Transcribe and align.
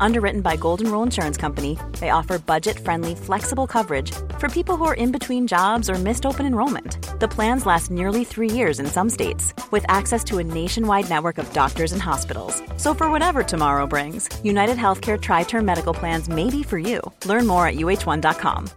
Underwritten 0.00 0.40
by 0.40 0.56
Golden 0.56 0.90
Rule 0.90 1.02
Insurance 1.02 1.36
Company, 1.36 1.78
they 2.00 2.10
offer 2.10 2.38
budget 2.38 2.78
friendly, 2.78 3.14
flexible 3.14 3.66
coverage 3.66 4.12
for 4.38 4.48
people 4.48 4.76
who 4.76 4.84
are 4.84 4.94
in 4.94 5.12
between 5.12 5.46
jobs 5.46 5.90
or 5.90 5.94
missed 5.94 6.24
open 6.26 6.46
enrollment. 6.46 6.98
The 7.20 7.28
plans 7.28 7.66
last 7.66 7.90
nearly 7.90 8.24
three 8.24 8.50
years 8.50 8.80
in 8.80 8.86
some 8.86 9.10
states, 9.10 9.54
with 9.70 9.84
access 9.88 10.22
to 10.24 10.38
a 10.38 10.44
nationwide 10.44 11.08
network 11.08 11.38
of 11.38 11.52
doctors 11.52 11.92
and 11.92 12.02
hospitals. 12.02 12.62
So, 12.76 12.94
for 12.94 13.10
whatever 13.10 13.42
tomorrow 13.42 13.86
brings, 13.86 14.28
United 14.44 14.76
Healthcare 14.76 15.20
Tri 15.20 15.44
Term 15.44 15.64
Medical 15.64 15.94
Plans 15.94 16.28
may 16.28 16.50
be 16.50 16.62
for 16.62 16.78
you. 16.78 17.00
Learn 17.24 17.46
more 17.46 17.66
at 17.66 17.76
uh1.com. 17.76 18.70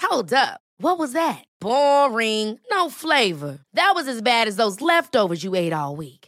Hold 0.00 0.32
up. 0.32 0.60
What 0.80 0.96
was 0.98 1.12
that? 1.12 1.44
Boring. 1.60 2.58
No 2.70 2.88
flavor. 2.88 3.58
That 3.74 3.92
was 3.94 4.06
as 4.06 4.22
bad 4.22 4.46
as 4.46 4.56
those 4.56 4.80
leftovers 4.80 5.42
you 5.42 5.54
ate 5.56 5.72
all 5.72 5.96
week. 5.96 6.27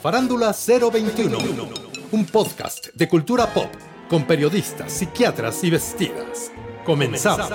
Farándula 0.00 0.54
021, 0.54 1.36
un 2.12 2.24
podcast 2.24 2.86
de 2.94 3.06
cultura 3.06 3.52
pop 3.52 3.68
con 4.08 4.24
periodistas, 4.24 4.90
psiquiatras 4.90 5.62
y 5.62 5.68
vestidas. 5.68 6.50
Comenzamos. 6.86 7.50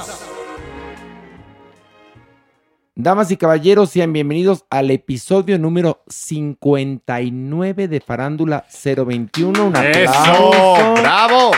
Damas 2.93 3.31
y 3.31 3.37
caballeros, 3.37 3.89
sean 3.89 4.13
bienvenidos 4.13 4.63
al 4.69 4.91
episodio 4.91 5.57
número 5.57 6.03
59 6.07 7.87
de 7.87 7.99
Farándula 7.99 8.63
021. 8.83 9.65
Un 9.65 9.75
¡Eso! 9.77 10.51
¡Bravo! 11.01 11.51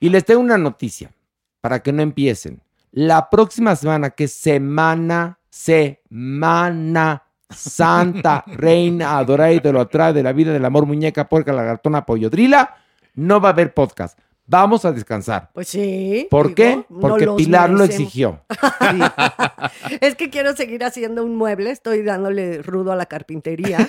Y 0.00 0.08
les 0.08 0.24
tengo 0.24 0.40
una 0.40 0.58
noticia 0.58 1.12
para 1.60 1.84
que 1.84 1.92
no 1.92 2.02
empiecen. 2.02 2.60
La 2.90 3.30
próxima 3.30 3.76
semana, 3.76 4.10
que 4.10 4.24
es 4.24 4.32
semana, 4.32 5.38
semana 5.50 7.29
santa, 7.50 8.44
reina, 8.46 9.18
adorada 9.18 9.52
idolatrada 9.52 10.12
de 10.12 10.22
la 10.22 10.32
vida 10.32 10.52
del 10.52 10.64
amor, 10.64 10.86
muñeca, 10.86 11.28
puerca, 11.28 11.52
lagartona, 11.52 12.06
pollodrila, 12.06 12.76
no 13.14 13.40
va 13.40 13.50
a 13.50 13.52
haber 13.52 13.74
podcast. 13.74 14.18
Vamos 14.50 14.84
a 14.84 14.90
descansar. 14.90 15.48
Pues 15.52 15.68
sí. 15.68 16.26
¿Por 16.28 16.48
digo, 16.48 16.56
qué? 16.56 16.84
Porque 17.00 17.28
Pilar 17.36 17.70
lo 17.70 17.84
exigió. 17.84 18.40
Es 20.00 20.16
que 20.16 20.28
quiero 20.28 20.56
seguir 20.56 20.82
haciendo 20.84 21.24
un 21.24 21.36
mueble, 21.36 21.70
estoy 21.70 22.02
dándole 22.02 22.60
rudo 22.62 22.90
a 22.90 22.96
la 22.96 23.06
carpintería 23.06 23.88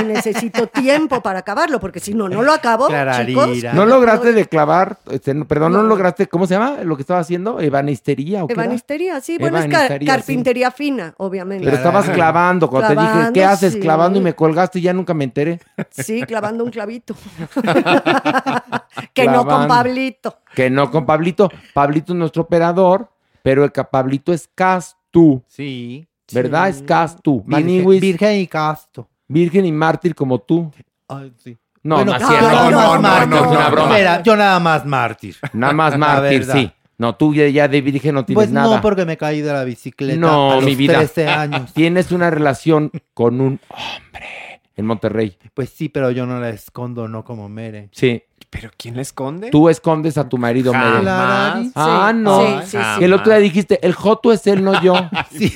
y 0.00 0.04
necesito 0.04 0.68
tiempo 0.68 1.20
para 1.20 1.40
acabarlo, 1.40 1.80
porque 1.80 1.98
si 1.98 2.14
no, 2.14 2.28
no 2.28 2.42
lo 2.42 2.52
acabo, 2.52 2.88
chicos. 3.26 3.64
¿No 3.74 3.86
lograste 3.86 4.32
de 4.32 4.46
clavar, 4.46 4.98
este, 5.10 5.34
perdón, 5.44 5.72
no. 5.72 5.82
lograste, 5.82 6.28
¿cómo 6.28 6.46
se 6.46 6.54
llama 6.54 6.84
lo 6.84 6.96
que 6.96 7.02
estaba 7.02 7.20
haciendo? 7.20 7.60
¿Ebanistería 7.60 8.44
o 8.44 8.46
qué 8.46 8.52
era? 8.54 8.64
Ebanistería, 8.64 9.20
sí, 9.20 9.36
bueno, 9.38 9.58
es 9.58 9.64
ca- 9.64 9.70
Ebanistería, 9.86 10.12
sí. 10.12 10.18
carpintería 10.18 10.70
fina, 10.70 11.14
obviamente. 11.16 11.64
Pero 11.64 11.76
estabas 11.76 12.08
clavando, 12.10 12.70
cuando 12.70 12.88
te 12.88 13.00
dije, 13.00 13.32
¿qué 13.34 13.44
haces? 13.44 13.72
sí. 13.74 13.80
Clavando 13.80 14.18
y 14.18 14.22
me 14.22 14.34
colgaste 14.34 14.78
y 14.78 14.82
ya 14.82 14.92
nunca 14.92 15.14
me 15.14 15.24
enteré. 15.24 15.60
Sí, 15.90 16.22
clavando 16.22 16.62
un 16.64 16.70
clavito. 16.70 17.14
que 19.14 19.26
no 19.26 19.46
con. 19.46 19.68
Pablito. 19.68 20.38
Que 20.54 20.70
no 20.70 20.90
con 20.90 21.06
Pablito. 21.06 21.50
Pablito 21.74 22.12
es 22.12 22.18
nuestro 22.18 22.42
operador, 22.42 23.10
pero 23.42 23.64
el 23.64 23.72
que 23.72 23.84
Pablito 23.84 24.32
es 24.32 24.48
castu. 24.54 25.42
Sí. 25.46 26.06
¿Verdad? 26.32 26.68
Es 26.68 26.82
castu. 26.82 27.42
Virgen, 27.46 27.88
virgen 28.00 28.36
y 28.40 28.46
casto. 28.46 29.08
virgen 29.28 29.64
y 29.66 29.72
mártir 29.72 30.14
como 30.14 30.38
tú. 30.38 30.70
Ay, 31.08 31.32
sí. 31.38 31.56
No, 31.82 31.96
Bueno, 31.96 32.12
no 32.12 32.16
es 32.18 32.22
no, 32.22 32.30
no, 32.30 32.38
no, 32.38 33.22
es 33.22 33.28
no, 33.28 33.50
una 33.50 33.64
no, 33.64 33.70
broma. 33.70 33.94
Mira, 33.96 34.22
yo 34.22 34.36
nada 34.36 34.58
más 34.60 34.84
mártir. 34.84 35.36
Nada 35.54 35.72
más 35.72 35.96
mártir, 35.98 36.44
sí. 36.44 36.70
No, 36.98 37.14
tú 37.14 37.32
ya, 37.32 37.46
ya 37.48 37.68
de 37.68 37.80
virgen 37.80 38.16
no 38.16 38.24
tienes 38.24 38.36
Pues 38.36 38.50
nada. 38.50 38.76
no, 38.76 38.82
porque 38.82 39.04
me 39.06 39.16
caí 39.16 39.40
de 39.40 39.52
la 39.52 39.62
bicicleta 39.64 40.18
No, 40.18 40.50
a 40.52 40.54
los 40.56 40.64
mi 40.64 40.74
vida. 40.74 40.94
13 40.94 41.28
años. 41.28 41.72
Tienes 41.74 42.10
una 42.10 42.28
relación 42.28 42.90
con 43.14 43.40
un 43.40 43.60
hombre 43.70 44.60
en 44.76 44.84
Monterrey. 44.84 45.38
Pues 45.54 45.70
sí, 45.70 45.88
pero 45.88 46.10
yo 46.10 46.26
no 46.26 46.40
la 46.40 46.50
escondo, 46.50 47.06
no 47.08 47.24
como 47.24 47.48
Mere. 47.48 47.88
Sí. 47.92 48.22
¿Pero 48.50 48.70
quién 48.78 48.96
le 48.96 49.02
esconde? 49.02 49.50
Tú 49.50 49.68
escondes 49.68 50.16
a 50.16 50.26
tu 50.26 50.38
marido, 50.38 50.72
Mere. 50.72 51.04
Jamás. 51.04 51.68
Ah, 51.74 52.12
no. 52.14 52.40
sí, 52.40 52.70
sí, 52.70 52.78
sí. 52.78 52.98
Que 52.98 53.04
el 53.04 53.12
otro 53.12 53.30
día 53.30 53.40
dijiste, 53.40 53.78
el 53.86 53.92
Joto 53.92 54.32
es 54.32 54.46
él, 54.46 54.64
no 54.64 54.80
yo. 54.82 54.94
Sí. 55.30 55.54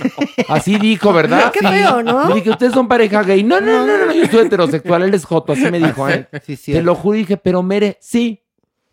Así 0.49 0.79
dijo, 0.79 1.13
¿verdad? 1.13 1.51
Qué 1.51 1.67
feo, 1.67 2.03
¿no? 2.03 2.29
Le 2.29 2.35
dije, 2.37 2.51
ustedes 2.51 2.75
son 2.75 2.87
pareja 2.89 3.23
gay. 3.23 3.43
No, 3.43 3.61
no, 3.61 3.87
no, 3.87 3.99
no, 3.99 4.07
no, 4.07 4.13
yo 4.13 4.27
soy 4.27 4.47
heterosexual, 4.47 5.03
él 5.03 5.15
es 5.15 5.25
Joto, 5.25 5.55
así 5.55 5.71
me 5.71 5.79
dijo, 5.79 6.09
¿eh? 6.09 6.29
Sí, 6.45 6.57
sí. 6.57 6.73
Te 6.73 6.83
lo 6.83 6.95
juro, 6.95 7.17
y 7.17 7.21
dije, 7.21 7.39
pero 7.39 7.63
Mere, 7.63 7.97
sí, 8.01 8.45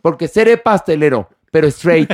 porque 0.01 0.27
seré 0.27 0.57
pastelero, 0.57 1.29
pero 1.51 1.67
straight. 1.67 2.09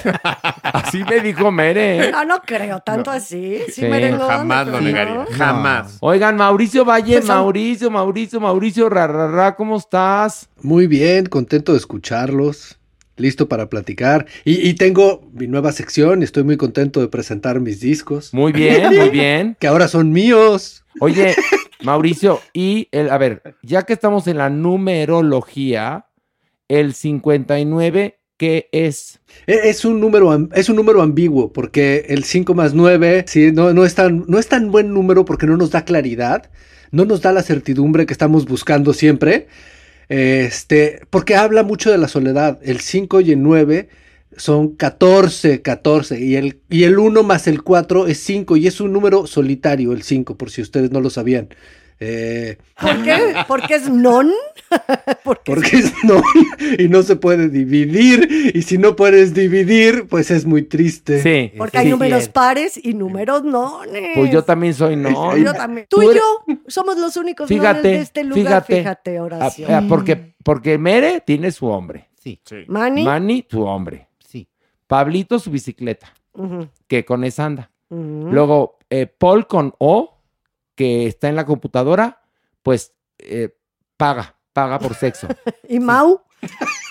Así 0.64 1.04
me 1.04 1.20
dijo 1.22 1.52
Mere. 1.52 2.12
No, 2.12 2.24
no 2.26 2.42
creo 2.42 2.80
tanto 2.80 3.12
así. 3.12 3.58
Sí, 3.68 3.72
Sí. 3.74 3.82
merengón, 3.84 4.28
Jamás 4.28 4.68
lo 4.68 4.82
negaría. 4.82 5.16
no. 5.16 5.26
Jamás. 5.32 5.98
Oigan, 6.02 6.36
Mauricio 6.38 6.86
Valle, 6.86 7.14
Pues 7.16 7.26
son- 7.26 7.36
Mauricio, 7.38 7.92
Mauricio, 7.92 8.40
Mauricio, 8.40 8.90
ra, 8.90 9.08
ra, 9.08 9.28
ra, 9.30 9.56
¿cómo 9.56 9.78
estás? 9.78 10.48
Muy 10.62 10.88
bien, 10.88 11.26
contento 11.26 11.72
de 11.74 11.78
escucharlos, 11.80 12.78
listo 13.18 13.48
para 13.48 13.70
platicar. 13.70 14.26
Y, 14.44 14.68
y 14.68 14.74
tengo 14.76 15.28
mi 15.34 15.48
nueva 15.48 15.72
sección 15.72 16.22
y 16.22 16.26
estoy 16.26 16.44
muy 16.44 16.58
contento 16.58 17.00
de 17.02 17.08
presentar 17.08 17.60
mis 17.60 17.80
discos, 17.80 18.34
Muy 18.34 18.52
bien, 18.52 18.96
muy 18.98 19.10
bien. 19.10 19.56
que 19.60 19.68
ahora 19.68 19.88
son 19.88 20.12
míos. 20.12 20.84
Oye, 21.00 21.36
Mauricio, 21.84 22.40
y 22.54 22.88
el, 22.92 23.10
a 23.10 23.18
ver, 23.18 23.56
ya 23.62 23.84
que 23.84 23.94
estamos 23.94 24.28
en 24.28 24.38
la 24.38 24.50
numerología, 24.50 26.06
el 26.68 26.94
59, 26.94 28.20
¿qué 28.38 28.70
es? 28.72 29.20
E- 29.48 29.70
Es 29.70 29.86
un 29.86 30.00
número, 30.00 30.50
es 30.54 30.70
un 30.70 30.76
número 30.76 31.02
ambiguo, 31.02 31.52
porque 31.54 32.06
el 32.10 32.24
5 32.24 32.54
más 32.54 32.74
9, 32.74 33.26
sí, 33.28 33.52
no, 33.52 33.74
no, 33.74 33.86
es 33.86 33.96
tan, 33.96 34.26
no 34.28 34.40
es 34.40 34.48
tan 34.48 34.72
buen 34.72 34.94
número 34.94 35.26
porque 35.26 35.46
no 35.48 35.58
nos 35.58 35.72
da 35.72 35.86
claridad, 35.86 36.50
no 36.92 37.06
nos 37.06 37.22
da 37.22 37.32
la 37.32 37.44
certidumbre 37.44 38.06
que 38.06 38.14
estamos 38.14 38.46
buscando 38.46 38.94
siempre, 38.94 39.48
este, 40.10 41.02
porque 41.10 41.36
habla 41.36 41.64
mucho 41.64 41.92
de 41.92 41.98
la 41.98 42.08
soledad. 42.08 42.60
El 42.64 42.80
5 42.82 43.22
y 43.22 43.32
el 43.32 43.42
9 43.44 43.90
son 44.38 44.76
14, 44.76 45.62
14, 45.62 46.20
y 46.20 46.36
el, 46.36 46.62
y 46.70 46.84
el 46.84 47.00
1 47.00 47.24
más 47.24 47.48
el 47.48 47.64
4 47.64 48.08
es 48.08 48.20
5, 48.20 48.58
y 48.58 48.68
es 48.68 48.82
un 48.82 48.94
número 48.94 49.28
solitario, 49.28 49.94
el 49.94 50.04
5, 50.04 50.38
por 50.38 50.52
si 50.52 50.62
ustedes 50.62 50.92
no 50.92 51.02
lo 51.02 51.10
sabían. 51.10 51.50
Eh, 52.00 52.58
¿Por 52.80 53.04
qué? 53.04 53.18
¿Porque 53.48 53.76
es 53.76 53.90
non? 53.90 54.30
Porque 55.24 55.42
porque 55.54 55.78
es 55.78 55.94
no, 56.04 56.22
y 56.78 56.88
no 56.90 57.04
se 57.04 57.16
puede 57.16 57.50
dividir, 57.50 58.52
y 58.54 58.62
si 58.64 58.78
no 58.78 58.96
puedes 58.96 59.34
dividir, 59.34 60.08
pues 60.10 60.30
es 60.32 60.46
muy 60.46 60.64
triste. 60.64 61.22
Sí. 61.22 61.54
Porque 61.58 61.78
hay 61.78 61.86
sí. 61.86 61.92
números 61.92 62.28
pares 62.30 62.78
y 62.84 62.94
números 62.94 63.44
nones. 63.44 64.12
Pues 64.16 64.32
yo 64.32 64.44
también 64.44 64.74
soy 64.74 64.96
no. 64.98 65.38
Yo 65.38 65.54
también. 65.54 65.88
Tú 65.90 65.98
Tú 65.98 66.04
y 66.04 66.06
eres- 66.08 66.22
yo 66.48 66.56
somos 66.68 66.98
los 66.98 67.16
únicos 67.18 67.48
Fíjate, 67.48 67.78
nones 67.80 67.84
de 67.84 68.00
este 68.02 68.24
lugar. 68.24 68.64
fíjate. 68.66 68.76
Fíjate, 68.80 69.18
Ah, 69.18 69.24
Horacio. 69.24 69.68
ah, 69.70 69.84
porque, 69.88 70.34
porque 70.44 70.78
Mere 70.78 71.22
tiene 71.26 71.52
su 71.52 71.68
hombre. 71.68 72.10
Sí, 72.22 72.42
Manny. 72.68 73.04
Manny, 73.04 73.46
su 73.50 73.62
hombre. 73.64 74.10
sí. 74.28 74.48
Pablito, 74.88 75.40
su 75.40 75.50
bicicleta, 75.52 76.12
que 76.88 77.06
con 77.06 77.24
esa 77.24 77.46
anda. 77.46 77.72
Luego, 77.90 78.78
eh, 78.90 79.06
Paul 79.08 79.48
con 79.48 79.74
O, 79.78 80.15
que 80.76 81.08
está 81.08 81.30
en 81.30 81.36
la 81.36 81.46
computadora, 81.46 82.22
pues 82.64 82.94
eh, 83.20 83.56
paga, 83.98 84.36
paga 84.54 84.80
por 84.80 84.94
sexo. 84.96 85.28
¿Y 85.70 85.80
Mau? 85.80 86.22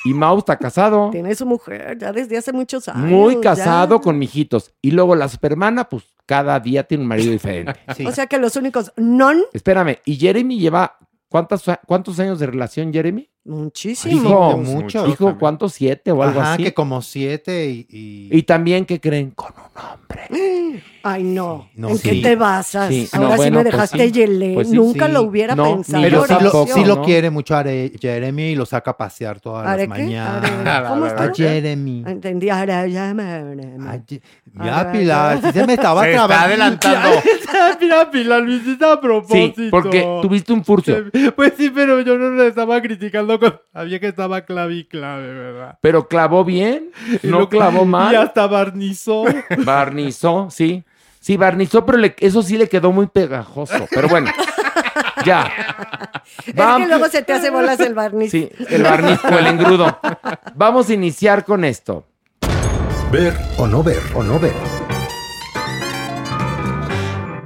Y 0.04 0.12
Mau 0.14 0.38
está 0.38 0.56
casado. 0.58 1.10
Tiene 1.10 1.34
su 1.34 1.46
mujer 1.46 1.96
ya 1.98 2.12
desde 2.12 2.36
hace 2.36 2.52
muchos 2.52 2.88
años. 2.88 3.08
Muy 3.10 3.34
ya. 3.36 3.40
casado 3.40 4.00
con 4.00 4.18
mijitos. 4.18 4.72
Y 4.82 4.90
luego 4.90 5.14
la 5.14 5.28
supermana, 5.28 5.88
pues 5.88 6.04
cada 6.26 6.58
día 6.60 6.84
tiene 6.84 7.02
un 7.02 7.08
marido 7.08 7.30
diferente. 7.30 7.74
Sí. 7.96 8.04
O 8.06 8.12
sea 8.12 8.26
que 8.26 8.38
los 8.38 8.56
únicos 8.56 8.92
non, 8.96 9.42
Espérame, 9.52 9.98
¿y 10.04 10.16
Jeremy 10.16 10.58
lleva 10.58 10.98
cuántos, 11.28 11.64
cuántos 11.86 12.18
años 12.18 12.38
de 12.40 12.46
relación, 12.46 12.92
Jeremy? 12.92 13.30
muchísimo. 13.46 14.22
Dijo, 14.22 14.56
mucho. 14.56 15.06
dijo 15.06 15.38
¿cuántos? 15.38 15.74
¿Siete 15.74 16.10
o 16.10 16.22
algo 16.22 16.40
Ajá, 16.40 16.54
así? 16.54 16.64
que 16.64 16.72
como 16.74 17.02
siete 17.02 17.66
y... 17.68 17.86
y- 17.90 18.28
Y 18.38 18.42
también, 18.44 18.86
¿qué 18.86 19.00
creen? 19.00 19.32
Con 19.32 19.52
un 19.52 19.82
hombre. 19.84 20.82
Ay, 21.06 21.22
no. 21.22 21.68
No, 21.74 21.90
¿En 21.90 21.98
sí. 21.98 22.08
qué 22.08 22.22
te 22.22 22.34
basas? 22.34 22.88
Sí, 22.88 23.06
Ahora 23.12 23.26
no, 23.28 23.32
sí 23.34 23.36
bueno, 23.36 23.56
me 23.58 23.62
pues 23.64 23.72
dejaste 23.74 24.06
sí. 24.06 24.12
yelé. 24.12 24.54
Pues 24.54 24.70
sí, 24.70 24.74
Nunca 24.74 25.04
sí. 25.06 25.12
lo 25.12 25.20
hubiera 25.22 25.54
No, 25.54 25.64
pensado. 25.76 26.02
Pero 26.02 26.22
sí 26.24 26.32
lo, 26.32 26.38
tampoco, 26.38 26.66
sí 26.74 26.84
lo 26.84 26.96
¿no? 26.96 27.02
quiere 27.02 27.28
mucho 27.28 27.54
a 27.54 27.62
Jeremy 27.62 28.42
y 28.44 28.54
lo 28.56 28.64
saca 28.64 28.92
a 28.92 28.96
pasear 28.96 29.38
todas 29.38 29.66
¿Are 29.66 29.86
las 29.86 29.96
qué? 29.98 30.02
mañanas. 30.04 30.50
Are- 30.66 30.88
¿Cómo 30.88 31.04
A 31.04 31.08
está? 31.08 31.30
Jeremy. 31.34 32.04
Entendí. 32.06 32.48
Ahora 32.48 32.86
ya 32.86 33.14
Ya, 34.64 34.92
Pilar, 34.92 35.40
si 35.42 35.52
se 35.52 35.66
me 35.66 35.74
estaba 35.74 36.02
Se 36.04 36.10
está 36.12 36.26
trabando. 36.26 36.46
adelantando. 36.46 37.08
Mira, 37.80 38.10
Pilar, 38.10 38.42
lo 38.42 38.52
hiciste 38.52 38.84
a 38.86 38.98
propósito. 38.98 39.54
Sí, 39.56 39.68
porque 39.70 40.00
tuviste 40.22 40.52
un 40.54 40.64
furcio. 40.64 41.04
Pues 41.36 41.52
sí, 41.58 41.70
pero 41.70 42.00
yo 42.00 42.16
no 42.16 42.30
le 42.30 42.48
estaba 42.48 42.80
criticando. 42.80 43.38
Con... 43.38 43.60
Sabía 43.74 44.00
que 44.00 44.08
estaba 44.08 44.40
clave 44.46 44.74
y 44.76 44.84
clave, 44.86 45.26
¿verdad? 45.34 45.78
Pero 45.82 46.08
clavó 46.08 46.44
bien, 46.46 46.90
Y 47.22 47.26
no 47.26 47.46
clavó 47.48 47.82
Y 47.82 47.86
mal. 47.88 48.16
hasta 48.16 48.46
barnizó. 48.46 49.24
Barnizó, 49.66 50.48
sí. 50.50 50.82
Sí, 51.24 51.38
barnizó, 51.38 51.86
pero 51.86 51.96
le- 51.96 52.14
eso 52.18 52.42
sí 52.42 52.58
le 52.58 52.68
quedó 52.68 52.92
muy 52.92 53.06
pegajoso. 53.06 53.86
Pero 53.90 54.08
bueno, 54.08 54.30
ya. 55.24 55.50
Es 56.44 56.52
que 56.54 56.86
luego 56.86 57.08
se 57.08 57.22
te 57.22 57.32
hace 57.32 57.48
bolas 57.48 57.80
el 57.80 57.94
barniz. 57.94 58.30
Sí, 58.30 58.50
el 58.68 58.82
barniz 58.82 59.18
o 59.24 59.38
el 59.38 59.46
engrudo. 59.46 59.98
Vamos 60.54 60.90
a 60.90 60.92
iniciar 60.92 61.46
con 61.46 61.64
esto. 61.64 62.04
Ver 63.10 63.34
o 63.56 63.66
no 63.66 63.82
ver 63.82 64.02
o 64.14 64.22
no 64.22 64.38
ver. 64.38 64.52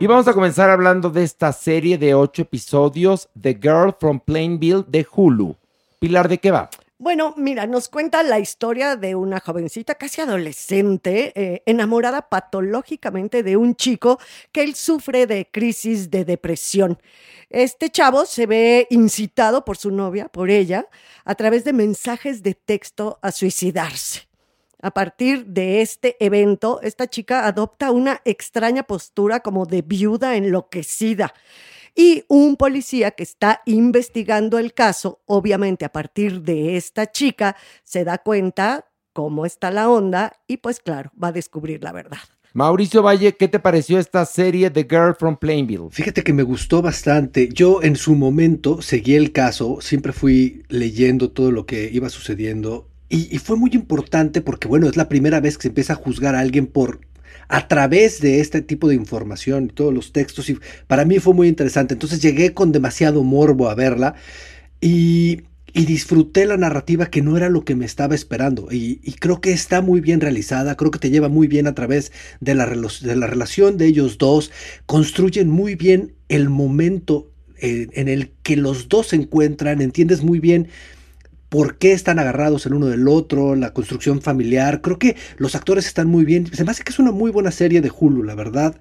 Y 0.00 0.08
vamos 0.08 0.26
a 0.26 0.32
comenzar 0.32 0.70
hablando 0.70 1.10
de 1.10 1.22
esta 1.22 1.52
serie 1.52 1.98
de 1.98 2.14
ocho 2.14 2.42
episodios, 2.42 3.28
The 3.40 3.58
Girl 3.62 3.94
from 4.00 4.19
Plainville 4.19 4.84
de 4.88 5.06
Hulu. 5.08 5.54
Pilar, 6.00 6.26
¿de 6.28 6.38
qué 6.38 6.50
va? 6.50 6.69
Bueno, 7.00 7.32
mira, 7.36 7.68
nos 7.68 7.88
cuenta 7.88 8.24
la 8.24 8.40
historia 8.40 8.96
de 8.96 9.14
una 9.14 9.38
jovencita 9.38 9.94
casi 9.94 10.20
adolescente, 10.20 11.32
eh, 11.36 11.62
enamorada 11.64 12.28
patológicamente 12.28 13.44
de 13.44 13.56
un 13.56 13.76
chico 13.76 14.18
que 14.50 14.64
él 14.64 14.74
sufre 14.74 15.28
de 15.28 15.48
crisis 15.48 16.10
de 16.10 16.24
depresión. 16.24 17.00
Este 17.50 17.88
chavo 17.90 18.26
se 18.26 18.46
ve 18.46 18.88
incitado 18.90 19.64
por 19.64 19.76
su 19.76 19.92
novia, 19.92 20.28
por 20.28 20.50
ella, 20.50 20.88
a 21.24 21.36
través 21.36 21.62
de 21.62 21.72
mensajes 21.72 22.42
de 22.42 22.54
texto 22.54 23.20
a 23.22 23.30
suicidarse. 23.30 24.26
A 24.82 24.90
partir 24.90 25.46
de 25.46 25.82
este 25.82 26.16
evento, 26.18 26.80
esta 26.82 27.06
chica 27.06 27.46
adopta 27.46 27.92
una 27.92 28.22
extraña 28.24 28.82
postura 28.82 29.38
como 29.38 29.66
de 29.66 29.82
viuda 29.82 30.34
enloquecida. 30.34 31.32
Y 32.00 32.22
un 32.28 32.54
policía 32.54 33.10
que 33.10 33.24
está 33.24 33.60
investigando 33.66 34.60
el 34.60 34.72
caso, 34.72 35.20
obviamente 35.26 35.84
a 35.84 35.88
partir 35.90 36.42
de 36.42 36.76
esta 36.76 37.10
chica, 37.10 37.56
se 37.82 38.04
da 38.04 38.18
cuenta 38.18 38.86
cómo 39.12 39.44
está 39.44 39.72
la 39.72 39.90
onda 39.90 40.32
y 40.46 40.58
pues 40.58 40.78
claro, 40.78 41.10
va 41.20 41.28
a 41.28 41.32
descubrir 41.32 41.82
la 41.82 41.90
verdad. 41.90 42.20
Mauricio 42.52 43.02
Valle, 43.02 43.34
¿qué 43.36 43.48
te 43.48 43.58
pareció 43.58 43.98
esta 43.98 44.24
serie 44.26 44.70
The 44.70 44.86
Girl 44.88 45.16
from 45.18 45.38
Plainville? 45.38 45.88
Fíjate 45.90 46.22
que 46.22 46.32
me 46.32 46.44
gustó 46.44 46.82
bastante. 46.82 47.48
Yo 47.52 47.82
en 47.82 47.96
su 47.96 48.14
momento 48.14 48.80
seguí 48.80 49.16
el 49.16 49.32
caso, 49.32 49.80
siempre 49.80 50.12
fui 50.12 50.62
leyendo 50.68 51.32
todo 51.32 51.50
lo 51.50 51.66
que 51.66 51.90
iba 51.92 52.08
sucediendo 52.10 52.88
y, 53.08 53.34
y 53.34 53.38
fue 53.38 53.56
muy 53.56 53.70
importante 53.72 54.40
porque, 54.40 54.68
bueno, 54.68 54.86
es 54.88 54.96
la 54.96 55.08
primera 55.08 55.40
vez 55.40 55.56
que 55.56 55.62
se 55.62 55.68
empieza 55.68 55.94
a 55.94 55.96
juzgar 55.96 56.36
a 56.36 56.40
alguien 56.40 56.68
por 56.68 57.00
a 57.48 57.66
través 57.68 58.20
de 58.20 58.40
este 58.40 58.62
tipo 58.62 58.88
de 58.88 58.94
información 58.94 59.64
y 59.64 59.68
todos 59.68 59.92
los 59.92 60.12
textos 60.12 60.50
y 60.50 60.58
para 60.86 61.04
mí 61.04 61.18
fue 61.18 61.34
muy 61.34 61.48
interesante. 61.48 61.94
Entonces 61.94 62.20
llegué 62.20 62.52
con 62.54 62.72
demasiado 62.72 63.24
morbo 63.24 63.68
a 63.68 63.74
verla 63.74 64.14
y, 64.80 65.42
y 65.72 65.84
disfruté 65.84 66.46
la 66.46 66.56
narrativa 66.56 67.06
que 67.06 67.22
no 67.22 67.36
era 67.36 67.48
lo 67.48 67.64
que 67.64 67.74
me 67.74 67.84
estaba 67.84 68.14
esperando 68.14 68.68
y, 68.70 68.96
creo 69.20 69.40
que 69.40 69.52
está 69.52 69.80
muy 69.80 70.00
bien 70.00 70.20
realizada, 70.20 70.76
creo 70.76 70.90
que 70.90 70.98
te 70.98 71.10
lleva 71.10 71.28
muy 71.28 71.46
bien 71.46 71.66
a 71.66 71.74
través 71.74 72.12
de 72.40 72.54
la, 72.54 72.66
de 72.66 73.16
la 73.16 73.26
relación 73.26 73.76
de 73.76 73.86
ellos 73.86 74.18
dos, 74.18 74.50
construyen 74.86 75.50
muy 75.50 75.74
bien 75.74 76.14
el 76.28 76.48
momento 76.48 77.30
eh, 77.60 77.88
en 77.92 78.08
el 78.08 78.30
que 78.42 78.56
los 78.56 78.88
dos 78.88 79.08
se 79.08 79.16
encuentran, 79.16 79.80
entiendes 79.80 80.22
muy 80.22 80.40
bien 80.40 80.68
por 81.48 81.78
qué 81.78 81.92
están 81.92 82.18
agarrados 82.18 82.66
el 82.66 82.74
uno 82.74 82.86
del 82.86 83.08
otro, 83.08 83.54
la 83.54 83.72
construcción 83.72 84.20
familiar. 84.20 84.80
Creo 84.80 84.98
que 84.98 85.16
los 85.36 85.54
actores 85.54 85.86
están 85.86 86.08
muy 86.08 86.24
bien. 86.24 86.46
Se 86.52 86.64
me 86.64 86.70
hace 86.70 86.84
que 86.84 86.92
es 86.92 86.98
una 86.98 87.12
muy 87.12 87.30
buena 87.30 87.50
serie 87.50 87.80
de 87.80 87.90
Hulu, 87.96 88.22
la 88.22 88.34
verdad. 88.34 88.78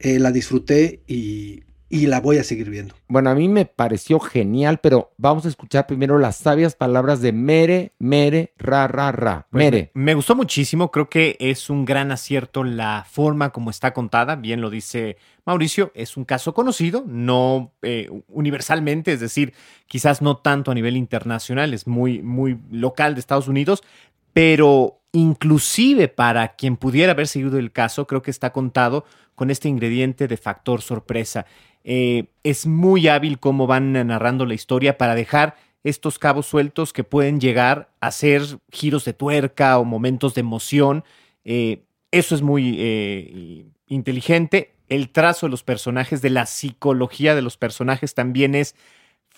Eh, 0.00 0.18
la 0.18 0.32
disfruté 0.32 1.00
y, 1.06 1.62
y 1.90 2.06
la 2.06 2.20
voy 2.20 2.38
a 2.38 2.44
seguir 2.44 2.68
viendo. 2.68 2.94
Bueno, 3.08 3.30
a 3.30 3.34
mí 3.34 3.48
me 3.48 3.64
pareció 3.64 4.20
genial, 4.20 4.78
pero 4.82 5.12
vamos 5.16 5.46
a 5.46 5.48
escuchar 5.48 5.86
primero 5.86 6.18
las 6.18 6.36
sabias 6.36 6.74
palabras 6.74 7.22
de 7.22 7.32
Mere, 7.32 7.92
Mere, 7.98 8.52
Ra, 8.58 8.88
Ra, 8.88 9.10
Ra. 9.12 9.46
Pues 9.50 9.64
Mere. 9.64 9.90
me, 9.94 10.04
me 10.04 10.14
gustó 10.14 10.34
muchísimo, 10.34 10.90
creo 10.90 11.08
que 11.08 11.36
es 11.40 11.70
un 11.70 11.84
gran 11.84 12.12
acierto 12.12 12.64
la 12.64 13.06
forma 13.08 13.50
como 13.50 13.70
está 13.70 13.94
contada, 13.94 14.36
bien 14.36 14.60
lo 14.60 14.70
dice 14.70 15.16
Mauricio, 15.46 15.90
es 15.94 16.18
un 16.18 16.26
caso 16.26 16.52
conocido, 16.52 17.04
no 17.06 17.72
eh, 17.80 18.10
universalmente, 18.28 19.12
es 19.12 19.20
decir, 19.20 19.54
quizás 19.86 20.20
no 20.20 20.36
tanto 20.36 20.70
a 20.70 20.74
nivel 20.74 20.96
internacional, 20.96 21.72
es 21.72 21.86
muy, 21.86 22.22
muy 22.22 22.58
local 22.70 23.14
de 23.14 23.20
Estados 23.20 23.48
Unidos, 23.48 23.82
pero 24.34 25.00
inclusive 25.12 26.08
para 26.08 26.54
quien 26.54 26.76
pudiera 26.76 27.12
haber 27.12 27.28
seguido 27.28 27.58
el 27.58 27.72
caso, 27.72 28.06
creo 28.06 28.22
que 28.22 28.30
está 28.30 28.52
contado 28.52 29.04
con 29.34 29.50
este 29.50 29.68
ingrediente 29.68 30.28
de 30.28 30.36
factor 30.36 30.82
sorpresa. 30.82 31.46
Eh, 31.84 32.24
es 32.42 32.66
muy 32.66 33.08
hábil 33.08 33.38
cómo 33.38 33.66
van 33.66 33.92
narrando 33.92 34.44
la 34.46 34.54
historia 34.54 34.98
para 34.98 35.14
dejar 35.14 35.56
estos 35.84 36.18
cabos 36.18 36.46
sueltos 36.46 36.92
que 36.92 37.04
pueden 37.04 37.40
llegar 37.40 37.88
a 38.00 38.10
ser 38.10 38.42
giros 38.70 39.04
de 39.04 39.12
tuerca 39.14 39.78
o 39.78 39.84
momentos 39.84 40.34
de 40.34 40.40
emoción. 40.40 41.04
Eh, 41.44 41.82
eso 42.10 42.34
es 42.34 42.42
muy 42.42 42.76
eh, 42.78 43.64
inteligente. 43.86 44.74
El 44.88 45.10
trazo 45.10 45.46
de 45.46 45.50
los 45.50 45.62
personajes, 45.62 46.20
de 46.20 46.30
la 46.30 46.46
psicología 46.46 47.34
de 47.34 47.42
los 47.42 47.56
personajes 47.56 48.14
también 48.14 48.54
es 48.54 48.74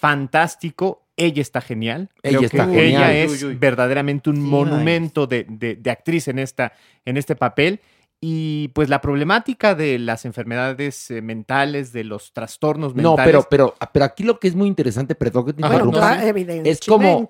fantástico. 0.00 1.02
Ella 1.16 1.42
está 1.42 1.60
genial. 1.60 2.08
Ella 2.22 2.38
Creo 2.38 2.42
está 2.42 2.66
que 2.66 2.72
genial. 2.81 3.10
Ella 3.10 3.25
es 3.25 3.42
uy, 3.42 3.48
uy. 3.50 3.54
verdaderamente 3.56 4.31
un 4.31 4.37
Sí, 4.37 4.42
monumento 4.42 5.26
de, 5.26 5.44
de- 5.48 5.76
de 5.76 5.90
actriz 5.90 6.28
en, 6.28 6.38
esta, 6.38 6.72
en 7.04 7.16
este 7.16 7.37
papel. 7.37 7.81
Y 8.20 8.69
pues 8.69 8.90
la 8.90 9.00
problemática 9.00 9.75
de 9.75 9.99
las 9.99 10.26
enfermedades 10.26 11.11
eh, 11.11 11.22
mentales, 11.22 11.93
de 11.93 12.05
los 12.05 12.32
trastornos 12.34 12.94
No, 12.94 13.17
mentales. 13.17 13.46
pero, 13.46 13.46
pero, 13.49 13.75
pero 13.92 14.04
aquí 14.04 14.25
lo 14.25 14.38
que 14.38 14.49
es 14.49 14.54
muy 14.54 14.68
interesante, 14.68 15.14
perdón 15.14 15.47
que 15.47 15.52
te 15.54 15.64
Ajá, 15.64 15.78
Bueno, 15.83 15.87
interrumpa, 15.97 16.68
es 16.68 16.80
como- 16.87 17.28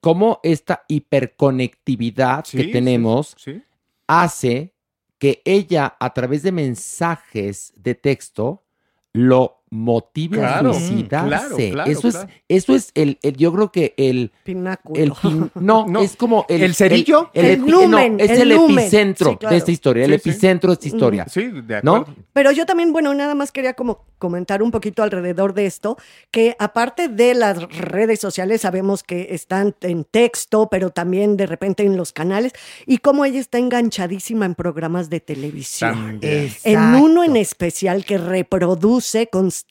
cómo 0.00 0.40
esta 0.42 0.84
hiperconectividad 0.88 2.44
Sí, 2.44 2.58
que 2.58 2.64
sí, 2.64 2.72
tenemos 2.72 3.34
sí. 3.38 3.62
hace 4.06 4.74
que 5.18 5.40
ella, 5.44 5.96
a 5.98 6.12
través 6.12 6.42
de 6.42 6.52
mensajes 6.52 7.72
de 7.76 7.94
texto, 7.94 8.64
lo 9.12 9.62
motive 9.74 10.38
Claro, 10.38 10.70
a 10.70 10.74
suicidarse. 10.74 11.28
claro, 11.28 11.56
claro, 11.72 11.90
eso 11.90 12.10
claro. 12.10 12.28
es, 12.48 12.64
eso 12.64 12.74
es 12.74 12.90
el, 12.94 13.18
el- 13.22 13.36
yo 13.36 13.52
creo 13.52 13.70
que 13.72 13.94
el, 13.96 14.32
Pináculo. 14.44 15.00
el 15.02 15.12
pin- 15.12 15.50
no, 15.60 15.86
No, 15.86 16.00
es 16.00 16.16
como 16.16 16.46
el, 16.48 16.62
¿el 16.62 16.74
cerillo? 16.74 17.30
el, 17.34 17.44
El 17.46 17.60
lumen, 17.60 18.16
no, 18.16 18.24
es 18.24 18.30
el 18.30 18.42
el, 18.52 18.56
lumen. 18.56 18.78
epicentro 18.78 19.30
Sí, 19.32 19.36
claro. 19.36 19.52
de 19.52 19.58
esta 19.58 19.70
historia, 19.72 20.04
el 20.04 20.12
Sí, 20.12 20.18
sí. 20.22 20.30
epicentro 20.30 20.70
de 20.70 20.74
esta 20.74 20.88
historia. 20.88 21.26
Sí, 21.28 21.48
de 21.48 21.80
¿No? 21.82 21.96
acuerdo. 21.96 22.22
Pero 22.32 22.50
yo 22.52 22.64
también, 22.66 22.92
bueno, 22.92 23.12
nada 23.14 23.34
más 23.34 23.52
quería 23.52 23.74
como 23.74 24.04
comentar 24.18 24.62
un 24.62 24.70
poquito 24.70 25.02
alrededor 25.02 25.52
de 25.52 25.66
esto, 25.66 25.98
que 26.30 26.56
aparte 26.58 27.08
de 27.08 27.34
las 27.34 27.58
redes 27.76 28.20
sociales, 28.20 28.62
sabemos 28.62 29.02
que 29.02 29.28
están 29.30 29.74
en 29.82 30.04
texto, 30.04 30.68
pero 30.70 30.90
también 30.90 31.36
de 31.36 31.46
repente 31.46 31.82
en 31.84 31.96
los 31.96 32.12
canales, 32.12 32.52
y 32.86 32.98
cómo 32.98 33.24
ella 33.26 33.40
está 33.40 33.58
enganchadísima 33.58 34.46
en 34.46 34.54
programas 34.54 35.10
de 35.10 35.20
televisión. 35.20 36.20
En 36.22 36.80
uno 36.94 37.22
en 37.24 37.36
especial 37.36 38.04
que 38.04 38.16
reproduce 38.18 39.26
constantemente 39.26 39.63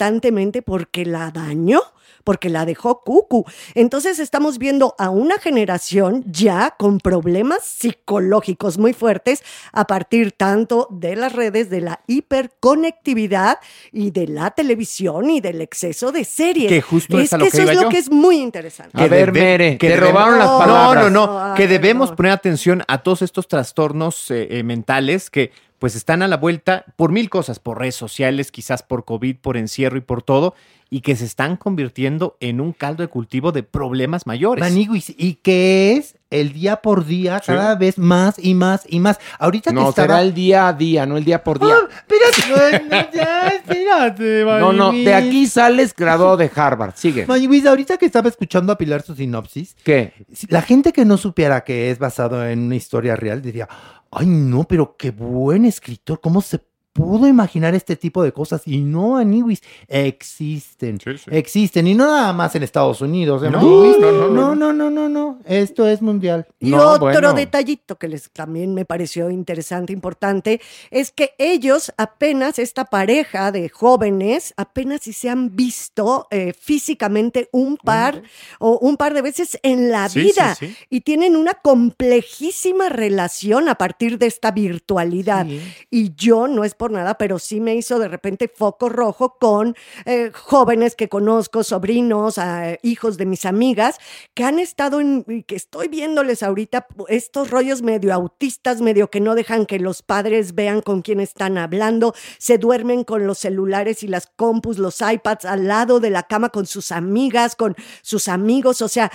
porque 0.65 1.05
la 1.05 1.31
dañó, 1.31 1.81
porque 2.23 2.49
la 2.49 2.65
dejó 2.65 3.01
cucu. 3.03 3.45
Entonces 3.75 4.19
estamos 4.19 4.57
viendo 4.57 4.95
a 4.97 5.09
una 5.09 5.37
generación 5.37 6.23
ya 6.27 6.75
con 6.77 6.99
problemas 6.99 7.63
psicológicos 7.63 8.77
muy 8.77 8.93
fuertes 8.93 9.43
a 9.71 9.85
partir 9.85 10.31
tanto 10.31 10.87
de 10.91 11.15
las 11.15 11.33
redes, 11.33 11.69
de 11.69 11.81
la 11.81 12.01
hiperconectividad 12.07 13.59
y 13.91 14.11
de 14.11 14.27
la 14.27 14.51
televisión 14.51 15.29
y 15.29 15.41
del 15.41 15.61
exceso 15.61 16.11
de 16.11 16.25
series. 16.25 16.69
Que 16.69 16.81
justo 16.81 17.19
es 17.19 17.33
a 17.33 17.37
lo 17.37 17.45
que 17.45 17.51
que 17.51 17.57
eso 17.57 17.63
iba 17.63 17.71
es 17.73 17.81
lo 17.81 17.89
que 17.89 17.97
es 17.97 18.11
muy 18.11 18.37
interesante. 18.37 19.01
A 19.01 19.07
ver, 19.07 19.31
Mere, 19.31 19.77
te 19.77 19.95
robaron 19.97 20.37
las 20.37 20.49
palabras. 20.49 21.11
No, 21.11 21.27
no, 21.27 21.33
No, 21.33 21.47
no. 21.49 21.55
Que 21.55 21.67
debemos 21.67 22.09
no. 22.11 22.15
poner 22.15 22.31
atención 22.31 22.83
a 22.87 23.03
todos 23.03 23.21
estos 23.21 23.47
trastornos 23.47 24.31
eh, 24.31 24.47
eh, 24.49 24.63
mentales 24.63 25.29
que 25.29 25.51
pues 25.83 25.95
están 25.95 26.21
a 26.21 26.29
la 26.29 26.37
vuelta 26.37 26.85
por 26.95 27.11
mil 27.11 27.29
cosas, 27.29 27.59
por 27.59 27.77
redes 27.77 27.95
sociales, 27.95 28.53
quizás 28.53 28.83
por 28.83 29.03
COVID, 29.03 29.35
por 29.41 29.57
encierro 29.57 29.97
y 29.97 29.99
por 29.99 30.23
todo. 30.23 30.55
Y 30.93 31.01
que 31.01 31.15
se 31.15 31.25
están 31.25 31.57
convirtiendo 31.57 32.37
en 32.39 32.61
un 32.61 32.71
caldo 32.71 33.01
de 33.01 33.07
cultivo 33.07 33.51
de 33.51 33.63
problemas 33.63 34.27
mayores. 34.27 34.61
Maniguis, 34.63 35.11
y 35.17 35.33
que 35.41 35.93
es 35.93 36.17
el 36.29 36.53
día 36.53 36.83
por 36.83 37.03
día, 37.07 37.39
Sí. 37.39 37.47
cada 37.47 37.73
vez 37.73 37.97
más 37.97 38.35
y 38.37 38.53
más 38.53 38.83
y 38.87 38.99
más. 38.99 39.19
Ahorita 39.39 39.71
que 39.71 39.75
No, 39.75 39.89
estaba... 39.89 40.07
será 40.09 40.21
el 40.21 40.35
día 40.35 40.67
a 40.67 40.73
día, 40.73 41.07
no 41.07 41.17
el 41.17 41.23
día 41.25 41.43
por 41.43 41.57
día. 41.59 41.73
Ah, 41.73 41.87
espérate, 41.89 42.83
no, 42.91 43.11
ya, 43.11 43.47
espérate, 43.47 44.43
No, 44.45 44.71
no, 44.71 44.91
de 44.91 45.15
aquí 45.15 45.47
sales 45.47 45.95
graduado 45.95 46.37
de 46.37 46.51
Harvard. 46.55 46.93
Sigue. 46.95 47.25
Maniguis, 47.27 47.65
ahorita 47.65 47.97
que 47.97 48.05
estaba 48.05 48.29
escuchando 48.29 48.71
a 48.71 48.77
Pilar 48.77 49.01
su 49.01 49.15
sinopsis, 49.15 49.75
¿Qué? 49.83 50.13
la 50.49 50.61
gente 50.61 50.93
que 50.93 51.05
no 51.05 51.17
supiera 51.17 51.63
que 51.63 51.89
es 51.89 51.97
basado 51.97 52.45
en 52.47 52.59
una 52.59 52.75
historia 52.75 53.15
real 53.15 53.41
diría, 53.41 53.67
ay 54.11 54.27
no, 54.27 54.65
pero 54.65 54.95
qué 54.95 55.09
buen 55.09 55.65
escritor, 55.65 56.21
¿cómo 56.21 56.39
se 56.41 56.59
pudo 56.93 57.27
imaginar 57.27 57.73
este 57.75 57.95
tipo 57.95 58.23
de 58.23 58.31
cosas? 58.31 58.61
Y 58.65 58.79
no, 58.81 59.17
Aniwis, 59.17 59.61
existen, 59.87 60.99
existen, 61.31 61.87
y 61.87 61.95
no 61.95 62.05
nada 62.05 62.31
más 62.33 62.55
en 62.55 62.63
Estados 62.63 63.01
Unidos, 63.01 63.43
¿eh, 63.43 63.49
No, 63.49 63.61
no, 63.61 64.29
no, 64.29 64.29
no, 64.29 64.55
no, 64.55 64.73
no, 64.73 64.89
no, 64.89 65.09
no, 65.09 65.39
esto 65.45 65.87
es 65.87 66.01
mundial. 66.01 66.45
Y 66.59 66.69
No, 66.69 66.91
otro 66.91 67.05
bueno. 67.07 67.33
detallito 67.33 67.97
que 67.97 68.07
les 68.07 68.29
también 68.31 68.73
me 68.73 68.85
pareció 68.85 69.29
interesante, 69.29 69.91
importante, 69.91 70.61
es 70.91 71.11
que 71.11 71.31
ellos 71.37 71.91
apenas, 71.97 72.59
esta 72.59 72.85
pareja 72.85 73.51
de 73.51 73.69
jóvenes, 73.69 74.53
apenas 74.57 75.01
si 75.01 75.13
se 75.13 75.29
han 75.29 75.55
visto 75.55 76.27
eh, 76.31 76.53
físicamente 76.53 77.49
un 77.51 77.77
par 77.77 78.21
o 78.59 78.77
un 78.79 78.97
par 78.97 79.13
de 79.13 79.21
veces 79.21 79.59
en 79.63 79.89
la 79.91 80.09
Sí, 80.09 80.21
vida 80.21 80.55
sí, 80.55 80.67
sí. 80.67 80.75
y 80.89 81.01
tienen 81.01 81.35
una 81.35 81.55
complejísima 81.55 82.89
relación 82.89 83.67
a 83.69 83.75
partir 83.75 84.17
de 84.19 84.27
esta 84.27 84.51
virtualidad. 84.51 85.47
Y 85.89 86.13
yo, 86.15 86.47
no 86.47 86.63
es 86.63 86.75
por 86.83 86.91
nada, 86.91 87.17
pero 87.17 87.39
sí 87.39 87.61
me 87.61 87.75
hizo 87.75 87.97
de 87.97 88.09
repente 88.09 88.51
foco 88.53 88.89
rojo 88.89 89.37
con 89.39 89.73
eh, 90.03 90.31
jóvenes 90.33 90.97
que 90.97 91.07
conozco, 91.07 91.63
sobrinos, 91.63 92.35
hijos 92.81 93.15
de 93.15 93.25
mis 93.25 93.45
amigas, 93.45 93.99
que 94.33 94.43
han 94.43 94.59
estado 94.59 94.99
en, 94.99 95.23
y 95.29 95.43
que 95.43 95.55
estoy 95.55 95.87
viéndoles 95.87 96.43
ahorita 96.43 96.87
estos 97.07 97.49
rollos 97.51 97.81
medio 97.83 98.13
autistas, 98.13 98.81
medio 98.81 99.09
que 99.09 99.21
no 99.21 99.33
dejan 99.33 99.65
que 99.65 99.79
los 99.79 100.01
padres 100.01 100.55
vean 100.55 100.81
con 100.81 101.01
quién 101.03 101.21
están 101.21 101.57
hablando, 101.57 102.13
se 102.37 102.57
duermen 102.57 103.05
con 103.05 103.27
los 103.27 103.37
celulares 103.37 104.03
y 104.03 104.09
las 104.09 104.27
compus, 104.35 104.77
los 104.77 104.99
iPads 104.99 105.45
al 105.45 105.69
lado 105.69 106.01
de 106.01 106.09
la 106.09 106.23
cama 106.23 106.49
con 106.49 106.65
sus 106.65 106.91
amigas, 106.91 107.55
con 107.55 107.77
sus 108.01 108.27
amigos, 108.27 108.81
o 108.81 108.89
sea, 108.89 109.09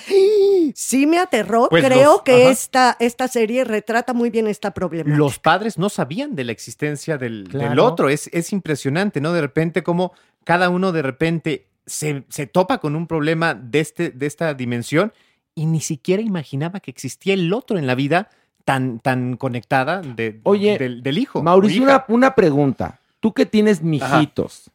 sí 0.75 1.06
me 1.06 1.18
aterró, 1.18 1.68
Pues 1.68 1.84
creo 1.84 2.12
los- 2.12 2.22
que 2.22 2.44
ajá. 2.44 2.50
esta, 2.50 2.96
esta 2.98 3.28
serie 3.28 3.64
retrata 3.64 4.14
muy 4.14 4.30
bien 4.30 4.46
esta 4.46 4.70
problemática. 4.72 5.18
Los 5.18 5.38
padres 5.38 5.76
no 5.76 5.90
sabían 5.90 6.34
de 6.34 6.44
la 6.44 6.52
existencia 6.52 7.18
del, 7.18 7.44
del 7.58 7.68
Claro. 7.74 7.84
otro. 7.86 8.08
Es, 8.08 8.28
es 8.32 8.52
impresionante, 8.52 9.20
¿no? 9.20 9.32
De 9.32 9.40
repente, 9.40 9.82
como 9.82 10.12
cada 10.44 10.68
uno 10.70 10.92
de 10.92 11.02
repente 11.02 11.66
se, 11.86 12.24
se 12.28 12.46
topa 12.46 12.78
con 12.78 12.96
un 12.96 13.06
problema 13.06 13.54
de, 13.54 13.80
este, 13.80 14.10
de 14.10 14.26
esta 14.26 14.54
dimensión 14.54 15.12
y 15.54 15.66
ni 15.66 15.80
siquiera 15.80 16.22
imaginaba 16.22 16.80
que 16.80 16.90
existía 16.90 17.34
el 17.34 17.52
otro 17.52 17.78
en 17.78 17.86
la 17.86 17.94
vida 17.94 18.28
tan, 18.64 19.00
tan 19.00 19.36
conectada 19.36 20.00
de, 20.02 20.40
Oye, 20.44 20.78
del, 20.78 21.02
del 21.02 21.18
hijo. 21.18 21.42
Mauricio, 21.42 21.82
una, 21.82 22.04
una 22.08 22.34
pregunta. 22.34 23.00
Tú 23.20 23.32
que 23.32 23.46
tienes 23.46 23.82
mijitos 23.82 24.70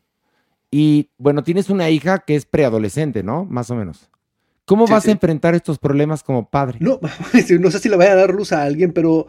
y, 0.72 1.10
bueno, 1.18 1.44
tienes 1.44 1.70
una 1.70 1.90
hija 1.90 2.20
que 2.20 2.36
es 2.36 2.46
preadolescente, 2.46 3.22
¿no? 3.24 3.46
Más 3.46 3.70
o 3.70 3.76
menos. 3.76 4.10
¿Cómo 4.66 4.88
Sí, 4.88 4.94
vas 4.94 5.04
sí. 5.04 5.10
a 5.10 5.14
enfrentar 5.14 5.56
estos 5.56 5.78
problemas 5.78 6.24
como 6.24 6.50
padre? 6.50 6.78
No, 6.82 7.00
no 7.60 7.72
sé 7.72 7.80
si 7.80 7.90
le 7.90 7.96
vaya 7.98 8.14
a 8.14 8.16
dar 8.16 8.32
luz 8.34 8.52
a 8.52 8.64
alguien, 8.64 8.92
pero 8.94 9.28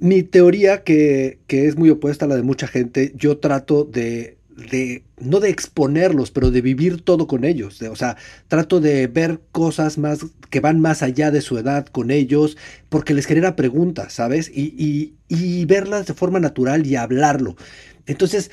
mi 0.00 0.22
teoría, 0.22 0.84
que, 0.84 1.40
que 1.46 1.66
es 1.66 1.76
muy 1.76 1.90
opuesta 1.90 2.24
a 2.24 2.28
la 2.28 2.36
de 2.36 2.42
mucha 2.42 2.66
gente, 2.68 3.12
yo 3.16 3.38
trato 3.38 3.84
de, 3.84 4.38
de, 4.70 5.04
no 5.20 5.40
de 5.40 5.50
exponerlos, 5.50 6.30
pero 6.30 6.50
de 6.50 6.60
vivir 6.62 7.02
todo 7.02 7.26
con 7.26 7.44
ellos. 7.44 7.78
de- 7.78 7.88
o 7.88 7.96
sea, 7.96 8.16
trato 8.48 8.80
de 8.80 9.06
ver 9.08 9.40
cosas 9.52 9.98
más 9.98 10.20
que 10.50 10.60
van 10.60 10.80
más 10.80 11.02
allá 11.02 11.30
de 11.30 11.40
su 11.42 11.58
edad 11.58 11.86
con 11.86 12.10
ellos, 12.10 12.56
porque 12.88 13.14
les 13.14 13.26
genera 13.26 13.56
preguntas, 13.56 14.12
¿sabes? 14.14 14.50
Y, 14.54 14.74
y, 14.78 15.14
y 15.28 15.64
verlas 15.66 16.06
de 16.06 16.14
forma 16.14 16.40
natural 16.40 16.86
y 16.86 16.96
hablarlo. 16.96 17.56
Entonces, 18.06 18.50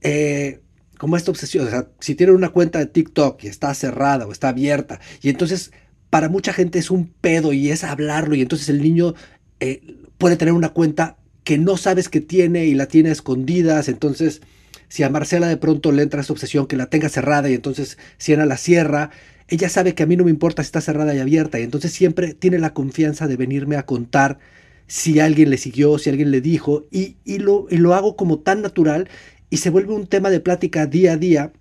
eh, 0.00 0.60
como 0.98 1.16
esta 1.16 1.30
obsesión, 1.30 1.66
o 1.66 1.70
sea, 1.70 1.88
si 2.00 2.14
tienen 2.14 2.34
una 2.36 2.50
cuenta 2.50 2.78
de 2.78 2.86
TikTok 2.86 3.42
y 3.44 3.48
está 3.48 3.72
cerrada 3.74 4.26
o 4.26 4.32
está 4.32 4.48
abierta, 4.50 5.00
y 5.22 5.28
entonces 5.30 5.72
para 6.10 6.28
mucha 6.28 6.52
gente 6.52 6.78
es 6.78 6.90
un 6.90 7.08
pedo 7.20 7.52
y 7.52 7.70
es 7.70 7.84
hablarlo, 7.84 8.34
y 8.34 8.42
entonces 8.42 8.68
el 8.68 8.82
niño 8.82 9.14
eh, 9.60 9.97
puede 10.18 10.36
tener 10.36 10.54
una 10.54 10.70
cuenta 10.70 11.16
que 11.44 11.58
no 11.58 11.76
sabes 11.76 12.08
que 12.08 12.20
tiene 12.20 12.66
y 12.66 12.74
la 12.74 12.86
tiene 12.86 13.10
escondidas, 13.10 13.88
entonces 13.88 14.42
si 14.88 15.02
a 15.02 15.10
Marcela 15.10 15.48
de 15.48 15.56
pronto 15.56 15.92
le 15.92 16.02
entra 16.02 16.20
esa 16.20 16.32
obsesión 16.32 16.66
que 16.66 16.76
la 16.76 16.86
tenga 16.86 17.08
cerrada 17.08 17.48
y 17.48 17.54
entonces 17.54 17.98
Siena 18.18 18.46
la 18.46 18.56
cierra, 18.56 19.10
ella 19.48 19.68
sabe 19.68 19.94
que 19.94 20.02
a 20.02 20.06
mí 20.06 20.16
no 20.16 20.24
me 20.24 20.30
importa 20.30 20.62
si 20.62 20.66
está 20.66 20.80
cerrada 20.80 21.14
y 21.14 21.20
abierta 21.20 21.58
y 21.58 21.62
entonces 21.62 21.92
siempre 21.92 22.34
tiene 22.34 22.58
la 22.58 22.74
confianza 22.74 23.26
de 23.26 23.36
venirme 23.36 23.76
a 23.76 23.86
contar 23.86 24.38
si 24.86 25.20
alguien 25.20 25.50
le 25.50 25.58
siguió, 25.58 25.98
si 25.98 26.10
alguien 26.10 26.30
le 26.30 26.40
dijo 26.40 26.86
y, 26.90 27.16
y 27.24 27.38
lo, 27.38 27.66
y 27.70 27.76
lo 27.76 27.94
hago 27.94 28.16
como 28.16 28.40
tan 28.40 28.62
natural 28.62 29.08
y 29.50 29.58
se 29.58 29.70
vuelve 29.70 29.94
un 29.94 30.06
tema 30.06 30.30
de 30.30 30.40
plática 30.40 30.86
día 30.86 31.12
a 31.12 31.16
día, 31.16 31.52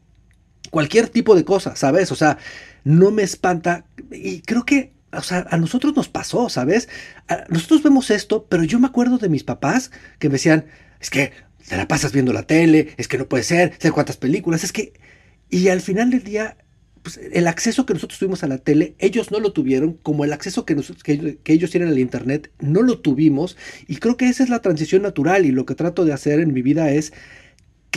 cualquier 0.72 1.10
tipo 1.10 1.36
de 1.36 1.46
cosa, 1.46 1.76
¿sabes? 1.76 2.12
O 2.12 2.16
sea, 2.16 2.38
no 2.84 3.12
me 3.12 3.24
espanta 3.24 3.86
y 4.12 4.42
creo 4.42 4.66
que, 4.66 4.92
o 5.14 5.22
sea, 5.22 5.46
a 5.50 5.58
nosotros 5.58 5.96
nos 5.96 6.10
pasó, 6.10 6.50
¿sabes? 6.50 6.90
A- 7.28 7.46
nosotros 7.50 7.84
vemos 7.84 8.10
esto, 8.12 8.48
pero 8.50 8.64
yo 8.64 8.80
me 8.80 8.88
acuerdo 8.88 9.18
de 9.18 9.30
mis 9.30 9.44
papás 9.44 9.92
que 10.20 10.30
me 10.30 10.34
decían, 10.34 10.66
es 11.00 11.10
que 11.10 11.32
te 11.68 11.78
la 11.78 11.88
pasas 11.88 12.12
viendo 12.14 12.34
la 12.34 12.44
tele, 12.44 12.94
es 12.98 13.08
que 13.08 13.18
no 13.18 13.28
puede 13.28 13.44
ser, 13.44 13.74
sé 13.80 13.92
cuántas 13.92 14.18
películas, 14.18 14.64
es 14.64 14.72
que... 14.72 14.94
Y 15.50 15.70
al 15.70 15.82
final 15.82 16.10
del 16.12 16.24
día, 16.24 16.58
pues, 17.04 17.18
el 17.32 17.48
acceso 17.48 17.86
que 17.86 17.94
nosotros 17.94 18.20
tuvimos 18.20 18.44
a 18.44 18.48
la 18.48 18.58
tele, 18.58 18.96
ellos 19.00 19.32
no 19.32 19.40
lo 19.40 19.54
tuvieron, 19.54 19.94
como 19.94 20.26
el 20.26 20.34
acceso 20.34 20.66
que, 20.66 20.76
que 21.44 21.54
ellos 21.54 21.72
tienen 21.72 21.90
al 21.90 22.00
Internet, 22.00 22.52
no 22.60 22.82
lo 22.82 23.00
tuvimos. 23.00 23.58
Y 23.88 23.98
creo 23.98 24.18
que 24.18 24.28
esa 24.30 24.44
es 24.44 24.50
la 24.50 24.62
transición 24.62 25.04
natural 25.04 25.46
y 25.46 25.52
lo 25.52 25.66
que 25.66 25.76
trato 25.76 26.04
de 26.06 26.14
hacer 26.14 26.40
en 26.42 26.54
mi 26.54 26.62
vida 26.62 26.92
es 26.92 27.14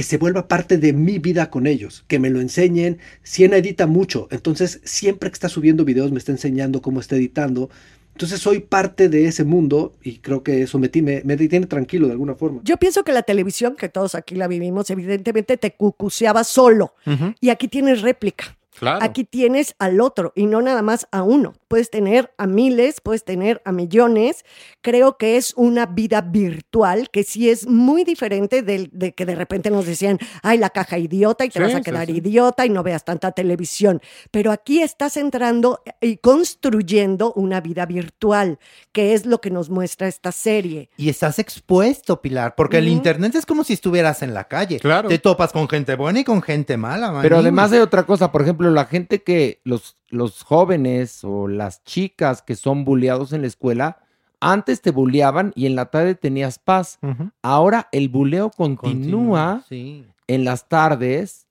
que 0.00 0.04
se 0.04 0.16
vuelva 0.16 0.48
parte 0.48 0.78
de 0.78 0.94
mi 0.94 1.18
vida 1.18 1.50
con 1.50 1.66
ellos, 1.66 2.06
que 2.08 2.18
me 2.18 2.30
lo 2.30 2.40
enseñen. 2.40 2.96
Siena 3.22 3.58
edita 3.58 3.86
mucho, 3.86 4.28
entonces 4.30 4.80
siempre 4.82 5.28
que 5.28 5.34
está 5.34 5.50
subiendo 5.50 5.84
videos 5.84 6.10
me 6.10 6.18
está 6.18 6.32
enseñando 6.32 6.80
cómo 6.80 7.00
está 7.00 7.16
editando. 7.16 7.68
Entonces 8.14 8.40
soy 8.40 8.60
parte 8.60 9.10
de 9.10 9.26
ese 9.26 9.44
mundo 9.44 9.92
y 10.02 10.20
creo 10.20 10.42
que 10.42 10.62
eso 10.62 10.78
me, 10.78 10.90
me, 11.02 11.20
me 11.22 11.36
tiene 11.36 11.66
tranquilo 11.66 12.06
de 12.06 12.12
alguna 12.12 12.34
forma. 12.34 12.62
Yo 12.64 12.78
pienso 12.78 13.04
que 13.04 13.12
la 13.12 13.24
televisión, 13.24 13.76
que 13.76 13.90
todos 13.90 14.14
aquí 14.14 14.36
la 14.36 14.48
vivimos, 14.48 14.88
evidentemente 14.88 15.58
te 15.58 15.72
cucuseaba 15.74 16.44
solo. 16.44 16.94
Ujú, 17.04 17.34
Y 17.38 17.50
aquí 17.50 17.68
tienes 17.68 18.00
réplica. 18.00 18.56
Claro. 18.80 19.04
Aquí 19.04 19.24
tienes 19.24 19.74
al 19.78 20.00
otro 20.00 20.32
y 20.34 20.46
no 20.46 20.60
nada 20.62 20.80
más 20.82 21.06
a 21.12 21.22
uno. 21.22 21.52
Puedes 21.68 21.90
tener 21.90 22.32
a 22.38 22.46
miles, 22.46 23.00
puedes 23.00 23.24
tener 23.24 23.60
a 23.66 23.72
millones. 23.72 24.44
Creo 24.80 25.18
que 25.18 25.36
es 25.36 25.52
una 25.56 25.84
vida 25.86 26.22
virtual 26.22 27.10
que 27.10 27.22
sí 27.22 27.50
es 27.50 27.66
muy 27.68 28.04
diferente 28.04 28.62
del- 28.62 28.88
de, 28.92 29.12
que 29.12 29.26
de 29.26 29.34
repente 29.36 29.70
nos 29.70 29.84
decían, 29.86 30.18
ay, 30.42 30.56
la 30.56 30.70
caja 30.70 30.96
idiota 30.98 31.44
y 31.44 31.50
te 31.50 31.58
Sí, 31.58 31.62
vas 31.64 31.74
a 31.74 31.82
quedar 31.82 32.06
sí. 32.06 32.16
idiota 32.16 32.64
y 32.64 32.70
no 32.70 32.82
veas 32.82 33.04
tanta 33.04 33.32
televisión. 33.32 34.00
Pero 34.30 34.50
aquí 34.50 34.80
estás 34.80 35.16
entrando 35.18 35.82
y 36.00 36.16
construyendo 36.16 37.32
una 37.34 37.60
vida 37.60 37.84
virtual, 37.86 38.58
que 38.92 39.12
es 39.14 39.26
lo 39.26 39.40
que 39.40 39.50
nos 39.50 39.68
muestra 39.70 40.08
esta 40.08 40.32
serie. 40.32 40.88
Y 40.96 41.08
estás 41.10 41.38
expuesto, 41.38 42.20
Pilar, 42.22 42.54
porque 42.56 42.78
el 42.78 42.88
internet 42.88 43.34
es 43.34 43.44
como 43.44 43.64
si 43.64 43.74
estuvieras 43.74 44.22
en 44.22 44.32
la 44.34 44.44
calle. 44.44 44.78
Claro. 44.80 45.08
Te 45.08 45.18
topas 45.18 45.52
con 45.52 45.68
gente 45.68 45.94
buena 45.96 46.20
y 46.20 46.24
con 46.24 46.40
gente 46.42 46.76
mala, 46.76 47.08
Pero 47.22 47.36
Maniguis. 47.36 47.40
además 47.40 47.72
hay 47.72 47.80
otra 47.80 48.04
cosa, 48.06 48.32
por 48.32 48.42
ejemplo, 48.42 48.69
la 48.70 48.84
gente 48.86 49.22
que, 49.22 49.60
los, 49.64 49.96
los 50.08 50.42
jóvenes 50.42 51.22
o 51.24 51.48
las 51.48 51.84
chicas 51.84 52.42
que 52.42 52.56
son 52.56 52.84
bulleados 52.84 53.32
en 53.32 53.42
la 53.42 53.46
escuela, 53.48 53.98
antes 54.40 54.80
te 54.80 54.90
bulleaban 54.90 55.52
y 55.54 55.66
en 55.66 55.74
la 55.76 55.86
tarde 55.86 56.14
tenías 56.14 56.58
paz. 56.58 56.98
Ahora 57.42 57.88
el 57.92 58.08
buleo 58.08 58.50
continúa 58.50 59.64
Sí. 59.68 60.04
en 60.26 60.44
las 60.44 60.68
tardes 60.68 61.46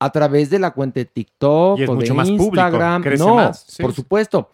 a 0.00 0.10
través 0.10 0.50
de 0.50 0.58
la 0.58 0.72
cuenta 0.72 0.98
de 0.98 1.04
TikTok 1.04 1.78
Y 1.78 1.82
es 1.84 1.88
o 1.88 1.94
mucho 1.94 2.12
de 2.12 2.16
más 2.16 2.28
Instagram. 2.28 3.04
no, 3.18 3.36
más, 3.36 3.64
sí. 3.68 3.82
por 3.82 3.92
supuesto. 3.92 4.50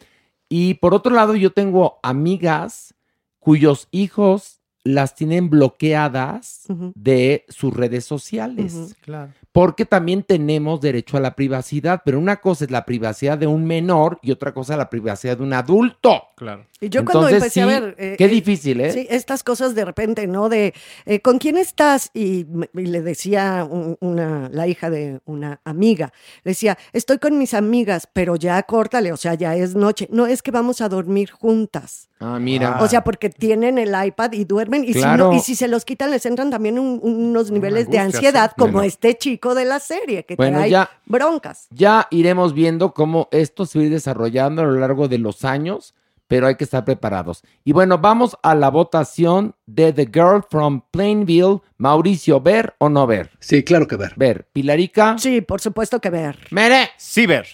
Y 0.51 0.75
por 0.75 0.93
otro 0.95 1.15
lado, 1.15 1.35
yo 1.35 1.53
tengo 1.53 1.99
amigas 2.03 2.95
cuyos 3.39 3.89
hijos 3.91 4.61
las 4.85 5.15
tienen 5.15 5.49
bloqueadas 5.51 6.65
de 6.95 7.45
sus 7.49 7.75
redes 7.75 8.05
sociales. 8.05 8.95
Claro. 9.01 9.33
Porque 9.53 9.87
también 9.87 10.23
tenemos 10.23 10.81
derecho 10.81 11.17
a 11.17 11.21
la 11.21 11.35
privacidad, 11.35 12.03
pero 12.05 12.19
una 12.19 12.37
cosa 12.37 12.65
es 12.67 12.71
la 12.71 12.85
privacidad 12.85 13.39
de 13.39 13.47
un 13.47 13.65
menor 13.65 14.19
y 14.23 14.31
otra 14.31 14.53
cosa 14.53 14.77
la 14.77 14.91
privacidad 14.91 15.39
de 15.39 15.43
un 15.43 15.53
adulto. 15.53 16.23
Claro. 16.37 16.67
Y 16.81 16.91
yo 16.91 17.05
cuando 17.05 17.29
empecé 17.29 17.63
a 17.63 17.67
ver... 17.67 17.97
eh, 17.99 18.15
qué 18.17 18.27
eh, 18.27 18.29
difícil, 18.29 18.81
¿eh? 18.81 18.93
Sí, 18.93 19.07
estas 19.11 19.43
cosas 19.43 19.75
de 19.75 19.85
repente, 19.85 20.29
¿no? 20.29 20.49
De, 20.49 20.75
eh, 21.07 21.21
¿con 21.21 21.39
quién 21.39 21.57
estás? 21.59 22.11
Y, 22.15 22.47
le 22.73 23.03
decía 23.03 23.67
un- 23.69 23.97
una, 24.01 24.49
la 24.53 24.69
hija 24.69 24.89
de 24.91 25.21
una 25.25 25.61
amiga, 25.65 26.13
le 26.45 26.51
decía, 26.53 26.79
estoy 26.93 27.19
con 27.19 27.37
mis 27.37 27.53
amigas, 27.55 28.09
pero 28.13 28.37
ya 28.37 28.63
córtale, 28.63 29.11
o 29.13 29.17
sea, 29.17 29.35
ya 29.35 29.57
es 29.57 29.75
noche. 29.75 30.09
No, 30.13 30.27
es 30.27 30.41
que 30.43 30.53
vamos 30.53 30.81
a 30.81 30.89
dormir 30.89 31.31
juntas. 31.33 32.09
Ah, 32.21 32.39
mira. 32.41 32.79
O 32.83 32.89
sea, 32.89 33.03
porque 33.03 33.29
tienen 33.31 33.79
el 33.79 33.95
iPad 34.07 34.33
y 34.33 34.45
duermen, 34.45 34.85
y, 34.85 34.93
Claro. 34.93 35.25
si, 35.25 35.31
no- 35.31 35.37
y 35.37 35.41
si 35.41 35.55
se 35.57 35.67
los 35.69 35.85
quitan, 35.85 36.11
les 36.13 36.27
entran 36.27 36.51
también 36.51 36.79
un- 36.79 37.01
unos 37.03 37.51
niveles 37.51 37.89
de 37.91 37.99
ansiedad, 37.99 38.51
sí. 38.51 38.55
como 38.57 38.73
Bueno. 38.75 38.87
este 38.89 39.17
chico 39.17 39.48
arco 39.49 39.55
de 39.59 39.65
la 39.65 39.81
serie, 39.81 40.25
que 40.25 40.37
Bueno, 40.37 40.59
trae 40.59 40.71
ya- 40.71 40.91
broncas. 41.07 41.67
Ya 41.71 42.07
iremos 42.11 42.53
viendo 42.55 42.93
cómo 42.93 43.29
esto 43.31 43.67
se 43.67 43.79
va 43.79 43.83
a 43.83 43.87
ir 43.87 43.93
desarrollando 43.93 44.63
a 44.63 44.65
lo 44.67 44.73
largo 44.75 45.09
de 45.09 45.19
los 45.19 45.45
años, 45.45 45.95
pero 46.27 46.47
hay 46.47 46.57
que 46.57 46.65
estar 46.65 46.85
preparados. 46.85 47.43
Y 47.65 47.73
bueno, 47.73 47.99
vamos 47.99 48.37
a 48.43 48.55
la 48.55 48.69
votación 48.71 49.55
de 49.67 49.93
The 49.95 50.07
Girl 50.13 50.43
from 50.49 50.83
Plainville. 50.91 51.61
Mauricio, 51.79 52.41
¿ver 52.41 52.75
o 52.79 52.89
no 52.91 53.07
ver? 53.07 53.31
Sí, 53.41 53.65
claro 53.65 53.87
que 53.87 53.97
ver. 53.97 54.13
Ver. 54.17 54.47
Pilarica. 54.53 55.17
Sí, 55.19 55.41
por 55.41 55.61
supuesto 55.61 56.01
que 56.01 56.11
ver. 56.11 56.39
Mere. 56.51 56.91
Sí, 56.99 57.27
ver. 57.27 57.47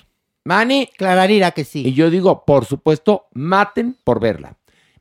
Manny. 0.44 0.88
Clararira 0.96 1.52
que 1.52 1.64
sí. 1.64 1.86
Y 1.86 1.92
yo 1.94 2.10
digo, 2.10 2.44
por 2.44 2.64
supuesto, 2.64 3.28
maten 3.32 3.96
por 4.02 4.18
verla. 4.20 4.56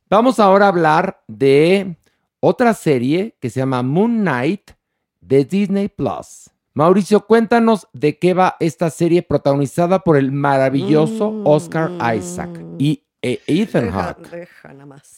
Vamos 0.10 0.40
ahora 0.40 0.66
a 0.66 0.70
hablar 0.70 1.24
de 1.28 1.96
otra 2.40 2.74
serie 2.76 3.36
que 3.40 3.50
se 3.50 3.60
llama 3.60 3.82
Moon 3.82 4.20
Knight 4.22 4.72
de 5.20 5.46
Disney 5.46 5.88
Plus. 5.88 6.50
Mauricio, 6.76 7.28
cuéntanos 7.28 7.88
de 7.94 8.18
qué 8.18 8.34
va 8.34 8.58
esta 8.60 8.90
serie 8.90 9.22
protagonizada 9.22 10.00
por 10.00 10.18
el 10.18 10.32
maravilloso 10.32 11.44
Oscar 11.46 11.92
Isaac 12.18 12.50
y 12.80 13.04
eh, 13.22 13.42
Ethan 13.46 13.92
Hawke. 13.92 14.50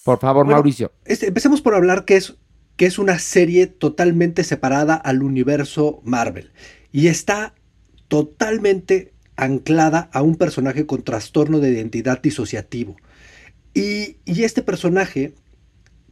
Por 0.03 0.19
favor, 0.19 0.43
Bueno, 0.45 0.57
Mauricio. 0.57 0.91
Este, 1.05 1.27
empecemos 1.27 1.62
por 1.62 1.74
hablar 1.74 2.03
que 2.03 2.17
es, 2.17 2.35
que 2.75 2.85
es 2.85 3.00
una 3.00 3.19
serie 3.19 3.67
totalmente 3.67 4.43
separada 4.43 4.95
al 4.95 5.24
universo 5.24 6.01
Marvel. 6.03 6.51
Y 6.91 7.07
está 7.07 7.55
totalmente 8.09 9.13
anclada 9.38 10.09
a 10.12 10.21
un 10.24 10.35
personaje 10.35 10.85
con 10.85 11.03
trastorno 11.03 11.62
de 11.62 11.71
identidad 11.71 12.21
disociativo. 12.21 12.97
Y, 13.74 14.17
y 14.25 14.43
este 14.43 14.62
personaje, 14.62 15.35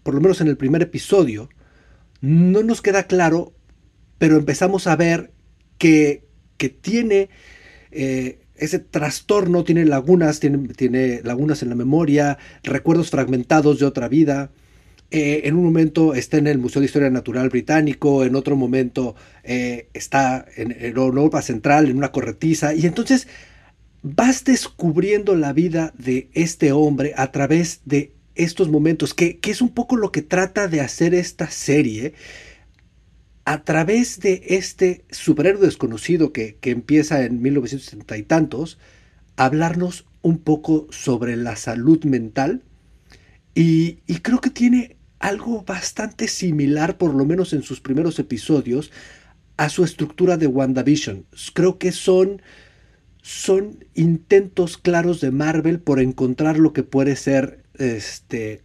por 0.03 0.13
lo 0.13 0.21
menos 0.21 0.39
en 0.39 0.47
el 0.47 0.55
primer 0.55 0.81
episodio, 0.81 1.49
no 2.21 2.63
nos 2.63 2.81
queda 2.81 3.03
claro, 3.03 3.53
pero 4.19 4.37
empezamos 4.37 4.87
a 4.87 4.95
ver 4.95 5.32
que, 6.57 6.69
tiene 6.81 7.29
eh, 7.91 8.39
ese 8.55 8.79
trastorno, 8.79 9.65
tiene 9.65 9.83
lagunas, 9.83 10.39
tiene, 10.39 11.21
lagunas 11.23 11.61
en 11.61 11.69
la 11.69 11.75
memoria, 11.75 12.37
recuerdos 12.63 13.09
fragmentados 13.09 13.79
de 13.79 13.85
otra 13.85 14.07
vida. 14.07 14.49
Eh, 15.11 15.41
en 15.43 15.55
un 15.55 15.65
momento 15.65 16.13
está 16.13 16.37
en 16.37 16.47
el 16.47 16.57
Museo 16.57 16.79
de 16.79 16.85
Historia 16.85 17.09
Natural 17.09 17.49
Británico, 17.49 18.23
en 18.23 18.35
otro 18.35 18.55
momento 18.55 19.15
eh, 19.43 19.89
está 19.93 20.45
en, 20.55 20.71
Europa 20.79 21.41
Central, 21.41 21.89
en 21.89 21.97
una 21.97 22.13
corretiza, 22.13 22.73
y 22.73 22.85
entonces 22.85 23.27
vas 24.01 24.45
descubriendo 24.45 25.35
la 25.35 25.51
vida 25.51 25.93
de 25.97 26.29
este 26.33 26.71
hombre 26.71 27.13
a 27.17 27.31
través 27.31 27.81
de 27.83 28.13
estos 28.35 28.69
momentos, 28.69 29.13
que 29.13 29.37
es 29.43 29.61
un 29.61 29.69
poco 29.69 29.97
lo 29.97 30.13
que 30.13 30.21
trata 30.21 30.69
de 30.69 30.79
hacer 30.79 31.13
esta 31.13 31.49
serie 31.51 32.13
a 33.45 33.63
través 33.63 34.19
de 34.19 34.41
este 34.47 35.05
superhéroe 35.11 35.65
desconocido 35.65 36.31
que, 36.31 36.55
que 36.55 36.71
empieza 36.71 37.23
en 37.23 37.41
1970 37.41 38.17
y 38.17 38.23
tantos, 38.23 38.77
hablarnos 39.35 40.05
un 40.21 40.37
poco 40.37 40.87
sobre 40.91 41.35
la 41.35 41.55
salud 41.55 42.03
mental 42.05 42.63
y, 43.53 43.99
y 44.07 44.19
creo 44.19 44.39
que 44.39 44.49
tiene 44.49 44.97
algo 45.19 45.63
bastante 45.63 46.27
similar, 46.27 46.97
por 46.97 47.13
lo 47.13 47.25
menos 47.25 47.53
en 47.53 47.63
sus 47.63 47.79
primeros 47.79 48.19
episodios, 48.19 48.91
a 49.57 49.69
su 49.69 49.83
estructura 49.83 50.37
de 50.37 50.47
WandaVision. 50.47 51.25
Creo 51.53 51.77
que 51.77 51.91
son, 51.91 52.41
son 53.21 53.85
intentos 53.93 54.77
claros 54.77 55.21
de 55.21 55.31
Marvel 55.31 55.79
por 55.79 55.99
encontrar 55.99 56.57
lo 56.57 56.73
que 56.73 56.83
puede 56.83 57.15
ser 57.15 57.63
este, 57.75 58.63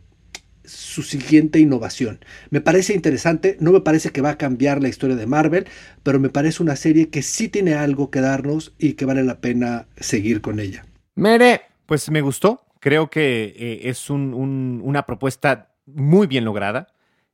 su 0.68 1.02
siguiente 1.02 1.58
innovación. 1.58 2.20
Me 2.50 2.60
parece 2.60 2.94
interesante, 2.94 3.56
no 3.60 3.72
me 3.72 3.80
parece 3.80 4.10
que 4.10 4.20
va 4.20 4.30
a 4.30 4.38
cambiar 4.38 4.82
la 4.82 4.88
historia 4.88 5.16
de 5.16 5.26
Marvel, 5.26 5.66
pero 6.02 6.20
me 6.20 6.28
parece 6.28 6.62
una 6.62 6.76
serie 6.76 7.08
que 7.08 7.22
sí 7.22 7.48
tiene 7.48 7.74
algo 7.74 8.10
que 8.10 8.20
darnos 8.20 8.74
y 8.78 8.92
que 8.92 9.04
vale 9.04 9.22
la 9.24 9.40
pena 9.40 9.86
seguir 9.98 10.40
con 10.40 10.60
ella. 10.60 10.84
Mere. 11.14 11.62
Pues 11.86 12.10
me 12.10 12.20
gustó. 12.20 12.66
Creo 12.80 13.08
que 13.10 13.54
eh, 13.56 13.80
es 13.88 14.10
un- 14.10 14.34
un- 14.34 14.80
una 14.84 15.06
propuesta 15.06 15.74
muy 15.86 16.26
bien 16.26 16.44
lograda. 16.44 16.88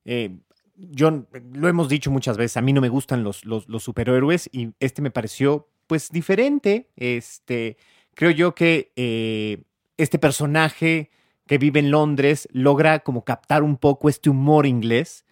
Eh, 0.05 0.37
yo 0.77 1.27
lo 1.53 1.69
hemos 1.69 1.89
dicho 1.89 2.11
muchas 2.11 2.37
veces, 2.37 2.57
a 2.57 2.63
mí 2.63 2.73
no 2.73 2.81
me 2.81 2.89
gustan 2.89 3.23
los 3.25 3.43
superhéroes 3.79 4.49
y 4.53 4.71
este 4.81 5.03
me 5.03 5.11
pareció 5.11 5.69
pues 5.87 6.11
diferente. 6.11 6.89
Este, 6.97 7.77
creo 8.15 8.31
yo 8.31 8.55
que 8.55 8.93
eh, 8.97 9.63
este 9.97 10.19
personaje 10.19 11.11
que 11.47 11.59
vive 11.59 11.81
en 11.81 11.91
Londres 11.91 12.49
logra 12.53 13.01
como 13.01 13.25
captar 13.25 13.63
un 13.63 13.77
poco 13.77 14.09
este 14.09 14.31
humor 14.31 14.67
inglés. 14.67 15.25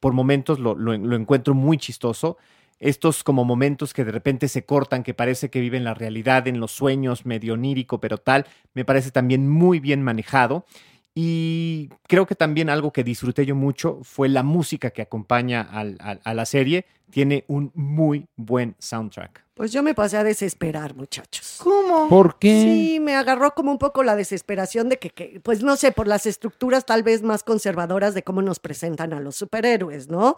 Por 0.00 0.12
momentos 0.14 0.58
lo, 0.58 0.74
lo- 0.74 1.16
encuentro 1.16 1.54
muy 1.54 1.76
chistoso. 1.78 2.38
Estos 2.78 3.22
como 3.22 3.44
momentos 3.44 3.92
que 3.92 4.04
de 4.04 4.12
repente 4.12 4.48
se 4.48 4.64
cortan, 4.64 5.02
que 5.02 5.12
parece 5.12 5.50
que 5.50 5.60
viven 5.60 5.84
la 5.84 5.92
realidad 5.94 6.48
en 6.48 6.60
los 6.60 6.72
sueños, 6.72 7.26
medio 7.26 7.52
onírico, 7.54 8.00
pero 8.00 8.16
tal, 8.16 8.46
me 8.72 8.86
parece 8.86 9.10
también 9.10 9.48
muy 9.48 9.80
bien 9.80 10.02
manejado. 10.02 10.64
Y 11.14 11.90
creo 12.08 12.26
que 12.26 12.34
también 12.36 12.70
algo 12.70 12.92
que 12.92 13.04
disfruté 13.04 13.44
yo 13.44 13.54
mucho 13.54 13.98
fue 14.02 14.28
la 14.28 14.42
música 14.42 14.90
que 14.90 15.02
acompaña 15.02 15.60
a 15.60 16.34
la 16.34 16.46
serie. 16.46 16.86
Tiene 17.10 17.44
un 17.48 17.70
muy 17.74 18.26
buen 18.36 18.76
soundtrack. 18.78 19.44
Pues 19.54 19.72
yo 19.72 19.82
me 19.82 19.92
pasé 19.94 20.16
a 20.16 20.24
desesperar, 20.24 20.94
muchachos. 20.94 21.58
¿Cómo? 21.62 22.08
¿Por 22.08 22.38
qué? 22.38 22.62
Sí, 22.62 22.98
me 23.00 23.14
agarró 23.14 23.52
como 23.54 23.70
un 23.70 23.76
poco 23.78 24.02
la 24.02 24.16
desesperación 24.16 24.88
de 24.88 24.98
que, 24.98 25.10
que, 25.10 25.38
pues 25.42 25.62
no 25.62 25.76
sé, 25.76 25.92
por 25.92 26.06
las 26.08 26.24
estructuras 26.24 26.86
tal 26.86 27.02
vez 27.02 27.20
más 27.22 27.42
conservadoras 27.42 28.14
de 28.14 28.22
cómo 28.22 28.40
nos 28.40 28.58
presentan 28.58 29.12
a 29.12 29.20
los 29.20 29.36
superhéroes, 29.36 30.08
¿no? 30.08 30.36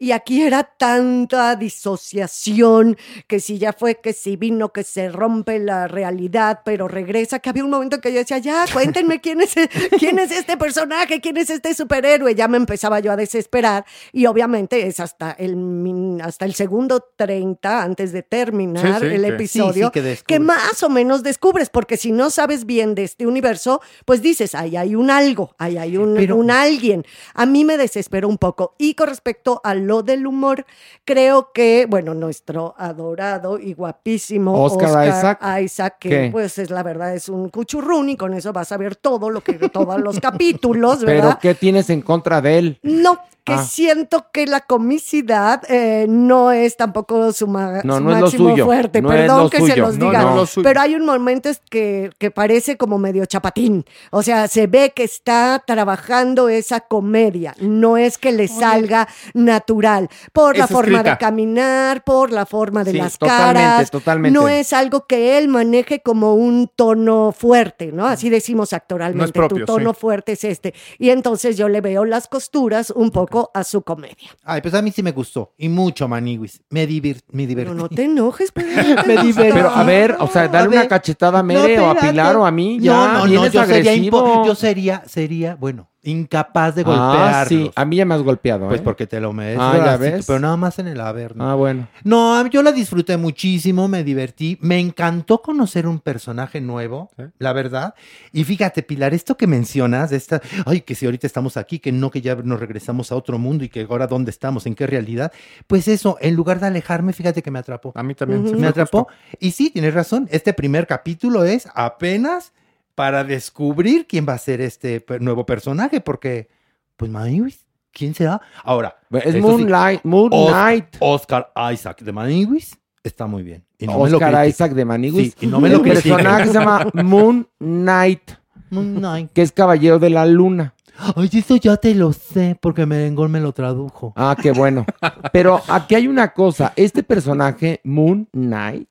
Y 0.00 0.10
aquí 0.10 0.42
era 0.42 0.64
tanta 0.64 1.54
disociación, 1.54 2.96
que 3.26 3.40
si 3.40 3.58
ya 3.58 3.72
fue, 3.72 4.00
que 4.00 4.12
si 4.12 4.36
vino, 4.36 4.72
que 4.72 4.82
se 4.84 5.10
rompe 5.10 5.58
la 5.58 5.86
realidad, 5.88 6.60
pero 6.64 6.88
regresa, 6.88 7.38
que 7.38 7.50
había 7.50 7.64
un 7.64 7.70
momento 7.70 7.96
en 7.96 8.02
que 8.02 8.12
yo 8.12 8.18
decía, 8.18 8.38
ya, 8.38 8.64
cuéntenme 8.72 9.20
quién 9.20 9.40
es, 9.40 9.54
quién 9.98 10.18
es 10.18 10.30
este 10.32 10.56
personaje, 10.56 11.20
quién 11.20 11.36
es 11.36 11.50
este 11.50 11.72
superhéroe. 11.74 12.34
Ya 12.34 12.48
me 12.48 12.56
empezaba 12.56 13.00
yo 13.00 13.12
a 13.12 13.16
desesperar 13.16 13.84
y 14.12 14.26
obviamente 14.26 14.86
es 14.86 14.98
hasta 15.00 15.30
el, 15.32 15.56
min- 15.56 16.05
hasta 16.22 16.44
el 16.44 16.54
segundo 16.54 17.04
30 17.16 17.82
antes 17.82 18.12
de 18.12 18.22
terminar 18.22 19.00
Sí, 19.00 19.08
sí, 19.08 19.14
el 19.14 19.22
sí. 19.22 19.28
episodio, 19.28 19.90
Sí, 19.94 20.00
sí, 20.16 20.22
que 20.26 20.40
más 20.40 20.82
o 20.82 20.88
menos 20.88 21.22
descubres, 21.22 21.70
porque 21.70 21.96
si 21.96 22.12
no 22.12 22.30
sabes 22.30 22.64
bien 22.66 22.94
de 22.94 23.04
este 23.04 23.26
universo, 23.26 23.80
pues 24.04 24.22
dices, 24.22 24.54
ahí 24.54 24.76
hay 24.76 24.94
un 24.94 25.10
algo, 25.10 25.54
ahí 25.58 25.76
hay 25.78 25.96
un, 25.96 26.14
Pero- 26.14 26.36
un 26.36 26.50
alguien. 26.50 27.04
A 27.34 27.46
mí 27.46 27.64
me 27.64 27.76
desesperó 27.76 28.28
un 28.28 28.38
poco. 28.38 28.74
Y 28.78 28.94
con 28.94 29.08
respecto 29.08 29.60
a 29.64 29.74
lo 29.74 30.02
del 30.02 30.26
humor, 30.26 30.64
creo 31.04 31.52
que, 31.52 31.86
bueno, 31.88 32.14
nuestro 32.14 32.74
adorado 32.78 33.58
y 33.58 33.72
guapísimo 33.74 34.62
Oscar 34.62 34.88
Oscar, 34.88 35.08
Isaac. 35.08 35.60
Isaac, 35.62 35.96
que 36.00 36.08
¿Qué? 36.08 36.28
pues 36.32 36.58
es 36.58 36.70
la 36.70 36.82
verdad, 36.82 37.14
es 37.14 37.28
un 37.28 37.48
cuchurrún 37.50 38.08
y 38.10 38.16
con 38.16 38.34
eso 38.34 38.52
vas 38.52 38.72
a 38.72 38.76
ver 38.76 38.96
todo 38.96 39.30
lo 39.30 39.40
que, 39.40 39.54
todos 39.54 40.00
los 40.00 40.18
capítulos, 40.20 40.98
¿Pero 41.04 41.22
¿verdad? 41.22 41.38
qué 41.40 41.54
tienes 41.54 41.90
en 41.90 42.02
contra 42.02 42.40
de 42.40 42.58
él? 42.58 42.78
No, 42.82 43.18
que 43.44 43.52
Ah. 43.54 43.64
siento 43.64 44.26
que 44.32 44.44
la 44.46 44.60
comicidad 44.60 45.62
eh, 45.70 45.95
no 46.08 46.52
es 46.52 46.76
tampoco 46.76 47.32
su, 47.32 47.46
ma- 47.46 47.80
No, 47.84 47.96
su 47.96 48.04
no 48.04 48.10
es 48.10 48.16
lo 48.16 48.22
máximo 48.26 48.50
suyo, 48.50 48.64
fuerte. 48.66 49.00
no 49.00 49.12
es 49.12 49.20
Perdón 49.22 49.42
lo 49.44 49.50
que 49.50 49.60
se 49.62 49.76
los 49.76 49.98
diga. 49.98 50.22
lo. 50.34 50.44
Pero 50.62 50.80
hay 50.80 50.94
un 50.94 51.06
momento 51.06 51.48
que, 51.70 52.10
que 52.18 52.30
parece 52.30 52.76
como 52.76 52.98
medio 52.98 53.24
chapatín. 53.26 53.84
O 54.10 54.22
sea, 54.22 54.48
se 54.48 54.66
ve 54.66 54.92
que 54.94 55.04
está 55.04 55.62
trabajando 55.66 56.48
esa 56.48 56.80
comedia. 56.80 57.54
No 57.60 57.96
es 57.96 58.18
que 58.18 58.32
le 58.32 58.48
salga 58.48 59.08
natural. 59.34 60.08
Por 60.32 60.56
la 60.58 60.66
forma 60.66 61.02
de 61.02 61.16
caminar, 61.18 62.02
por 62.04 62.32
la 62.32 62.46
forma 62.46 62.84
de 62.84 62.92
Sí, 62.92 62.98
las 62.98 63.18
totalmente, 63.18 63.60
caras. 63.60 63.90
totalmente. 63.90 64.38
No 64.38 64.48
es 64.48 64.72
algo 64.72 65.06
que 65.06 65.38
él 65.38 65.48
maneje 65.48 66.00
como 66.00 66.34
un 66.34 66.70
tono 66.74 67.32
fuerte, 67.36 67.92
¿no? 67.92 68.06
Así 68.06 68.28
decimos 68.30 68.72
actoralmente. 68.72 69.32
propio, 69.32 69.58
tu 69.60 69.64
tono 69.66 69.92
sí. 69.92 70.00
fuerte 70.00 70.32
es 70.32 70.44
este. 70.44 70.74
Y 70.98 71.10
entonces 71.10 71.56
yo 71.56 71.68
le 71.68 71.80
veo 71.80 72.04
las 72.04 72.26
costuras 72.28 72.90
un 72.90 73.10
poco 73.10 73.50
a 73.54 73.64
su 73.64 73.82
comedia. 73.82 74.30
Ay, 74.44 74.60
pues 74.60 74.74
a 74.74 74.82
mí 74.82 74.90
sí 74.90 75.02
me 75.02 75.12
gustó. 75.12 75.52
Y 75.58 75.68
mucho, 75.76 76.08
Maniwis. 76.08 76.62
Me, 76.70 76.86
divir 76.86 77.20
me 77.30 77.46
divertí. 77.46 77.70
Pero 77.70 77.74
no 77.80 77.88
te 77.88 78.04
enojes, 78.04 78.50
pero 78.50 78.66
Me 79.06 79.22
divertí. 79.22 79.52
Pero 79.52 79.70
a 79.70 79.84
ver, 79.84 80.16
o 80.18 80.26
sea, 80.26 80.48
dale 80.48 80.68
una 80.68 80.88
cachetada 80.88 81.38
a 81.38 81.42
Mere 81.42 81.76
no, 81.76 81.84
o 81.84 81.90
a. 81.90 81.94
Pilar 81.94 82.36
o 82.36 82.44
a 82.44 82.50
mí, 82.50 82.78
ya, 82.80 82.92
No, 82.92 83.26
no, 83.26 83.48
yo 83.48 83.60
agresivo. 83.60 84.44
yo 84.44 84.54
sería, 84.54 85.04
sería, 85.06 85.54
bueno, 85.54 85.88
incapaz 86.06 86.74
de 86.74 86.82
Ah, 86.82 86.84
golpearlos. 86.84 87.48
sí, 87.48 87.70
a 87.74 87.84
mí 87.84 87.96
ya 87.96 88.04
me 88.04 88.14
has 88.14 88.22
golpeado, 88.22 88.68
Pues 88.68 88.80
¿eh? 88.80 88.84
porque 88.84 89.06
te 89.06 89.20
lo 89.20 89.32
mereces. 89.32 89.60
Ah, 89.60 89.80
ya 89.84 89.96
ves. 89.96 90.26
Pero 90.26 90.38
nada 90.40 90.56
más 90.56 90.78
en 90.78 90.88
el 90.88 91.00
haber. 91.00 91.36
¿no? 91.36 91.48
Ah, 91.50 91.54
bueno. 91.54 91.88
No, 92.04 92.46
yo 92.46 92.62
la 92.62 92.72
disfruté 92.72 93.16
muchísimo, 93.16 93.88
me 93.88 94.04
divertí, 94.04 94.58
me 94.60 94.78
encantó 94.78 95.42
conocer 95.42 95.86
un 95.86 96.00
personaje 96.00 96.60
nuevo, 96.60 97.10
la 97.38 97.52
verdad. 97.52 97.94
Y 98.32 98.44
fíjate, 98.44 98.82
Pilar, 98.82 99.14
esto 99.14 99.36
que 99.36 99.46
mencionas, 99.46 100.12
esta, 100.12 100.40
ay, 100.64 100.80
que 100.82 100.94
si 100.94 101.06
ahorita 101.06 101.26
estamos 101.26 101.56
aquí, 101.56 101.78
que 101.78 101.92
no, 101.92 102.10
que 102.10 102.20
ya 102.20 102.34
nos 102.36 102.60
regresamos 102.60 103.12
a 103.12 103.16
otro 103.16 103.38
mundo 103.38 103.64
y 103.64 103.68
que 103.68 103.86
ahora 103.90 104.06
dónde 104.06 104.30
estamos, 104.30 104.66
en 104.66 104.74
qué 104.74 104.86
realidad, 104.86 105.32
pues 105.66 105.88
eso, 105.88 106.16
en 106.20 106.34
lugar 106.34 106.60
de 106.60 106.66
alejarme, 106.68 107.12
fíjate 107.12 107.42
que 107.42 107.50
me 107.50 107.58
atrapó. 107.58 107.92
A 107.94 108.02
mí 108.02 108.14
también. 108.14 108.48
Se 108.48 108.54
Me 108.56 108.66
atrapó. 108.68 109.04
justo. 109.04 109.36
Y 109.40 109.50
sí, 109.52 109.70
tienes 109.70 109.94
razón, 109.94 110.28
este 110.30 110.52
primer 110.52 110.86
capítulo 110.86 111.44
es 111.44 111.68
apenas 111.74 112.52
para 112.96 113.22
descubrir 113.22 114.06
quién 114.08 114.26
va 114.28 114.32
a 114.32 114.38
ser 114.38 114.60
este 114.60 115.04
nuevo 115.20 115.46
personaje, 115.46 116.00
porque, 116.00 116.48
pues, 116.96 117.08
Maniwis, 117.10 117.64
¿quién 117.92 118.12
será? 118.14 118.40
Ahora, 118.64 118.96
Es 119.12 119.26
eso 119.26 119.32
sí, 119.34 119.40
Moonlight, 119.40 120.00
Moon 120.02 120.30
Os- 120.32 120.50
Knight. 120.50 120.96
Oscar 120.98 121.52
Isaac 121.72 122.00
de 122.02 122.10
Maniwis 122.12 122.76
Está 123.04 123.28
muy 123.28 123.44
bien. 123.44 123.64
Y 123.78 123.86
no 123.86 124.00
me 124.00 124.10
lo 124.10 124.16
Oscar. 124.16 124.48
Isaac 124.48 124.72
de 124.72 124.84
Maniguis. 124.84 125.34
Sí, 125.38 125.46
y 125.46 125.46
no 125.46 125.60
me 125.60 125.68
lo 125.68 125.76
El 125.76 125.82
personaje 125.82 126.46
se 126.48 126.52
llama 126.54 126.90
Moon 126.94 127.48
Knight, 127.60 128.32
Moon 128.70 128.96
Knight. 128.96 129.30
que 129.32 129.42
es 129.42 129.52
caballero 129.52 130.00
de 130.00 130.10
la 130.10 130.26
luna. 130.26 130.74
Ay, 131.14 131.30
eso 131.32 131.54
ya 131.54 131.76
te 131.76 131.94
lo 131.94 132.12
sé, 132.12 132.58
porque 132.60 132.84
Merengón 132.84 133.30
me 133.30 133.38
lo 133.38 133.52
tradujo. 133.52 134.12
Ah, 134.16 134.34
qué 134.42 134.50
bueno. 134.50 134.84
Pero 135.32 135.62
aquí 135.68 135.94
hay 135.94 136.08
una 136.08 136.32
cosa. 136.32 136.72
Este 136.74 137.04
personaje, 137.04 137.80
Moon 137.84 138.28
Knight, 138.32 138.88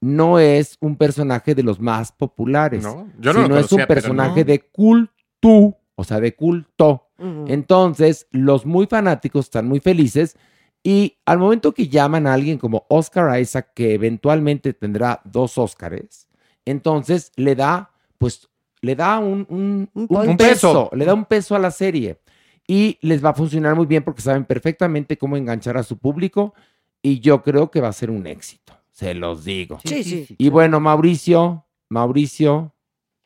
no 0.00 0.38
es 0.38 0.76
un 0.80 0.96
personaje 0.96 1.54
de 1.54 1.62
los 1.62 1.80
más 1.80 2.12
populares. 2.12 2.82
No, 2.82 3.08
yo 3.18 3.32
no 3.32 3.40
lo 3.40 3.46
sino 3.46 3.58
es 3.58 3.72
un 3.72 3.86
personaje 3.86 4.40
no. 4.40 4.46
de 4.46 4.60
culto, 4.60 5.76
o 5.94 6.04
sea, 6.04 6.20
de 6.20 6.34
culto. 6.34 7.02
Entonces, 7.46 8.26
los 8.30 8.66
muy 8.66 8.86
fanáticos 8.86 9.46
están 9.46 9.66
muy 9.66 9.80
felices 9.80 10.36
y 10.82 11.16
al 11.24 11.38
momento 11.38 11.72
que 11.72 11.88
llaman 11.88 12.26
a 12.26 12.34
alguien 12.34 12.58
como 12.58 12.84
Oscar 12.90 13.40
Isaac, 13.40 13.70
que 13.74 13.94
eventualmente 13.94 14.74
tendrá 14.74 15.20
dos 15.24 15.56
Óscares, 15.56 16.28
entonces 16.66 17.32
le 17.36 17.54
da, 17.56 17.90
pues, 18.18 18.48
le 18.82 18.94
da 18.94 19.18
un, 19.18 19.46
un- 19.48 19.90
un 19.94 20.06
Un 20.10 20.36
peso, 20.36 20.90
peso. 20.90 20.90
le 20.94 21.04
da 21.06 21.14
un 21.14 21.24
peso 21.24 21.56
a 21.56 21.58
la 21.58 21.70
serie 21.70 22.20
y 22.68 22.98
les 23.00 23.24
va 23.24 23.30
a 23.30 23.34
funcionar 23.34 23.74
muy 23.74 23.86
bien 23.86 24.04
porque 24.04 24.20
saben 24.22 24.44
perfectamente 24.44 25.16
cómo 25.16 25.36
enganchar 25.36 25.76
a 25.78 25.82
su 25.82 25.96
público 25.96 26.52
y 27.02 27.20
yo 27.20 27.42
creo 27.42 27.70
que 27.70 27.80
va 27.80 27.88
a 27.88 27.92
ser 27.92 28.10
un 28.10 28.26
éxito, 28.26 28.74
se 28.96 29.12
los 29.14 29.44
digo. 29.44 29.78
Sí, 29.84 30.02
sí. 30.02 30.26
Y 30.38 30.48
bueno, 30.48 30.80
Mauricio, 30.80 31.66
Mauricio, 31.90 32.74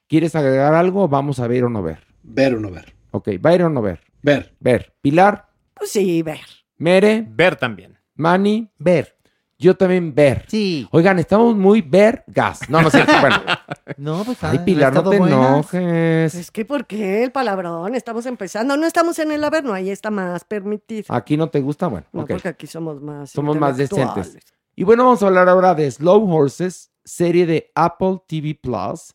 ¿quieres 0.09 0.35
agregar 0.35 0.75
algo? 0.75 1.07
Vamos 1.07 1.39
a 1.39 1.47
ver 1.47 1.63
o 1.65 1.69
no 1.71 1.81
ver. 1.81 2.01
Ver 2.25 2.57
o 2.57 2.61
no 2.61 2.71
ver. 2.73 2.93
Ok, 3.13 3.29
¿va 3.45 3.51
a 3.51 3.55
ir 3.55 3.63
o 3.63 3.71
no 3.71 3.81
ver? 3.81 4.01
Ver. 4.21 4.53
Ver. 4.59 4.93
Pilar, 5.01 5.49
Pues 5.75 5.93
sí, 5.93 6.23
ver. 6.23 6.41
Mere, 6.77 7.25
Ver 7.29 7.55
también. 7.55 7.97
Manny, 8.17 8.69
Ver. 8.79 9.17
yo 9.61 9.77
también 9.77 10.13
ver. 10.13 10.45
Sí. 10.49 10.89
Oigan, 10.91 11.19
estamos 11.21 11.55
muy 11.55 11.83
ver 11.83 12.25
gas. 12.27 12.69
No, 12.69 12.83
no 12.83 12.91
cierto. 12.91 13.13
Bueno, 13.21 13.37
No, 13.97 14.25
pues 14.25 14.43
ay, 14.43 14.59
han 14.59 14.65
Pilar, 14.65 14.93
no 14.93 15.09
te 15.09 15.19
buenas. 15.19 15.39
enojes. 15.39 16.35
Es 16.35 16.51
que, 16.51 16.65
¿por 16.65 16.85
qué 16.87 17.23
el 17.23 17.31
palabrón? 17.31 17.95
Estamos 17.95 18.27
empezando. 18.27 18.77
No 18.77 18.87
estamos 18.89 19.19
en 19.21 19.31
el 19.31 19.45
Averno, 19.45 19.73
ahí 19.73 19.91
está 19.91 20.11
más 20.11 20.43
permitido. 20.45 21.05
Aquí 21.15 21.37
no 21.37 21.49
te 21.49 21.61
gusta, 21.61 21.87
bueno, 21.87 22.07
No, 22.13 22.27
porque 22.27 22.49
aquí 22.49 22.67
somos 22.67 23.01
más. 23.01 23.31
Somos 23.31 23.57
más 23.57 23.77
decentes. 23.77 24.37
Y 24.81 24.85
bueno, 24.85 25.05
vamos 25.05 25.23
a 25.23 25.27
hablar 25.27 25.47
ahora 25.47 25.75
de 25.75 25.91
Slow 25.91 26.27
Horses, 26.35 26.91
serie 27.05 27.45
de 27.45 27.71
Apple 27.75 28.23
TV 28.27 28.55
Plus. 28.55 29.15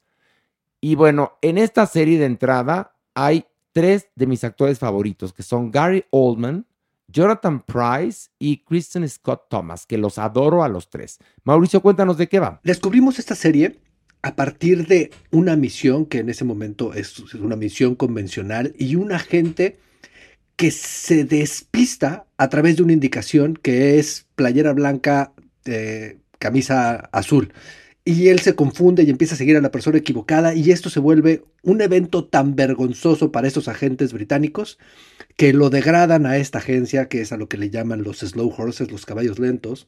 Y 0.80 0.94
bueno, 0.94 1.40
en 1.42 1.58
esta 1.58 1.88
serie 1.88 2.20
de 2.20 2.26
entrada 2.26 2.96
hay 3.16 3.48
tres 3.72 4.10
de 4.16 4.28
mis 4.28 4.44
actores 4.44 4.78
favoritos, 4.78 5.34
que 5.34 5.42
son 5.42 5.72
Gary 5.72 6.06
Oldman, 6.12 6.68
Jonathan 7.08 7.64
Price 7.66 8.30
y 8.38 8.58
Kristen 8.58 9.10
Scott 9.10 9.48
Thomas, 9.50 9.88
que 9.88 9.98
los 9.98 10.20
adoro 10.20 10.64
a 10.64 10.70
los 10.70 10.88
tres. 10.92 11.18
Mauricio, 11.44 11.82
cuéntanos 11.82 12.20
de 12.20 12.30
qué 12.30 12.38
va. 12.38 12.62
Descubrimos 12.64 13.18
esta 13.18 13.34
serie 13.34 13.80
a 14.22 14.36
partir 14.36 14.86
de 14.86 15.10
una 15.32 15.56
misión 15.56 16.06
que 16.06 16.20
en 16.20 16.30
ese 16.30 16.46
momento 16.46 16.94
es 16.94 17.34
una 17.34 17.56
misión 17.56 17.96
convencional 17.96 18.76
y 18.78 18.98
un 18.98 19.12
agente 19.12 19.80
que 20.56 20.72
se 20.72 21.26
despista 21.26 22.28
a 22.38 22.50
través 22.50 22.78
de 22.78 22.84
una 22.84 22.94
indicación 22.94 23.56
que 23.62 24.00
es 24.00 24.28
playera 24.36 24.74
blanca, 24.74 25.34
eh, 25.66 26.18
camisa 26.40 27.10
azul. 27.12 27.54
Y 28.04 28.28
él 28.28 28.40
se 28.40 28.54
confunde 28.54 29.02
y 29.04 29.10
empieza 29.10 29.34
a 29.34 29.38
seguir 29.38 29.58
a 29.58 29.62
la 29.62 29.72
persona 29.72 29.98
equivocada 29.98 30.54
y 30.54 30.70
esto 30.70 30.92
se 30.92 31.00
vuelve 31.00 31.44
un 31.64 31.82
evento 31.82 32.26
tan 32.26 32.56
vergonzoso 32.56 33.32
para 33.32 33.48
estos 33.48 33.68
agentes 33.68 34.14
británicos 34.14 34.78
que 35.38 35.54
lo 35.54 35.72
degradan 35.72 36.28
a 36.28 36.38
esta 36.38 36.60
agencia, 36.60 37.08
que 37.08 37.22
es 37.22 37.32
a 37.32 37.38
lo 37.38 37.50
que 37.50 37.58
le 37.58 37.72
llaman 37.72 38.04
los 38.04 38.20
slow 38.20 38.54
horses, 38.56 38.92
los 38.92 39.08
caballos 39.08 39.40
lentos, 39.40 39.88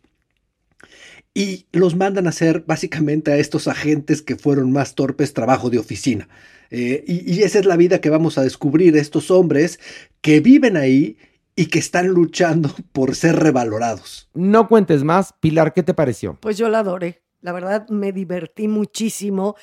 y 1.35 1.67
los 1.71 1.95
mandan 1.95 2.25
a 2.25 2.31
hacer 2.31 2.63
básicamente 2.65 3.31
a 3.31 3.37
estos 3.37 3.67
agentes 3.67 4.23
que 4.23 4.35
fueron 4.35 4.71
más 4.71 4.95
torpes 4.95 5.33
trabajo 5.33 5.69
de 5.69 5.77
oficina. 5.77 6.27
Eh, 6.71 7.03
y, 7.07 7.31
y 7.31 7.43
esa 7.43 7.59
es 7.59 7.65
la 7.65 7.77
vida 7.77 8.01
que 8.01 8.09
vamos 8.09 8.39
a 8.39 8.43
descubrir, 8.43 8.97
estos 8.97 9.29
hombres 9.29 9.79
que 10.21 10.39
viven 10.39 10.75
ahí 10.75 11.17
y 11.57 11.65
que 11.65 11.79
están 11.79 12.07
luchando 12.07 12.69
por 12.93 13.15
ser 13.15 13.35
revalorados. 13.35 14.29
No 14.33 14.69
cuentes 14.69 15.03
más. 15.03 15.33
Pilar, 15.41 15.73
¿qué 15.73 15.83
te 15.83 15.93
pareció? 15.93 16.37
Pues 16.39 16.57
yo 16.57 16.69
la 16.69 16.79
adoré. 16.79 17.23
La 17.41 17.51
verdad, 17.51 17.87
me 17.89 18.13
divertí 18.13 18.67
muchísimo. 18.67 19.55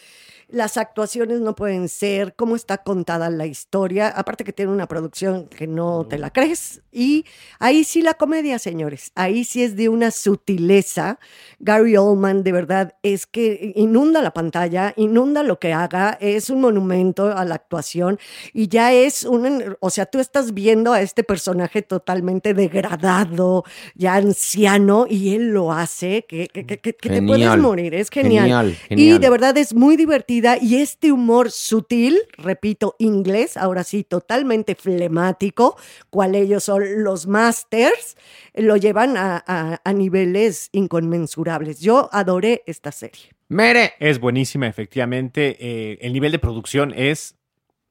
Las 0.48 0.76
actuaciones 0.76 1.40
no 1.40 1.54
pueden 1.56 1.88
ser, 1.88 2.34
cómo 2.36 2.54
está 2.56 2.78
contada 2.78 3.30
la 3.30 3.46
historia, 3.46 4.08
aparte 4.08 4.44
que 4.44 4.52
tiene 4.52 4.70
una 4.72 4.86
producción 4.86 5.46
que 5.48 5.66
no 5.66 6.06
te 6.06 6.18
la 6.18 6.30
crees. 6.30 6.82
Y 6.92 7.24
ahí 7.58 7.82
sí 7.84 8.02
la 8.02 8.14
comedia, 8.14 8.58
señores, 8.58 9.10
ahí 9.14 9.44
sí 9.44 9.62
es 9.62 9.74
de 9.76 9.88
una 9.88 10.10
sutileza. 10.10 11.18
Gary 11.58 11.96
Oldman, 11.96 12.42
de 12.44 12.52
verdad, 12.52 12.94
es 13.02 13.26
que 13.26 13.72
inunda 13.74 14.22
la 14.22 14.32
pantalla, 14.32 14.92
inunda 14.96 15.42
lo 15.42 15.58
que 15.58 15.72
haga, 15.72 16.16
es 16.20 16.50
un 16.50 16.60
monumento 16.60 17.36
a 17.36 17.44
la 17.44 17.56
actuación 17.56 18.18
y 18.52 18.68
ya 18.68 18.92
es 18.92 19.24
un, 19.24 19.76
o 19.80 19.90
sea, 19.90 20.06
tú 20.06 20.20
estás 20.20 20.54
viendo 20.54 20.92
a 20.92 21.00
este 21.00 21.24
personaje 21.24 21.82
totalmente 21.82 22.54
degradado, 22.54 23.64
ya 23.94 24.14
anciano, 24.14 25.06
y 25.08 25.34
él 25.34 25.48
lo 25.52 25.72
hace, 25.72 26.24
que, 26.28 26.48
que, 26.48 26.64
que- 26.66 26.78
que 26.78 26.92
te 27.08 27.22
puedes 27.22 27.46
morir, 27.62 27.94
es 27.94 28.10
genial. 28.10 28.44
Genial, 28.44 28.76
Y 28.90 29.18
de 29.18 29.30
verdad 29.30 29.56
es 29.58 29.74
muy 29.74 29.96
divertida 30.34 30.58
y 30.60 30.76
este 30.82 31.12
humor 31.12 31.50
sutil, 31.50 32.18
repito, 32.36 32.96
inglés, 32.98 33.56
ahora 33.56 33.84
sí, 33.84 34.04
totalmente 34.04 34.74
flemático, 34.74 35.76
cual 36.10 36.34
ellos 36.34 36.64
son 36.64 37.02
los 37.04 37.26
masters, 37.26 38.16
lo 38.54 38.76
llevan 38.76 39.16
a, 39.16 39.42
a- 39.46 39.80
a 39.84 39.92
niveles 39.92 40.68
inconmensurables. 40.72 41.80
Yo 41.80 42.08
adoré 42.12 42.62
esta 42.66 42.92
serie. 42.92 43.32
Mere. 43.48 43.92
Es 44.00 44.18
buenísima, 44.18 44.66
efectivamente. 44.66 45.56
Eh, 45.60 45.98
el 46.00 46.12
nivel 46.12 46.32
de 46.32 46.38
producción 46.38 46.92
es 46.96 47.36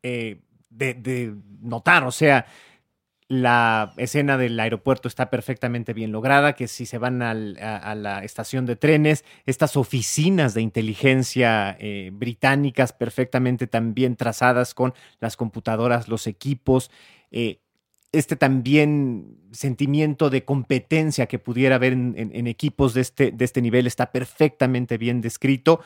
eh, 0.01 0.41
de, 0.69 0.93
de 0.95 1.35
notar, 1.61 2.03
o 2.03 2.11
sea, 2.11 2.45
la 3.41 3.93
escena 3.97 4.37
del 4.37 4.59
aeropuerto 4.59 5.07
está 5.07 5.29
perfectamente 5.29 5.93
bien 5.93 6.11
lograda, 6.11 6.53
que 6.53 6.67
si 6.67 6.85
se 6.85 6.97
van 6.97 7.21
a, 7.21 7.33
la 7.33 8.23
estación 8.23 8.65
de 8.65 8.75
trenes, 8.75 9.25
estas 9.45 9.75
oficinas 9.77 10.53
de 10.53 10.61
inteligencia 10.61 11.75
eh, 11.79 12.11
británicas 12.13 12.93
perfectamente 12.93 13.67
también 13.67 14.15
trazadas 14.15 14.73
con 14.73 14.93
las 15.19 15.35
computadoras, 15.37 16.07
los 16.07 16.27
equipos, 16.27 16.91
eh, 17.31 17.59
este 18.11 18.35
también 18.35 19.39
sentimiento 19.51 20.29
de 20.29 20.45
competencia 20.45 21.25
que 21.25 21.39
pudiera 21.39 21.75
haber 21.75 21.93
en, 21.93 22.13
en- 22.17 22.35
en 22.35 22.45
equipos 22.47 22.93
de 22.93 23.01
este, 23.01 23.31
de 23.31 23.43
este 23.45 23.61
nivel 23.61 23.87
está 23.87 24.11
perfectamente 24.11 24.97
bien 24.97 25.21
descrito. 25.21 25.81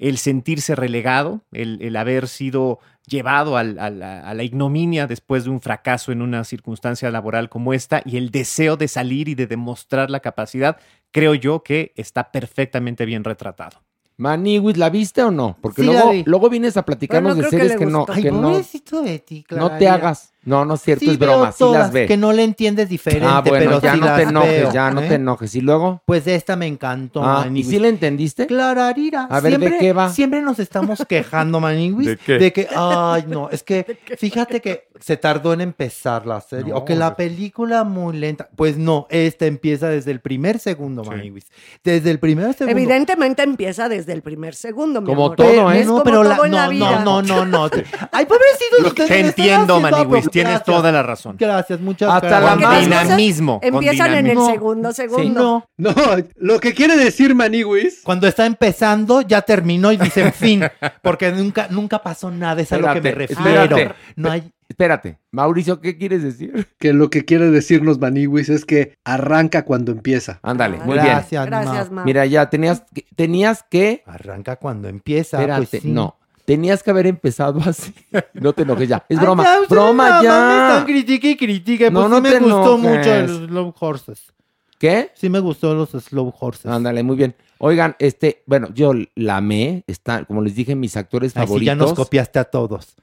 El 0.00 0.16
sentirse 0.18 0.74
relegado, 0.74 1.42
el, 1.52 1.78
el 1.82 1.94
haber 1.96 2.26
sido 2.26 2.80
llevado 3.06 3.56
al- 3.56 3.78
a, 3.78 3.90
la, 3.90 4.20
a 4.28 4.34
la 4.34 4.42
ignominia 4.42 5.06
después 5.06 5.44
de 5.44 5.50
un 5.50 5.60
fracaso 5.60 6.10
en 6.10 6.22
una 6.22 6.42
circunstancia 6.44 7.10
laboral 7.10 7.48
como 7.50 7.74
esta 7.74 8.02
y 8.04 8.16
el 8.16 8.30
deseo 8.30 8.76
de 8.76 8.88
salir 8.88 9.28
y 9.28 9.34
de 9.34 9.46
demostrar 9.46 10.10
la 10.10 10.20
capacidad, 10.20 10.78
creo 11.10 11.34
yo 11.34 11.62
que 11.62 11.92
está 11.96 12.32
perfectamente 12.32 13.04
bien 13.04 13.24
retratado. 13.24 13.82
Maniwis, 14.16 14.76
¿la 14.76 14.90
viste 14.90 15.22
o 15.22 15.30
no? 15.30 15.56
Porque 15.60 15.80
Sí, 15.82 15.86
luego, 15.86 16.12
luego 16.26 16.50
vienes 16.50 16.76
a 16.76 16.84
platicarnos 16.84 17.36
Bueno, 17.36 17.42
de 17.42 17.50
que 17.50 17.50
series 17.50 17.78
que, 17.78 17.86
no. 17.86 18.04
Ay, 18.08 18.22
que 18.22 18.30
no, 18.30 18.42
pobrecito 18.50 19.02
de 19.02 19.18
ti, 19.18 19.44
no 19.50 19.76
te 19.78 19.88
hagas. 19.88 20.32
No, 20.42 20.64
no 20.64 20.74
es 20.74 20.80
cierto, 20.80 21.04
Sí 21.04 21.10
es 21.10 21.18
broma, 21.18 21.52
sí 21.52 21.64
las 21.70 21.92
ve. 21.92 22.06
Que 22.06 22.16
no 22.16 22.32
le 22.32 22.42
entiendes 22.44 22.88
diferente, 22.88 23.26
ah, 23.28 23.42
bueno, 23.44 23.58
pero 23.58 23.80
ya 23.82 23.92
sí 23.94 24.00
no 24.00 24.14
te 24.16 24.22
enojes, 24.22 24.50
veo, 24.62 24.72
ya 24.72 24.90
no 24.90 25.00
¿eh? 25.02 25.08
te 25.08 25.14
enojes. 25.16 25.54
¿Y 25.54 25.60
luego? 25.60 26.02
Pues 26.06 26.24
de 26.24 26.34
esta 26.34 26.56
me 26.56 26.66
encantó, 26.66 27.22
Ah, 27.22 27.46
¿Y 27.52 27.62
si 27.62 27.78
le 27.78 27.88
entendiste? 27.88 28.46
Clararira. 28.46 29.24
A 29.30 29.40
ver, 29.40 29.58
¿de 29.58 29.76
qué 29.78 29.92
va? 29.92 30.08
Siempre 30.10 30.40
nos 30.40 30.58
estamos 30.58 31.04
quejando, 31.06 31.60
Maniwis. 31.60 32.06
¿De 32.06 32.16
qué? 32.16 32.32
De 32.38 32.52
que, 32.54 32.68
ay, 32.74 33.24
no, 33.28 33.50
es 33.50 33.62
que 33.62 33.98
fíjate 34.18 34.60
que 34.60 34.88
se 34.98 35.16
tardó 35.18 35.52
en 35.52 35.60
empezar 35.60 36.26
la 36.26 36.40
serie. 36.40 36.72
No, 36.72 36.78
o 36.78 36.84
que 36.84 36.94
la 36.94 37.16
película 37.16 37.84
muy 37.84 38.16
lenta. 38.16 38.48
Pues 38.56 38.76
no, 38.78 39.06
esta 39.10 39.44
empieza 39.46 39.88
desde 39.88 40.10
el 40.10 40.20
primer 40.20 40.58
segundo, 40.58 41.04
Sí. 41.04 41.10
Maniwis. 41.10 41.46
Desde 41.84 42.10
el 42.10 42.18
primer 42.18 42.54
segundo. 42.54 42.78
Evidentemente 42.78 43.42
empieza 43.42 43.88
desde 43.88 44.12
el 44.14 44.22
primer 44.22 44.54
segundo, 44.54 45.00
mi 45.02 45.06
Como 45.06 45.26
amor. 45.26 45.36
todo, 45.36 45.70
¿eh? 45.72 45.80
Es 45.80 45.86
no, 45.86 45.92
como 45.92 46.04
pero 46.04 46.22
la- 46.24 46.36
todo 46.36 46.46
en 46.46 46.52
la 46.52 46.64
no, 46.64 46.70
vida. 46.70 47.04
no, 47.04 47.22
no, 47.22 47.44
no, 47.44 47.68
no. 47.68 47.70
Ay, 48.12 48.26
pobrecito. 48.26 49.06
Te 49.06 49.20
entiendo, 49.20 49.80
Maniwis, 49.80 50.29
tienes 50.30 50.52
Gracias. 50.54 50.76
toda 50.76 50.92
la 50.92 51.02
razón. 51.02 51.36
Gracias, 51.38 51.80
muchas 51.80 52.10
Hasta 52.12 52.28
gracias. 52.28 52.42
la 52.42 52.56
las 52.56 52.86
cosas 52.86 53.02
Dinamismo, 53.04 53.60
Empiezan 53.62 54.14
en 54.14 54.26
el 54.26 54.38
segundo 54.46 54.92
segundo. 54.92 55.22
Sí, 55.22 55.30
no. 55.30 55.66
No, 55.76 55.94
lo 56.36 56.60
que 56.60 56.74
quiere 56.74 56.96
decir 56.96 57.34
Maniwis 57.34 58.00
Cuando 58.04 58.26
está 58.26 58.46
empezando, 58.46 59.20
ya 59.22 59.42
terminó 59.42 59.92
y 59.92 59.96
dice 59.96 60.22
en 60.22 60.32
fin. 60.32 60.62
Porque 61.02 61.32
nunca, 61.32 61.68
nunca 61.70 62.00
pasó 62.02 62.30
nada. 62.30 62.60
Es 62.62 62.72
a 62.72 62.78
lo 62.78 62.92
que 62.94 63.00
me 63.00 63.12
refiero. 63.12 63.62
espérate. 63.64 63.94
No 64.16 64.30
hay. 64.30 64.50
Espérate, 64.68 65.18
Mauricio, 65.32 65.80
¿qué 65.80 65.98
quieres 65.98 66.22
decir? 66.22 66.68
que 66.78 66.92
lo 66.92 67.10
que 67.10 67.24
quiere 67.24 67.50
decirnos 67.50 67.98
Maniwis 67.98 68.48
es 68.50 68.64
que 68.64 68.94
arranca 69.04 69.64
cuando 69.64 69.90
empieza. 69.90 70.38
Ándale, 70.44 70.78
Ah, 70.80 70.84
muy 70.84 70.94
bien. 70.94 71.06
Gracias, 71.06 71.44
Gracias, 71.46 71.90
ma. 71.90 72.04
Mira, 72.04 72.24
ya 72.26 72.48
tenías 72.50 72.84
que, 72.94 73.04
tenías 73.16 73.64
que, 73.68 74.04
Arranca 74.06 74.54
cuando 74.56 74.86
empieza. 74.88 75.38
espérate, 75.38 75.66
pues 75.68 75.82
sí. 75.82 75.90
no, 75.90 76.19
tenías 76.50 76.82
que 76.82 76.90
haber 76.90 77.06
empezado 77.06 77.60
así. 77.64 77.94
No 78.34 78.52
te 78.52 78.62
enojes 78.62 78.88
ya, 78.88 79.04
es 79.08 79.16
Ay, 79.18 79.24
broma, 79.24 79.44
ya, 79.44 79.60
broma 79.68 80.18
Me 80.18 80.24
ya. 80.24 80.68
están 80.68 80.84
critique 80.84 81.30
y 81.30 81.36
critique. 81.36 81.90
No, 81.92 82.00
Pues 82.00 82.10
no 82.10 82.16
sí 82.16 82.22
me 82.22 82.30
te 82.30 82.38
gustó 82.40 82.76
enojes. 82.76 82.96
mucho 82.98 83.14
el 83.14 83.48
Slow 83.48 83.74
Horses. 83.78 84.32
¿Qué? 84.78 85.12
Sí 85.14 85.28
me 85.28 85.38
gustó 85.38 85.74
los 85.74 85.90
Slow 85.90 86.34
Horses. 86.40 86.66
Ándale, 86.66 87.02
muy 87.04 87.14
bien. 87.14 87.36
Oigan, 87.58 87.94
este, 88.00 88.42
bueno, 88.46 88.68
yo 88.74 88.92
la 89.14 89.36
amé, 89.36 89.84
está, 89.86 90.24
como 90.24 90.42
les 90.42 90.54
dije, 90.56 90.74
mis 90.74 90.96
actores 90.96 91.36
Ay, 91.36 91.42
favoritos. 91.46 91.66
ya 91.66 91.74
nos 91.76 91.92
copiaste 91.92 92.38
a 92.40 92.44
todos. 92.44 92.96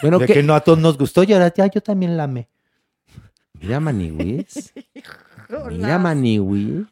Bueno, 0.00 0.18
de 0.18 0.26
que 0.26 0.42
no 0.42 0.54
a 0.54 0.60
todos 0.60 0.78
nos 0.78 0.96
gustó 0.96 1.24
y 1.24 1.32
ahora 1.34 1.52
ya 1.54 1.66
yo 1.66 1.82
también 1.82 2.16
la 2.16 2.24
amé. 2.24 2.48
Mira, 3.60 3.80
Maniwis. 3.80 4.72
Mira, 5.70 5.98
Maniwis. 5.98 6.86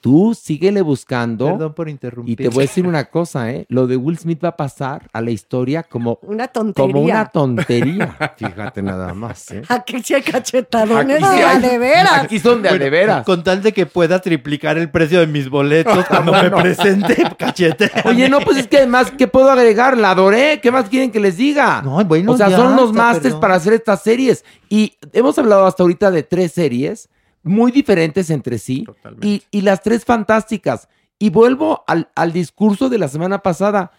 Tú 0.00 0.34
síguele 0.34 0.80
buscando. 0.80 1.46
Perdón 1.46 1.74
por 1.74 1.88
interrumpir. 1.90 2.32
Y 2.32 2.36
te 2.42 2.48
voy 2.48 2.64
a 2.64 2.66
decir 2.66 2.86
una 2.86 3.04
cosa, 3.04 3.50
¿eh? 3.50 3.66
Lo 3.68 3.86
de 3.86 3.96
Will 3.96 4.18
Smith 4.18 4.42
va 4.42 4.48
a 4.50 4.56
pasar 4.56 5.08
a 5.12 5.20
la 5.20 5.30
historia 5.30 5.82
como, 5.82 6.18
Una 6.22 6.48
tontería. 6.48 6.92
como 6.92 7.04
una 7.04 7.26
tontería. 7.26 8.16
Fíjate 8.38 8.80
nada 8.82 9.12
más, 9.12 9.50
¿eh? 9.50 9.62
Aquí 9.68 10.02
sí 10.02 10.14
hay 10.14 10.22
cachetadones 10.22 11.16
Aquí 11.22 11.24
sí 11.26 11.36
de 11.38 11.44
a 11.44 11.50
hay- 11.50 11.60
de 11.62 11.78
veras. 11.78 12.22
Aquí 12.24 12.38
son 12.38 12.62
de 12.62 12.68
a 12.68 12.72
Bueno, 12.72 12.84
de 12.84 12.90
veras. 12.90 13.24
Con 13.26 13.44
tal 13.44 13.62
de 13.62 13.72
que 13.72 13.84
pueda 13.86 14.20
triplicar 14.20 14.78
el 14.78 14.90
precio 14.90 15.20
de 15.20 15.26
mis 15.26 15.50
boletos 15.50 16.04
cuando 16.08 16.32
me 16.32 16.50
presente 16.50 17.16
cachete. 17.36 17.90
Oye, 18.06 18.28
no, 18.30 18.40
pues 18.40 18.56
es 18.56 18.66
que 18.68 18.78
además, 18.78 19.12
¿qué 19.18 19.28
puedo 19.28 19.50
agregar? 19.50 19.98
La 19.98 20.12
adoré. 20.12 20.60
¿Qué 20.62 20.70
más 20.70 20.88
quieren 20.88 21.10
que 21.10 21.20
les 21.20 21.36
diga? 21.36 21.82
No, 21.82 22.02
bueno, 22.06 22.32
o 22.32 22.36
sea, 22.38 22.48
ya, 22.48 22.56
son 22.56 22.74
los 22.74 22.90
está, 22.90 23.02
másters 23.02 23.22
perdón. 23.24 23.40
para 23.42 23.54
hacer 23.56 23.72
estas 23.74 24.02
series. 24.02 24.44
Y 24.70 24.94
hemos 25.12 25.38
hablado 25.38 25.66
hasta 25.66 25.82
ahorita 25.82 26.10
de 26.10 26.22
tres 26.22 26.52
series 26.52 27.08
muy 27.42 27.72
diferentes 27.72 28.30
entre 28.30 28.58
sí. 28.58 28.86
Y, 29.22 29.42
y 29.50 29.62
las 29.62 29.82
tres 29.82 30.04
fantásticas. 30.04 30.88
Y 31.18 31.30
vuelvo 31.30 31.84
al, 31.86 32.10
al 32.14 32.32
discurso 32.32 32.88
de 32.88 32.98
la 32.98 33.08
semana 33.08 33.42
pasada. 33.42 33.92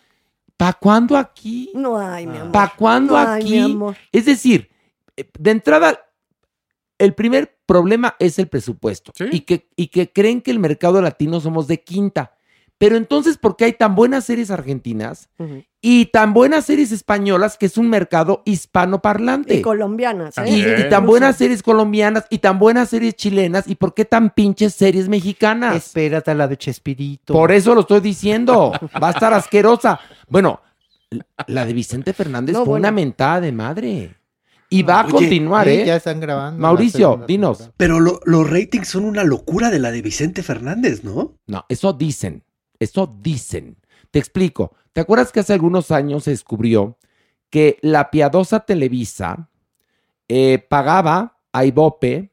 ¿Para 0.57 0.73
cuándo 0.73 1.17
aquí? 1.17 1.71
No 1.73 1.97
hay, 1.97 2.27
mi 2.27 2.37
amor. 2.37 2.51
¿Para 2.51 2.73
cuándo 2.75 3.17
aquí? 3.17 3.51
mi 3.51 3.59
amor. 3.59 3.97
Es 4.11 4.25
decir, 4.25 4.69
eh, 5.17 5.29
de 5.39 5.51
entrada, 5.51 5.99
el 6.97 7.13
primer 7.13 7.57
problema 7.65 8.15
es 8.19 8.37
el 8.37 8.47
presupuesto 8.47 9.11
y, 9.31 9.41
que, 9.41 9.69
y 9.75 9.87
que 9.87 10.11
creen 10.11 10.41
que 10.41 10.51
el 10.51 10.59
mercado 10.59 11.01
latino 11.01 11.39
somos 11.39 11.67
de 11.67 11.81
quinta. 11.81 12.33
Pero 12.81 12.95
entonces, 12.97 13.37
¿por 13.37 13.55
qué 13.57 13.65
hay 13.65 13.73
tan 13.73 13.93
buenas 13.93 14.23
series 14.23 14.49
argentinas 14.49 15.29
y 15.81 16.07
tan 16.07 16.33
buenas 16.33 16.65
series 16.65 16.91
españolas 16.91 17.55
que 17.55 17.67
es 17.67 17.77
un 17.77 17.87
mercado 17.91 18.41
hispanoparlante? 18.43 19.53
Y 19.57 19.61
colombianas, 19.61 20.35
¿eh? 20.39 20.49
Y, 20.49 20.81
y 20.81 20.89
tan 20.89 21.05
buenas 21.05 21.35
series 21.37 21.61
colombianas 21.61 22.25
y 22.31 22.39
tan 22.39 22.57
buenas 22.57 22.89
series 22.89 23.13
chilenas. 23.15 23.67
¿Y 23.67 23.75
por 23.75 23.93
qué 23.93 24.03
tan 24.03 24.31
pinches 24.31 24.73
series 24.73 25.09
mexicanas? 25.09 25.75
Espérate 25.75 26.31
a 26.31 26.33
la 26.33 26.47
de 26.47 26.57
Chespirito. 26.57 27.33
Por 27.33 27.51
eso 27.51 27.75
lo 27.75 27.81
estoy 27.81 27.99
diciendo. 27.99 28.71
Va 29.01 29.09
a 29.09 29.11
estar 29.11 29.31
asquerosa. 29.31 29.99
Bueno, 30.27 30.59
la 31.45 31.65
de 31.67 31.73
Vicente 31.73 32.13
Fernández 32.13 32.53
No, 32.53 32.61
fue 32.61 32.69
bueno. 32.69 32.81
una 32.87 32.91
mentada 32.91 33.41
de 33.41 33.51
madre. 33.51 34.15
Y 34.71 34.81
va 34.81 35.01
a 35.01 35.03
Oye, 35.03 35.11
continuar, 35.13 35.67
Sí, 35.67 35.73
¿eh? 35.73 35.85
ya 35.85 35.97
están 35.97 36.19
grabando. 36.19 36.59
Mauricio, 36.59 37.25
dinos. 37.27 37.69
Pero 37.77 37.99
lo- 37.99 38.21
los 38.25 38.49
ratings 38.49 38.87
son 38.87 39.05
una 39.05 39.23
locura 39.23 39.69
de 39.69 39.77
la 39.77 39.91
de 39.91 40.01
Vicente 40.01 40.41
Fernández, 40.41 41.03
¿no? 41.03 41.35
No, 41.45 41.63
eso 41.69 41.93
dicen. 41.93 42.43
Eso 42.81 43.15
dicen. 43.21 43.77
Te 44.09 44.17
explico. 44.17 44.73
¿Te 44.91 45.01
acuerdas 45.01 45.31
que 45.31 45.39
hace 45.39 45.53
algunos 45.53 45.91
años 45.91 46.23
se 46.23 46.31
descubrió 46.31 46.97
que 47.51 47.77
la 47.81 48.09
piadosa 48.09 48.61
Televisa 48.61 49.49
eh, 50.27 50.57
pagaba 50.67 51.37
a 51.53 51.63
Ibope 51.63 52.31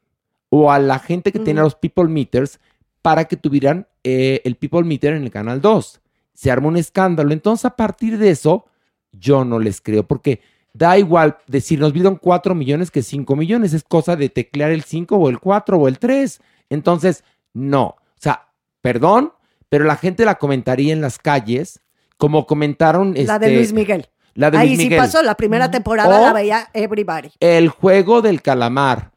o 0.49 0.71
a 0.71 0.79
la 0.79 0.97
gente 0.97 1.31
que 1.31 1.37
tenía 1.37 1.61
los 1.61 1.75
People 1.75 2.07
Meters 2.07 2.59
para 3.03 3.25
que 3.25 3.37
tuvieran 3.37 3.87
eh, 4.03 4.41
el 4.43 4.55
People 4.55 4.83
Meter 4.83 5.13
en 5.13 5.23
el 5.23 5.29
Canal 5.29 5.61
2? 5.61 6.01
Se 6.33 6.49
armó 6.49 6.69
un 6.69 6.77
escándalo. 6.77 7.31
Entonces, 7.31 7.65
a 7.65 7.75
partir 7.75 8.17
de 8.17 8.31
eso, 8.31 8.65
yo 9.11 9.45
no 9.45 9.59
les 9.59 9.81
creo, 9.81 10.07
porque 10.07 10.41
da 10.73 10.97
igual 10.97 11.37
decir, 11.45 11.79
nos 11.79 11.93
vieron 11.93 12.15
4 12.15 12.55
millones 12.55 12.89
que 12.89 13.03
5 13.03 13.35
millones. 13.35 13.73
Es 13.73 13.83
cosa 13.83 14.15
de 14.15 14.29
teclear 14.29 14.71
el 14.71 14.81
5 14.81 15.15
o 15.15 15.29
el 15.29 15.37
4 15.39 15.77
o 15.77 15.87
el 15.87 15.99
3. 15.99 16.41
Entonces, 16.71 17.23
no. 17.53 17.85
O 17.85 18.17
sea, 18.17 18.47
perdón, 18.81 19.33
pero 19.69 19.85
la 19.85 19.95
gente 19.95 20.25
la 20.25 20.35
comentaría 20.35 20.91
en 20.93 21.01
las 21.01 21.17
calles, 21.17 21.79
como 22.17 22.45
comentaron. 22.45 23.13
La 23.15 23.39
de 23.39 23.47
este, 23.47 23.55
Luis 23.55 23.73
Miguel. 23.73 24.09
La 24.35 24.51
de 24.51 24.57
Ahí 24.57 24.75
Luis 24.75 24.89
sí 24.89 24.95
pasó, 24.95 25.21
la 25.23 25.35
primera 25.35 25.71
temporada 25.71 26.19
O- 26.19 26.25
la 26.25 26.33
veía 26.33 26.69
everybody. 26.73 27.31
El 27.39 27.69
juego 27.69 28.21
del 28.21 28.41
calamar. 28.41 29.11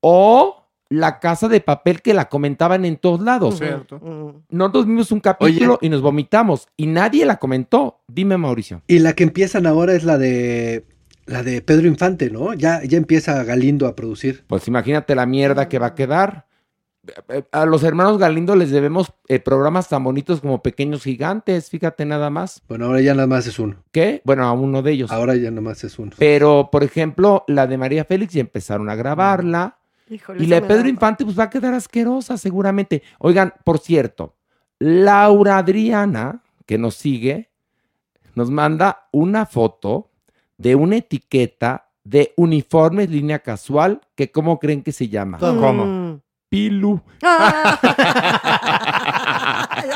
O 0.00 0.64
la 0.90 1.20
casa 1.20 1.48
de 1.48 1.60
papel 1.60 2.00
que 2.00 2.14
la 2.14 2.28
comentaban 2.28 2.84
en 2.84 2.96
todos 2.96 3.20
lados. 3.20 3.60
Mm. 3.60 4.28
Nosotros 4.50 4.86
vimos 4.86 5.12
un 5.12 5.20
capítulo 5.20 5.78
y 5.82 5.88
nos 5.88 6.00
vomitamos 6.00 6.66
y 6.76 6.86
nadie 6.86 7.26
la 7.26 7.36
comentó. 7.36 8.00
Dime, 8.08 8.36
Mauricio. 8.38 8.82
Y 8.86 9.00
la 9.00 9.12
que 9.12 9.24
empiezan 9.24 9.66
ahora 9.66 9.92
es 9.92 10.04
la 10.04 10.16
de 10.18 10.86
la 11.26 11.42
de 11.42 11.60
Pedro 11.60 11.86
Infante, 11.88 12.30
¿no? 12.30 12.54
Ya, 12.54 12.82
ya 12.84 12.96
empieza 12.96 13.44
Galindo 13.44 13.86
a 13.86 13.94
producir. 13.94 14.44
Pues 14.46 14.66
imagínate 14.66 15.14
la 15.14 15.26
mierda 15.26 15.68
que 15.68 15.78
va 15.78 15.88
a 15.88 15.94
quedar. 15.94 16.46
Eh, 17.28 17.42
A 17.52 17.64
los 17.66 17.82
hermanos 17.82 18.18
Galindo 18.18 18.54
les 18.56 18.70
debemos 18.70 19.12
eh, 19.28 19.38
programas 19.38 19.88
tan 19.88 20.04
bonitos 20.04 20.40
como 20.40 20.62
Pequeños 20.62 21.02
Gigantes, 21.04 21.70
fíjate 21.70 22.04
nada 22.04 22.30
más. 22.30 22.62
Bueno, 22.68 22.86
ahora 22.86 23.00
ya 23.00 23.14
nada 23.14 23.26
más 23.26 23.46
es 23.46 23.58
uno. 23.58 23.76
¿Qué? 23.92 24.20
Bueno, 24.24 24.44
a 24.44 24.52
uno 24.52 24.82
de 24.82 24.92
ellos. 24.92 25.10
Ahora 25.10 25.34
ya 25.36 25.50
nada 25.50 25.62
más 25.62 25.82
es 25.84 25.98
uno. 25.98 26.12
Pero, 26.18 26.68
por 26.70 26.84
ejemplo, 26.84 27.44
la 27.48 27.66
de 27.66 27.78
María 27.78 28.04
Félix 28.04 28.34
ya 28.34 28.40
empezaron 28.40 28.88
a 28.90 28.94
grabarla. 28.94 29.78
Híjole, 30.10 30.42
Y 30.42 30.46
la 30.46 30.56
de 30.60 30.66
Pedro 30.66 30.82
da- 30.84 30.88
Infante 30.88 31.24
pues 31.24 31.38
va 31.38 31.44
a 31.44 31.50
quedar 31.50 31.74
asquerosa 31.74 32.38
seguramente. 32.38 33.02
Oigan, 33.18 33.52
por 33.64 33.78
cierto, 33.78 34.36
Laura 34.78 35.58
Adriana, 35.58 36.42
que 36.66 36.78
nos 36.78 36.94
sigue, 36.94 37.50
nos 38.34 38.50
manda 38.50 39.08
una 39.12 39.44
foto 39.46 40.10
de 40.56 40.74
una 40.74 40.96
etiqueta 40.96 41.88
de 42.04 42.32
uniformes 42.36 43.10
línea 43.10 43.40
casual 43.40 44.00
que 44.14 44.30
¿cómo 44.30 44.58
creen 44.58 44.82
que 44.82 44.92
se 44.92 45.08
llama? 45.08 45.36
Mm. 45.84 46.20
Pilu. 46.48 47.00
ya 47.22 47.78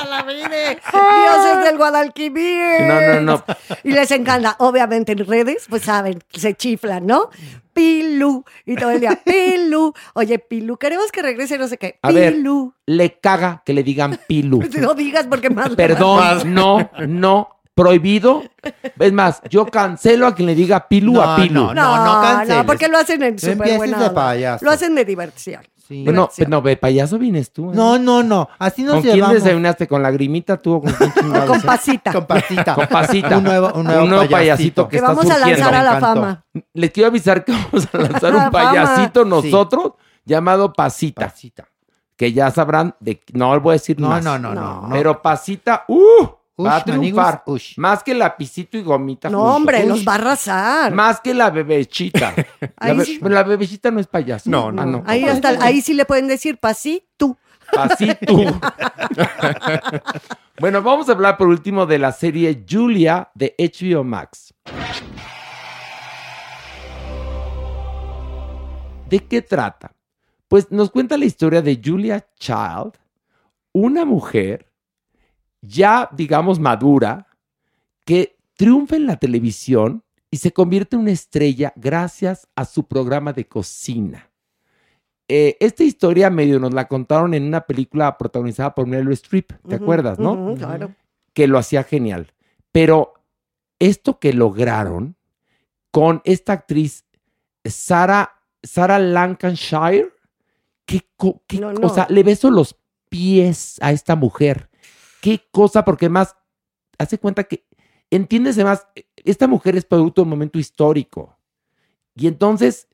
la 0.09 0.23
vi 0.23 0.43
de 0.43 0.79
Dioses 0.93 1.65
del 1.65 1.77
Guadalquivir. 1.79 2.81
No, 2.83 3.01
no, 3.01 3.21
no. 3.21 3.45
Y 3.85 3.93
les 3.93 4.11
encanta. 4.11 4.57
Obviamente 4.59 5.13
en 5.13 5.27
redes, 5.27 5.67
pues 5.69 5.83
saben, 5.83 6.19
se 6.31 6.55
chiflan, 6.55 7.07
¿no? 7.07 7.31
Pilu. 7.73 8.45
Y 8.67 8.77
todo 8.77 8.91
el 8.91 9.01
día, 9.01 9.19
Pilu. 9.25 9.95
Oye, 10.15 10.39
Pilu, 10.39 10.77
queremos 10.77 11.11
que 11.11 11.23
regrese 11.23 11.57
no 11.59 11.69
sé 11.69 11.79
qué. 11.79 11.99
A 12.03 12.11
ver, 12.13 12.35
Pilu. 12.35 12.75
le 12.87 13.19
caga 13.19 13.63
que 13.65 13.73
le 13.73 13.83
digan 13.83 14.19
Pilu. 14.27 14.61
No 14.79 14.95
digas 14.95 15.27
porque 15.29 15.49
más. 15.51 15.71
Perdón, 15.71 16.53
no, 16.55 16.91
no, 17.09 17.49
prohibido. 17.75 18.43
Es 18.99 19.13
más, 19.13 19.41
yo 19.49 19.65
cancelo 19.67 20.27
a 20.27 20.35
quien 20.35 20.47
le 20.47 20.55
diga 20.55 20.87
Pilu 20.89 21.21
a 21.21 21.27
No, 21.39 21.43
Pilu. 21.43 21.55
no, 21.55 21.75
no, 21.75 22.05
no 22.05 22.21
canceles. 22.23 22.65
porque 22.67 22.89
lo 22.89 22.99
hacen 22.99 23.23
en 23.23 23.35
No 23.35 23.39
súper 23.41 23.77
buena 23.79 23.99
de 23.99 24.05
onda. 24.09 24.15
payaso. 24.15 24.65
Lo 24.65 24.71
hacen 24.71 24.95
de 24.95 25.05
diversión. 25.07 25.63
Bueno, 26.05 26.31
pero 26.37 26.49
no, 26.51 26.61
de 26.63 26.77
payaso 26.77 27.19
vienes 27.19 27.53
tú. 27.53 27.71
¿eh? 27.71 27.75
No, 27.75 27.99
no, 27.99 28.23
no. 28.23 28.49
Así 28.59 28.83
nos 28.83 28.95
¿Con 28.95 29.03
quién 29.03 29.15
llevamos. 29.17 29.35
desayunaste? 29.37 29.87
¿Con 29.89 30.03
lagrimita 30.03 30.57
tú 30.57 30.75
o 30.75 30.81
con 30.83 30.93
quién 30.93 31.13
chingados, 31.13 31.49
Con 31.51 31.61
pasita. 31.63 32.13
Con 32.13 32.27
pasita. 32.27 32.75
Con 32.75 32.87
pasita. 32.87 33.39
Un 33.39 33.45
nuevo, 33.45 33.73
un 33.75 33.85
nuevo 33.85 34.07
payasito. 34.09 34.31
payasito. 34.31 34.85
que 34.89 34.91
Que 34.91 34.97
está 34.97 35.09
vamos 35.09 35.25
a 35.31 35.35
surgiendo. 35.39 35.61
lanzar 35.71 35.75
a 35.75 35.83
la 35.83 36.01
fama. 36.01 36.45
Les 36.75 36.91
quiero 36.91 37.09
avisar 37.09 37.45
que 37.45 37.53
vamos 37.53 37.89
a 37.93 37.99
lanzar 37.99 38.33
La 38.35 38.45
un 38.47 38.51
payasito 38.51 39.25
nosotros 39.25 39.93
llamado 40.25 40.73
Pasita. 40.73 41.27
Pasita. 41.29 41.69
Que 42.17 42.33
ya 42.33 42.51
sabrán 42.51 42.95
de 43.01 43.21
no 43.33 43.59
voy 43.61 43.73
a 43.73 43.75
decir 43.75 43.99
No, 44.01 44.09
más. 44.09 44.23
no, 44.25 44.39
no, 44.39 44.55
no, 44.55 44.83
no. 44.83 44.89
Pero 44.91 45.21
Pasita, 45.23 45.85
¡uh! 45.89 46.27
Va 46.65 46.77
a 46.77 46.85
triunfar. 46.85 47.43
ush. 47.47 47.79
Más 47.79 48.03
que 48.03 48.15
lapicito 48.15 48.77
y 48.77 48.83
gomita. 48.83 49.29
No, 49.31 49.39
juntos. 49.39 49.57
hombre, 49.57 49.83
Ush. 49.83 49.89
los 49.89 50.07
va 50.09 50.13
a 50.13 50.15
arrasar. 50.17 50.93
Más 50.95 51.21
que 51.21 51.35
la 51.35 51.51
bebechita. 51.51 52.35
la, 52.81 52.93
be- 52.95 53.05
sí. 53.05 53.19
la 53.23 53.43
bebechita 53.43 53.91
no 53.91 54.01
es 54.01 54.07
payaso. 54.07 54.51
No, 54.51 54.69
Ah, 54.69 54.73
no. 54.73 54.87
no. 54.87 55.03
Ahí, 55.07 55.25
hasta, 55.25 55.51
ahí 55.65 55.81
sí 55.81 55.95
le 55.95 56.05
pueden 56.05 56.29
decir 56.29 56.59
pasito. 56.59 57.39
Pasito. 57.73 58.37
bueno, 60.61 60.83
vamos 60.83 61.09
a 61.09 61.13
hablar 61.13 61.37
por 61.39 61.49
último 61.49 61.87
de 61.87 61.99
la 61.99 62.13
serie 62.13 62.65
Julia 62.69 63.31
de 63.35 63.55
HBO 63.59 64.05
Max. 64.05 64.53
¿De 69.09 69.21
qué 69.27 69.43
trata? 69.43 69.93
Pues 70.49 70.71
nos 70.71 70.91
cuenta 70.91 71.17
la 71.17 71.25
historia 71.25 71.63
de 71.63 71.81
Julia 71.83 72.27
Child, 72.39 72.93
una 73.73 74.05
mujer 74.05 74.67
ya, 75.63 76.09
digamos, 76.13 76.59
madura, 76.61 77.27
que 78.05 78.37
triunfa 78.57 78.97
en 78.97 79.07
la 79.07 79.17
televisión 79.17 80.05
y 80.31 80.37
se 80.39 80.53
convierte 80.53 80.97
en 80.97 81.03
una 81.03 81.13
estrella 81.13 81.73
gracias 81.77 82.47
a 82.55 82.65
su 82.65 82.87
programa 82.87 83.33
de 83.33 83.47
cocina. 83.47 84.31
Eh, 85.29 85.57
esta 85.61 85.85
historia 85.85 86.29
medio 86.31 86.59
nos 86.59 86.75
la 86.75 86.89
contaron 86.89 87.33
en 87.33 87.45
una 87.45 87.63
película 87.63 88.19
protagonizada 88.19 88.75
por 88.75 88.87
Meryl 88.87 89.13
Streep, 89.13 89.53
¿te 89.67 89.77
acuerdas, 89.77 90.19
no? 90.19 90.55
claro. 90.57 90.95
Que 91.33 91.47
lo 91.47 91.59
hacía 91.59 91.85
genial. 91.85 92.33
Pero 92.73 93.15
esto 93.79 94.19
que 94.19 94.33
lograron 94.33 95.17
con 95.91 96.21
esta 96.25 96.53
actriz 96.55 97.05
Sarah, 97.65 98.35
Sarah 98.63 98.99
Lancashire, 98.99 100.13
No, 101.59 101.73
no. 101.73 101.81
cosa, 101.81 102.07
le 102.11 102.23
beso 102.23 102.51
los 102.51 102.77
pies 103.09 103.79
a 103.81 103.93
esta 103.93 104.17
mujer. 104.17 104.69
Qué 105.23 105.41
cosa, 105.53 105.85
porque 105.85 106.09
más, 106.09 106.35
hace 106.99 107.17
cuenta 107.17 107.45
que, 107.45 107.65
entiéndese 108.11 108.65
más, 108.65 108.89
esta 109.25 109.47
mujer 109.47 109.77
es 109.77 109.85
producto 109.85 110.21
de 110.21 110.25
un 110.25 110.31
momento 110.31 110.59
histórico. 110.59 111.39
Y 112.17 112.27
entonces, 112.27 112.89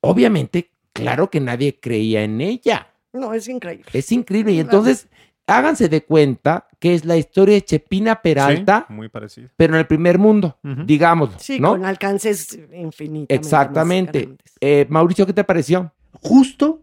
obviamente, 0.00 0.70
claro 0.92 1.30
que 1.30 1.40
nadie 1.40 1.80
creía 1.80 2.22
en 2.22 2.42
ella. 2.42 2.92
No, 3.14 3.32
es 3.32 3.48
increíble. 3.48 3.86
Es 3.94 4.12
increíble. 4.12 4.52
Y 4.52 4.60
entonces, 4.60 5.08
háganse 5.46 5.88
de 5.88 6.04
cuenta 6.04 6.68
que 6.78 6.94
es 6.94 7.06
la 7.06 7.16
historia 7.16 7.54
de 7.54 7.64
Chepina 7.64 8.20
Peralta, 8.20 8.84
Sí, 8.86 8.92
muy 8.92 9.08
parecido. 9.08 9.48
pero 9.56 9.72
en 9.72 9.80
el 9.80 9.86
primer 9.86 10.18
mundo, 10.18 10.58
digamos. 10.84 11.30
Sí, 11.38 11.60
¿no? 11.60 11.70
con 11.70 11.86
alcances 11.86 12.58
infinitos. 12.74 13.34
Exactamente. 13.34 14.36
Eh, 14.60 14.84
Mauricio, 14.90 15.24
¿qué 15.24 15.32
te 15.32 15.44
pareció? 15.44 15.94
Justo 16.20 16.82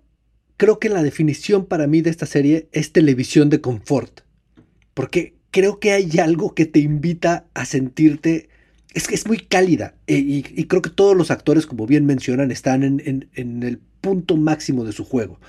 creo 0.57 0.79
que 0.79 0.89
la 0.89 1.03
definición 1.03 1.65
para 1.67 1.85
mí 1.85 2.01
de 2.01 2.09
esta 2.09 2.25
serie 2.25 2.67
es 2.71 2.91
televisión 2.91 3.51
de 3.51 3.61
confort. 3.61 4.21
Porque 4.93 5.33
creo 5.51 5.79
que 5.79 5.91
hay 5.91 6.19
algo 6.19 6.55
que 6.55 6.65
te 6.65 6.79
invita 6.79 7.45
a 7.53 7.65
sentirte. 7.65 8.49
Es 8.93 9.07
que 9.07 9.15
es 9.15 9.27
muy 9.27 9.37
cálida. 9.39 9.95
eh, 10.07 10.17
y, 10.17 10.65
creo 10.65 10.81
que 10.81 10.89
todos 10.89 11.15
los 11.15 11.31
actores, 11.31 11.65
como 11.65 11.87
bien 11.87 12.05
mencionan, 12.05 12.51
están 12.51 12.83
en, 12.83 13.29
el 13.35 13.79
punto 14.01 14.37
máximo 14.37 14.83
de 14.83 14.91
su 14.93 15.05
juego. 15.05 15.39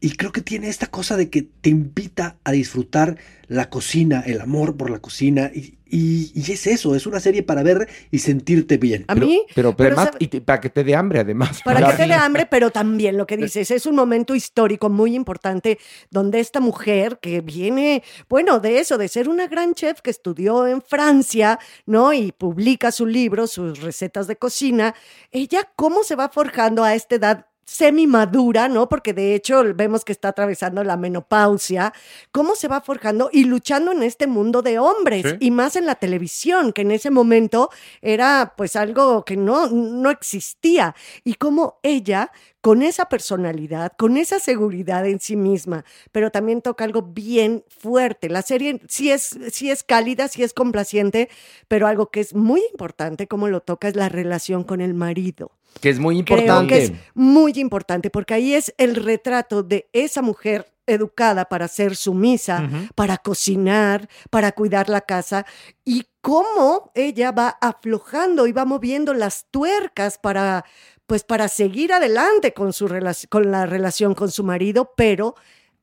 Y 0.00 0.10
creo 0.16 0.32
que 0.32 0.42
tiene 0.42 0.68
esta 0.68 0.88
cosa 0.88 1.16
de 1.16 1.30
que 1.30 1.42
te 1.42 1.70
invita 1.70 2.36
a 2.44 2.52
disfrutar 2.52 3.16
la 3.46 3.70
cocina, 3.70 4.20
el 4.20 4.40
amor 4.40 4.76
por 4.76 4.90
la 4.90 4.98
cocina. 4.98 5.50
Y- 5.96 6.32
y 6.34 6.52
es 6.52 6.66
eso, 6.66 6.94
es 6.94 7.06
una 7.06 7.20
serie 7.20 7.42
para 7.42 7.62
ver 7.62 7.88
y 8.10 8.18
sentirte 8.18 8.76
bien. 8.78 9.04
A 9.08 9.14
mí, 9.14 9.42
Pero, 9.54 9.70
pero 9.70 9.76
pero 9.76 9.88
además, 9.90 10.04
sabe- 10.06 10.16
y 10.20 10.26
te- 10.28 10.40
para 10.40 10.60
que 10.60 10.70
te 10.70 10.82
dé 10.84 10.96
hambre, 10.96 11.20
además. 11.20 11.60
Para 11.64 11.86
que 11.90 11.96
te 11.96 12.06
dé 12.08 12.14
hambre, 12.14 12.46
pero 12.46 12.70
también 12.70 13.16
lo 13.16 13.26
que 13.26 13.36
dices, 13.36 13.70
es 13.70 13.86
un 13.86 13.94
momento 13.94 14.34
histórico 14.34 14.90
muy 14.90 15.14
importante 15.14 15.78
donde 16.10 16.40
esta 16.40 16.60
mujer 16.60 17.18
que 17.22 17.40
viene, 17.40 18.02
bueno, 18.28 18.58
de 18.60 18.80
eso, 18.80 18.98
de 18.98 19.08
ser 19.08 19.28
una 19.28 19.46
gran 19.46 19.74
chef 19.74 20.00
que 20.00 20.10
estudió 20.10 20.66
en 20.66 20.82
Francia, 20.82 21.58
¿no? 21.86 22.12
Y 22.12 22.32
publica 22.32 22.90
su 22.90 23.06
libro, 23.06 23.46
sus 23.46 23.80
recetas 23.80 24.26
de 24.26 24.36
cocina, 24.36 24.94
ella 25.30 25.70
cómo 25.76 26.02
se 26.02 26.16
va 26.16 26.28
forjando 26.28 26.82
a 26.84 26.94
esta 26.94 27.14
edad 27.16 27.46
semi-madura, 27.64 28.68
¿no? 28.68 28.88
Porque 28.88 29.12
de 29.12 29.34
hecho 29.34 29.62
vemos 29.74 30.04
que 30.04 30.12
está 30.12 30.28
atravesando 30.28 30.84
la 30.84 30.96
menopausia, 30.96 31.92
cómo 32.32 32.54
se 32.56 32.68
va 32.68 32.80
forjando 32.80 33.30
y 33.32 33.44
luchando 33.44 33.92
en 33.92 34.02
este 34.02 34.26
mundo 34.26 34.62
de 34.62 34.78
hombres 34.78 35.24
Sí. 35.24 35.36
y 35.40 35.50
más 35.50 35.76
en 35.76 35.86
la 35.86 35.94
televisión, 35.94 36.72
que 36.72 36.82
en 36.82 36.90
ese 36.90 37.10
momento 37.10 37.70
era 38.02 38.54
pues 38.56 38.76
algo 38.76 39.24
que 39.24 39.36
no, 39.36 39.68
no 39.68 40.10
existía 40.10 40.94
y 41.24 41.34
cómo 41.34 41.78
ella 41.82 42.30
con 42.60 42.82
esa 42.82 43.10
personalidad, 43.10 43.92
con 43.98 44.16
esa 44.16 44.40
seguridad 44.40 45.06
en 45.06 45.20
sí 45.20 45.36
misma, 45.36 45.84
pero 46.12 46.30
también 46.30 46.62
toca 46.62 46.84
algo 46.84 47.02
bien 47.02 47.62
fuerte. 47.68 48.30
La 48.30 48.40
serie 48.40 48.80
sí 48.88 49.10
es, 49.10 49.38
sí 49.52 49.70
es 49.70 49.82
cálida, 49.82 50.28
sí 50.28 50.42
es 50.42 50.54
complaciente, 50.54 51.28
pero 51.68 51.86
algo 51.86 52.10
que 52.10 52.20
es 52.20 52.34
muy 52.34 52.62
importante, 52.72 53.26
como 53.28 53.48
lo 53.48 53.60
toca, 53.60 53.88
es 53.88 53.96
la 53.96 54.08
relación 54.08 54.64
con 54.64 54.80
el 54.80 54.94
marido. 54.94 55.52
Que 55.80 55.90
es 55.90 55.98
muy 55.98 56.22
Creo 56.24 56.38
importante. 56.38 56.74
que 56.74 56.84
es 56.84 56.92
muy 57.14 57.52
importante 57.56 58.10
porque 58.10 58.34
ahí 58.34 58.54
es 58.54 58.72
el 58.78 58.96
retrato 58.96 59.62
de 59.62 59.88
esa 59.92 60.22
mujer 60.22 60.70
educada 60.86 61.46
para 61.46 61.66
ser 61.68 61.96
sumisa, 61.96 62.62
Ujú. 62.68 62.88
para 62.94 63.16
cocinar, 63.18 64.08
para 64.30 64.52
cuidar 64.52 64.88
la 64.90 65.00
casa 65.00 65.46
y 65.84 66.06
cómo 66.20 66.90
ella 66.94 67.32
va 67.32 67.56
aflojando 67.60 68.46
y 68.46 68.52
va 68.52 68.64
moviendo 68.64 69.14
las 69.14 69.46
tuercas 69.50 70.18
para 70.18 70.64
pues 71.06 71.22
para 71.22 71.48
seguir 71.48 71.92
adelante 71.92 72.54
con 72.54 72.72
su 72.72 72.88
con 73.28 73.50
la 73.50 73.66
relación 73.66 74.14
con 74.14 74.30
su 74.30 74.42
marido, 74.42 74.92
pero 74.96 75.34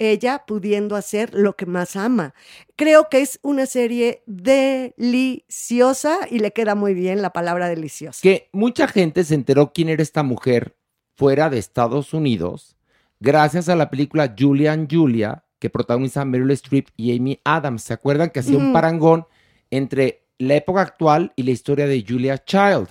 ella 0.09 0.43
pudiendo 0.45 0.95
hacer 0.95 1.33
lo 1.33 1.55
que 1.55 1.65
más 1.65 1.95
ama. 1.95 2.33
Creo 2.75 3.07
que 3.09 3.21
es 3.21 3.39
una 3.43 3.65
serie 3.65 4.23
deliciosa 4.25 6.19
y 6.29 6.39
le 6.39 6.51
queda 6.51 6.75
muy 6.75 6.93
bien 6.93 7.21
la 7.21 7.31
palabra 7.31 7.69
deliciosa. 7.69 8.19
Que 8.21 8.49
mucha 8.51 8.87
gente 8.87 9.23
se 9.23 9.35
enteró 9.35 9.71
quién 9.73 9.89
era 9.89 10.03
esta 10.03 10.23
mujer 10.23 10.75
fuera 11.15 11.49
de 11.49 11.59
Estados 11.59 12.13
Unidos 12.13 12.75
gracias 13.21 13.69
a 13.69 13.75
la 13.75 13.89
película 13.89 14.35
Julian 14.37 14.87
Julia 14.89 15.45
que 15.59 15.69
protagoniza 15.69 16.25
Meryl 16.25 16.51
Streep 16.51 16.87
y 16.97 17.15
Amy 17.15 17.39
Adams. 17.45 17.83
¿Se 17.83 17.93
acuerdan 17.93 18.31
que 18.31 18.39
hacía 18.39 18.57
un 18.57 18.73
parangón 18.73 19.27
entre 19.69 20.25
la 20.39 20.55
época 20.55 20.81
actual 20.81 21.31
y 21.35 21.43
la 21.43 21.51
historia 21.51 21.85
de 21.85 22.03
Julia 22.05 22.43
Child? 22.43 22.89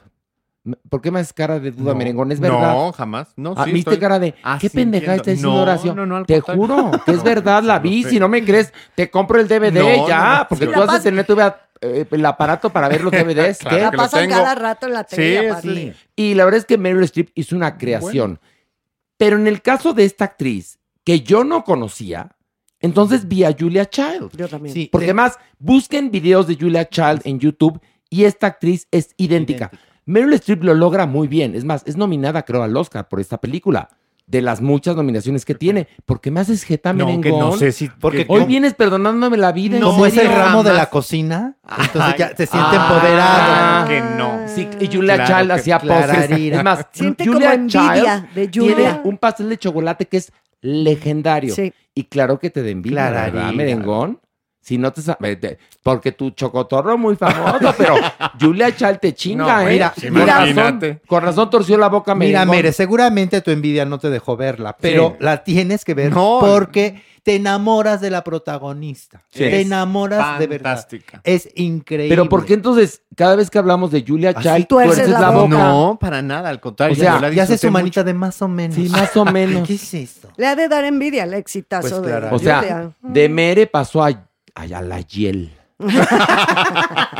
¿Por 0.90 1.00
qué 1.00 1.10
me 1.10 1.20
haces 1.20 1.32
cara 1.32 1.58
de 1.58 1.70
duda, 1.70 1.92
No, 1.92 1.98
merengón? 1.98 2.30
Es 2.32 2.38
verdad. 2.40 2.74
no, 2.74 2.92
jamás. 2.92 3.32
No, 3.36 3.54
Ah, 3.56 3.64
sí, 3.64 3.72
¿Viste 3.72 3.90
estoy- 3.92 4.00
cara 4.00 4.18
de 4.18 4.32
qué 4.60 4.68
sí, 4.68 4.76
pendejada 4.76 5.14
entiendo. 5.16 5.20
está 5.22 5.30
diciendo 5.30 5.54
No, 5.56 5.62
Horacio? 5.62 5.94
no, 5.94 6.06
no, 6.06 6.16
al 6.16 6.26
Te 6.26 6.42
contrario. 6.42 6.62
juro 6.62 6.90
que 7.04 7.10
es 7.12 7.16
No, 7.16 7.24
verdad, 7.24 7.62
la 7.62 7.76
sí, 7.80 7.88
vi. 7.88 8.04
Si 8.04 8.20
no 8.20 8.28
me 8.28 8.44
crees, 8.44 8.72
te 8.94 9.10
compro 9.10 9.40
el 9.40 9.48
DVD 9.48 10.06
ya, 10.06 10.40
no, 10.40 10.48
porque 10.50 10.66
sí. 10.66 10.72
tú 10.72 10.80
de 10.80 10.86
pas- 10.86 11.02
tener 11.02 11.24
tuve, 11.26 11.52
eh, 11.80 12.06
el 12.10 12.26
aparato 12.26 12.68
para 12.68 12.88
ver 12.88 13.02
los 13.02 13.10
DVDs. 13.56 13.58
Claro 13.58 13.76
¿qué? 13.76 13.82
La 13.84 13.90
pasan 13.92 14.28
cada 14.28 14.54
rato 14.54 14.86
en 14.86 14.92
la 14.92 15.04
tele. 15.04 15.48
aparte. 15.48 15.68
sí. 15.74 15.92
Y 16.14 16.34
la 16.34 16.44
verdad 16.44 16.58
es 16.58 16.66
que 16.66 16.76
Meryl 16.76 17.04
Streep 17.04 17.30
hizo 17.34 17.56
una 17.56 17.78
creación. 17.78 18.38
Pero 19.16 19.36
en 19.36 19.46
el 19.46 19.62
caso 19.62 19.94
de 19.94 20.04
esta 20.04 20.24
actriz, 20.26 20.78
que 21.04 21.20
yo 21.20 21.42
no 21.42 21.64
conocía, 21.64 22.36
entonces 22.80 23.26
vi 23.28 23.44
a 23.44 23.56
Julia 23.58 23.86
Child. 23.88 24.36
Yo 24.36 24.46
también. 24.48 24.74
Sí, 24.74 24.88
Porque 24.92 25.06
te- 25.08 25.14
más, 25.14 25.38
busquen 25.58 26.10
videos 26.10 26.46
de 26.46 26.56
Julia 26.56 26.86
Child 26.86 27.22
en 27.24 27.38
YouTube 27.40 27.80
y 28.10 28.24
esta 28.24 28.46
actriz 28.48 28.86
es 28.90 29.14
idéntica. 29.16 29.70
Meryl 30.10 30.32
Streep 30.34 30.64
lo 30.64 30.74
logra 30.74 31.06
muy 31.06 31.28
bien. 31.28 31.54
Es 31.54 31.64
más, 31.64 31.82
es 31.86 31.96
nominada, 31.96 32.42
creo, 32.42 32.62
al 32.62 32.76
Oscar 32.76 33.08
por 33.08 33.20
esta 33.20 33.38
película. 33.38 33.88
De 34.26 34.40
las 34.42 34.60
muchas 34.60 34.94
nominaciones 34.94 35.44
que 35.44 35.56
tiene. 35.56 35.88
¿Por 36.06 36.20
qué 36.20 36.30
me 36.30 36.38
haces 36.38 36.62
jeta, 36.62 36.92
No, 36.92 37.04
merengón? 37.04 37.22
que 37.22 37.30
no 37.32 37.52
sé 37.56 37.72
si- 37.72 37.88
Porque 37.88 38.26
Hoy 38.28 38.44
vienes 38.44 38.74
perdonándome 38.74 39.36
la 39.36 39.50
vida. 39.50 39.76
¿en 39.76 39.82
Como 39.82 40.06
es 40.06 40.16
el 40.16 40.28
ramo 40.28 40.62
de 40.62 40.72
la 40.72 40.86
cocina, 40.88 41.56
entonces 41.82 42.14
ya 42.16 42.28
te 42.34 42.46
siente 42.46 42.76
Ah, 42.78 43.84
empoderado. 43.84 43.88
que 43.88 44.00
no. 44.16 44.46
Sí, 44.46 44.68
y 44.80 44.86
Julia 44.94 45.16
Claro 45.16 45.34
Child 45.40 45.50
hacía 45.52 45.78
poses. 45.80 46.30
Es 46.30 46.62
más, 46.62 46.86
Siente 46.92 47.26
Julia 47.26 47.50
como 47.50 47.62
envidia 47.62 48.20
Child 48.20 48.34
de 48.34 48.48
tiene 48.48 48.72
Julia. 48.74 49.00
un 49.04 49.18
pastel 49.18 49.48
de 49.48 49.58
chocolate 49.58 50.06
que 50.06 50.16
es 50.18 50.32
legendario. 50.60 51.54
Sí. 51.54 51.72
Y 51.94 52.04
claro 52.04 52.38
que 52.38 52.50
te 52.50 52.62
da 52.62 52.68
envidia, 52.68 53.10
¿verdad, 53.10 53.52
merengón? 53.52 54.20
Si 54.62 54.76
no 54.78 54.92
te 54.92 55.00
sabes, 55.02 55.38
porque 55.82 56.12
tu 56.12 56.30
chocotorro 56.30 56.92
es 56.94 56.98
muy 57.00 57.16
famoso, 57.16 57.74
pero 57.78 57.94
Julia 58.38 58.74
Child 58.76 58.98
te 59.00 59.14
chinga, 59.14 59.62
No, 59.62 59.68
¿eh? 59.68 59.72
mira, 59.72 59.94
con, 59.94 60.26
razón, 60.26 61.00
con 61.06 61.22
razón 61.22 61.50
torció 61.50 61.78
la 61.78 61.88
boca, 61.88 62.14
Mira, 62.14 62.40
merengón. 62.40 62.56
Mere, 62.56 62.72
seguramente 62.72 63.40
tu 63.40 63.50
envidia 63.50 63.84
no 63.86 63.98
te 63.98 64.10
dejó 64.10 64.36
verla, 64.36 64.76
pero 64.78 65.10
Sí. 65.18 65.24
la 65.24 65.42
tienes 65.42 65.84
que 65.84 65.94
ver 65.94 66.12
No. 66.12 66.38
porque 66.40 67.02
te 67.22 67.36
enamoras 67.36 68.00
de 68.00 68.10
la 68.10 68.22
protagonista. 68.24 69.22
Sí. 69.30 69.40
Te 69.40 69.60
enamoras 69.62 70.38
de 70.38 70.46
verdad. 70.46 70.70
Fantástica. 70.76 71.20
Es 71.24 71.48
increíble. 71.54 72.14
Pero 72.14 72.28
¿por 72.28 72.44
qué 72.44 72.54
entonces 72.54 73.02
cada 73.16 73.36
vez 73.36 73.50
que 73.50 73.58
hablamos 73.58 73.90
de 73.90 74.04
Julia 74.06 74.34
Child 74.34 74.66
tuerces 74.66 74.94
tuerces 74.96 75.08
la 75.10 75.20
la 75.20 75.30
boca? 75.30 75.48
No, 75.48 75.98
para 76.00 76.22
nada, 76.22 76.48
al 76.50 76.60
contrario. 76.60 76.94
O 76.96 76.98
sea, 77.00 77.14
yo 77.16 77.20
la 77.20 77.28
Y 77.28 77.40
hace 77.40 77.52
disfruté 77.54 77.66
su 77.68 77.72
manita 77.72 78.00
mucho. 78.00 78.04
de 78.04 78.14
más 78.14 78.42
o 78.42 78.48
menos. 78.48 78.74
Sí, 78.74 78.88
más 78.88 79.16
o 79.16 79.24
menos. 79.26 79.66
¿Qué 79.66 79.74
es 79.74 79.94
esto? 79.94 80.28
Le 80.36 80.46
ha 80.46 80.54
de 80.56 80.68
dar 80.68 80.84
envidia 80.84 81.24
el 81.24 81.34
exitazo 81.34 81.88
Pues 81.88 82.02
de 82.02 82.08
claro. 82.08 82.36
O 82.36 82.38
sea, 82.38 82.58
Julia. 82.60 82.92
de 83.02 83.28
Mere 83.28 83.66
pasó 83.66 84.02
a, 84.02 84.10
a, 84.54 84.62
a 84.62 84.82
la 84.82 85.00
Yel. 85.00 85.52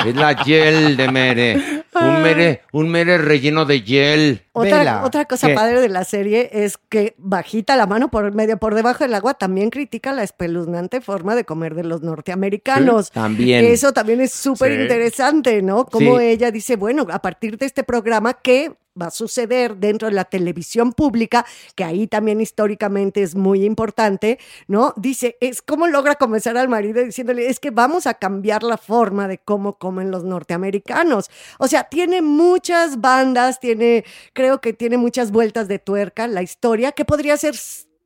es 0.07 0.15
la 0.17 0.45
Yel 0.45 0.97
de 0.97 1.11
Mere. 1.11 1.85
Un 1.95 2.23
Mere, 2.23 2.63
un 2.73 2.89
Mere 2.89 3.19
relleno 3.19 3.65
de 3.65 3.83
Yel. 3.83 4.43
Otra, 4.53 5.03
otra 5.05 5.25
cosa 5.25 5.49
¿Qué? 5.49 5.55
padre 5.55 5.81
de 5.81 5.89
la 5.89 6.05
serie 6.05 6.51
es 6.53 6.79
que 6.89 7.15
bajita 7.19 7.77
la 7.77 7.87
mano 7.87 8.11
por 8.11 8.33
medio 8.35 8.59
por 8.59 8.75
debajo 8.75 9.05
del 9.05 9.15
agua 9.15 9.35
también 9.35 9.71
critica 9.71 10.13
la 10.13 10.23
espeluznante 10.23 11.01
forma 11.01 11.35
de 11.35 11.45
comer 11.45 11.75
de 11.75 11.85
los 11.85 12.03
norteamericanos. 12.03 13.07
Sí, 13.07 13.13
también. 13.15 13.65
Eso 13.65 13.93
también 13.93 14.21
es 14.21 14.33
súper 14.33 14.75
Sí. 14.77 14.83
interesante, 14.83 15.63
¿no? 15.63 15.87
Como 15.87 16.19
Sí. 16.19 16.25
ella 16.27 16.51
dice, 16.51 16.77
bueno, 16.77 17.07
a 17.11 17.21
partir 17.21 17.59
de 17.59 17.67
este 17.67 17.83
programa, 17.83 18.35
¿qué 18.35 18.73
va 19.01 19.07
a 19.07 19.11
suceder 19.11 19.77
dentro 19.77 20.09
de 20.09 20.15
la 20.15 20.25
televisión 20.25 20.93
pública? 20.93 21.47
Que 21.75 21.85
ahí 21.85 22.07
también 22.07 22.41
históricamente 22.41 23.23
es 23.23 23.35
muy 23.35 23.65
importante, 23.65 24.39
¿no? 24.67 24.93
Dice, 24.97 25.37
es 25.41 25.63
cómo 25.63 25.87
logra 25.87 26.17
convencer 26.17 26.57
al 26.59 26.69
marido 26.69 27.03
diciéndole, 27.03 27.49
es 27.49 27.61
que 27.61 27.71
vamos 27.71 28.07
a 28.07 28.15
cambiar 28.15 28.63
la 28.63 28.77
forma 28.77 29.29
de 29.29 29.39
cómo 29.39 29.79
comen 29.79 30.11
los 30.11 30.25
norteamericanos. 30.25 31.31
O 31.59 31.69
sea, 31.69 31.85
tiene 31.85 32.23
muchas 32.23 33.01
bandas, 33.01 33.61
tiene, 33.61 34.05
creo 34.33 34.61
que 34.61 34.73
tiene 34.73 34.97
muchas 34.97 35.31
vueltas 35.31 35.69
de 35.69 35.79
tuerca 35.79 36.27
la 36.27 36.43
historia, 36.43 36.93
que 36.93 37.05
podría 37.05 37.37
ser 37.37 37.55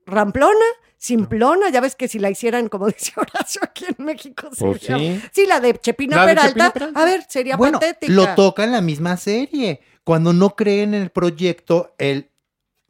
ramplona, 0.07 0.65
simplona, 0.97 1.69
ya 1.71 1.81
ves 1.81 1.97
que 1.97 2.09
si 2.09 2.19
la 2.19 2.31
hicieran, 2.31 2.69
como 2.69 2.87
dice 2.89 3.13
Horacio, 3.17 3.61
aquí 3.63 3.85
en 3.97 4.05
México 4.05 4.49
Pues 4.59 4.81
sería... 4.83 5.21
sí. 5.21 5.29
Sí, 5.33 5.47
la 5.47 5.61
de 5.61 5.75
Chepina 5.79 6.17
La 6.17 6.27
de 6.27 6.29
Peralta, 6.35 6.49
Chepina 6.49 6.73
Peralta. 6.73 7.01
a 7.01 7.05
ver, 7.05 7.25
sería 7.29 7.57
Bueno, 7.57 7.79
patética. 7.81 8.13
lo 8.13 8.35
toca 8.35 8.65
en 8.65 8.73
la 8.73 8.81
misma 8.81 9.17
serie. 9.17 9.81
Cuando 10.05 10.33
no 10.33 10.51
creen 10.51 10.95
en 10.95 11.03
el 11.03 11.11
proyecto, 11.11 11.95
el, 11.99 12.31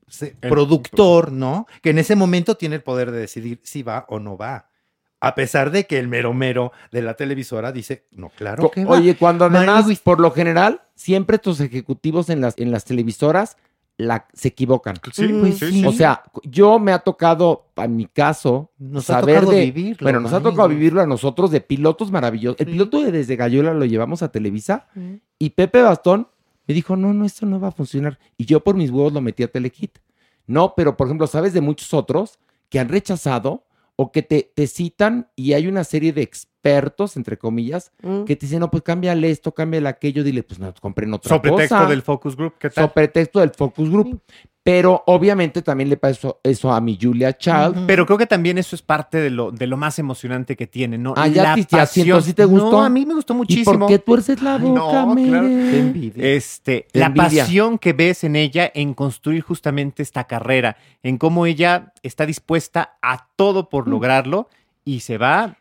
se- 0.09 0.37
El- 0.42 0.50
productor, 0.50 1.33
¿no? 1.33 1.67
Que 1.83 1.90
en 1.90 1.98
ese 1.98 2.17
momento 2.17 2.56
tiene 2.56 2.77
el 2.77 2.83
poder 2.83 3.10
de 3.10 3.19
decidir 3.21 3.60
si 3.62 3.83
va 3.83 4.04
o 4.08 4.19
no 4.19 4.37
va. 4.37 4.69
A 5.21 5.35
pesar 5.35 5.71
de 5.71 5.87
que 5.87 5.98
el 5.98 6.06
mero 6.08 6.35
mero 6.35 6.73
de 6.92 7.00
la 7.00 7.15
televisora 7.15 7.73
dice, 7.73 8.06
no, 8.10 8.29
claro 8.29 8.65
Co- 8.65 8.71
que 8.71 8.85
va. 8.85 8.90
Oye, 8.98 9.17
cuando 9.17 9.46
además, 9.46 9.87
por 10.00 10.21
lo 10.21 10.31
general, 10.33 10.83
siempre 10.96 11.38
tus 11.38 11.60
ejecutivos 11.60 12.29
en 12.29 12.42
las, 12.42 12.58
en 12.58 12.71
las 12.71 12.85
televisoras 12.85 13.56
la, 13.96 14.27
se 14.35 14.48
equivocan. 14.48 14.96
Sí, 15.12 15.29
Pues 15.29 15.58
sí, 15.58 15.67
sí. 15.67 15.73
sí. 15.81 15.87
O 15.87 15.92
sea, 15.92 16.25
yo 16.42 16.79
me 16.81 16.92
ha 16.92 16.98
tocado, 16.98 17.69
en 17.77 17.96
mi 17.96 18.06
caso, 18.06 18.73
Nos 18.77 19.08
ha 19.08 19.21
saber 19.21 19.37
tocado 19.37 19.52
de... 19.52 19.60
vivirlo, 19.67 20.04
Bueno, 20.04 20.21
nos 20.21 20.33
ha 20.33 20.42
tocado 20.42 20.69
vivirlo 20.69 21.00
a 21.00 21.06
nosotros 21.06 21.50
de 21.52 21.60
pilotos 21.60 22.10
maravillosos. 22.10 22.60
El 22.60 22.67
piloto 22.67 23.00
de 23.00 23.12
Desde 23.12 23.37
Gallola 23.37 23.73
lo 23.73 23.85
llevamos 23.85 24.23
a 24.25 24.33
Televisa 24.33 24.88
Mm. 24.96 25.15
y 25.38 25.50
Pepe 25.50 25.81
Bastón 25.81 26.29
me 26.67 26.75
dijo, 26.75 26.96
no, 26.96 27.12
no, 27.12 27.25
esto 27.25 27.46
no 27.46 27.60
va 27.60 27.69
a 27.69 27.73
funcionar. 27.73 28.19
Y 28.37 28.44
yo 28.46 28.60
por 28.65 28.77
mis 28.77 28.90
huevos 28.90 29.12
lo 29.12 29.21
metí 29.21 29.42
a 29.42 29.48
Telehit. 29.48 29.98
No, 30.46 30.75
pero 30.77 30.96
por 30.96 31.06
ejemplo, 31.06 31.27
¿sabes 31.27 31.52
de 31.52 31.60
muchos 31.60 31.92
otros 31.94 32.38
que 32.69 32.79
han 32.79 32.88
rechazado 32.88 33.65
o 33.96 34.10
que 34.12 34.23
te, 34.23 34.50
te 34.54 34.67
citan 34.67 35.29
y 35.37 35.52
hay 35.52 35.69
una 35.69 35.85
serie 35.85 36.12
de 36.12 36.23
expertos, 36.23 37.17
entre 37.17 37.38
comillas, 37.38 37.92
Mm. 38.02 38.25
que 38.25 38.35
te 38.37 38.46
dicen, 38.46 38.60
no, 38.60 38.71
pues 38.71 38.83
cámbiale 38.83 39.31
esto, 39.31 39.52
cámbiale 39.52 39.88
aquello, 39.88 40.25
dile, 40.25 40.42
pues 40.42 40.58
no, 40.58 40.73
compren 40.81 41.12
otra 41.15 41.29
Sobre 41.29 41.50
cosa. 41.50 41.62
texto 41.62 41.87
del 41.87 42.02
focus 42.02 42.37
group, 42.37 42.54
¿qué 42.58 42.71
tal? 42.71 42.85
So 42.87 42.92
pretexto 42.92 43.40
del 43.40 43.50
focus 43.50 43.88
group. 43.90 44.21
Pero 44.65 45.02
obviamente 45.08 45.60
también 45.60 45.90
le 45.90 45.98
pasó 45.98 46.40
eso 46.42 46.73
a 46.73 46.81
mi 46.81 46.98
Julia 46.98 47.37
Child. 47.37 47.85
Pero 47.87 48.06
creo 48.06 48.17
que 48.17 48.27
también 48.27 48.56
eso 48.56 48.75
es 48.75 48.81
parte 48.81 49.19
de 49.19 49.29
lo, 49.29 49.50
de 49.52 49.67
lo 49.67 49.77
más 49.77 49.98
emocionante 49.98 50.56
que 50.56 50.67
tiene, 50.67 50.96
¿no? 50.96 51.12
Ah, 51.19 51.29
ya, 51.29 51.54
La 51.54 51.67
pasión. 51.69 52.23
¿sí 52.23 52.33
te 52.33 52.46
gustó? 52.46 52.71
No, 52.71 52.83
a 52.83 52.88
mí 52.88 53.04
me 53.04 53.12
gustó 53.12 53.35
¿Y 53.35 53.37
muchísimo. 53.37 53.81
por 53.81 53.88
qué 53.88 53.98
tuerces 53.98 54.40
la 54.42 54.54
Ay, 54.54 54.62
boca, 54.62 54.81
no, 55.04 55.15
claro. 55.17 55.46
Qué 55.48 55.79
envidia. 55.79 56.27
Este, 56.31 56.87
Te 56.90 56.98
la 56.98 57.06
envidia. 57.06 57.42
pasión 57.44 57.79
que 57.79 57.92
ves 57.92 58.25
en 58.25 58.37
ella 58.37 58.73
en 58.75 58.94
construir 58.94 59.42
justamente 59.42 60.02
esta 60.02 60.25
carrera, 60.25 60.79
en 61.02 61.19
cómo 61.19 61.44
ella 61.44 61.92
está 62.02 62.25
dispuesta 62.25 62.96
a 63.02 63.29
todo 63.37 63.65
Mm. 63.65 63.69
por 63.69 63.87
lograrlo 63.87 64.48
y 64.83 65.00
se 65.00 65.19
va 65.19 65.58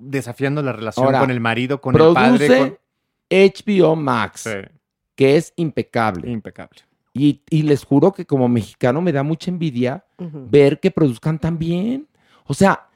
desafiando 0.00 0.60
la 0.60 0.72
relación 0.72 1.06
Ahora, 1.06 1.20
con 1.20 1.30
el 1.30 1.38
marido, 1.38 1.80
con 1.80 1.94
el 1.94 2.12
padre. 2.14 2.46
Produce 2.48 2.58
con- 2.58 2.78
HBO 3.30 3.94
Max, 3.94 4.40
Sí, 4.40 4.68
que 5.14 5.36
es 5.36 5.52
impecable. 5.54 6.28
impecable. 6.28 6.80
Y, 7.12 7.42
y 7.50 7.62
les 7.62 7.84
juro 7.84 8.12
que 8.12 8.24
como 8.24 8.48
mexicano 8.48 9.00
me 9.00 9.12
da 9.12 9.22
mucha 9.22 9.50
envidia 9.50 10.04
ver 10.18 10.78
que 10.80 10.90
produzcan 10.90 11.38
tan 11.38 11.58
bien. 11.58 12.06
O 12.46 12.54
sea, 12.54 12.86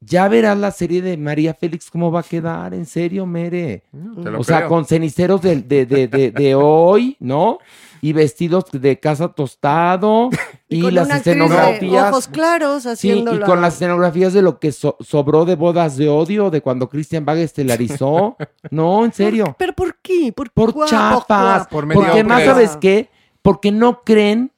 ya 0.00 0.28
verás 0.28 0.56
la 0.58 0.70
serie 0.70 1.00
de 1.02 1.16
María 1.16 1.54
Félix 1.54 1.90
cómo 1.90 2.12
va 2.12 2.20
a 2.20 2.24
quedar, 2.24 2.74
en 2.74 2.84
serio, 2.86 3.24
Mere. 3.26 3.82
Te 4.22 4.30
lo 4.30 4.38
O 4.40 4.44
sea, 4.44 4.58
creo. 4.58 4.68
con 4.68 4.84
ceniceros 4.84 5.40
de, 5.40 5.62
de, 5.62 5.86
de, 5.86 6.06
de, 6.08 6.30
de 6.30 6.54
hoy, 6.54 7.16
¿no? 7.20 7.58
Y 8.02 8.12
vestidos 8.12 8.66
de 8.70 9.00
casa 9.00 9.28
tostado 9.28 10.28
y, 10.68 10.82
con 10.82 10.94
las 10.94 11.06
una 11.06 11.16
escenografías. 11.16 12.10
ojos 12.12 12.28
claros 12.28 12.82
Sí, 12.82 12.88
haciendo 12.90 13.34
y 13.34 13.40
con 13.40 13.62
las 13.62 13.74
escenografías 13.74 14.34
de 14.34 14.42
lo 14.42 14.60
que 14.60 14.72
so- 14.72 14.98
sobró 15.00 15.46
de 15.46 15.56
bodas 15.56 15.96
de 15.96 16.08
odio, 16.10 16.50
de 16.50 16.60
cuando 16.60 16.88
Christian 16.90 17.24
Bag 17.24 17.38
estelarizó. 17.38 18.36
no, 18.70 19.04
en 19.06 19.12
serio. 19.12 19.56
¿Pero 19.58 19.72
por 19.72 19.96
qué? 20.02 20.32
Por, 20.36 20.50
Por 20.52 20.72
guapo, 20.72 20.90
chapas. 20.90 21.66
guapo. 21.68 21.70
Por 21.70 21.92
Porque 21.94 22.22
más, 22.24 22.44
¿sabes 22.44 22.76
qué? 22.76 23.08
Porque 23.44 23.72
no 23.72 24.04
creen 24.04 24.52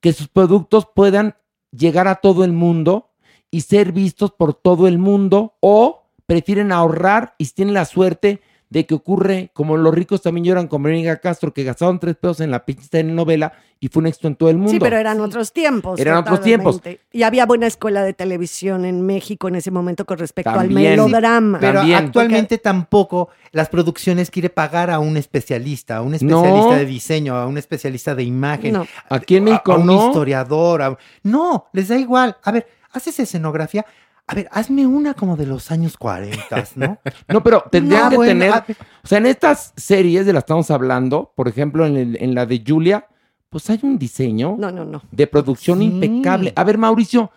que 0.00 0.12
sus 0.12 0.26
productos 0.26 0.88
puedan 0.92 1.36
llegar 1.70 2.08
a 2.08 2.16
todo 2.16 2.42
el 2.42 2.52
mundo 2.52 3.12
y 3.52 3.60
ser 3.60 3.92
vistos 3.92 4.32
por 4.32 4.52
todo 4.52 4.88
el 4.88 4.98
mundo 4.98 5.54
o 5.60 6.08
prefieren 6.26 6.72
ahorrar 6.72 7.36
y 7.38 7.46
tienen 7.46 7.74
la 7.74 7.84
suerte 7.84 8.42
de 8.72 8.86
que 8.86 8.94
ocurre 8.94 9.50
como 9.52 9.76
los 9.76 9.94
ricos 9.94 10.22
también 10.22 10.44
lloran 10.46 10.66
con 10.66 10.82
Verónica 10.82 11.18
Castro 11.18 11.52
que 11.52 11.62
gastaron 11.62 12.00
tres 12.00 12.16
pesos 12.16 12.40
en 12.40 12.50
la 12.50 12.64
pinche 12.64 12.88
telenovela 12.88 13.52
y 13.78 13.88
fue 13.88 14.00
un 14.00 14.06
éxito 14.06 14.28
en 14.28 14.36
todo 14.36 14.48
el 14.48 14.56
mundo. 14.56 14.72
Sí, 14.72 14.78
pero 14.80 14.96
eran 14.96 15.20
otros 15.20 15.52
tiempos. 15.52 16.00
Eran 16.00 16.16
otros 16.18 16.40
tiempos. 16.40 16.80
Y 17.12 17.22
había 17.24 17.44
buena 17.44 17.66
escuela 17.66 18.02
de 18.02 18.14
televisión 18.14 18.84
en 18.86 19.04
México 19.04 19.48
en 19.48 19.56
ese 19.56 19.70
momento 19.70 20.06
con 20.06 20.16
respecto 20.18 20.52
También. 20.52 20.98
al 21.00 21.06
melodrama. 21.08 21.58
Pero 21.60 21.80
También. 21.80 21.98
actualmente 22.06 22.56
tampoco 22.58 23.28
las 23.50 23.68
producciones 23.68 24.30
quiere 24.30 24.48
pagar 24.48 24.90
a 24.90 25.00
un 25.00 25.16
especialista, 25.18 25.98
a 25.98 26.02
un 26.02 26.14
especialista 26.14 26.70
No. 26.70 26.74
de 26.76 26.86
diseño, 26.86 27.36
a 27.36 27.46
un 27.46 27.58
especialista 27.58 28.14
de 28.14 28.22
imagen, 28.22 28.72
No. 28.72 28.86
Aquí 29.10 29.36
en 29.36 29.42
a- 29.42 29.50
México 29.50 29.72
a, 29.72 29.76
un 29.78 29.86
no. 29.86 30.06
historiador. 30.06 30.80
a- 30.82 30.96
no, 31.24 31.66
les 31.74 31.88
da 31.88 31.98
igual. 31.98 32.36
A 32.42 32.52
ver, 32.52 32.66
haces 32.92 33.18
escenografía. 33.20 33.84
A 34.26 34.34
ver, 34.34 34.48
hazme 34.52 34.86
una 34.86 35.14
como 35.14 35.36
de 35.36 35.46
los 35.46 35.70
años 35.70 35.96
40, 35.96 36.64
¿no? 36.76 36.98
No, 37.28 37.42
pero 37.42 37.64
tendrían 37.70 38.04
No, 38.04 38.10
que 38.10 38.16
bueno, 38.16 38.32
tener. 38.40 38.50
a. 38.52 38.66
O 39.02 39.06
sea, 39.06 39.18
en 39.18 39.26
estas 39.26 39.72
series 39.76 40.24
de 40.26 40.32
las 40.32 40.42
que 40.42 40.46
estamos 40.46 40.70
hablando, 40.70 41.32
por 41.36 41.48
ejemplo, 41.48 41.84
en, 41.86 41.96
el- 41.96 42.16
en 42.22 42.34
la 42.34 42.46
de 42.46 42.62
Julia, 42.66 43.06
pues 43.50 43.68
hay 43.68 43.80
un 43.82 43.98
diseño 43.98 44.56
No, 44.58 44.70
no, 44.70 44.84
no. 44.84 45.02
de 45.10 45.26
producción 45.26 45.80
Sí. 45.80 45.84
impecable. 45.86 46.52
A 46.56 46.64
ver, 46.64 46.78
Mauricio, 46.78 47.30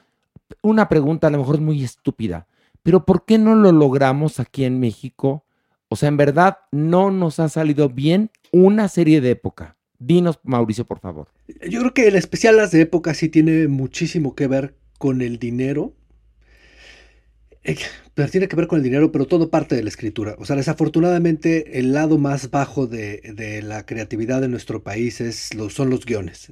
una 0.61 0.87
pregunta 0.87 1.27
a 1.27 1.31
lo 1.31 1.39
mejor 1.39 1.55
es 1.55 1.61
muy 1.61 1.83
estúpida, 1.83 2.47
pero 2.83 3.03
¿por 3.05 3.25
qué 3.25 3.37
no 3.37 3.55
lo 3.55 3.71
logramos 3.71 4.39
aquí 4.39 4.63
en 4.63 4.79
México? 4.79 5.43
O 5.89 5.95
sea, 5.97 6.07
en 6.09 6.17
verdad, 6.17 6.59
no 6.71 7.11
nos 7.11 7.39
ha 7.39 7.49
salido 7.49 7.89
bien 7.89 8.29
una 8.51 8.87
serie 8.87 9.21
de 9.21 9.31
época. 9.31 9.75
Dinos, 9.97 10.39
Mauricio, 10.43 10.85
por 10.85 10.99
favor. 10.99 11.27
Yo 11.69 11.79
creo 11.79 11.93
que 11.93 12.07
el 12.07 12.15
especial 12.15 12.57
Las 12.57 12.71
de 12.71 12.81
Época 12.81 13.13
sí 13.13 13.27
tiene 13.29 13.67
muchísimo 13.67 14.35
que 14.35 14.47
ver 14.47 14.75
con 14.99 15.21
el 15.21 15.39
dinero. 15.39 15.93
Eh, 17.65 17.77
tiene 18.31 18.47
que 18.47 18.55
ver 18.55 18.67
con 18.67 18.77
el 18.77 18.83
dinero, 18.83 19.11
pero 19.11 19.25
todo 19.25 19.49
parte 19.49 19.75
de 19.75 19.81
la 19.83 19.89
escritura. 19.89 20.35
O 20.37 20.45
sea, 20.45 20.55
desafortunadamente, 20.55 21.79
el 21.79 21.93
lado 21.93 22.19
más 22.19 22.51
bajo 22.51 22.85
de, 22.85 23.61
la 23.63 23.85
creatividad 23.85 24.39
de 24.41 24.47
nuestro 24.47 24.83
país 24.83 25.19
es 25.19 25.49
son 25.69 25.89
los 25.89 26.05
guiones. 26.05 26.51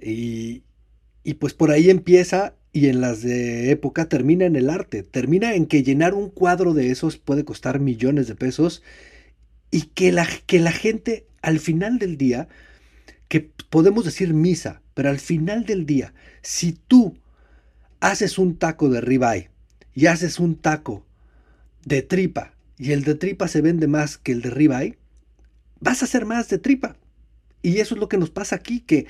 Y, 0.00 0.64
y 1.22 1.34
pues 1.34 1.52
por 1.52 1.70
ahí 1.70 1.90
empieza 1.90 2.54
y 2.72 2.88
en 2.88 3.00
las 3.02 3.22
de 3.22 3.70
época 3.70 4.08
termina 4.08 4.46
en 4.46 4.56
el 4.56 4.70
arte. 4.70 5.02
Termina 5.02 5.54
en 5.54 5.66
que 5.66 5.82
llenar 5.82 6.14
un 6.14 6.30
cuadro 6.30 6.72
de 6.72 6.90
esos 6.90 7.18
puede 7.18 7.44
costar 7.44 7.78
millones 7.78 8.26
de 8.26 8.34
pesos 8.34 8.82
y 9.70 9.82
que 9.82 10.12
la, 10.12 10.26
que 10.46 10.60
la 10.60 10.72
gente 10.72 11.26
al 11.42 11.60
final 11.60 11.98
del 11.98 12.16
día 12.16 12.48
que 13.28 13.50
podemos 13.68 14.06
decir 14.06 14.32
misa, 14.32 14.80
pero 14.94 15.10
al 15.10 15.18
final 15.18 15.66
del 15.66 15.84
día, 15.84 16.14
si 16.40 16.72
tú 16.72 17.18
haces 18.00 18.38
un 18.38 18.56
taco 18.56 18.88
de 18.88 19.02
ribeye 19.02 19.50
y 19.98 20.06
haces 20.06 20.38
un 20.38 20.54
taco 20.54 21.04
de 21.84 22.02
tripa 22.02 22.54
y 22.78 22.92
el 22.92 23.02
de 23.02 23.16
tripa 23.16 23.48
se 23.48 23.62
vende 23.62 23.88
más 23.88 24.16
que 24.16 24.30
el 24.30 24.42
de 24.42 24.50
ribeye, 24.50 24.96
vas 25.80 26.02
a 26.02 26.04
hacer 26.04 26.24
más 26.24 26.48
de 26.48 26.58
tripa. 26.58 26.96
Y 27.62 27.78
eso 27.78 27.96
es 27.96 28.00
lo 28.00 28.08
que 28.08 28.16
nos 28.16 28.30
pasa 28.30 28.54
aquí, 28.54 28.78
que 28.78 29.06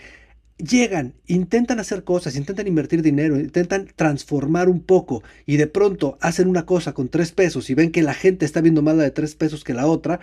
llegan, 0.57 1.13
intentan 1.27 1.79
hacer 1.79 2.05
cosas, 2.05 2.37
intentan 2.37 2.67
invertir 2.69 3.03
dinero, 3.03 3.39
intentan 3.39 3.87
transformar 3.97 4.71
un 4.71 4.81
poco 4.81 5.23
y 5.45 5.59
de 5.59 5.67
pronto 5.67 6.17
hacen 6.23 6.49
una 6.49 6.65
cosa 6.65 6.95
con 6.95 7.11
tres 7.11 7.33
pesos 7.33 7.69
y 7.69 7.75
ven 7.75 7.93
que 7.93 8.03
la 8.03 8.15
gente 8.15 8.47
está 8.47 8.63
viendo 8.63 8.81
más 8.81 8.97
la 8.97 9.03
de 9.03 9.11
tres 9.11 9.35
pesos 9.35 9.65
que 9.65 9.75
la 9.75 9.87
otra 9.87 10.21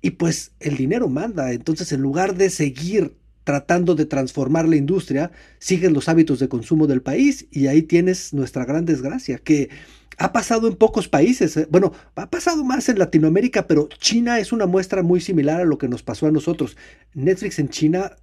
y 0.00 0.12
pues 0.12 0.52
el 0.60 0.78
dinero 0.78 1.10
manda. 1.10 1.52
Entonces 1.52 1.92
en 1.92 2.00
lugar 2.00 2.34
de 2.34 2.48
seguir 2.48 3.14
tratando 3.48 3.94
de 3.94 4.04
transformar 4.04 4.68
la 4.68 4.76
industria, 4.76 5.30
siguen 5.58 5.94
los 5.94 6.10
hábitos 6.10 6.38
de 6.38 6.50
consumo 6.50 6.86
del 6.86 7.00
país 7.00 7.46
y 7.50 7.66
ahí 7.66 7.80
tienes 7.80 8.34
nuestra 8.34 8.66
gran 8.66 8.84
desgracia, 8.84 9.38
que 9.38 9.70
ha 10.18 10.32
pasado 10.32 10.68
en 10.68 10.74
pocos 10.74 11.08
países. 11.08 11.56
eh, 11.56 11.66
Bueno, 11.70 11.92
ha 12.16 12.28
pasado 12.28 12.64
más 12.64 12.88
en 12.88 12.98
Latinoamérica, 12.98 13.66
pero 13.66 13.88
China 13.98 14.38
es 14.38 14.52
una 14.52 14.66
muestra 14.66 15.02
muy 15.02 15.20
similar 15.20 15.60
a 15.60 15.64
lo 15.64 15.78
que 15.78 15.88
nos 15.88 16.02
pasó 16.02 16.26
a 16.26 16.30
nosotros. 16.30 16.76
Netflix 17.14 17.58
en 17.58 17.68
China 17.68 18.16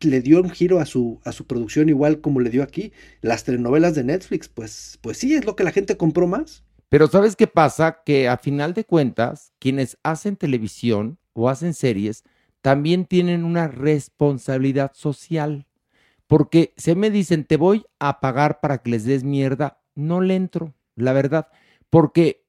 le 0.00 0.20
dio 0.20 0.40
un 0.40 0.50
giro 0.50 0.80
a 0.80 0.86
su, 0.86 1.20
a 1.24 1.32
su 1.32 1.46
producción 1.46 1.88
igual 1.88 2.20
como 2.20 2.40
le 2.40 2.50
dio 2.50 2.62
aquí. 2.62 2.92
Las 3.20 3.44
telenovelas 3.44 3.94
de 3.94 4.04
Netflix, 4.04 4.48
pues, 4.48 4.98
pues 5.02 5.18
sí, 5.18 5.34
es 5.34 5.44
lo 5.44 5.56
que 5.56 5.64
la 5.64 5.72
gente 5.72 5.96
compró 5.96 6.26
más. 6.26 6.64
Pero 6.88 7.06
¿sabes 7.06 7.36
qué 7.36 7.46
pasa? 7.46 8.02
Que 8.04 8.28
a 8.28 8.36
final 8.36 8.74
de 8.74 8.84
cuentas, 8.84 9.52
quienes 9.58 9.98
hacen 10.02 10.36
televisión 10.36 11.18
o 11.32 11.48
hacen 11.48 11.74
series 11.74 12.24
también 12.62 13.06
tienen 13.06 13.44
una 13.44 13.68
responsabilidad 13.68 14.92
social. 14.94 15.66
Porque 16.26 16.74
si 16.76 16.94
me 16.94 17.10
dicen, 17.10 17.44
te 17.44 17.56
voy 17.56 17.84
a 17.98 18.20
pagar 18.20 18.60
para 18.60 18.78
que 18.78 18.90
les 18.90 19.04
des 19.04 19.24
mierda, 19.24 19.80
no 19.94 20.20
le 20.20 20.36
entro, 20.36 20.74
la 21.02 21.12
verdad. 21.12 21.48
Porque 21.90 22.44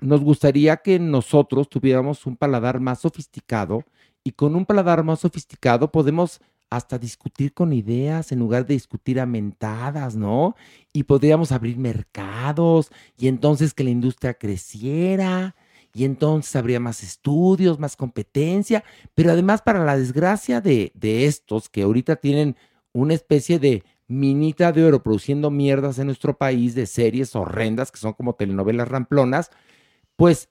nos 0.00 0.20
gustaría 0.20 0.78
que 0.78 0.98
nosotros 0.98 1.68
tuviéramos 1.68 2.26
un 2.26 2.36
paladar 2.36 2.80
más 2.80 3.00
sofisticado 3.00 3.84
y 4.22 4.32
con 4.32 4.56
un 4.56 4.66
paladar 4.66 5.04
más 5.04 5.20
sofisticado 5.20 5.90
podemos 5.92 6.40
hasta 6.70 6.98
discutir 6.98 7.54
con 7.54 7.72
ideas 7.72 8.32
en 8.32 8.40
lugar 8.40 8.66
de 8.66 8.74
discutir 8.74 9.20
a 9.20 9.26
mentadas, 9.26 10.16
¿no? 10.16 10.56
Y 10.92 11.04
podríamos 11.04 11.52
abrir 11.52 11.76
mercados 11.78 12.90
y 13.16 13.28
entonces 13.28 13.74
que 13.74 13.84
la 13.84 13.90
industria 13.90 14.34
creciera 14.34 15.54
y 15.92 16.04
entonces 16.04 16.56
habría 16.56 16.80
más 16.80 17.04
estudios, 17.04 17.78
más 17.78 17.94
competencia, 17.96 18.82
pero 19.14 19.30
además 19.30 19.62
para 19.62 19.84
la 19.84 19.96
desgracia 19.96 20.60
de, 20.60 20.90
de 20.94 21.26
estos 21.26 21.68
que 21.68 21.82
ahorita 21.82 22.16
tienen 22.16 22.56
una 22.92 23.14
especie 23.14 23.58
de 23.60 23.84
minita 24.06 24.72
de 24.72 24.84
oro 24.84 25.02
produciendo 25.02 25.50
mierdas 25.50 25.98
en 25.98 26.06
nuestro 26.06 26.36
país 26.36 26.74
de 26.74 26.86
series 26.86 27.34
horrendas 27.34 27.90
que 27.90 27.98
son 27.98 28.12
como 28.12 28.34
telenovelas 28.34 28.88
ramplonas, 28.88 29.50
pues 30.16 30.48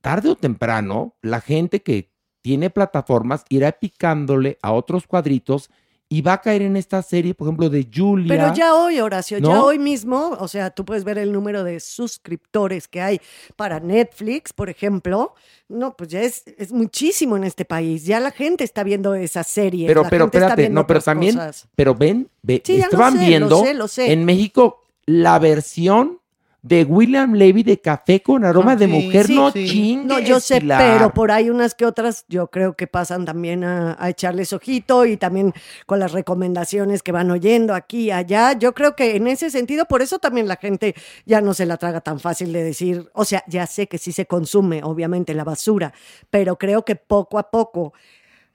tarde 0.00 0.30
o 0.30 0.36
temprano 0.36 1.16
la 1.22 1.40
gente 1.40 1.82
que 1.82 2.12
tiene 2.42 2.70
plataformas 2.70 3.44
irá 3.48 3.72
picándole 3.72 4.58
a 4.62 4.72
otros 4.72 5.06
cuadritos 5.06 5.70
y 6.08 6.22
va 6.22 6.34
a 6.34 6.40
caer 6.40 6.62
en 6.62 6.76
esta 6.76 7.02
serie, 7.02 7.34
por 7.34 7.48
ejemplo, 7.48 7.68
de 7.70 7.88
Julia. 7.92 8.28
Pero 8.28 8.54
ya 8.54 8.74
hoy, 8.74 9.00
Horacio, 9.00 9.38
ya 9.38 9.62
hoy 9.62 9.78
mismo, 9.78 10.36
o 10.38 10.48
sea, 10.48 10.70
tú 10.70 10.84
puedes 10.84 11.02
ver 11.02 11.18
el 11.18 11.32
número 11.32 11.64
de 11.64 11.80
suscriptores 11.80 12.86
que 12.88 13.00
hay 13.00 13.20
para 13.56 13.80
Netflix, 13.80 14.52
por 14.52 14.68
ejemplo. 14.70 15.34
No, 15.68 15.96
pues 15.96 16.10
ya 16.10 16.20
es, 16.20 16.44
es 16.58 16.72
muchísimo 16.72 17.36
en 17.36 17.44
este 17.44 17.64
país. 17.64 18.04
Ya 18.04 18.20
la 18.20 18.30
gente 18.30 18.64
está 18.64 18.82
viendo 18.84 19.14
esas 19.14 19.46
series. 19.46 19.88
Pero, 19.88 20.02
la 20.02 20.10
pero, 20.10 20.24
gente 20.26 20.38
espérate, 20.38 20.70
no, 20.70 20.86
pero 20.86 21.00
también, 21.00 21.34
cosas. 21.34 21.68
pero 21.74 21.94
ven, 21.94 22.28
ve, 22.42 22.62
Sí, 22.64 22.76
lo 22.76 22.84
estaban 22.84 23.14
lo 23.14 23.20
viendo 23.20 23.64
sé, 23.64 23.74
lo 23.74 23.88
sé. 23.88 24.12
en 24.12 24.24
México 24.24 24.82
la 25.06 25.38
versión 25.38 26.20
de 26.66 26.82
William 26.84 27.34
Levy 27.34 27.62
de 27.62 27.78
Café 27.78 28.22
con 28.22 28.42
aroma 28.42 28.72
Ah, 28.72 28.76
de 28.76 28.86
sí, 28.86 28.90
mujer. 28.90 29.26
sí, 29.26 29.34
no 29.36 29.50
sí. 29.50 29.68
chingues, 29.68 30.06
No, 30.06 30.18
yo 30.18 30.40
sé, 30.40 30.62
Pilar. 30.62 30.80
pero 30.80 31.12
por 31.12 31.30
ahí 31.30 31.50
unas 31.50 31.74
que 31.74 31.84
otras 31.84 32.24
yo 32.26 32.46
creo 32.50 32.72
que 32.74 32.86
pasan 32.86 33.26
también 33.26 33.64
a, 33.64 33.96
a 33.98 34.08
echarles 34.08 34.50
ojito 34.54 35.04
y 35.04 35.18
también 35.18 35.52
con 35.84 35.98
las 36.00 36.12
recomendaciones 36.12 37.02
que 37.02 37.12
van 37.12 37.30
oyendo 37.30 37.74
aquí 37.74 38.04
y 38.06 38.10
allá. 38.12 38.54
Yo 38.58 38.72
creo 38.72 38.96
que 38.96 39.14
en 39.16 39.26
ese 39.26 39.50
sentido, 39.50 39.84
por 39.84 40.00
eso 40.00 40.18
también 40.18 40.48
la 40.48 40.56
gente 40.56 40.94
ya 41.26 41.42
no 41.42 41.52
se 41.52 41.66
la 41.66 41.76
traga 41.76 42.00
tan 42.00 42.18
fácil 42.18 42.50
de 42.54 42.64
decir, 42.64 43.10
o 43.12 43.26
sea, 43.26 43.44
ya 43.46 43.66
sé 43.66 43.86
que 43.86 43.98
sí 43.98 44.12
se 44.12 44.24
consume, 44.24 44.82
obviamente, 44.82 45.34
la 45.34 45.44
basura, 45.44 45.92
pero 46.30 46.56
creo 46.56 46.82
que 46.82 46.96
poco 46.96 47.38
a 47.38 47.50
poco, 47.50 47.92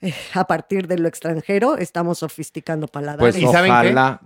a 0.33 0.47
partir 0.47 0.87
de 0.87 0.97
lo 0.97 1.07
extranjero, 1.07 1.77
estamos 1.77 2.19
sofisticando 2.19 2.87
paladares. 2.87 3.35
Pues 3.35 3.37
¿Y 3.37 3.47
saben 3.47 3.71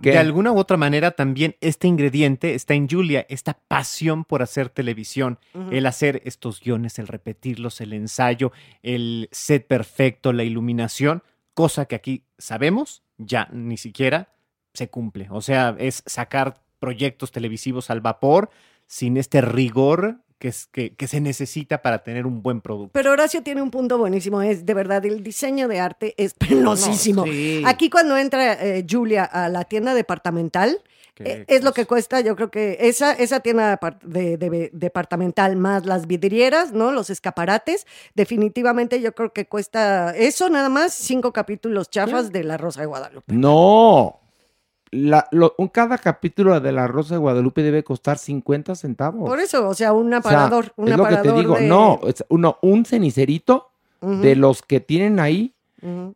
que- 0.00 0.10
De 0.10 0.18
alguna 0.18 0.52
u 0.52 0.58
otra 0.58 0.76
manera 0.76 1.12
también 1.12 1.56
este 1.60 1.88
ingrediente 1.88 2.54
está 2.54 2.74
en 2.74 2.88
Julia, 2.88 3.26
esta 3.28 3.58
pasión 3.68 4.24
por 4.24 4.42
hacer 4.42 4.68
televisión, 4.68 5.38
el 5.70 5.86
hacer 5.86 6.22
estos 6.24 6.60
guiones, 6.60 6.98
el 6.98 7.08
repetirlos, 7.08 7.80
el 7.80 7.92
ensayo, 7.92 8.52
el 8.82 9.28
set 9.32 9.66
perfecto, 9.66 10.32
la 10.32 10.44
iluminación, 10.44 11.22
cosa 11.54 11.86
que 11.86 11.96
aquí 11.96 12.24
sabemos 12.38 13.02
ya 13.18 13.48
ni 13.52 13.76
siquiera 13.76 14.28
se 14.72 14.88
cumple. 14.88 15.28
O 15.30 15.40
sea, 15.40 15.76
es 15.78 16.02
sacar 16.06 16.60
proyectos 16.78 17.32
televisivos 17.32 17.90
al 17.90 18.00
vapor 18.00 18.50
sin 18.86 19.16
este 19.16 19.40
rigor 19.40 20.18
que, 20.38 20.48
es, 20.48 20.66
que, 20.66 20.94
que 20.94 21.06
se 21.08 21.20
necesita 21.20 21.80
para 21.82 22.02
tener 22.02 22.26
un 22.26 22.42
buen 22.42 22.60
producto. 22.60 22.90
Pero 22.92 23.12
Horacio 23.12 23.42
tiene 23.42 23.62
un 23.62 23.70
punto 23.70 23.98
buenísimo, 23.98 24.42
es 24.42 24.66
de 24.66 24.74
verdad, 24.74 25.04
el 25.06 25.22
diseño 25.22 25.68
de 25.68 25.80
arte 25.80 26.14
es 26.16 26.34
penosísimo. 26.34 27.24
No, 27.24 27.32
sí. 27.32 27.62
Aquí 27.66 27.88
cuando 27.90 28.16
entra 28.16 28.52
eh, 28.54 28.84
Julia 28.88 29.24
a 29.24 29.48
la 29.48 29.64
tienda 29.64 29.94
departamental, 29.94 30.82
eh, 31.20 31.44
es 31.46 31.62
lo 31.62 31.72
que 31.72 31.86
cuesta, 31.86 32.20
yo 32.22 32.34
creo 32.34 32.50
que 32.50 32.76
esa, 32.80 33.12
esa 33.12 33.38
tienda 33.38 33.78
depart- 33.78 34.00
de, 34.02 34.36
de- 34.36 34.70
departamental 34.72 35.54
más 35.54 35.86
las 35.86 36.08
vidrieras, 36.08 36.72
¿no? 36.72 36.90
Los 36.90 37.08
escaparates, 37.08 37.86
definitivamente 38.16 39.00
yo 39.00 39.14
creo 39.14 39.32
que 39.32 39.46
cuesta 39.46 40.14
eso 40.16 40.48
nada 40.50 40.68
más, 40.68 40.92
cinco 40.92 41.32
capítulos 41.32 41.88
chafas 41.88 42.32
de 42.32 42.42
La 42.42 42.56
Rosa 42.56 42.80
de 42.80 42.86
Guadalupe. 42.86 43.32
No. 43.32 44.20
La- 44.94 45.26
lo- 45.32 45.54
un, 45.58 45.68
cada 45.68 45.98
capítulo 45.98 46.58
de 46.60 46.72
La 46.72 46.86
Rosa 46.86 47.14
de 47.14 47.18
Guadalupe 47.18 47.62
debe 47.62 47.82
costar 47.84 48.18
50 48.18 48.74
centavos. 48.74 49.28
Por 49.28 49.40
eso, 49.40 49.68
o 49.68 49.74
sea, 49.74 49.92
un 49.92 50.06
O 50.06 50.10
sea, 50.10 50.18
aparador, 50.18 50.72
un 50.76 50.88
es 50.88 50.96
lo 50.96 51.04
que 51.04 51.08
te 51.10 51.14
aparador 51.16 51.40
digo. 51.40 51.54
de- 51.56 51.66
No, 51.68 52.00
es 52.06 52.24
uno, 52.28 52.58
un 52.62 52.84
cenicerito 52.84 53.70
de 54.00 54.36
los 54.36 54.62
que 54.62 54.80
tienen 54.80 55.18
ahí. 55.20 55.54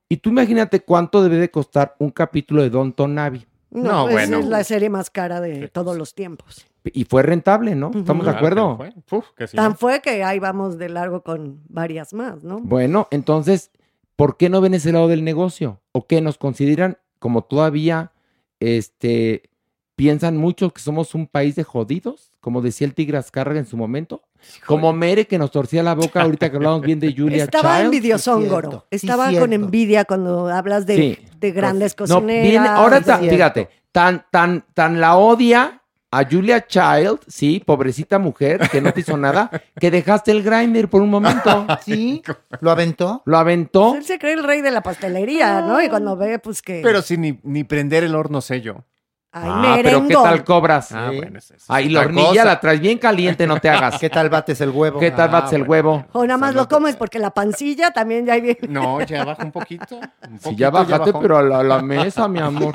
Y 0.09 0.17
tú 0.19 0.31
imagínate 0.31 0.81
cuánto 0.81 1.23
debe 1.23 1.37
de 1.37 1.51
costar 1.51 1.95
un 1.99 2.11
capítulo 2.11 2.63
de 2.63 2.71
Don 2.71 2.93
Tonavi. 2.93 3.47
No, 3.71 3.83
No, 3.83 4.03
esa 4.09 4.13
bueno. 4.13 4.39
es 4.39 4.47
la 4.47 4.65
serie 4.65 4.89
más 4.89 5.11
cara 5.11 5.43
de 5.43 5.69
todos 5.69 5.97
los 5.99 6.15
tiempos. 6.15 6.67
Y 6.85 7.05
fue 7.05 7.23
rentable, 7.23 7.75
¿no? 7.75 7.91
¿Estamos 7.95 8.25
de 8.25 8.33
acuerdo? 8.33 8.79
fue. 8.79 8.95
Uf, 9.11 9.27
que 9.37 9.47
sí, 9.47 9.57
Tan 9.59 9.73
¿no? 9.73 9.77
fue 9.77 10.01
que 10.01 10.25
ahí 10.25 10.39
vamos 10.39 10.79
de 10.79 10.89
largo 10.89 11.23
con 11.23 11.61
varias 11.69 12.15
más, 12.15 12.43
¿no? 12.45 12.61
Bueno, 12.61 13.09
entonces, 13.11 13.71
¿por 14.17 14.39
qué 14.39 14.49
no 14.49 14.63
ven 14.63 14.73
ese 14.73 14.91
lado 14.93 15.07
del 15.09 15.23
negocio? 15.23 15.81
¿O 15.93 16.07
qué 16.07 16.23
nos 16.23 16.39
consideran 16.39 16.97
como 17.19 17.43
todavía, 17.43 18.13
este, 18.61 19.51
piensan 19.97 20.37
mucho 20.37 20.71
que 20.73 20.81
somos 20.81 21.15
un 21.15 21.27
país 21.27 21.57
de 21.57 21.65
jodidos? 21.65 22.33
Como 22.41 22.61
decía 22.63 22.87
el 22.87 22.95
Tigre 22.95 23.19
Azcárraga 23.19 23.59
en 23.59 23.67
su 23.67 23.77
momento. 23.77 24.23
Como 24.67 24.93
Mere 24.93 25.27
que 25.27 25.37
nos 25.39 25.51
torcía 25.51 25.83
la 25.83 25.95
boca 25.95 26.23
ahorita 26.23 26.49
que 26.51 26.57
hablamos 26.57 26.81
bien 26.83 27.01
de 27.01 27.13
Julia 27.15 27.45
Estaba 27.45 27.81
envidiosóngoro. 27.81 28.87
sí, 28.91 28.97
Estaba 28.97 29.33
con 29.39 29.53
envidia 29.53 30.05
cuando 30.05 30.47
hablas 30.49 30.87
de, 30.87 30.97
Sí. 30.97 31.19
de 31.39 31.51
grandes 31.51 31.93
No, 31.99 32.07
cocineras. 32.07 32.43
viene, 32.49 32.69
ahora 32.69 33.01
ta- 33.01 33.19
fíjate, 33.19 33.69
tan, 33.91 34.25
tan, 34.31 34.65
tan 34.75 35.01
la 35.01 35.17
odia 35.17 35.83
a 36.11 36.25
Julia 36.25 36.67
Child, 36.67 37.21
sí, 37.27 37.63
pobrecita 37.65 38.19
mujer, 38.19 38.69
que 38.71 38.81
no 38.81 38.93
te 38.93 39.01
hizo 39.01 39.17
nada, 39.17 39.51
que 39.81 39.91
dejaste 39.91 40.31
el 40.31 40.43
grinder 40.43 40.89
por 40.89 41.03
un 41.03 41.11
momento. 41.11 41.67
Sí, 41.85 42.23
lo 42.61 42.71
aventó. 42.71 43.23
Lo 43.25 43.39
aventó. 43.39 43.95
Él 43.95 44.05
se 44.05 44.19
cree 44.19 44.35
el 44.35 44.43
rey 44.43 44.61
de 44.61 44.71
la 44.71 44.83
pastelería, 44.83 45.61
¿no? 45.63 45.81
Y 45.83 45.89
cuando 45.89 46.17
ve, 46.17 46.39
pues 46.39 46.61
que. 46.61 46.81
Pero 46.83 47.03
sin 47.03 47.21
ni, 47.23 47.39
ni 47.43 47.65
prender 47.65 48.05
el 48.05 48.15
horno 48.15 48.41
sé 48.41 48.61
yo. 48.61 48.85
Ay, 49.31 49.51
Ah, 49.53 49.79
pero 49.83 50.07
¿qué 50.09 50.15
tal 50.15 50.43
cobras? 50.43 50.91
Ah, 50.93 51.09
Sí. 51.11 51.17
bueno, 51.19 51.39
es- 51.39 51.51
es 51.51 51.65
Ahí 51.69 51.91
la 51.91 52.01
hornilla 52.01 52.29
cosa. 52.31 52.45
la 52.47 52.61
traes 52.61 52.81
bien 52.81 52.97
caliente, 52.99 53.47
no 53.47 53.61
te 53.61 53.69
hagas. 53.69 53.99
¿Qué 54.01 54.09
tal 54.09 54.31
bates 54.31 54.59
el 54.63 54.71
huevo? 54.71 54.99
¿Qué 54.99 55.11
tal 55.11 55.29
Ah, 55.29 55.33
bates 55.33 55.53
el 55.53 55.63
huevo? 55.65 56.07
O 56.13 56.25
nada 56.27 56.39
más 56.39 56.55
lo 56.55 56.67
comes 56.67 56.97
porque 56.97 57.19
la 57.19 57.31
pancilla 57.31 57.91
también 57.91 58.25
ya 58.25 58.37
viene. 58.41 58.59
No, 58.69 59.01
ya 59.03 59.25
baja 59.25 59.45
un 59.45 59.53
poquito. 59.53 59.97
un 59.97 60.39
Si 60.39 60.45
poquito, 60.45 60.51
ya 60.61 60.71
bajaste, 60.71 61.13
pero 61.21 61.37
a 61.39 61.43
la, 61.43 61.59
a 61.61 61.63
la 61.63 61.83
mesa, 61.83 62.27
mi 62.27 62.39
amor. 62.41 62.73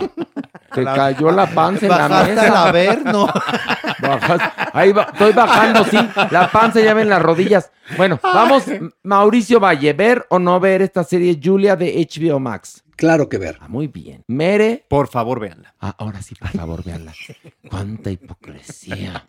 Te 0.71 0.83
La- 0.83 0.93
cayó 0.95 1.31
la 1.31 1.47
panza 1.47 1.85
en 1.85 1.91
la 1.91 1.97
¿Bajaste 2.07 2.31
al 2.31 2.35
mesa. 2.47 2.67
averno? 2.67 3.27
Bajas- 3.99 4.51
Ahí 4.73 4.91
va, 4.91 5.03
estoy 5.03 5.33
bajando, 5.33 5.83
sí. 5.85 5.97
La 6.31 6.49
panza 6.51 6.79
ya 6.81 6.93
ven 6.93 7.09
las 7.09 7.21
rodillas. 7.21 7.71
Bueno, 7.97 8.19
vamos, 8.23 8.63
Mauricio 9.03 9.59
Valle, 9.59 9.93
¿ver 9.93 10.25
o 10.29 10.39
no 10.39 10.59
ver 10.59 10.81
esta 10.83 11.03
serie 11.03 11.39
Julia 11.43 11.75
de 11.75 11.95
HBO 11.99 12.39
Max? 12.39 12.82
Claro 12.95 13.29
que 13.29 13.37
ver. 13.37 13.57
Ah, 13.61 13.67
muy 13.67 13.87
bien. 13.87 14.23
Mere. 14.27 14.85
Por 14.87 15.07
favor, 15.07 15.39
véanla. 15.39 15.73
Ah, 15.79 15.95
ahora 15.97 16.21
sí, 16.21 16.35
por 16.35 16.49
favor, 16.49 16.83
véanla. 16.83 17.13
Cuánta 17.69 18.11
hipocresía. 18.11 19.27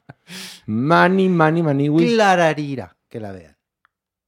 Mani, 0.67 1.29
mani, 1.29 1.63
mani, 1.63 1.89
Wish. 1.89 2.15
Clararira, 2.15 2.97
que 3.09 3.21
la 3.21 3.33
vean. 3.33 3.57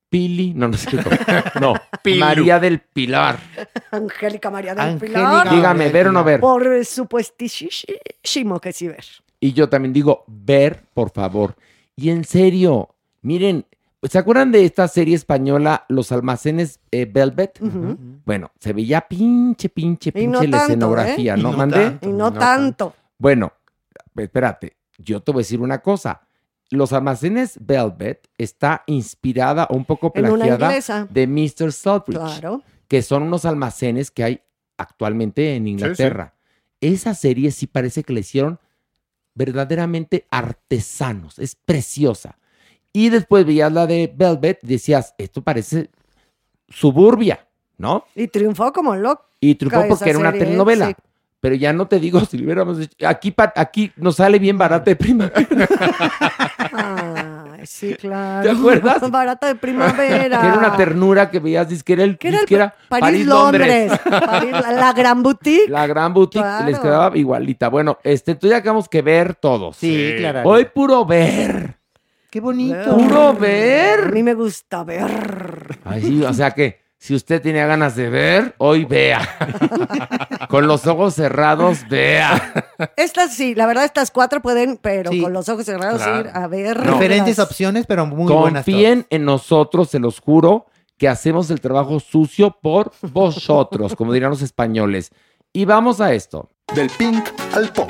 Pili. 0.08 0.54
No, 0.54 0.68
no 0.68 0.76
sé 0.76 0.90
qué. 0.90 0.98
No. 1.60 1.74
María 2.18 2.60
del 2.60 2.80
Pilar. 2.80 3.38
Angélica 3.90 4.50
María 4.50 4.74
del 4.74 4.84
Angélica. 4.84 5.18
Pilar. 5.42 5.50
Dígame, 5.50 5.88
¿ver 5.88 6.08
o 6.08 6.12
no 6.12 6.22
ver? 6.24 6.40
Por 6.40 6.84
supuestísimo 6.84 8.60
que 8.60 8.72
sí 8.72 8.88
ver. 8.88 9.04
Y 9.40 9.52
yo 9.52 9.68
también 9.68 9.92
digo, 9.92 10.24
ver, 10.26 10.84
por 10.94 11.10
favor. 11.10 11.56
Y 11.96 12.10
en 12.10 12.24
serio, 12.24 12.94
miren, 13.22 13.66
¿se 14.02 14.18
acuerdan 14.18 14.52
de 14.52 14.64
esta 14.64 14.86
serie 14.88 15.14
española, 15.14 15.84
Los 15.88 16.12
Almacenes 16.12 16.80
eh, 16.90 17.06
Velvet? 17.10 17.58
Bueno, 18.24 18.52
se 18.60 18.72
veía 18.72 19.00
pinche, 19.02 19.68
pinche, 19.68 20.12
pinche 20.12 20.28
no 20.28 20.42
la 20.42 20.50
tanto, 20.50 20.64
escenografía, 20.66 21.34
¿eh? 21.34 21.38
Y 21.38 21.42
¿no? 21.42 21.50
no 21.52 21.56
¿Mandé? 21.58 21.76
tanto. 21.76 22.08
Y 22.08 22.12
no, 22.12 22.30
No 22.30 22.32
tanto. 22.32 22.94
Bueno, 23.18 23.52
espérate, 24.16 24.76
yo 24.98 25.20
te 25.20 25.32
voy 25.32 25.40
a 25.40 25.42
decir 25.42 25.60
una 25.60 25.78
cosa. 25.80 26.22
Los 26.70 26.92
Almacenes 26.92 27.58
Velvet 27.60 28.28
está 28.38 28.82
inspirada 28.86 29.66
o 29.70 29.76
un 29.76 29.84
poco 29.84 30.12
plagiada 30.12 30.66
inglesa. 30.66 31.06
de 31.10 31.26
Mr. 31.26 31.72
Selfridge, 31.72 32.18
Claro. 32.40 32.62
que 32.88 33.02
son 33.02 33.22
unos 33.22 33.44
almacenes 33.44 34.10
que 34.10 34.24
hay 34.24 34.40
actualmente 34.76 35.54
en 35.54 35.68
Inglaterra. 35.68 36.34
Esa 36.80 37.14
serie 37.14 37.50
sí 37.52 37.66
parece 37.66 38.02
que 38.04 38.12
la 38.12 38.20
hicieron 38.20 38.58
verdaderamente 39.34 40.26
artesanos, 40.30 41.38
es 41.38 41.54
preciosa. 41.54 42.38
Y 42.96 43.10
después 43.10 43.44
veías 43.44 43.70
la 43.70 43.86
de 43.86 44.10
Velvet 44.16 44.60
y 44.62 44.68
decías, 44.68 45.14
esto 45.18 45.42
parece 45.42 45.90
suburbia, 46.68 47.46
¿no? 47.76 48.04
Y 48.14 48.26
triunfó 48.28 48.72
como 48.72 48.96
loco. 48.96 49.26
Y 49.38 49.54
triunfó 49.54 49.84
porque 49.86 50.08
era 50.08 50.18
una 50.18 50.30
serie, 50.30 50.46
telenovela. 50.46 50.86
sí. 50.88 50.94
Pero 51.40 51.54
ya 51.56 51.74
no 51.74 51.86
te 51.86 52.00
digo 52.00 52.20
si 52.24 52.38
lo 52.38 52.44
hubiéramos 52.44 52.80
hecho. 52.80 52.96
Aquí, 53.06 53.34
aquí 53.54 53.92
nos 53.96 54.16
sale 54.16 54.38
bien 54.38 54.56
barata 54.56 54.86
de 54.90 54.96
primavera. 54.96 55.46
Ay, 56.72 57.66
sí, 57.66 57.94
claro. 57.94 58.42
¿Te 58.50 58.50
acuerdas? 58.58 59.10
Barata 59.10 59.46
de 59.48 59.54
primavera. 59.56 60.40
que 60.40 60.46
era 60.46 60.56
una 60.58 60.76
ternura 60.76 61.30
que 61.30 61.38
veías, 61.38 61.68
dice 61.68 61.84
que 61.84 61.92
era 61.92 62.04
el, 62.04 62.16
Que 62.18 62.28
era 62.28 62.38
el 62.40 62.46
era 62.54 62.74
París, 62.88 63.26
Londres. 63.26 63.92
París, 64.08 64.52
la, 64.52 64.72
la 64.72 64.92
gran 64.94 65.22
boutique. 65.22 65.68
La 65.68 65.86
gran 65.86 66.14
boutique 66.14 66.42
Claro. 66.42 66.66
les 66.66 66.78
quedaba 66.78 67.16
igualita. 67.16 67.68
Bueno, 67.68 67.98
este, 68.02 68.32
entonces 68.32 68.50
ya 68.52 68.56
acabamos 68.58 68.88
que 68.88 69.02
ver 69.02 69.34
todos. 69.34 69.76
Sí, 69.76 69.94
Sí. 69.94 70.14
Clararira. 70.18 70.50
Hoy 70.50 70.64
puro 70.74 71.04
ver. 71.04 71.76
Qué 72.36 72.40
bonito. 72.40 72.98
Puro 72.98 73.28
A 73.28 73.32
ver. 73.32 74.12
mí 74.12 74.22
me 74.22 74.34
gusta 74.34 74.84
ver. 74.84 75.78
Ay, 75.86 76.02
sí, 76.02 76.22
o 76.22 76.34
sea 76.34 76.50
que 76.50 76.82
si 76.98 77.14
usted 77.14 77.40
tenía 77.40 77.64
ganas 77.66 77.96
de 77.96 78.10
ver, 78.10 78.54
hoy 78.58 78.84
vea. 78.84 79.26
Con 80.50 80.66
los 80.66 80.86
ojos 80.86 81.14
cerrados, 81.14 81.88
vea. 81.88 82.52
Estas 82.94 83.32
sí, 83.32 83.54
la 83.54 83.64
verdad, 83.64 83.86
estas 83.86 84.10
cuatro 84.10 84.42
pueden, 84.42 84.76
pero 84.76 85.10
Sí. 85.12 85.22
con 85.22 85.32
los 85.32 85.48
ojos 85.48 85.64
cerrados 85.64 86.02
Claro. 86.02 86.28
ir 86.28 86.30
a 86.34 86.46
ver. 86.46 86.82
Diferentes 86.92 87.38
opciones, 87.38 87.86
pero 87.86 88.04
muy 88.04 88.30
buenas. 88.30 88.66
Confíen 88.66 89.06
en 89.08 89.24
nosotros, 89.24 89.88
se 89.88 89.98
los 89.98 90.20
juro, 90.20 90.66
que 90.98 91.08
hacemos 91.08 91.48
el 91.50 91.62
trabajo 91.62 92.00
sucio 92.00 92.58
por 92.60 92.92
vosotros, 93.00 93.96
como 93.96 94.12
dirán 94.12 94.28
los 94.28 94.42
españoles. 94.42 95.10
Y 95.54 95.64
vamos 95.64 96.02
a 96.02 96.12
esto. 96.12 96.50
Del 96.74 96.90
pink 96.98 97.26
al 97.54 97.72
punk. 97.72 97.88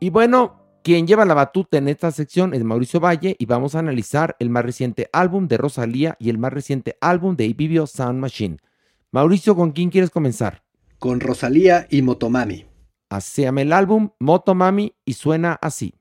Y 0.00 0.08
bueno, 0.08 0.59
quien 0.82 1.06
lleva 1.06 1.24
la 1.24 1.34
batuta 1.34 1.76
en 1.76 1.88
esta 1.88 2.10
sección 2.10 2.54
es 2.54 2.64
Mauricio 2.64 3.00
Valle 3.00 3.36
y 3.38 3.46
vamos 3.46 3.74
a 3.74 3.80
analizar 3.80 4.36
el 4.38 4.48
más 4.48 4.64
reciente 4.64 5.10
álbum 5.12 5.46
de 5.46 5.58
Rosalía 5.58 6.16
y 6.18 6.30
el 6.30 6.38
más 6.38 6.52
reciente 6.52 6.96
álbum 7.00 7.36
de 7.36 7.44
Ibibio 7.46 7.86
Sound 7.86 8.18
Machine. 8.18 8.56
Mauricio, 9.12 9.54
¿con 9.54 9.72
quién 9.72 9.90
quieres 9.90 10.10
comenzar? 10.10 10.62
Con 10.98 11.20
Rosalía 11.20 11.86
y 11.90 12.00
Motomami. 12.02 12.66
Así 13.10 13.42
llama 13.42 13.62
el 13.62 13.72
álbum 13.72 14.10
Motomami 14.20 14.94
y 15.04 15.14
suena 15.14 15.58
así. 15.60 15.94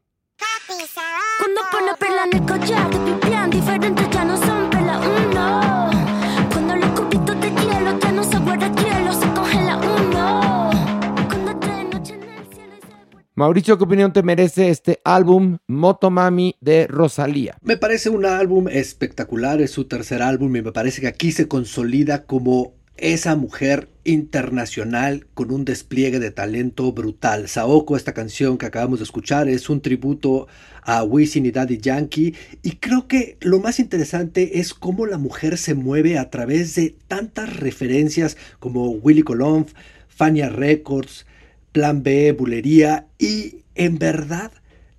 Mauricio, 13.40 13.78
¿qué 13.78 13.86
opinión 13.86 14.12
te 14.12 14.22
merece 14.22 14.70
este 14.70 15.00
álbum 15.06 15.60
Motomami 15.66 16.58
de 16.60 16.88
Rosalía? 16.88 17.58
Me 17.62 17.78
parece 17.78 18.10
un 18.10 18.26
álbum 18.26 18.68
espectacular, 18.68 19.62
es 19.62 19.72
su 19.72 19.86
tercer 19.86 20.22
álbum 20.22 20.54
y 20.58 20.62
me 20.62 20.74
parece 20.74 21.00
que 21.00 21.08
aquí 21.08 21.32
se 21.32 21.48
consolida 21.48 22.26
como 22.26 22.74
esa 22.98 23.38
mujer 23.38 23.88
internacional 24.04 25.26
con 25.36 25.54
un 25.54 25.64
despliegue 25.64 26.20
de 26.20 26.32
talento 26.32 26.92
brutal. 26.92 27.48
Saoko, 27.48 27.96
esta 27.96 28.14
canción 28.14 28.58
que 28.58 28.66
acabamos 28.66 29.00
de 29.00 29.06
escuchar, 29.06 29.48
es 29.48 29.70
un 29.70 29.80
tributo 29.80 30.50
a 30.82 31.02
Wisin 31.04 31.46
y 31.46 31.52
Daddy 31.52 31.78
Yankee 31.78 32.36
y 32.62 32.72
creo 32.72 33.08
que 33.08 33.38
lo 33.40 33.62
más 33.62 33.80
interesante 33.80 34.60
es 34.60 34.74
cómo 34.74 35.06
la 35.06 35.18
mujer 35.18 35.58
se 35.58 35.76
mueve 35.76 36.18
a 36.18 36.30
través 36.30 36.76
de 36.76 36.94
tantas 37.08 37.56
referencias 37.56 38.36
como 38.60 38.90
Willy 38.90 39.24
Colón, 39.24 39.66
Fania 40.10 40.50
Records, 40.50 41.26
Plan 41.72 42.04
B, 42.04 42.32
Bulería 42.32 43.08
y 43.18 43.64
en 43.76 44.00
verdad 44.00 44.52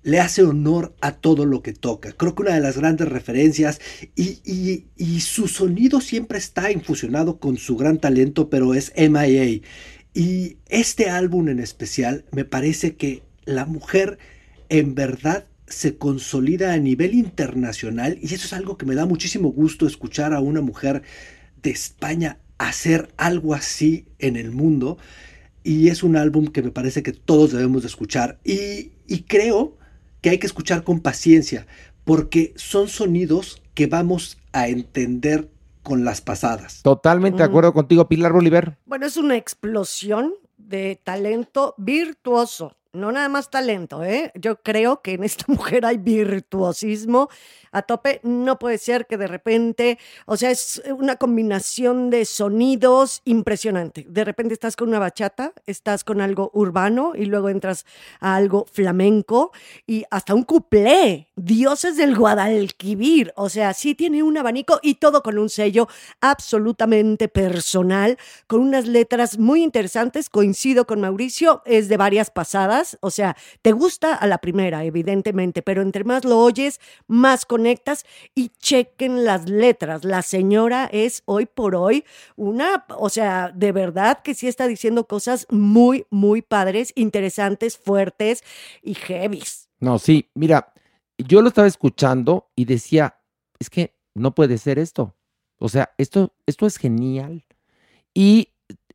le 0.03 0.19
hace 0.19 0.43
honor 0.43 0.95
a 1.01 1.13
todo 1.13 1.45
lo 1.45 1.61
que 1.61 1.73
toca. 1.73 2.11
Creo 2.13 2.33
que 2.33 2.41
una 2.41 2.55
de 2.55 2.61
las 2.61 2.77
grandes 2.77 3.07
referencias 3.07 3.79
y, 4.15 4.39
y, 4.43 4.85
y, 4.97 5.19
su 5.21 5.47
sonido 5.47 6.01
siempre 6.01 6.39
está 6.39 6.71
infusionado 6.71 7.37
con 7.37 7.57
su 7.57 7.77
gran 7.77 7.99
talento, 7.99 8.49
pero 8.49 8.73
es 8.73 8.91
MIA. 8.95 9.61
Y 10.13 10.57
este 10.69 11.09
álbum 11.09 11.49
en 11.49 11.59
especial 11.59 12.25
me 12.31 12.45
parece 12.45 12.95
que 12.95 13.21
la 13.45 13.65
mujer 13.65 14.17
en 14.69 14.95
verdad 14.95 15.45
se 15.67 15.97
consolida 15.97 16.73
a 16.73 16.77
nivel 16.77 17.13
internacional 17.13 18.17
y 18.21 18.33
eso 18.33 18.45
es 18.45 18.53
algo 18.53 18.77
que 18.77 18.85
me 18.85 18.95
da 18.95 19.05
muchísimo 19.05 19.49
gusto 19.49 19.87
escuchar 19.87 20.33
a 20.33 20.41
una 20.41 20.61
mujer 20.61 21.03
de 21.61 21.69
España 21.69 22.39
hacer 22.57 23.09
algo 23.17 23.53
así 23.53 24.05
en 24.19 24.35
el 24.35 24.51
mundo. 24.51 24.97
Y 25.63 25.89
es 25.89 26.03
un 26.03 26.15
álbum 26.15 26.47
que 26.47 26.63
me 26.63 26.71
parece 26.71 27.03
que 27.03 27.13
todos 27.13 27.51
debemos 27.51 27.83
de 27.83 27.87
escuchar. 27.87 28.39
Y, 28.43 28.91
y 29.07 29.23
creo 29.23 29.77
que 30.21 30.29
hay 30.29 30.37
que 30.37 30.47
escuchar 30.47 30.83
con 30.83 30.99
paciencia, 30.99 31.67
porque 32.03 32.53
son 32.55 32.87
sonidos 32.87 33.61
que 33.73 33.87
vamos 33.87 34.37
a 34.53 34.67
entender 34.67 35.49
con 35.83 36.03
las 36.03 36.21
pasadas. 36.21 36.81
Totalmente 36.83 37.39
de 37.39 37.43
acuerdo 37.43 37.73
contigo, 37.73 38.07
Pilar 38.07 38.33
Bolívar. 38.33 38.77
Bueno, 38.85 39.05
es 39.05 39.17
una 39.17 39.35
explosión 39.35 40.33
de 40.57 40.99
talento 41.03 41.73
virtuoso. 41.77 42.77
No 42.93 43.13
nada 43.13 43.29
más 43.29 43.49
talento, 43.49 44.03
¿eh? 44.03 44.33
Yo 44.35 44.61
creo 44.61 45.01
que 45.01 45.13
en 45.13 45.23
esta 45.23 45.45
mujer 45.47 45.85
hay 45.85 45.97
virtuosismo 45.97 47.29
a 47.71 47.83
tope. 47.83 48.19
No 48.23 48.59
puede 48.59 48.77
ser 48.77 49.07
que 49.07 49.15
de 49.15 49.27
repente, 49.27 49.97
o 50.25 50.35
sea, 50.35 50.51
es 50.51 50.81
una 50.97 51.15
combinación 51.15 52.09
de 52.09 52.25
sonidos 52.25 53.21
impresionante. 53.23 54.05
De 54.09 54.25
repente 54.25 54.53
estás 54.53 54.75
con 54.75 54.89
una 54.89 54.99
bachata, 54.99 55.53
estás 55.65 56.03
con 56.03 56.19
algo 56.19 56.51
urbano 56.53 57.13
y 57.15 57.27
luego 57.27 57.47
entras 57.47 57.85
a 58.19 58.35
algo 58.35 58.65
flamenco 58.69 59.53
y 59.87 60.03
hasta 60.11 60.33
un 60.33 60.43
cuplé. 60.43 61.29
Dioses 61.37 61.95
del 61.95 62.17
Guadalquivir. 62.17 63.31
O 63.37 63.47
sea, 63.47 63.73
sí 63.73 63.95
tiene 63.95 64.21
un 64.21 64.37
abanico 64.37 64.79
y 64.83 64.95
todo 64.95 65.23
con 65.23 65.37
un 65.37 65.49
sello 65.49 65.87
absolutamente 66.19 67.29
personal, 67.29 68.17
con 68.47 68.59
unas 68.59 68.85
letras 68.85 69.39
muy 69.39 69.63
interesantes. 69.63 70.29
Coincido 70.29 70.85
con 70.85 70.99
Mauricio, 70.99 71.61
es 71.65 71.87
de 71.87 71.95
varias 71.95 72.31
pasadas. 72.31 72.80
O 73.01 73.11
sea, 73.11 73.35
te 73.61 73.71
gusta 73.71 74.15
a 74.15 74.27
la 74.27 74.39
primera, 74.39 74.83
evidentemente, 74.83 75.61
pero 75.61 75.81
entre 75.81 76.03
más 76.03 76.25
lo 76.25 76.39
oyes, 76.39 76.79
más 77.07 77.45
conectas 77.45 78.05
y 78.35 78.49
chequen 78.59 79.23
las 79.23 79.49
letras. 79.49 80.03
La 80.03 80.21
señora 80.21 80.89
es 80.91 81.23
hoy 81.25 81.45
por 81.45 81.75
hoy 81.75 82.03
una, 82.35 82.85
o 82.97 83.09
sea, 83.09 83.51
de 83.53 83.71
verdad 83.71 84.21
que 84.23 84.33
sí 84.33 84.47
está 84.47 84.67
diciendo 84.67 85.07
cosas 85.07 85.47
muy, 85.49 86.05
muy 86.09 86.41
padres, 86.41 86.91
interesantes, 86.95 87.77
fuertes 87.77 88.43
y 88.81 88.93
heavies. 88.93 89.69
No, 89.79 89.97
sí, 89.99 90.29
mira, 90.35 90.73
yo 91.17 91.41
lo 91.41 91.49
estaba 91.49 91.67
escuchando 91.67 92.51
y 92.55 92.65
decía, 92.65 93.17
es 93.59 93.69
que 93.69 93.95
no 94.13 94.33
puede 94.35 94.57
ser 94.57 94.79
esto. 94.79 95.15
O 95.57 95.69
sea, 95.69 95.93
esto, 95.97 96.33
esto 96.45 96.65
es 96.65 96.77
genial. 96.77 97.45
Y 98.13 98.49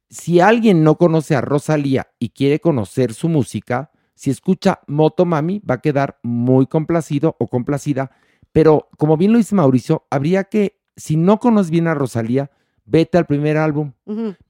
si 0.09 0.41
alguien 0.41 0.85
no 0.85 0.97
conoce 0.97 1.35
a 1.35 1.41
Rosalía 1.41 2.09
y 2.19 2.31
quiere 2.31 2.61
conocer 2.61 3.13
su 3.15 3.29
música, 3.29 3.91
si 4.15 4.31
escucha 4.31 4.81
Motomami 4.87 5.61
va 5.61 5.75
a 5.75 5.81
quedar 5.81 6.19
muy 6.23 6.67
complacido 6.67 7.37
o 7.39 7.49
complacida. 7.49 8.11
Pero 8.53 8.89
como 8.97 9.17
bien 9.17 9.33
lo 9.33 9.39
dice 9.39 9.55
Mauricio, 9.55 10.07
habría 10.11 10.45
que, 10.45 10.81
si 10.97 11.17
no 11.17 11.39
conoces 11.39 11.71
bien 11.71 11.89
a 11.89 11.95
Rosalía, 11.95 12.51
vete 12.87 13.19
al 13.19 13.27
primer 13.27 13.57
álbum 13.57 13.93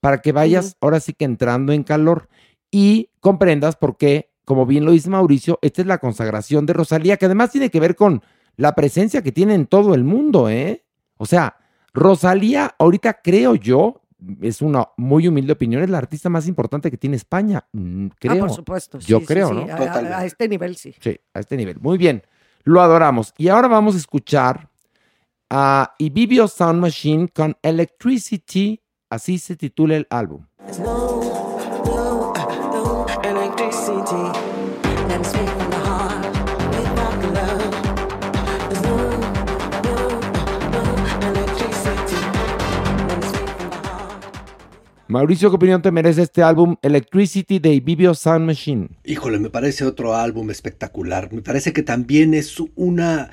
para 0.01 0.19
que 0.19 0.33
vayas 0.33 0.77
ahora 0.81 1.01
sí 1.01 1.15
que 1.15 1.25
entrando 1.25 1.73
en 1.73 1.83
calor 1.83 2.29
y 2.71 3.11
comprendas 3.21 3.77
por 3.77 3.97
qué, 3.97 4.31
como 4.45 4.67
bien 4.67 4.85
lo 4.85 4.93
dice 4.93 5.11
Mauricio, 5.11 5.59
esta 5.63 5.81
es 5.81 5.89
la 5.89 5.99
consagración 5.99 6.67
de 6.67 6.75
Rosalía, 6.75 7.17
que 7.17 7.27
además 7.27 7.51
tiene 7.51 7.71
que 7.71 7.81
ver 7.81 7.97
con 7.97 8.23
la 8.57 8.75
presencia 8.75 9.23
que 9.23 9.33
tiene 9.33 9.55
en 9.55 9.67
todo 9.67 9.95
el 9.95 10.05
mundo, 10.05 10.49
¿eh? 10.49 10.85
O 11.17 11.27
sea, 11.27 11.57
Rosalía, 11.93 12.75
ahorita 12.79 13.23
creo 13.23 13.55
yo, 13.55 14.03
es 14.43 14.63
una 14.63 14.89
muy 14.97 15.29
humilde 15.29 15.53
opinión, 15.53 15.83
es 15.83 15.91
la 15.91 15.99
artista 15.99 16.29
más 16.29 16.47
importante 16.49 16.91
que 16.91 16.97
tiene 16.97 17.17
España. 17.17 17.65
Mm, 17.73 18.09
Creo. 18.19 18.35
Ah, 18.35 18.39
por 18.39 18.51
supuesto. 18.51 18.99
Yo 18.99 19.21
sí, 19.21 19.27
creo, 19.27 19.49
sí, 19.49 19.55
¿no? 19.55 19.73
A, 19.73 20.19
a- 20.19 20.25
este 20.25 20.49
nivel 20.49 20.77
sí. 20.77 20.95
Sí, 21.01 21.19
a 21.35 21.41
este 21.41 21.57
nivel. 21.57 21.79
Muy 21.81 21.99
bien, 21.99 22.23
lo 22.65 22.81
adoramos. 22.81 23.33
Y 23.39 23.49
ahora 23.49 23.69
vamos 23.69 23.95
a 23.95 23.99
escuchar 23.99 24.69
a 25.51 25.95
Ibibio 25.99 26.49
Sound 26.49 26.81
Machine 26.81 27.29
con 27.29 27.57
Electricity, 27.63 28.81
así 29.11 29.39
se 29.39 29.57
titula 29.57 29.97
el 29.97 30.07
álbum. 30.11 30.45
No, 30.83 31.21
Mauricio, 45.09 45.51
¿qué 45.51 45.57
opinión 45.57 45.83
te 45.83 45.93
merece 45.93 46.23
este 46.23 46.43
álbum 46.43 46.75
Electricity 46.83 47.61
de 47.61 47.73
Ibibio 47.75 48.13
Sound 48.13 48.45
Machine? 48.45 48.89
Híjole, 49.05 49.39
me 49.39 49.51
parece 49.51 49.85
otro 49.85 50.17
álbum 50.17 50.51
espectacular. 50.51 51.33
Me 51.33 51.43
parece 51.43 51.73
que 51.73 51.85
también 51.85 52.35
es 52.35 52.57
una, 52.75 53.31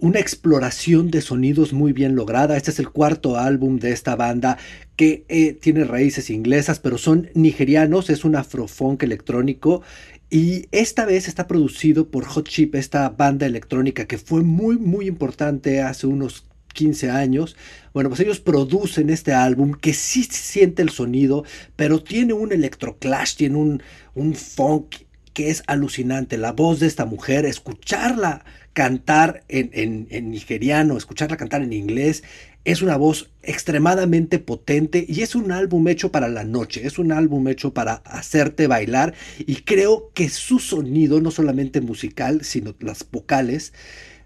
una 0.00 0.18
exploración 0.18 1.12
de 1.12 1.20
sonidos 1.20 1.72
muy 1.72 1.92
bien 1.92 2.16
lograda. 2.16 2.56
Este 2.56 2.72
es 2.72 2.80
el 2.80 2.90
cuarto 2.90 3.38
álbum 3.38 3.78
de 3.78 3.92
esta 3.92 4.16
banda 4.16 4.58
que 4.96 5.24
eh, 5.28 5.52
tiene 5.52 5.84
raíces 5.84 6.28
inglesas, 6.28 6.80
pero 6.80 6.98
son 6.98 7.30
nigerianos. 7.34 8.10
Es 8.10 8.24
un 8.24 8.34
afrofunk 8.34 9.04
electrónico. 9.04 9.82
Y 10.28 10.66
esta 10.72 11.04
vez 11.04 11.28
está 11.28 11.46
producido 11.46 12.10
por 12.10 12.24
Hot 12.24 12.48
Chip, 12.48 12.74
esta 12.74 13.08
banda 13.10 13.46
electrónica 13.46 14.06
que 14.06 14.18
fue 14.18 14.42
muy, 14.42 14.76
muy 14.76 15.06
importante 15.06 15.82
hace 15.82 16.08
unos 16.08 16.46
15 16.72 17.10
años. 17.10 17.56
Bueno, 17.92 18.08
pues 18.10 18.20
ellos 18.20 18.40
producen 18.40 19.10
este 19.10 19.32
álbum 19.32 19.72
que 19.74 19.92
sí 19.94 20.24
siente 20.24 20.82
el 20.82 20.90
sonido, 20.90 21.44
pero 21.76 22.02
tiene 22.02 22.32
un 22.32 22.52
electroclash, 22.52 23.36
tiene 23.36 23.56
un, 23.56 23.82
un 24.14 24.34
funk 24.34 24.96
que 25.32 25.50
es 25.50 25.62
alucinante. 25.66 26.36
La 26.36 26.52
voz 26.52 26.80
de 26.80 26.86
esta 26.86 27.04
mujer, 27.06 27.46
escucharla 27.46 28.44
cantar 28.72 29.44
en, 29.48 29.70
en- 29.72 30.06
en 30.10 30.30
nigeriano, 30.30 30.96
escucharla 30.96 31.36
cantar 31.36 31.62
en 31.62 31.72
inglés, 31.72 32.22
es 32.64 32.80
una 32.80 32.96
voz 32.96 33.30
extremadamente 33.42 34.38
potente 34.38 35.04
y 35.08 35.22
es 35.22 35.34
un 35.34 35.50
álbum 35.50 35.88
hecho 35.88 36.12
para 36.12 36.28
la 36.28 36.44
noche, 36.44 36.86
es 36.86 36.98
un 36.98 37.10
álbum 37.10 37.48
hecho 37.48 37.74
para 37.74 37.94
hacerte 38.04 38.68
bailar 38.68 39.14
y 39.38 39.56
creo 39.56 40.10
que 40.14 40.28
su 40.28 40.58
sonido, 40.60 41.20
no 41.20 41.30
solamente 41.32 41.80
musical, 41.80 42.44
sino 42.44 42.74
las 42.80 43.04
vocales, 43.10 43.72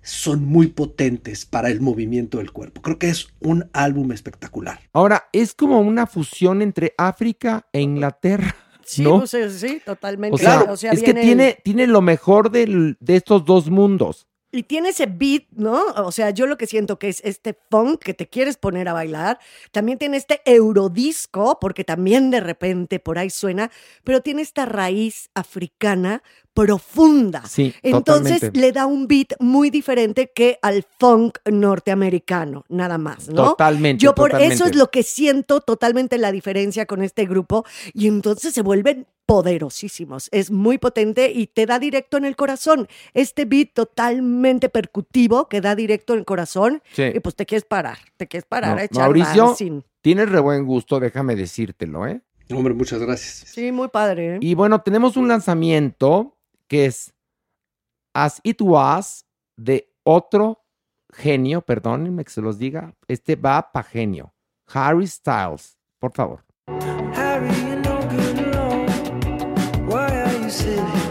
son 0.06 0.44
muy 0.44 0.68
potentes 0.68 1.44
para 1.46 1.68
el 1.68 1.80
movimiento 1.80 2.38
del 2.38 2.52
cuerpo. 2.52 2.80
Creo 2.80 2.98
que 2.98 3.08
es 3.08 3.28
un 3.40 3.68
álbum 3.72 4.12
espectacular. 4.12 4.78
Ahora, 4.92 5.24
es 5.32 5.52
como 5.52 5.80
una 5.80 6.06
fusión 6.06 6.62
entre 6.62 6.94
África 6.96 7.66
e 7.72 7.80
Inglaterra. 7.80 8.54
Sí, 8.88 9.02
¿no? 9.02 9.18
pues, 9.18 9.32
sí, 9.58 9.82
totalmente. 9.84 10.36
O 10.36 10.38
sea, 10.38 10.60
O 10.70 10.76
sea, 10.76 10.92
es 10.92 11.02
que 11.02 11.12
tiene, 11.12 11.58
tiene 11.64 11.88
lo 11.88 12.02
mejor 12.02 12.52
del- 12.52 12.96
de 13.00 13.16
estos 13.16 13.44
dos 13.44 13.68
mundos. 13.68 14.28
Y 14.52 14.62
tiene 14.62 14.90
ese 14.90 15.06
beat, 15.06 15.42
¿no? 15.50 15.86
O 15.96 16.12
sea, 16.12 16.30
yo 16.30 16.46
lo 16.46 16.56
que 16.56 16.68
siento 16.68 16.96
que 16.96 17.08
es 17.08 17.20
este 17.24 17.58
funk 17.68 17.98
que 18.00 18.14
te 18.14 18.28
quieres 18.28 18.56
poner 18.56 18.88
a 18.88 18.92
bailar. 18.92 19.40
También 19.72 19.98
tiene 19.98 20.16
este 20.18 20.40
eurodisco, 20.44 21.58
porque 21.60 21.82
también 21.82 22.30
de 22.30 22.38
repente 22.38 23.00
por 23.00 23.18
ahí 23.18 23.28
suena, 23.28 23.72
pero 24.04 24.20
tiene 24.20 24.42
esta 24.42 24.66
raíz 24.66 25.30
africana 25.34 26.22
profunda. 26.56 27.42
Sí, 27.46 27.74
Entonces 27.82 28.40
totalmente. 28.40 28.60
le 28.60 28.72
da 28.72 28.86
un 28.86 29.06
beat 29.06 29.34
muy 29.40 29.68
diferente 29.68 30.32
que 30.34 30.58
al 30.62 30.84
funk 30.98 31.36
norteamericano, 31.44 32.64
nada 32.70 32.96
más, 32.96 33.28
¿no? 33.28 33.50
Totalmente, 33.50 34.02
Yo 34.02 34.14
por 34.14 34.34
eso 34.40 34.64
es 34.64 34.74
lo 34.74 34.90
que 34.90 35.02
siento 35.02 35.60
totalmente 35.60 36.16
la 36.16 36.32
diferencia 36.32 36.86
con 36.86 37.02
este 37.02 37.26
grupo 37.26 37.64
y 37.92 38.08
entonces 38.08 38.54
se 38.54 38.62
vuelven 38.62 39.06
poderosísimos. 39.26 40.28
Es 40.32 40.50
muy 40.50 40.78
potente 40.78 41.30
y 41.30 41.46
te 41.48 41.66
da 41.66 41.78
directo 41.78 42.16
en 42.16 42.24
el 42.24 42.36
corazón. 42.36 42.88
Este 43.12 43.44
beat 43.44 43.72
totalmente 43.74 44.68
percutivo 44.70 45.48
que 45.48 45.60
da 45.60 45.74
directo 45.74 46.14
en 46.14 46.20
el 46.20 46.24
corazón 46.24 46.82
Sí. 46.92 47.02
y 47.14 47.20
pues 47.20 47.34
te 47.36 47.44
quieres 47.44 47.64
parar, 47.66 47.98
te 48.16 48.26
quieres 48.26 48.46
parar 48.48 48.76
No, 48.76 48.80
a 48.80 48.84
echar 48.84 49.02
Mauricio, 49.02 49.44
dancing. 49.48 49.82
tienes 50.00 50.30
re 50.30 50.40
buen 50.40 50.64
gusto, 50.64 50.98
déjame 51.00 51.36
decírtelo, 51.36 52.06
¿eh? 52.06 52.22
Hombre, 52.50 52.74
muchas 52.74 53.00
gracias. 53.00 53.50
Sí, 53.52 53.72
muy 53.72 53.88
padre. 53.88 54.36
¿eh? 54.36 54.38
Y 54.40 54.54
bueno, 54.54 54.80
tenemos 54.80 55.16
un 55.16 55.26
lanzamiento 55.26 56.35
que 56.68 56.86
es 56.86 57.14
As 58.14 58.40
It 58.42 58.60
Was 58.60 59.26
de 59.56 59.92
otro 60.04 60.64
genio, 61.12 61.62
perdónenme 61.62 62.24
que 62.24 62.30
se 62.30 62.42
los 62.42 62.58
diga, 62.58 62.94
este 63.08 63.36
va 63.36 63.72
pa' 63.72 63.82
genio, 63.82 64.34
Harry 64.72 65.06
Styles, 65.06 65.78
por 65.98 66.12
favor. 66.12 66.44
Harry, 67.14 67.76
no 67.82 68.00
good. 68.08 68.36
Why 69.88 70.08
are 70.10 70.32
you 70.42 71.05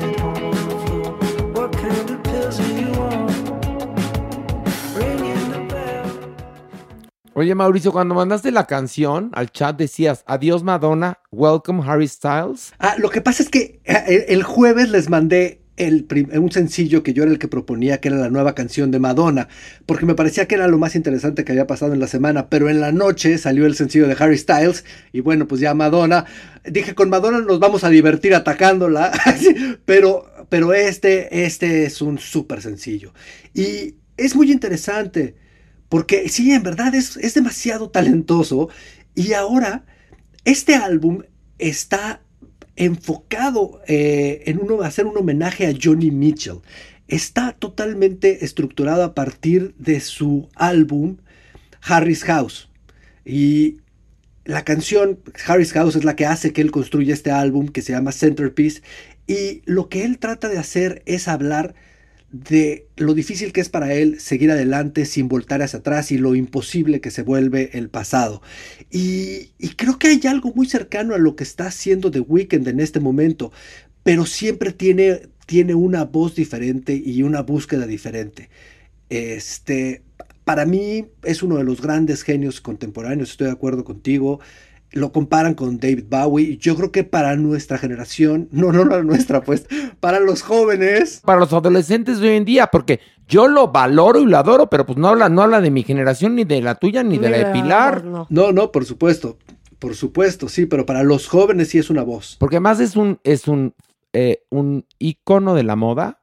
Oye, 7.38 7.54
Mauricio, 7.54 7.92
cuando 7.92 8.16
mandaste 8.16 8.50
la 8.50 8.66
canción 8.66 9.30
al 9.34 9.52
chat 9.52 9.76
decías, 9.78 10.24
adiós 10.26 10.64
Madonna, 10.64 11.20
welcome 11.34 11.84
Harry 11.86 12.08
Styles. 12.08 12.72
Ah, 12.80 12.96
lo 12.98 13.10
que 13.10 13.20
pasa 13.20 13.44
es 13.44 13.50
que 13.50 13.82
eh, 13.84 14.28
el, 14.30 14.42
jueves 14.44 14.88
les 14.88 15.10
mandé 15.10 15.60
un 15.78 16.50
sencillo 16.54 17.04
que 17.04 17.12
yo 17.12 17.24
era 17.24 17.34
el 17.34 17.38
que 17.38 17.50
proponía, 17.50 18.00
que 18.00 18.08
era 18.08 18.16
la 18.16 18.30
nueva 18.30 18.56
canción 18.56 18.90
de 18.90 19.00
Madonna, 19.00 19.50
porque 19.86 20.06
me 20.06 20.16
parecía 20.16 20.48
que 20.48 20.56
era 20.56 20.70
lo 20.70 20.78
más 20.78 20.96
interesante 20.96 21.44
que 21.44 21.52
había 21.52 21.68
pasado 21.68 21.92
en 21.92 22.00
la 22.00 22.08
semana, 22.08 22.48
pero 22.48 22.70
en 22.70 22.80
la 22.80 22.94
noche 22.94 23.38
salió 23.38 23.66
el 23.66 23.76
sencillo 23.76 24.08
de 24.08 24.16
Harry 24.18 24.38
Styles 24.38 24.86
y 25.12 25.20
bueno, 25.20 25.46
pues 25.46 25.60
ya 25.60 25.74
Madonna, 25.74 26.24
dije 26.64 26.96
con 26.96 27.10
Madonna 27.10 27.42
nos 27.42 27.60
vamos 27.60 27.84
a 27.84 27.90
divertir 27.90 28.34
atacándola, 28.34 29.12
pero, 29.84 30.26
pero 30.48 30.74
este, 30.74 31.44
este 31.44 31.84
es 31.84 32.02
un 32.02 32.18
súper 32.18 32.62
sencillo 32.62 33.14
y 33.54 33.96
es 34.16 34.38
muy 34.38 34.54
interesante 34.54 35.36
porque 35.90 36.30
sí, 36.30 36.52
en 36.52 36.64
verdad 36.64 36.96
es, 36.96 37.18
es 37.18 37.34
demasiado 37.34 37.90
talentoso 37.90 38.70
y 39.14 39.34
ahora 39.34 39.86
este 40.44 40.76
álbum 40.76 41.24
está 41.58 42.22
enfocado 42.76 43.82
eh, 43.88 44.44
en 44.46 44.60
uno, 44.60 44.82
hacer 44.82 45.06
un 45.06 45.18
homenaje 45.18 45.68
a 45.68 45.74
Johnny 45.82 46.12
Mitchell. 46.12 46.60
Está 47.08 47.54
totalmente 47.54 48.44
estructurado 48.44 49.04
a 49.04 49.14
partir 49.14 49.76
de 49.78 50.00
su 50.00 50.50
álbum 50.56 51.18
Harry's 51.82 52.24
House. 52.24 52.70
Y 53.24 53.78
la 54.44 54.64
canción 54.64 55.20
Harry's 55.48 55.74
House 55.74 55.96
es 55.96 56.04
la 56.04 56.16
que 56.16 56.26
hace 56.26 56.52
que 56.52 56.62
él 56.62 56.72
construya 56.72 57.14
este 57.14 57.32
álbum 57.32 57.68
que 57.68 57.82
se 57.82 57.94
llama 57.94 58.12
Centerpiece. 58.12 58.82
Y 59.28 59.62
lo 59.66 59.90
que 59.90 60.04
él 60.04 60.20
trata 60.20 60.50
de 60.50 60.58
hacer 60.58 61.02
es 61.06 61.28
hablar 61.28 61.74
de 62.44 62.88
lo 62.98 63.14
difícil 63.14 63.54
que 63.54 63.62
es 63.62 63.70
para 63.70 63.94
él 63.94 64.20
seguir 64.20 64.52
adelante 64.52 65.06
sin 65.06 65.30
voltar 65.30 65.62
hacia 65.62 65.80
atrás 65.80 66.12
y 66.12 66.18
lo 66.18 66.36
imposible 66.36 67.00
que 67.00 67.10
se 67.10 67.22
vuelve 67.22 67.70
el 67.74 67.90
pasado. 67.90 68.42
Y, 68.92 69.52
creo 69.78 69.98
que 69.98 70.08
hay 70.08 70.20
algo 70.28 70.52
muy 70.54 70.68
cercano 70.68 71.16
a 71.16 71.18
lo 71.18 71.36
que 71.36 71.44
está 71.44 71.68
haciendo 71.68 72.12
The 72.12 72.20
Weeknd 72.20 72.68
en 72.68 72.80
este 72.82 73.00
momento, 73.00 73.52
pero 74.04 74.26
siempre 74.26 74.74
tiene, 74.74 75.30
tiene 75.46 75.76
una 75.76 76.04
voz 76.04 76.36
diferente 76.36 77.02
y 77.04 77.24
una 77.24 77.42
búsqueda 77.42 77.88
diferente. 77.88 78.50
Este, 79.10 80.02
para 80.44 80.66
mí 80.66 81.06
es 81.24 81.42
uno 81.42 81.58
de 81.58 81.64
los 81.64 81.82
grandes 81.82 82.24
genios 82.24 82.60
contemporáneos, 82.60 83.32
estoy 83.32 83.48
de 83.48 83.54
acuerdo 83.54 83.86
contigo. 83.86 84.42
Lo 84.96 85.12
comparan 85.12 85.54
con 85.56 85.78
David 85.78 86.06
Bowie. 86.10 86.58
Yo 86.58 86.76
creo 86.76 86.92
que 86.92 87.04
para 87.04 87.36
nuestra 87.36 87.78
generación, 87.78 88.48
no, 88.52 88.72
no, 88.72 88.86
no 88.86 88.96
la 88.96 89.04
nuestra, 89.04 89.44
pues, 89.44 89.68
para 90.00 90.20
los 90.20 90.42
jóvenes, 90.42 91.22
Para 91.24 91.40
los 91.40 91.54
adolescentes 91.54 92.20
de 92.20 92.30
hoy 92.30 92.38
en 92.38 92.46
día, 92.46 92.68
porque 92.68 93.02
yo 93.28 93.48
lo 93.48 93.68
valoro 93.68 94.20
y 94.20 94.26
lo 94.26 94.38
adoro, 94.38 94.70
pero 94.70 94.86
pues 94.86 94.98
no 94.98 95.10
habla, 95.10 95.30
no 95.30 95.42
habla 95.42 95.62
de 95.62 95.70
mi 95.70 95.84
generación, 95.84 96.36
ni 96.36 96.46
de 96.46 96.62
la 96.62 96.76
tuya, 96.76 97.04
ni 97.04 97.18
de 97.18 97.30
la 97.30 97.38
de 97.38 97.46
Pilar. 97.48 98.06
No. 98.06 98.26
No, 98.30 98.52
no, 98.52 98.72
por 98.72 98.86
supuesto. 98.86 99.38
Por 99.80 99.96
supuesto, 99.96 100.48
sí, 100.48 100.66
pero 100.66 100.86
para 100.86 101.04
los 101.04 101.28
jóvenes 101.28 101.68
sí 101.68 101.78
es 101.78 101.90
una 101.90 102.02
voz. 102.02 102.38
Porque 102.40 102.56
además 102.56 102.80
es 102.80 102.96
un, 102.96 103.20
es 103.24 103.48
un, 103.48 103.76
eh, 104.14 104.44
un 104.50 104.86
ícono 104.98 105.56
de 105.56 105.64
la 105.64 105.76
moda, 105.76 106.22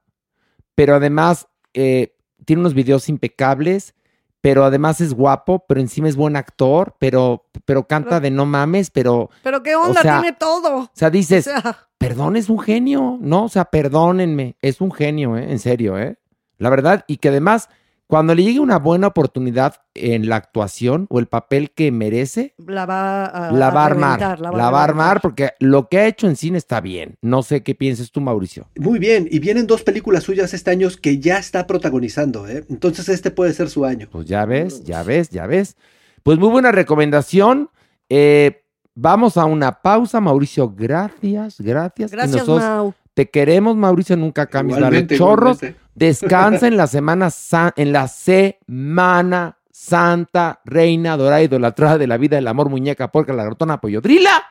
pero 0.74 0.94
además 0.94 1.48
eh, 1.74 2.14
tiene 2.46 2.60
unos 2.60 2.74
videos 2.74 3.08
impecables, 3.08 3.94
pero 4.42 4.64
además 4.64 5.00
es 5.00 5.14
guapo, 5.14 5.64
pero 5.66 5.80
encima 5.80 6.08
es 6.08 6.16
buen 6.16 6.36
actor, 6.36 6.96
pero, 6.98 7.46
pero 7.64 7.86
canta 7.86 8.18
de 8.20 8.30
no 8.30 8.44
mames, 8.44 8.90
pero, 8.90 9.30
Pero 9.42 9.62
qué 9.62 9.76
onda, 9.76 10.00
O 10.00 10.02
sea, 10.02 10.20
tiene 10.20 10.36
todo. 10.36 10.78
o 10.78 10.90
sea, 10.92 11.10
dices, 11.10 11.46
O 11.46 11.50
sea, 11.60 11.78
perdón, 11.96 12.36
es 12.36 12.50
un 12.50 12.58
genio, 12.58 13.18
¿no? 13.20 13.44
O 13.44 13.48
sea, 13.48 13.66
perdónenme, 13.66 14.56
es 14.60 14.80
un 14.80 14.90
genio, 14.90 15.36
¿eh? 15.38 15.50
En 15.50 15.60
serio, 15.60 15.96
¿eh? 15.96 16.18
La 16.58 16.70
verdad, 16.70 17.04
y 17.06 17.18
que 17.18 17.28
además, 17.28 17.68
cuando 18.12 18.34
le 18.34 18.42
llegue 18.42 18.60
una 18.60 18.78
buena 18.78 19.06
oportunidad 19.06 19.76
en 19.94 20.28
la 20.28 20.36
actuación 20.36 21.06
o 21.08 21.18
el 21.18 21.28
papel 21.28 21.70
que 21.70 21.90
merece, 21.90 22.54
la 22.58 22.84
va 22.84 23.24
a, 23.24 23.50
la 23.50 23.70
va 23.70 23.84
a 23.84 23.86
armar, 23.86 24.20
reventar, 24.20 24.38
la 24.38 24.70
va 24.70 24.80
a 24.82 24.84
armar, 24.84 25.22
porque 25.22 25.52
lo 25.60 25.88
que 25.88 25.96
ha 25.96 26.06
hecho 26.06 26.28
en 26.28 26.36
cine 26.36 26.58
está 26.58 26.82
bien. 26.82 27.16
No 27.22 27.42
sé 27.42 27.62
qué 27.62 27.74
pienses 27.74 28.12
tú, 28.12 28.20
Mauricio. 28.20 28.68
Muy 28.76 28.98
bien, 28.98 29.26
y 29.30 29.38
vienen 29.38 29.66
dos 29.66 29.82
películas 29.82 30.24
suyas 30.24 30.52
este 30.52 30.70
año 30.70 30.90
que 31.00 31.20
ya 31.20 31.38
está 31.38 31.66
protagonizando, 31.66 32.46
¿eh? 32.46 32.66
Entonces 32.68 33.08
este 33.08 33.30
puede 33.30 33.54
ser 33.54 33.70
su 33.70 33.86
año. 33.86 34.08
Pues 34.12 34.26
ya 34.26 34.44
ves, 34.44 34.84
ya 34.84 35.02
ves, 35.02 35.30
ya 35.30 35.46
ves. 35.46 35.78
Pues 36.22 36.38
muy 36.38 36.50
buena 36.50 36.70
recomendación. 36.70 37.70
Eh, 38.10 38.62
vamos 38.94 39.38
a 39.38 39.46
una 39.46 39.80
pausa, 39.80 40.20
Mauricio. 40.20 40.68
Gracias, 40.68 41.58
gracias. 41.58 42.12
Y 42.12 42.14
Gracias, 42.14 42.46
nosotros 42.46 42.60
Mau. 42.60 42.94
Te 43.14 43.28
queremos, 43.30 43.76
Mauricio, 43.76 44.16
nunca 44.16 44.46
cambies. 44.46 44.76
Dale 44.76 44.86
Igualmente, 44.86 45.16
chorros. 45.18 45.56
igualmente. 45.58 45.82
Descansa 45.94 46.66
en 46.66 46.76
la 46.78 46.86
semana 46.86 47.30
san- 47.30 47.72
en 47.76 47.92
la 47.92 48.08
semana 48.08 49.58
santa, 49.70 50.60
reina, 50.64 51.16
dorada, 51.16 51.42
idolatrada 51.42 51.98
de 51.98 52.06
la 52.06 52.16
vida, 52.16 52.36
del 52.36 52.48
amor, 52.48 52.70
muñeca, 52.70 53.12
porca, 53.12 53.32
la 53.32 53.44
grotona, 53.44 53.80
pollodrila. 53.80 54.42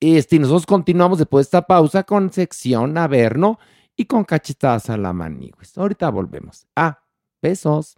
Este, 0.00 0.36
y 0.36 0.38
nosotros 0.38 0.66
continuamos 0.66 1.18
después 1.18 1.44
de 1.44 1.48
esta 1.48 1.62
pausa 1.66 2.02
con 2.04 2.32
sección 2.32 2.96
Averno 2.96 3.58
y 3.94 4.06
con 4.06 4.24
cachetadas 4.24 4.88
a 4.90 4.96
la 4.96 5.12
manigües. 5.12 5.76
Ahorita 5.76 6.08
volvemos. 6.10 6.66
Ah, 6.74 6.98
besos. 7.42 7.96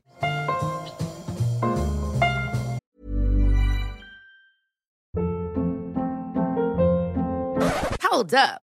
Hold 8.10 8.34
up. 8.34 8.63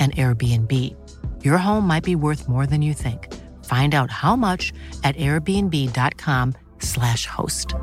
an 0.00 0.12
Airbnb. 0.12 0.96
Your 1.44 1.58
home 1.58 1.86
might 1.86 2.04
be 2.04 2.16
worth 2.16 2.48
more 2.48 2.66
than 2.66 2.80
you 2.80 2.94
think. 2.94 3.30
Find 3.66 3.94
out 3.94 4.10
how 4.10 4.36
much 4.36 4.72
at 5.04 5.14
airbnb.com/slash 5.16 7.26
host. 7.26 7.74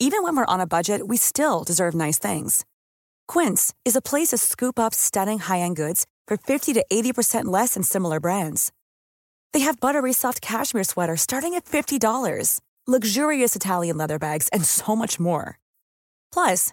Even 0.00 0.22
when 0.22 0.36
we're 0.36 0.44
on 0.46 0.60
a 0.60 0.66
budget, 0.66 1.08
we 1.08 1.16
still 1.16 1.64
deserve 1.64 1.94
nice 1.94 2.18
things. 2.18 2.64
Quince 3.28 3.72
is 3.84 3.96
a 3.96 4.02
place 4.02 4.28
to 4.28 4.38
scoop 4.38 4.78
up 4.78 4.92
stunning 4.92 5.38
high-end 5.38 5.76
goods 5.76 6.04
for 6.26 6.36
50 6.36 6.74
to 6.74 6.84
80% 6.92 7.44
less 7.46 7.72
than 7.74 7.82
similar 7.82 8.20
brands. 8.20 8.70
They 9.52 9.60
have 9.60 9.80
buttery 9.80 10.12
soft 10.12 10.42
cashmere 10.42 10.84
sweaters 10.84 11.22
starting 11.22 11.54
at 11.54 11.64
$50, 11.64 12.60
luxurious 12.86 13.56
Italian 13.56 13.96
leather 13.96 14.18
bags, 14.18 14.48
and 14.48 14.64
so 14.64 14.96
much 14.96 15.18
more. 15.20 15.58
Plus, 16.32 16.72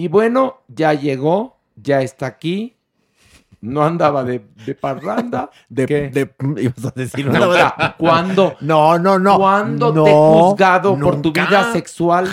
Y 0.00 0.08
bueno, 0.08 0.62
ya 0.66 0.94
llegó, 0.94 1.58
ya 1.76 2.00
está 2.00 2.24
aquí. 2.24 2.74
No 3.60 3.84
andaba 3.84 4.24
de, 4.24 4.40
de 4.64 4.74
parranda. 4.74 5.50
De, 5.68 5.84
¿Qué? 5.84 6.08
de- 6.08 6.32
ibas 6.62 6.86
a 6.86 6.92
decir 6.96 7.26
No, 7.26 7.32
una 7.32 7.48
o 7.48 7.52
sea, 7.52 7.94
¿cuándo? 7.98 8.56
No, 8.62 8.98
no, 8.98 9.18
no. 9.18 9.36
¿Cuándo 9.36 9.92
No, 9.92 10.04
te 10.04 10.10
he 10.10 10.14
juzgado 10.14 10.98
por 10.98 11.20
tu 11.20 11.30
vida 11.34 11.70
sexual? 11.74 12.26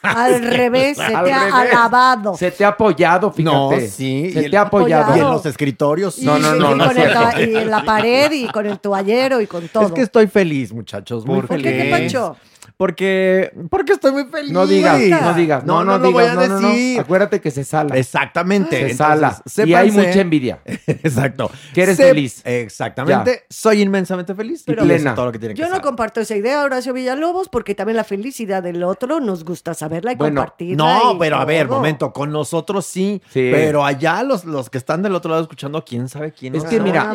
Al 0.00 0.40
revés, 0.42 0.96
se 0.96 1.02
Al 1.14 1.24
te 1.26 1.32
ha 1.34 1.60
alabado. 1.60 2.34
Se 2.34 2.50
te 2.52 2.64
ha 2.64 2.68
apoyado, 2.68 3.30
fíjate. 3.30 3.54
No, 3.54 3.70
sí. 3.90 4.30
Se 4.32 4.40
y 4.40 4.44
el- 4.46 4.50
te 4.50 4.56
ha 4.56 4.62
apoyado. 4.62 5.14
Y 5.14 5.20
en 5.20 5.26
los 5.26 5.44
escritorios. 5.44 6.18
Y, 6.18 6.24
No, 6.24 6.38
no, 6.38 6.56
y 6.56 6.58
no, 6.58 6.74
no 6.74 6.86
con 6.86 6.96
es 6.96 7.04
el 7.04 7.10
cierto. 7.12 7.30
ca- 7.30 7.40
y 7.42 7.54
en 7.56 7.70
la 7.70 7.84
pared 7.84 8.32
y 8.32 8.48
con 8.48 8.64
el 8.64 8.78
toallero 8.80 9.42
y 9.42 9.46
con 9.46 9.68
todo. 9.68 9.84
Es 9.84 9.92
que 9.92 10.00
estoy 10.00 10.26
feliz, 10.28 10.72
muchachos. 10.72 11.26
Muy 11.26 11.40
¿Por 11.40 11.48
feliz. 11.48 11.64
qué? 11.70 11.82
¿Qué 11.82 11.90
pacho? 11.90 12.36
Porque, 12.78 13.50
porque 13.70 13.94
estoy 13.94 14.12
muy 14.12 14.24
feliz. 14.26 14.52
No 14.52 14.64
digas, 14.64 15.00
no 15.20 15.34
digas. 15.34 15.64
No, 15.64 15.84
no, 15.84 15.98
lo 15.98 16.06
digas. 16.06 16.12
voy 16.12 16.24
a 16.24 16.34
no, 16.34 16.46
no, 16.54 16.60
no. 16.60 16.68
decir. 16.68 17.00
Acuérdate 17.00 17.40
que 17.40 17.50
se 17.50 17.64
sala. 17.64 17.96
Exactamente. 17.98 18.70
Se 18.70 18.90
Entonces, 18.92 18.96
sala. 18.96 19.42
Y 19.66 19.74
hay 19.74 19.90
sépanse- 19.90 20.06
mucha 20.06 20.20
envidia. 20.20 20.60
Exacto. 20.86 21.50
Que 21.74 21.82
eres 21.82 21.96
feliz. 21.96 22.40
Exactamente. 22.46 23.32
Ya. 23.32 23.40
Soy 23.50 23.82
inmensamente 23.82 24.32
feliz. 24.32 24.62
Y 24.64 24.70
y 24.70 24.74
plena. 24.76 25.10
es 25.10 25.14
todo 25.16 25.26
lo 25.26 25.32
que 25.32 25.40
tiene 25.40 25.54
que 25.56 25.60
Yo 25.60 25.68
no 25.68 25.80
comparto 25.80 26.20
esa 26.20 26.36
idea, 26.36 26.62
Horacio 26.62 26.92
Villalobos, 26.92 27.48
porque 27.48 27.74
también 27.74 27.96
la 27.96 28.04
felicidad 28.04 28.62
del 28.62 28.80
otro 28.84 29.18
nos 29.18 29.42
gusta 29.44 29.74
saberla 29.74 30.12
y 30.12 30.14
Bueno, 30.14 30.42
compartirla. 30.42 30.76
no, 30.76 31.14
y 31.14 31.18
pero 31.18 31.36
a 31.38 31.44
ver, 31.44 31.66
momento, 31.66 32.12
con 32.12 32.30
nosotros 32.30 32.86
sí, 32.86 33.20
Sí. 33.30 33.48
pero 33.52 33.84
allá 33.84 34.22
los, 34.22 34.44
los 34.44 34.70
que 34.70 34.78
están 34.78 35.02
del 35.02 35.16
otro 35.16 35.30
lado 35.32 35.42
escuchando, 35.42 35.84
quién 35.84 36.08
sabe 36.08 36.30
quién 36.30 36.54
Es 36.54 36.62
nos 36.62 36.70
que 36.70 36.80
mira, 36.80 37.12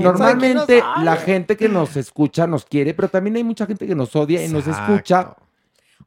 normalmente 0.00 0.82
la 1.02 1.16
gente 1.16 1.56
que 1.56 1.68
nos 1.68 1.96
escucha 1.96 2.46
nos 2.46 2.64
quiere, 2.66 2.92
pero 2.94 3.08
también 3.08 3.36
hay 3.36 3.44
mucha 3.44 3.64
gente 3.66 3.86
que 3.86 3.94
nos 3.94 4.14
odia 4.14 4.44
y 4.44 4.48
nos 4.48 4.66
Exacto. 4.66 4.97
Escucha. 4.98 5.34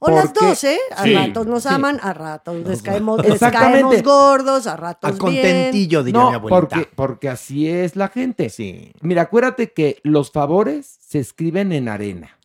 O 0.03 0.09
las 0.09 0.33
dos, 0.33 0.63
¿eh? 0.63 0.79
A 0.95 1.03
Sí, 1.03 1.13
ratos 1.13 1.45
nos 1.45 1.61
sí. 1.63 1.69
aman, 1.69 1.99
a 2.01 2.11
ratos 2.13 2.55
les 2.65 2.81
caemos, 2.81 3.23
les 3.23 3.39
caemos 3.39 4.01
gordos, 4.01 4.65
a 4.65 4.75
ratos 4.75 5.11
A 5.11 5.13
bien. 5.29 5.43
contentillo, 5.43 6.03
diría 6.03 6.19
mi 6.21 6.29
No, 6.31 6.35
abuelita. 6.35 6.49
porque, 6.75 6.89
porque 6.95 7.29
así 7.29 7.69
es 7.69 7.95
la 7.95 8.07
gente. 8.07 8.49
Sí. 8.49 8.93
Mira, 9.01 9.21
acuérdate 9.23 9.73
que 9.73 9.99
los 10.01 10.31
favores 10.31 10.87
se 11.01 11.19
escriben 11.19 11.71
en 11.71 11.87
arena 11.87 12.35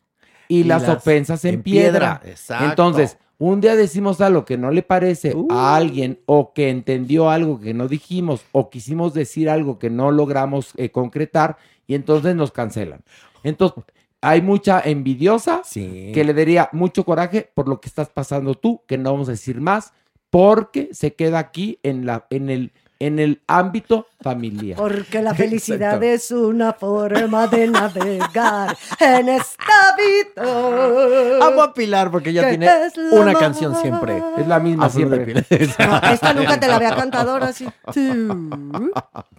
y, 0.47 0.59
Y 0.59 0.63
las, 0.65 0.83
las 0.83 0.97
ofensas 0.97 1.43
en, 1.45 1.55
en 1.55 1.63
piedra. 1.63 2.19
piedra, 2.19 2.31
exacto. 2.31 2.65
Entonces, 2.65 3.17
un 3.39 3.59
día 3.59 3.75
decimos 3.75 4.21
algo 4.21 4.45
que 4.45 4.57
no 4.57 4.69
le 4.69 4.83
parece 4.83 5.33
Uh. 5.35 5.47
a 5.51 5.75
alguien 5.75 6.19
o 6.27 6.53
que 6.53 6.69
entendió 6.69 7.31
algo 7.31 7.59
que 7.59 7.73
no 7.73 7.87
dijimos 7.87 8.41
o 8.51 8.69
quisimos 8.69 9.15
decir 9.15 9.49
algo 9.49 9.79
que 9.79 9.89
no 9.89 10.11
logramos 10.11 10.73
eh, 10.77 10.91
concretar 10.91 11.57
y 11.87 11.95
entonces 11.95 12.35
nos 12.35 12.51
cancelan. 12.51 13.01
Entonces, 13.43 13.83
hay 14.21 14.41
mucha 14.41 14.81
envidiosa 14.81 15.61
Sí. 15.63 16.11
que 16.13 16.23
le 16.23 16.33
daría 16.33 16.69
mucho 16.71 17.03
coraje 17.05 17.49
por 17.53 17.67
lo 17.67 17.79
que 17.79 17.87
estás 17.87 18.09
pasando 18.09 18.55
tú, 18.55 18.81
que 18.87 18.97
no 18.97 19.11
vamos 19.11 19.27
a 19.27 19.31
decir 19.31 19.61
más, 19.61 19.93
porque 20.29 20.89
se 20.91 21.13
queda 21.13 21.39
aquí 21.39 21.79
en, 21.83 22.05
la, 22.05 22.25
en, 22.29 22.49
el, 22.49 22.73
en 22.99 23.19
el 23.19 23.41
ámbito 23.47 24.07
familiar. 24.21 24.77
Porque 24.77 25.21
la 25.21 25.33
felicidad 25.35 26.01
es 26.03 26.31
una 26.31 26.73
forma 26.73 27.47
de 27.47 27.67
navegar 27.67 28.75
en 28.99 29.29
esta 29.29 29.95
vida. 29.97 31.45
Amo 31.45 31.61
a 31.63 31.73
Pilar 31.73 32.11
porque 32.11 32.29
ella 32.31 32.49
tiene 32.49 32.69
una 33.11 33.33
canción 33.33 33.75
siempre. 33.75 34.21
Es 34.37 34.47
la 34.47 34.59
misma 34.59 34.85
A 34.85 34.89
flor 34.89 35.09
de 35.09 35.43
siempre. 35.43 35.67
No, 35.87 35.97
esta 36.11 36.33
nunca 36.33 36.59
te 36.59 36.67
la 36.67 36.75
había 36.75 36.95
cantado 36.95 37.31
ahora 37.31 37.53
sí. 37.53 37.67
Tú. 37.93 38.91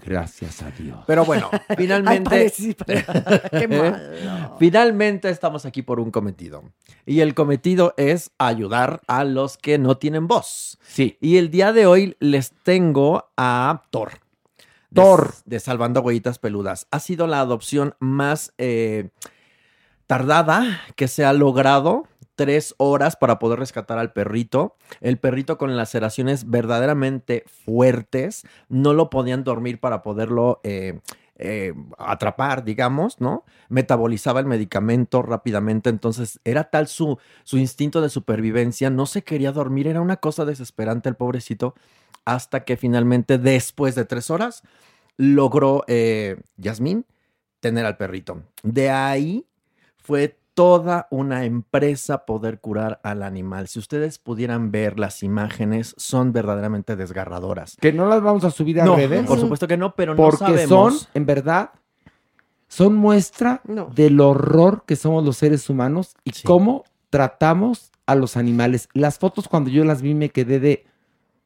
Gracias 0.04 0.62
a 0.62 0.70
Dios. 0.70 0.98
Pero 1.06 1.24
bueno, 1.24 1.50
Ay, 1.68 1.76
finalmente. 1.76 2.30
parecí- 2.30 2.76
Qué 3.50 3.68
malo. 3.68 4.56
Finalmente 4.58 5.28
estamos 5.30 5.66
aquí 5.66 5.82
por 5.82 6.00
un 6.00 6.10
cometido. 6.10 6.62
Y 7.06 7.20
el 7.20 7.34
cometido 7.34 7.94
es 7.96 8.30
ayudar 8.38 9.00
a 9.06 9.24
los 9.24 9.56
que 9.56 9.78
no 9.78 9.96
tienen 9.96 10.26
voz. 10.28 10.78
Sí. 10.86 11.16
Y 11.20 11.38
el 11.38 11.50
día 11.50 11.72
de 11.72 11.86
hoy 11.86 12.16
les 12.20 12.52
tengo 12.62 13.30
a 13.36 13.47
Thor. 13.90 14.12
De- 14.90 15.02
Thor. 15.02 15.34
De 15.44 15.60
Salvando 15.60 16.00
Huellitas 16.00 16.38
Peludas. 16.38 16.86
Ha 16.90 16.98
sido 17.00 17.26
la 17.26 17.40
adopción 17.40 17.94
más 18.00 18.52
eh, 18.58 19.10
tardada 20.06 20.80
que 20.96 21.08
se 21.08 21.24
ha 21.24 21.32
logrado. 21.32 22.04
Tres 22.34 22.76
horas 22.78 23.16
para 23.16 23.40
poder 23.40 23.58
rescatar 23.58 23.98
al 23.98 24.12
perrito. 24.12 24.76
El 25.00 25.18
perrito 25.18 25.58
con 25.58 25.76
laceraciones 25.76 26.48
verdaderamente 26.48 27.44
fuertes. 27.64 28.46
No 28.68 28.92
lo 28.94 29.10
podían 29.10 29.42
dormir 29.42 29.80
para 29.80 30.02
poderlo 30.02 30.60
eh, 30.62 31.00
eh, 31.34 31.74
atrapar, 31.98 32.62
digamos, 32.62 33.20
¿no? 33.20 33.44
Metabolizaba 33.70 34.38
el 34.38 34.46
medicamento 34.46 35.20
rápidamente. 35.22 35.90
Entonces 35.90 36.38
era 36.44 36.70
tal 36.70 36.86
su, 36.86 37.18
su 37.42 37.58
instinto 37.58 38.00
de 38.00 38.08
supervivencia. 38.08 38.88
No 38.88 39.06
se 39.06 39.24
quería 39.24 39.50
dormir. 39.50 39.88
Era 39.88 40.00
una 40.00 40.18
cosa 40.18 40.44
desesperante 40.44 41.08
el 41.08 41.16
pobrecito. 41.16 41.74
Hasta 42.28 42.64
que 42.64 42.76
finalmente, 42.76 43.38
después 43.38 43.94
de 43.94 44.04
tres 44.04 44.30
horas, 44.30 44.62
logró 45.16 45.82
eh, 45.86 46.36
Yasmín 46.58 47.06
tener 47.60 47.86
al 47.86 47.96
perrito. 47.96 48.42
De 48.62 48.90
ahí 48.90 49.46
fue 49.96 50.38
toda 50.54 51.06
una 51.10 51.44
empresa 51.44 52.26
poder 52.26 52.60
curar 52.60 53.00
al 53.04 53.22
animal. 53.22 53.68
Si 53.68 53.78
ustedes 53.78 54.18
pudieran 54.18 54.70
ver 54.72 54.98
las 54.98 55.22
imágenes, 55.22 55.94
son 55.96 56.32
verdaderamente 56.32 56.96
desgarradoras. 56.96 57.76
Que 57.80 57.92
no 57.92 58.06
las 58.06 58.20
vamos 58.22 58.44
a 58.44 58.50
subir 58.50 58.80
a 58.80 58.84
No, 58.84 58.96
redes. 58.96 59.24
por 59.26 59.38
supuesto 59.40 59.66
que 59.68 59.76
no, 59.76 59.94
pero 59.94 60.14
no 60.14 60.22
porque 60.22 60.38
sabemos. 60.44 60.68
son, 61.00 61.08
en 61.14 61.24
verdad, 61.26 61.70
son 62.68 62.94
muestra 62.96 63.62
No. 63.66 63.86
del 63.94 64.20
horror 64.20 64.84
que 64.86 64.96
somos 64.96 65.24
los 65.24 65.36
seres 65.38 65.70
humanos 65.70 66.14
y 66.24 66.32
Sí. 66.32 66.42
cómo 66.44 66.84
tratamos 67.08 67.90
a 68.06 68.14
los 68.14 68.36
animales. 68.36 68.88
Las 68.92 69.18
fotos 69.18 69.48
cuando 69.48 69.70
yo 69.70 69.84
las 69.84 70.02
vi 70.02 70.14
me 70.14 70.28
quedé 70.30 70.60
de, 70.60 70.84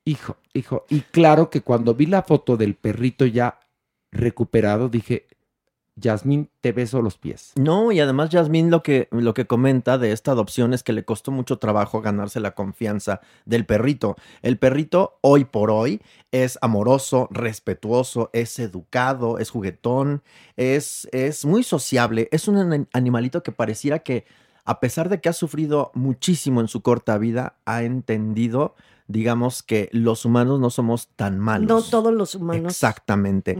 hijo, 0.04 0.36
hijo. 0.52 0.84
Y 0.88 1.00
claro 1.00 1.50
que 1.50 1.62
cuando 1.62 1.94
vi 1.94 2.06
la 2.06 2.22
foto 2.22 2.56
del 2.56 2.74
perrito 2.74 3.26
ya 3.26 3.60
recuperado, 4.10 4.88
dije, 4.88 5.26
Yasmín, 5.94 6.48
te 6.62 6.72
beso 6.72 7.02
los 7.02 7.18
pies. 7.18 7.52
No, 7.54 7.92
y 7.92 8.00
además 8.00 8.30
Yasmín 8.30 8.70
lo 8.70 8.82
que, 8.82 9.08
lo 9.10 9.34
que 9.34 9.46
comenta 9.46 9.98
de 9.98 10.12
esta 10.12 10.32
adopción 10.32 10.72
es 10.72 10.82
que 10.82 10.94
le 10.94 11.04
costó 11.04 11.30
mucho 11.30 11.58
trabajo 11.58 12.00
ganarse 12.00 12.40
la 12.40 12.54
confianza 12.54 13.20
del 13.44 13.66
perrito. 13.66 14.16
El 14.40 14.58
perrito 14.58 15.18
hoy 15.20 15.44
por 15.44 15.70
hoy 15.70 16.00
es 16.30 16.58
amoroso, 16.62 17.28
respetuoso, 17.30 18.30
es 18.32 18.58
educado, 18.58 19.38
es 19.38 19.50
juguetón, 19.50 20.22
es, 20.56 21.08
es 21.12 21.44
muy 21.44 21.62
sociable, 21.62 22.28
es 22.32 22.48
un 22.48 22.56
an- 22.56 22.88
animalito 22.94 23.42
que 23.42 23.52
pareciera 23.52 23.98
que 23.98 24.24
a 24.64 24.80
pesar 24.80 25.08
de 25.08 25.20
que 25.20 25.28
ha 25.28 25.32
sufrido 25.34 25.90
muchísimo 25.92 26.60
en 26.60 26.68
su 26.68 26.82
corta 26.82 27.18
vida, 27.18 27.56
ha 27.66 27.82
entendido, 27.82 28.76
digamos, 29.12 29.62
que 29.62 29.88
los 29.92 30.24
humanos 30.24 30.58
no 30.60 30.70
somos 30.70 31.08
tan 31.16 31.38
malos. 31.38 31.68
No 31.68 31.82
todos 31.82 32.12
los 32.12 32.34
humanos. 32.34 32.72
Exactamente. 32.72 33.56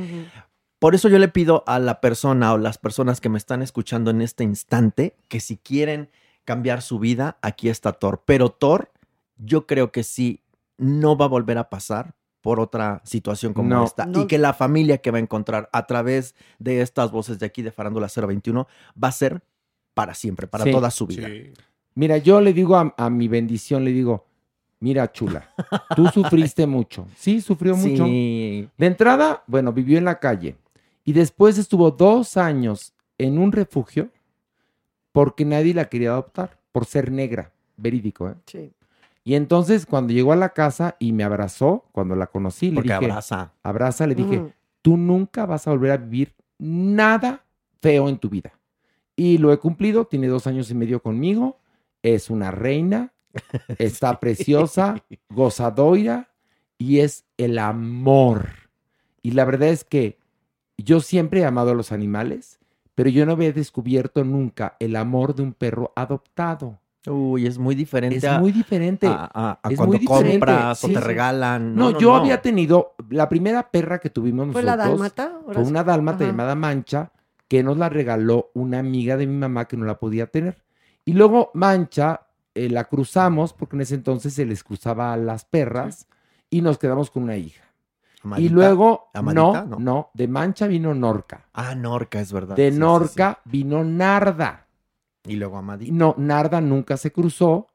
Por 0.79 0.95
eso 0.97 1.09
yo 1.09 1.19
le 1.19 1.29
pido 1.29 1.63
a 1.67 1.79
la 1.79 2.01
persona 2.01 2.53
o 2.53 2.59
las 2.59 2.79
personas 2.79 3.21
que 3.21 3.29
me 3.29 3.39
están 3.39 3.63
escuchando 3.63 4.11
en 4.11 4.21
este 4.21 4.43
instante 4.43 5.17
que 5.29 5.39
si 5.39 5.57
quieren 5.57 6.11
cambiar 6.45 6.83
su 6.83 6.99
vida, 6.99 7.39
aquí 7.43 7.69
está 7.69 7.93
Thor. 7.93 8.23
Pero 8.27 8.49
Thor, 8.49 8.91
yo 9.37 9.67
creo 9.69 9.93
que 9.93 10.03
sí, 10.03 10.41
no 10.79 11.17
va 11.17 11.27
a 11.27 11.29
volver 11.29 11.59
a 11.59 11.71
pasar 11.71 12.17
por 12.41 12.59
otra 12.59 13.01
situación 13.05 13.55
como 13.55 13.69
No. 13.69 13.85
esta. 13.85 14.07
No. 14.07 14.23
Y 14.23 14.27
que 14.27 14.39
la 14.39 14.53
familia 14.53 14.99
que 14.99 15.13
va 15.13 15.19
a 15.19 15.21
encontrar 15.21 15.69
a 15.73 15.87
través 15.87 16.35
de 16.59 16.81
estas 16.81 17.13
voces 17.13 17.39
de 17.39 17.47
aquí 17.47 17.63
de 17.63 17.71
Farándula 17.71 18.09
021 18.09 18.67
va 19.01 19.09
a 19.09 19.13
ser 19.13 19.45
para 19.95 20.15
siempre, 20.15 20.49
para 20.49 20.65
Sí. 20.65 20.73
toda 20.73 20.91
su 20.91 21.07
vida. 21.07 21.29
Mira, 21.95 22.17
yo 22.19 22.41
le 22.41 22.53
digo 22.53 22.75
a, 22.75 22.93
a 22.97 23.11
mi 23.11 23.29
bendición, 23.29 23.85
le 23.85 23.93
digo, 23.93 24.27
mira, 24.83 25.11
chula, 25.13 25.49
tú 25.97 26.07
sufriste 26.09 26.67
mucho. 26.67 27.07
Sí, 27.17 27.41
sufrió 27.41 27.77
mucho. 27.77 28.05
Sí. 28.05 28.69
De 28.77 28.87
entrada, 28.87 29.45
bueno, 29.47 29.73
vivió 29.73 29.97
en 29.97 30.05
la 30.05 30.19
calle 30.19 30.57
y 31.05 31.13
después 31.13 31.57
estuvo 31.57 31.91
dos 31.91 32.37
años 32.37 32.93
en 33.17 33.39
un 33.39 33.53
refugio 33.53 34.11
porque 35.13 35.45
nadie 35.45 35.73
la 35.75 35.87
quería 35.87 36.11
adoptar 36.11 36.59
por 36.73 36.85
ser 36.85 37.11
negra, 37.11 37.53
verídico, 37.77 38.29
¿eh? 38.29 38.35
Sí. 38.47 38.73
Y 39.25 39.35
entonces 39.35 39.87
cuando 39.87 40.13
llegó 40.13 40.33
a 40.33 40.37
la 40.37 40.49
casa 40.49 40.97
y 40.99 41.13
me 41.13 41.23
abrazó, 41.23 41.85
cuando 41.93 42.17
la 42.17 42.27
conocí, 42.27 42.71
le 42.71 42.77
Porque 42.77 42.89
dije, 42.89 43.05
abraza. 43.05 43.53
abraza, 43.63 44.07
le 44.07 44.17
dije, 44.17 44.53
tú 44.83 44.97
nunca 44.97 45.47
vas 45.47 45.69
a 45.69 45.71
volver 45.71 45.93
a 45.93 45.97
vivir 45.97 46.35
nada 46.59 47.45
feo 47.81 48.09
en 48.09 48.19
tu 48.19 48.29
vida. 48.29 48.53
Y 49.15 49.39
lo 49.39 49.53
he 49.53 49.59
cumplido, 49.59 50.07
tiene 50.07 50.27
dos 50.27 50.49
años 50.49 50.71
y 50.71 50.75
medio 50.75 51.01
conmigo, 51.01 51.59
es 52.03 52.31
una 52.31 52.51
reina, 52.51 53.13
está 53.79 54.19
preciosa, 54.21 55.03
gozadora 55.31 56.31
y 56.79 57.01
es 57.01 57.25
el 57.37 57.59
amor. 57.59 58.49
Y 59.23 59.33
la 59.33 59.45
verdad 59.45 59.69
es 59.69 59.85
que 59.85 60.19
yo 60.79 61.01
siempre 61.01 61.41
he 61.41 61.45
amado 61.45 61.71
a 61.71 61.75
los 61.75 61.93
animales, 61.93 62.59
pero 62.95 63.09
yo 63.11 63.25
no 63.27 63.33
había 63.33 63.53
descubierto 63.53 64.25
nunca 64.25 64.77
el 64.81 64.97
amor 64.97 65.35
de 65.35 65.43
un 65.43 65.53
perro 65.53 65.93
adoptado. 65.97 66.79
Uy, 67.07 67.47
es 67.47 67.59
muy 67.59 67.75
diferente 67.75 68.19
Es 68.19 68.25
a, 68.25 68.39
muy 68.39 68.53
diferente. 68.53 69.09
a- 69.09 69.29
a- 69.35 69.61
a 69.63 69.71
Es 69.71 69.77
cuando 69.77 69.97
muy 69.97 69.99
diferente, 69.99 70.39
compras 70.39 70.85
o 70.85 70.87
sí, 70.87 70.95
te 70.95 71.01
sí. 71.01 71.05
regalan. 71.05 71.75
No, 71.75 71.87
No, 71.87 71.91
no, 71.93 71.99
yo 71.99 72.11
no. 72.11 72.17
había 72.17 72.41
tenido 72.43 72.95
la 73.11 73.29
primera 73.29 73.71
perra 73.71 73.99
que 73.99 74.09
tuvimos 74.11 74.53
¿Fue 74.53 74.63
nosotros. 74.63 74.65
la 74.65 74.77
dálmata? 74.77 75.41
Fue 75.53 75.63
una 75.63 75.83
dálmata 75.83 76.19
Ajá. 76.19 76.27
llamada 76.27 76.55
Mancha 76.55 77.11
que 77.49 77.63
nos 77.65 77.77
la 77.77 77.89
regaló 77.89 78.51
una 78.55 78.79
amiga 78.79 79.17
de 79.17 79.27
mi 79.27 79.37
mamá 79.37 79.67
que 79.67 79.77
no 79.77 79.85
la 79.85 79.99
podía 79.99 80.27
tener. 80.29 80.63
Y 81.05 81.15
luego 81.15 81.51
Mancha 81.55 82.23
eh, 82.55 82.69
la 82.69 82.85
cruzamos, 82.85 83.53
porque 83.53 83.77
en 83.77 83.83
ese 83.83 83.95
entonces 83.95 84.35
se 84.35 84.45
les 84.47 84.63
cruzaba 84.65 85.13
a 85.13 85.17
las 85.17 85.45
perras, 85.45 86.07
y 86.51 86.61
nos 86.63 86.79
quedamos 86.79 87.11
con 87.11 87.23
una 87.25 87.37
hija. 87.37 87.65
Y 88.37 88.51
luego, 88.51 89.11
no, 89.15 89.65
No. 89.67 89.79
no, 89.81 90.11
de 90.15 90.29
Mancha 90.29 90.67
vino 90.69 90.95
Norca. 90.95 91.49
Ah, 91.55 91.75
Norca, 91.75 92.21
es 92.21 92.33
verdad. 92.33 92.55
De 92.55 92.69
Sí, 92.69 92.75
sí, 92.75 92.79
Norca 92.81 93.41
vino 93.45 93.83
Narda. 93.83 94.69
Y 95.25 95.37
luego 95.37 95.57
Amadita. 95.59 95.93
no, 95.93 96.15
Narda 96.19 96.61
nunca 96.61 96.97
se 96.97 97.11
cruzó, 97.11 97.67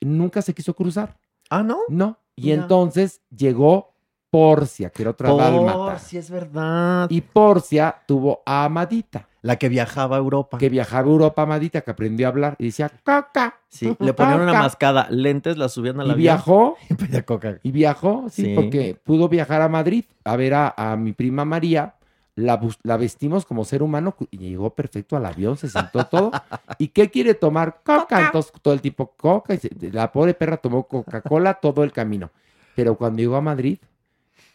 nunca 0.00 0.42
se 0.42 0.54
quiso 0.54 0.74
cruzar. 0.74 1.18
Ah, 1.50 1.62
¿no? 1.62 1.78
No. 1.88 2.18
Y 2.34 2.50
Mira. 2.50 2.62
entonces 2.62 3.20
llegó 3.30 3.94
Porcia, 4.36 4.90
que 4.90 5.02
era 5.02 5.12
otra 5.12 5.32
dálmata. 5.32 5.78
Por 5.78 5.98
si 5.98 6.18
es 6.18 6.30
verdad. 6.30 7.06
Y 7.08 7.22
Porcia 7.22 7.96
tuvo 8.06 8.42
a 8.44 8.64
Amadita, 8.64 9.28
La 9.40 9.56
que 9.56 9.68
viajaba 9.70 10.16
a 10.16 10.18
Europa. 10.18 10.58
que 10.58 10.68
viajaba 10.68 11.06
a 11.06 11.10
Europa, 11.10 11.42
Amadita, 11.42 11.80
que 11.80 11.90
aprendió 11.90 12.26
a 12.26 12.30
hablar 12.30 12.54
y 12.58 12.66
decía 12.66 12.90
coca. 13.02 13.54
Sí, 13.68 13.96
le 13.98 14.12
ponían 14.12 14.40
una 14.42 14.52
Coca. 14.52 14.62
mascada, 14.62 15.06
lentes, 15.10 15.56
la 15.56 15.68
subían 15.70 16.00
a 16.00 16.04
la 16.04 16.12
Y 16.12 16.16
viajó, 16.16 16.76
Y 16.90 16.94
pedía 16.94 17.22
coca. 17.24 17.58
y 17.62 17.70
viajó, 17.70 18.26
sí, 18.30 18.44
Sí. 18.44 18.52
porque 18.54 18.94
pudo 19.04 19.28
viajar 19.30 19.62
a 19.62 19.68
Madrid 19.68 20.04
a 20.24 20.36
ver 20.36 20.52
a, 20.54 20.74
a 20.76 20.96
mi 20.96 21.12
prima 21.12 21.44
María. 21.46 21.94
La, 22.34 22.58
vestimos 22.98 23.46
como 23.46 23.64
ser 23.64 23.82
humano 23.82 24.14
y 24.30 24.36
llegó 24.36 24.68
perfecto 24.74 25.16
al 25.16 25.24
avión, 25.24 25.56
se 25.56 25.70
sentó 25.70 26.04
todo. 26.04 26.30
¿Y 26.76 26.88
qué 26.88 27.10
quiere 27.10 27.32
tomar? 27.32 27.78
Coca. 27.82 28.26
Entonces 28.26 28.52
todo 28.60 28.74
el 28.74 28.82
tipo 28.82 29.12
coca. 29.16 29.54
y 29.54 29.56
se- 29.58 29.70
la 29.90 30.12
pobre 30.12 30.34
perra 30.34 30.58
tomó 30.58 30.82
Coca-Cola 30.86 31.54
todo 31.54 31.82
el 31.82 31.92
camino. 31.92 32.30
Pero 32.74 32.94
cuando 32.98 33.20
llegó 33.20 33.36
a 33.36 33.40
Madrid, 33.40 33.78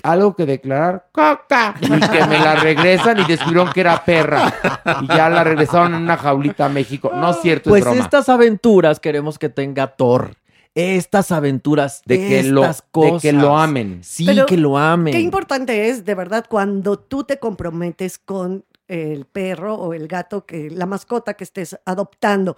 algo 0.03 0.35
que 0.35 0.45
declarar, 0.45 1.07
coca. 1.11 1.75
Y 1.81 1.87
que 1.87 2.25
me 2.27 2.39
la 2.39 2.55
regresan 2.55 3.19
y 3.19 3.25
descubrieron 3.25 3.71
que 3.73 3.81
era 3.81 4.03
perra. 4.03 4.53
Y 5.01 5.07
ya 5.07 5.29
la 5.29 5.43
regresaron 5.43 5.93
en 5.95 6.01
una 6.03 6.17
jaulita 6.17 6.65
a 6.65 6.69
México. 6.69 7.11
No 7.13 7.31
es 7.31 7.37
cierto, 7.41 7.69
Pues 7.69 7.81
es 7.81 7.85
broma. 7.89 8.03
estas 8.03 8.29
aventuras 8.29 8.99
queremos 8.99 9.37
que 9.39 9.49
tenga 9.49 9.87
Thor. 9.87 10.35
Estas 10.73 11.31
aventuras, 11.33 12.01
De 12.05 12.17
que 12.17 12.43
lo- 12.43 12.61
estas 12.61 12.77
de 12.77 12.83
cosas. 12.91 13.21
que 13.21 13.33
lo 13.33 13.57
amen. 13.57 13.99
Sí, 14.03 14.25
Pero 14.25 14.45
que 14.45 14.55
lo 14.57 14.77
amen. 14.77 15.13
Qué 15.13 15.19
importante 15.19 15.89
es, 15.89 16.05
de 16.05 16.15
verdad, 16.15 16.45
cuando 16.49 16.97
tú 16.97 17.25
te 17.25 17.39
comprometes 17.39 18.17
con 18.17 18.63
el 18.87 19.25
perro 19.25 19.75
o 19.75 19.93
el 19.93 20.07
gato, 20.07 20.45
que 20.45 20.69
la 20.69 20.85
mascota 20.85 21.33
que 21.33 21.43
estés 21.43 21.77
adoptando, 21.85 22.55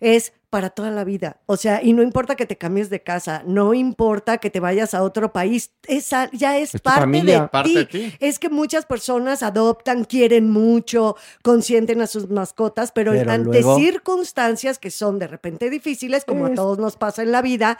es 0.00 0.32
para 0.52 0.68
toda 0.68 0.90
la 0.90 1.02
vida. 1.02 1.38
O 1.46 1.56
sea, 1.56 1.82
y 1.82 1.94
no 1.94 2.02
importa 2.02 2.36
que 2.36 2.44
te 2.44 2.58
cambies 2.58 2.90
de 2.90 3.02
casa, 3.02 3.42
no 3.46 3.72
importa 3.72 4.36
que 4.36 4.50
te 4.50 4.60
vayas 4.60 4.92
a 4.92 5.02
otro 5.02 5.32
país, 5.32 5.70
esa 5.88 6.28
ya 6.30 6.58
es, 6.58 6.72
parte, 6.82 7.00
familia. 7.00 7.40
de, 7.40 7.48
Parte 7.48 7.68
ti. 7.70 7.74
de 7.76 7.86
ti. 8.10 8.16
Es 8.20 8.38
que 8.38 8.50
muchas 8.50 8.84
personas 8.84 9.42
adoptan, 9.42 10.04
quieren 10.04 10.50
mucho, 10.50 11.16
consienten 11.42 12.02
a 12.02 12.06
sus 12.06 12.28
mascotas, 12.28 12.92
pero, 12.92 13.12
Pero 13.12 13.32
ante 13.32 13.48
luego- 13.62 13.78
circunstancias 13.78 14.78
que 14.78 14.90
son 14.90 15.18
de 15.18 15.26
repente 15.26 15.70
difíciles, 15.70 16.26
como 16.26 16.44
a 16.44 16.52
todos 16.52 16.78
nos 16.78 16.96
pasa 16.98 17.22
en 17.22 17.32
la 17.32 17.40
vida, 17.40 17.78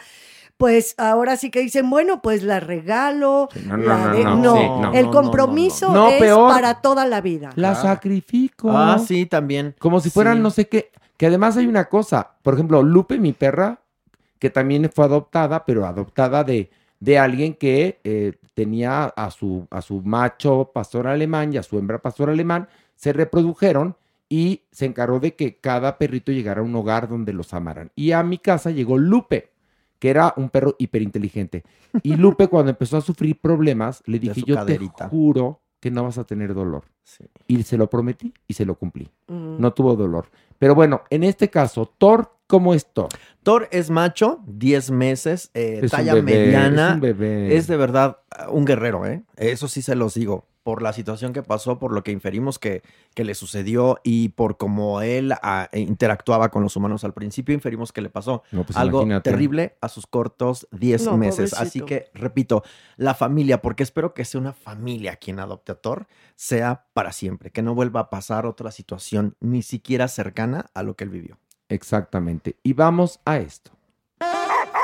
pues 0.57 0.95
ahora 0.97 1.37
sí 1.37 1.51
que 1.51 1.61
dicen, 1.61 1.91
bueno, 1.91 2.23
pues 2.23 2.43
la 2.43 2.59
regalo. 2.59 3.51
No, 3.67 3.77
no, 3.77 3.85
la 3.87 3.99
no, 3.99 4.15
de- 4.17 4.25
no, 4.25 4.37
no, 4.37 4.57
sí, 4.57 4.63
no. 4.81 4.93
el 4.95 5.11
compromiso 5.11 5.89
no, 5.89 5.95
no. 5.95 6.03
No, 6.05 6.09
es 6.11 6.19
peor. 6.21 6.51
para 6.51 6.81
toda 6.81 7.05
la 7.05 7.21
vida. 7.21 7.51
La 7.57 7.75
sacrifico. 7.75 8.71
Ah, 8.71 8.99
sí, 8.99 9.27
también. 9.27 9.75
Como 9.79 10.01
si 10.01 10.09
fueran 10.09 10.37
Sí. 10.39 10.43
no 10.43 10.51
sé 10.51 10.69
qué. 10.69 10.91
Que 11.23 11.27
además 11.27 11.57
hay 11.57 11.69
una 11.69 11.85
cosa. 11.85 12.33
Por 12.43 12.55
ejemplo, 12.55 12.83
Lupe, 12.83 13.17
mi 13.21 13.33
perra, 13.33 13.79
que 14.41 14.51
también 14.51 14.91
fue 14.93 15.05
adoptada, 15.05 15.65
pero 15.65 15.87
adoptada 15.87 16.43
de, 16.43 16.69
de 16.99 17.17
alguien 17.17 17.55
que 17.55 18.01
eh, 18.03 18.33
tenía 18.55 19.05
a 19.05 19.31
su, 19.31 19.69
a 19.71 19.83
su 19.83 20.01
macho 20.03 20.73
pastor 20.75 21.07
alemán 21.07 21.53
y 21.53 21.59
a 21.59 21.63
su 21.63 21.79
hembra 21.79 22.03
pastor 22.03 22.29
alemán, 22.29 22.67
se 22.97 23.13
reprodujeron 23.13 23.95
y 24.29 24.63
se 24.73 24.87
encargó 24.87 25.21
de 25.21 25.37
que 25.37 25.59
cada 25.59 25.97
perrito 25.97 26.33
llegara 26.33 26.61
a 26.61 26.65
un 26.65 26.75
hogar 26.75 27.09
donde 27.09 27.33
los 27.33 27.55
amaran. 27.55 27.93
Y 27.95 28.11
a 28.11 28.25
mi 28.25 28.39
casa 28.39 28.73
llegó 28.73 28.99
Lupe, 28.99 29.53
que 30.01 30.11
era 30.11 30.35
un 30.37 30.51
perro 30.51 30.75
hiperinteligente. 30.77 31.63
Y 32.03 32.17
Lupe, 32.17 32.49
cuando 32.49 32.71
empezó 32.71 32.97
a 32.97 33.01
sufrir 33.01 33.41
problemas, 33.41 34.03
le 34.07 34.19
dije, 34.19 34.43
yo 34.45 34.57
caderita". 34.57 35.05
te 35.05 35.09
juro 35.09 35.61
que 35.83 35.91
no 35.91 36.05
vas 36.05 36.17
a 36.17 36.23
tener 36.23 36.55
dolor. 36.55 36.85
Sí. 37.03 37.25
Y 37.49 37.65
se 37.65 37.77
lo 37.77 37.91
prometí 37.91 38.33
y 38.47 38.55
se 38.55 38.65
lo 38.65 38.77
cumplí. 38.77 39.11
Mm. 39.27 39.61
No 39.61 39.73
tuvo 39.73 39.97
dolor. 39.97 40.31
Pero 40.61 40.77
bueno, 40.77 41.03
en 41.11 41.25
este 41.25 41.51
caso, 41.51 41.93
Thor, 41.99 42.37
¿cómo 42.47 42.73
es 42.73 42.87
Thor? 42.87 43.09
Thor 43.43 43.67
es 43.73 43.91
macho, 43.91 44.39
10 44.47 44.93
meses, 44.93 45.51
eh, 45.55 45.85
talla 45.91 46.15
bebé, 46.15 46.47
mediana. 46.47 46.89
es 46.91 46.95
un 46.95 47.01
bebé. 47.01 47.57
Es 47.57 47.67
de 47.67 47.77
verdad 47.77 48.19
uh, 48.47 48.53
un 48.53 48.65
guerrero, 48.65 49.05
¿eh? 49.07 49.25
Eso 49.35 49.67
sí 49.67 49.83
se 49.83 49.97
los 49.97 50.15
digo. 50.15 50.47
Por 50.63 50.83
la 50.83 50.93
situación 50.93 51.33
que 51.33 51.43
pasó, 51.43 51.79
por 51.79 51.93
lo 51.93 52.03
que 52.05 52.13
inferimos 52.13 52.59
que, 52.59 52.83
que 53.15 53.25
le 53.25 53.35
sucedió 53.35 53.99
y 54.05 54.29
por 54.31 54.57
cómo 54.57 55.01
él 55.01 55.33
ah, 55.43 55.69
eh, 55.73 55.81
interactuaba 55.81 56.51
con 56.51 56.63
los 56.63 56.77
humanos 56.77 57.05
al 57.05 57.13
principio, 57.13 57.55
inferimos 57.55 57.93
que 57.93 58.01
le 58.01 58.11
pasó 58.11 58.43
No, 58.53 58.65
pues 58.65 58.77
algo 58.77 59.01
imagínate. 59.03 59.31
terrible 59.31 59.77
a 59.81 59.89
sus 59.89 60.07
cortos 60.07 60.69
10 60.71 61.07
No, 61.07 61.17
meses. 61.17 61.53
Así 61.55 61.81
que, 61.81 62.11
repito, 62.15 62.63
la 62.97 63.15
familia, 63.15 63.61
porque 63.61 63.83
espero 63.83 64.15
que 64.15 64.25
sea 64.25 64.41
una 64.41 64.53
familia 64.53 65.17
quien 65.17 65.41
adopte 65.41 65.73
a 65.73 65.75
Thor, 65.75 66.07
sea 66.37 66.87
para 66.93 67.13
siempre, 67.13 67.51
que 67.51 67.63
no 67.63 67.75
vuelva 67.75 68.01
a 68.01 68.11
pasar 68.11 68.47
otra 68.47 68.71
situación 68.71 69.37
ni 69.41 69.63
siquiera 69.63 70.09
cercana 70.09 70.67
a 70.75 70.83
lo 70.83 70.95
que 70.95 71.05
él 71.05 71.11
vivió. 71.11 71.39
Exactamente. 71.69 72.57
Y 72.63 72.75
vamos 72.75 73.21
a 73.25 73.39
esto. 73.39 73.73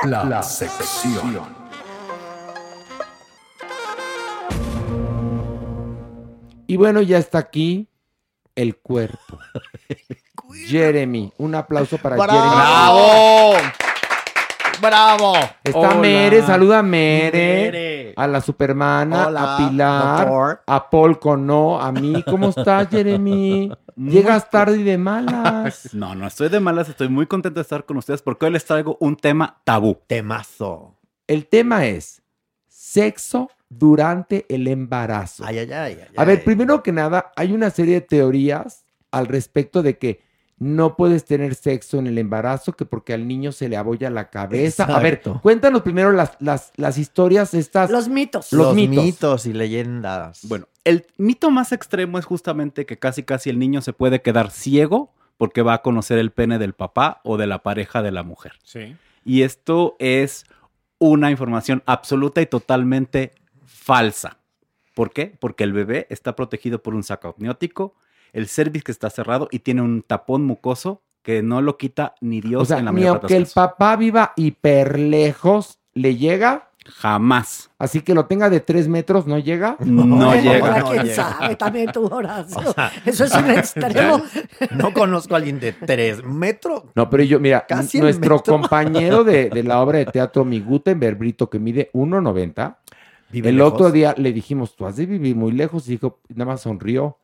La, 0.03 0.41
sección. 0.43 1.58
Y 6.69 6.77
bueno, 6.77 7.01
ya 7.01 7.17
está 7.17 7.39
aquí 7.39 7.89
el 8.53 8.77
cuerpo. 8.77 9.39
Jeremy. 10.67 11.33
Un 11.39 11.55
aplauso 11.55 11.97
para 11.97 12.15
Jeremy. 12.15 12.37
¡Bravo! 12.37 13.53
¡Bravo! 14.79 15.33
Está 15.63 15.79
Hola. 15.79 15.95
Mere, 15.95 16.43
saluda 16.43 16.79
a 16.79 16.83
Mere, 16.83 17.31
Mere. 17.63 18.13
a 18.15 18.27
la 18.27 18.39
Supermana, 18.39 19.25
Hola, 19.29 19.55
a 19.55 19.57
Pilar, 19.57 20.17
doctor. 20.27 20.61
a 20.67 20.89
Paul 20.91 21.17
Cono, 21.17 21.81
a 21.81 21.91
mí. 21.91 22.23
¿Cómo 22.29 22.49
estás, 22.49 22.87
Jeremy? 22.87 23.71
Llegas 23.95 24.47
tarde 24.51 24.77
y 24.77 24.83
de 24.83 24.99
malas. 24.99 25.89
No, 25.93 26.13
no 26.13 26.27
estoy 26.27 26.49
de 26.49 26.59
malas, 26.59 26.87
estoy 26.87 27.09
muy 27.09 27.25
contento 27.25 27.59
de 27.59 27.63
estar 27.63 27.83
con 27.83 27.97
ustedes 27.97 28.21
porque 28.21 28.45
hoy 28.45 28.51
les 28.51 28.63
traigo 28.63 28.95
un 28.99 29.15
tema 29.15 29.59
tabú. 29.63 29.97
Temazo. 30.05 30.93
El 31.25 31.47
tema 31.47 31.87
es 31.87 32.21
sexo 32.67 33.49
durante 33.69 34.45
el 34.49 34.67
embarazo. 34.67 35.45
Ay, 35.45 35.59
ay, 35.59 35.71
ay. 35.71 35.97
ay, 36.01 36.07
A 36.17 36.25
ver, 36.25 36.39
ay. 36.39 36.43
primero 36.45 36.81
que 36.83 36.91
nada, 36.91 37.31
hay 37.35 37.53
una 37.53 37.69
serie 37.69 37.95
de 37.95 38.01
teorías 38.01 38.85
al 39.11 39.27
respecto 39.27 39.81
de 39.83 39.97
que 39.97 40.21
no 40.57 40.97
puedes 40.97 41.23
tener 41.23 41.55
sexo 41.55 41.99
en 41.99 42.07
el 42.07 42.17
embarazo, 42.17 42.73
que 42.73 42.83
porque 42.85 43.13
al 43.13 43.25
niño 43.27 43.53
se 43.53 43.69
le 43.69 43.77
abolla 43.77 44.09
la 44.09 44.29
cabeza. 44.29 44.83
A 44.83 44.99
ver, 44.99 45.21
cuéntanos 45.41 45.83
primero 45.83 46.11
las, 46.11 46.35
las, 46.39 46.73
las 46.75 46.97
historias 46.97 47.53
estas. 47.53 47.89
Los 47.89 48.09
mitos. 48.09 48.51
Los 48.51 48.67
Los, 48.67 48.75
mitos. 48.75 49.03
mitos. 49.05 49.45
y 49.45 49.53
leyendas. 49.53 50.41
Bueno, 50.49 50.67
el 50.83 51.05
mito 51.17 51.49
más 51.49 51.71
extremo 51.71 52.19
es 52.19 52.25
justamente 52.25 52.85
que 52.85 52.99
casi 52.99 53.23
casi 53.23 53.49
el 53.49 53.57
niño 53.57 53.81
se 53.81 53.93
puede 53.93 54.21
quedar 54.21 54.51
ciego 54.51 55.13
porque 55.37 55.61
va 55.61 55.75
a 55.75 55.81
conocer 55.81 56.17
el 56.17 56.31
pene 56.31 56.59
del 56.59 56.73
papá 56.73 57.21
o 57.23 57.37
de 57.37 57.47
la 57.47 57.63
pareja 57.63 58.01
de 58.01 58.11
la 58.11 58.23
mujer. 58.23 58.53
Sí. 58.63 58.97
Y 59.23 59.43
esto 59.43 59.95
es 59.99 60.45
una 60.97 61.31
información 61.31 61.83
absoluta 61.85 62.41
y 62.41 62.45
totalmente 62.47 63.31
falsa. 63.89 64.37
¿Por 64.93 65.11
qué? 65.11 65.35
Porque 65.39 65.63
el 65.63 65.73
bebé 65.73 66.05
está 66.09 66.35
protegido 66.35 66.83
por 66.83 66.93
un 66.93 67.03
saco 67.03 67.29
amniótico, 67.35 67.95
el 68.33 68.47
cervix 68.47 68.89
está 68.89 69.09
cerrado 69.09 69.47
y 69.51 69.59
tiene 69.59 69.81
un 69.81 70.03
tapón 70.03 70.45
mucoso 70.45 71.01
que 71.23 71.41
no 71.41 71.61
lo 71.61 71.77
quita 71.77 72.15
ni 72.21 72.39
Dios 72.41 72.61
o 72.61 72.65
sea, 72.65 72.77
en 72.79 72.85
la 72.85 72.91
ni 72.91 73.01
mayor 73.01 73.21
parte 73.21 73.33
aunque 73.33 73.47
el 73.47 73.51
papá 73.53 73.95
viva 73.95 74.33
hiper 74.35 74.99
lejos, 74.99 75.79
¿le 75.93 76.15
llega? 76.17 76.69
Jamás. 76.85 77.69
Así 77.77 78.01
que 78.01 78.15
lo 78.15 78.25
tenga 78.25 78.49
de 78.49 78.61
tres 78.61 78.87
metros, 78.87 79.27
¿no 79.27 79.37
llega? 79.37 79.75
No 79.85 80.05
Bueno, 80.05 80.33
llega. 80.41 80.67
ahora 80.67 80.79
no 80.79 80.89
quién 80.89 81.03
llega. 81.03 81.15
sabe, 81.15 81.55
también 81.55 81.91
tú, 81.91 82.05
Horacio. 82.07 82.57
O 82.69 82.73
sea, 82.73 82.91
Eso 83.05 83.25
es 83.25 83.35
un 83.35 83.49
extremo. 83.51 84.21
No 84.71 84.91
conozco 84.93 85.35
a 85.35 85.37
alguien 85.37 85.59
de 85.59 85.73
3 85.73 86.23
metros. 86.23 86.83
No, 86.95 87.09
pero 87.09 87.23
yo, 87.23 87.39
mira, 87.39 87.65
nuestro 87.69 88.03
metro. 88.37 88.41
compañero 88.43 89.23
de, 89.23 89.49
de 89.49 89.63
la 89.63 89.81
obra 89.81 89.99
de 89.99 90.05
teatro, 90.07 90.45
mi 90.45 90.61
Gutenberg 90.61 91.17
Brito, 91.17 91.49
que 91.49 91.59
mide 91.59 91.91
1,90, 91.93 92.77
Vive 93.31 93.49
el 93.49 93.57
lejos. 93.57 93.73
otro 93.73 93.91
día 93.91 94.13
le 94.17 94.33
dijimos, 94.33 94.75
tú 94.75 94.85
has 94.85 94.95
de 94.95 95.05
vivir 95.05 95.35
muy 95.35 95.51
lejos, 95.51 95.87
y 95.87 95.91
dijo, 95.91 96.19
nada 96.29 96.51
más 96.51 96.61
sonrió. 96.61 97.17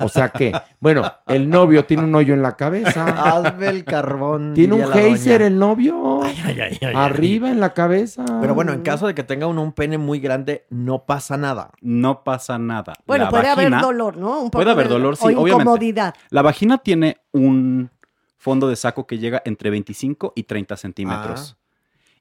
O 0.00 0.08
sea 0.08 0.30
que, 0.30 0.52
bueno, 0.80 1.02
el 1.28 1.48
novio 1.48 1.84
tiene 1.84 2.02
un 2.02 2.14
hoyo 2.14 2.34
en 2.34 2.42
la 2.42 2.56
cabeza. 2.56 3.04
Hazme 3.06 3.68
el 3.68 3.84
carbón. 3.84 4.52
Tiene 4.54 4.74
un 4.74 4.90
geyser 4.90 5.42
el 5.42 5.56
novio. 5.58 6.22
Ay, 6.24 6.36
ay, 6.44 6.60
ay, 6.60 6.78
ay, 6.82 6.92
Arriba 6.96 7.50
en 7.50 7.60
la 7.60 7.72
cabeza. 7.72 8.24
Pero 8.40 8.54
bueno, 8.54 8.72
en 8.72 8.82
caso 8.82 9.06
de 9.06 9.14
que 9.14 9.22
tenga 9.22 9.46
uno 9.46 9.62
un 9.62 9.72
pene 9.72 9.96
muy 9.96 10.18
grande, 10.18 10.64
no 10.70 11.04
pasa 11.04 11.36
nada. 11.36 11.70
No 11.80 12.24
pasa 12.24 12.58
nada. 12.58 12.94
Bueno, 13.06 13.26
La 13.26 13.30
puede 13.30 13.54
vagina- 13.54 13.76
haber 13.78 13.86
dolor, 13.86 14.16
¿no? 14.16 14.30
Un 14.40 14.50
poco 14.50 14.58
Puede 14.58 14.70
haber 14.72 14.88
de- 14.88 14.94
dolor, 14.94 15.16
sí, 15.16 15.22
o 15.24 15.26
obviamente. 15.28 15.50
incomodidad. 15.52 16.14
La 16.30 16.42
vagina 16.42 16.78
tiene 16.78 17.18
un 17.32 17.90
fondo 18.38 18.68
de 18.68 18.74
saco 18.76 19.06
que 19.06 19.18
llega 19.18 19.40
entre 19.44 19.70
25 19.70 20.32
y 20.34 20.42
30 20.44 20.76
centímetros. 20.76 21.56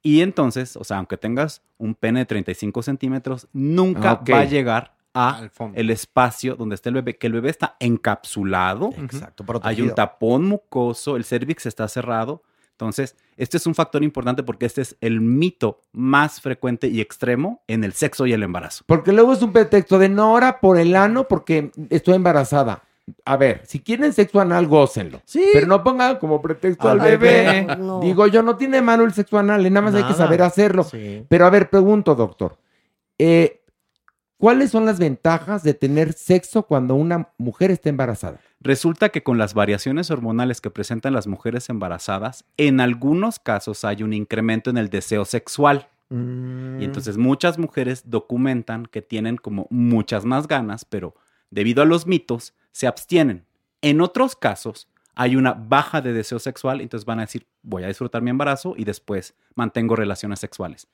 Y 0.04 0.22
entonces, 0.22 0.76
o 0.76 0.84
sea, 0.84 0.98
aunque 0.98 1.18
tengas 1.18 1.62
un 1.78 1.96
pene 1.96 2.20
de 2.20 2.26
35 2.26 2.84
centímetros, 2.84 3.48
nunca 3.54 4.12
Ah, 4.12 4.24
va 4.32 4.40
a 4.42 4.46
llegar 4.46 4.94
a 5.14 5.38
Al 5.38 5.50
fondo. 5.50 5.80
el 5.80 5.90
espacio 5.90 6.56
donde 6.56 6.76
esté 6.76 6.90
el 6.90 6.96
bebé, 6.96 7.18
que 7.18 7.28
el 7.28 7.34
bebé 7.34 7.50
está 7.50 7.78
encapsulado. 7.80 8.90
Exacto, 8.98 9.46
Hay 9.64 9.82
un 9.82 9.96
tapón 9.96 10.46
mucoso, 10.46 11.16
el 11.16 11.24
cervix 11.24 11.66
está 11.66 11.88
cerrado. 11.88 12.44
Entonces, 12.72 13.16
este 13.38 13.58
es 13.58 13.68
un 13.68 13.76
factor 13.76 14.04
importante 14.04 14.42
porque 14.44 14.66
este 14.66 14.82
es 14.82 14.98
el 15.00 15.22
mito 15.22 15.82
más 15.92 16.42
frecuente 16.42 16.88
y 16.88 17.02
extremo 17.02 17.62
en 17.68 17.84
el 17.84 17.94
sexo 17.94 18.26
y 18.26 18.34
el 18.34 18.42
embarazo. 18.44 18.84
Porque 18.88 19.14
luego 19.14 19.32
es 19.34 19.42
un 19.44 19.54
pretexto 19.54 20.00
de 20.00 20.10
no 20.10 20.24
ahora 20.24 20.60
por 20.60 20.78
el 20.80 20.96
ano 20.96 21.28
porque 21.28 21.72
estoy 21.92 22.16
embarazada. 22.16 22.82
A 23.26 23.36
ver, 23.38 23.62
si 23.66 23.80
quieren 23.80 24.14
sexo 24.14 24.40
anal, 24.40 24.68
gócenlo. 24.68 25.22
Sí. 25.26 25.46
Pero 25.54 25.68
no 25.68 25.84
pongan 25.84 26.18
como 26.20 26.42
pretexto 26.42 26.88
al, 26.90 27.02
Al 27.02 27.08
bebé. 27.18 27.66
bebé. 27.66 27.76
No. 27.78 28.00
Digo 28.00 28.28
yo, 28.28 28.42
no 28.44 28.56
tiene 28.56 28.82
malo 28.82 29.04
el 29.04 29.14
sexo 29.14 29.38
anal, 29.38 29.62
nada 29.64 29.82
más 29.82 29.94
hay 29.96 30.04
que 30.04 30.12
Nada. 30.12 30.24
saber 30.24 30.42
hacerlo. 30.42 30.84
Sí. 30.84 31.26
Pero 31.28 31.46
a 31.46 31.50
ver, 31.50 31.70
pregunto, 31.70 32.16
doctor. 32.16 32.58
eh, 33.18 33.60
¿Cuáles 34.38 34.72
son 34.72 34.86
las 34.86 35.00
ventajas 35.00 35.64
de 35.64 35.74
tener 35.74 36.12
sexo 36.12 36.64
cuando 36.64 36.96
una 36.96 37.30
mujer 37.38 37.72
está 37.72 37.88
embarazada? 37.88 38.40
Resulta 38.60 39.08
que 39.08 39.24
con 39.24 39.38
las 39.38 39.54
variaciones 39.54 40.12
hormonales 40.12 40.60
que 40.60 40.70
presentan 40.70 41.14
las 41.14 41.28
mujeres 41.28 41.70
embarazadas, 41.70 42.44
en 42.58 42.82
algunos 42.82 43.40
casos 43.40 43.86
hay 43.86 44.04
un 44.04 44.12
incremento 44.12 44.70
en 44.70 44.78
el 44.78 44.90
deseo 44.90 45.24
sexual. 45.24 45.88
Mm. 46.10 46.82
Y 46.82 46.86
entonces 46.86 47.18
muchas 47.18 47.58
mujeres 47.58 48.04
documentan 48.10 48.86
que 48.86 49.02
tienen 49.02 49.38
como 49.38 49.66
muchas 49.70 50.26
más 50.26 50.46
ganas, 50.48 50.84
pero 50.84 51.16
debido 51.54 51.84
a 51.84 51.86
los 51.86 52.08
mitos 52.08 52.54
se 52.72 52.88
abstienen. 52.88 53.46
En 53.82 54.02
otros 54.02 54.36
casos 54.36 54.90
hay 55.16 55.36
una 55.36 55.54
baja 55.54 56.02
de 56.02 56.14
deseo 56.14 56.40
sexual, 56.40 56.82
entonces 56.82 57.06
van 57.06 57.20
a 57.20 57.24
decir, 57.24 57.46
voy 57.62 57.84
a 57.84 57.88
disfrutar 57.88 58.22
mi 58.22 58.32
embarazo 58.32 58.74
y 58.76 58.84
después 58.84 59.36
mantengo 59.54 59.96
relaciones 59.96 60.40
sexuales. 60.40 60.88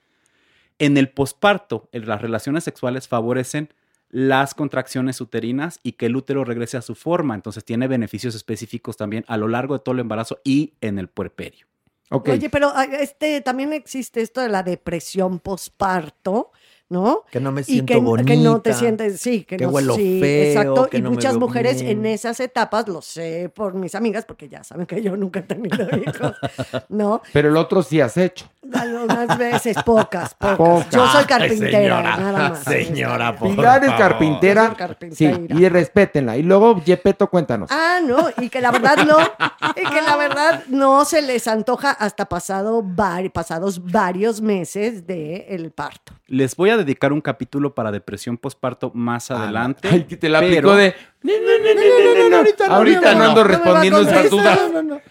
En 0.77 0.97
el 0.97 1.09
posparto, 1.09 1.89
las 1.91 2.21
relaciones 2.21 2.63
sexuales 2.63 3.07
favorecen 3.07 3.73
las 4.09 4.55
contracciones 4.55 5.21
uterinas 5.21 5.79
y 5.83 5.93
que 5.93 6.07
el 6.07 6.15
útero 6.15 6.43
regrese 6.43 6.77
a 6.77 6.81
su 6.81 6.95
forma, 6.95 7.35
entonces 7.35 7.63
tiene 7.63 7.87
beneficios 7.87 8.35
específicos 8.35 8.97
también 8.97 9.23
a 9.27 9.37
lo 9.37 9.47
largo 9.47 9.75
de 9.75 9.83
todo 9.83 9.93
el 9.93 9.99
embarazo 9.99 10.39
y 10.43 10.73
en 10.81 10.99
el 10.99 11.07
puerperio. 11.07 11.67
Oye, 12.09 12.49
pero 12.49 12.71
ah, 12.73 12.85
este 12.85 13.39
también 13.41 13.71
existe 13.71 14.21
esto 14.21 14.41
de 14.41 14.49
la 14.49 14.63
depresión 14.63 15.39
posparto, 15.39 16.51
¿no? 16.89 17.23
Que 17.31 17.39
no 17.39 17.51
me 17.51 17.61
Y 17.61 17.65
siento 17.65 17.93
que, 17.93 17.99
bonita. 17.99 18.27
que 18.33 18.37
no 18.37 18.61
te 18.61 18.73
sientes, 18.73 19.19
sí, 19.21 19.43
que, 19.43 19.57
que 19.57 19.65
no 19.65 19.69
huelo 19.71 19.95
sí, 19.95 20.19
feo, 20.19 20.45
exacto. 20.47 20.87
que 20.89 20.97
y 20.97 21.01
no 21.01 21.09
me 21.09 21.15
muchas 21.15 21.33
veo 21.33 21.39
mujeres 21.39 21.81
bien. 21.81 21.99
en 21.99 22.05
esas 22.07 22.39
etapas, 22.39 22.87
lo 22.87 23.01
sé 23.01 23.51
por 23.53 23.73
mis 23.75 23.93
amigas, 23.95 24.25
porque 24.25 24.49
ya 24.49 24.63
saben 24.63 24.85
que 24.85 25.01
yo 25.01 25.15
nunca 25.15 25.39
he 25.39 25.43
tenido 25.43 25.77
hijos, 26.05 26.35
¿no? 26.89 27.21
Pero 27.31 27.49
el 27.49 27.57
otro 27.57 27.83
sí 27.83 28.01
has 28.01 28.17
hecho. 28.17 28.49
Algunas 28.73 29.37
veces, 29.37 29.77
pocas, 29.83 30.33
pocas. 30.35 30.89
Yo 30.91 31.07
soy 31.07 31.21
Ay, 31.21 31.25
carpintera, 31.25 31.71
señora, 31.79 32.17
nada 32.17 32.49
más. 32.49 32.59
señora, 32.63 33.35
por 33.35 33.49
Pilar 33.49 33.83
es 33.83 33.89
favor. 33.91 33.99
carpintera. 34.07 34.75
Sí, 35.11 35.31
y 35.49 35.69
respétenla. 35.69 36.37
Y 36.37 36.43
luego, 36.43 36.83
Yepeto, 36.83 37.29
cuéntanos. 37.29 37.69
Ah, 37.71 37.99
no, 38.05 38.29
y 38.37 38.49
que 38.49 38.61
la 38.61 38.71
verdad 38.71 38.97
no, 39.07 39.17
y 39.75 39.89
que 39.89 40.01
la 40.01 40.17
verdad 40.17 40.63
no 40.67 41.05
se 41.05 41.21
les 41.21 41.47
antoja 41.47 41.91
hasta 41.91 42.25
pasado 42.27 42.83
vari- 42.83 43.31
pasados 43.31 43.83
varios 43.91 44.41
meses 44.41 45.07
del 45.07 45.71
parto. 45.71 46.13
Les 46.27 46.55
voy 46.55 46.69
a 46.69 46.77
dedicar 46.79 47.13
un 47.13 47.21
capítulo 47.21 47.75
para 47.75 47.91
depresión 47.91 48.37
posparto 48.37 48.91
más 48.95 49.29
adelante. 49.31 49.87
Ay, 49.91 50.03
que 50.05 50.17
te 50.17 50.27
la 50.29 50.39
aplicó 50.39 50.75
de. 50.75 50.95
No, 51.21 51.33
no, 51.33 51.39
no, 51.39 51.73
no, 51.75 52.23
no, 52.23 52.29
no, 52.29 52.37
ahorita 52.37 52.67
no, 52.67 52.73
ahorita 52.75 53.15
no 53.15 53.23
ando 53.25 53.43
respondiendo 53.43 54.01
esas 54.01 54.29
dudas. 54.29 54.59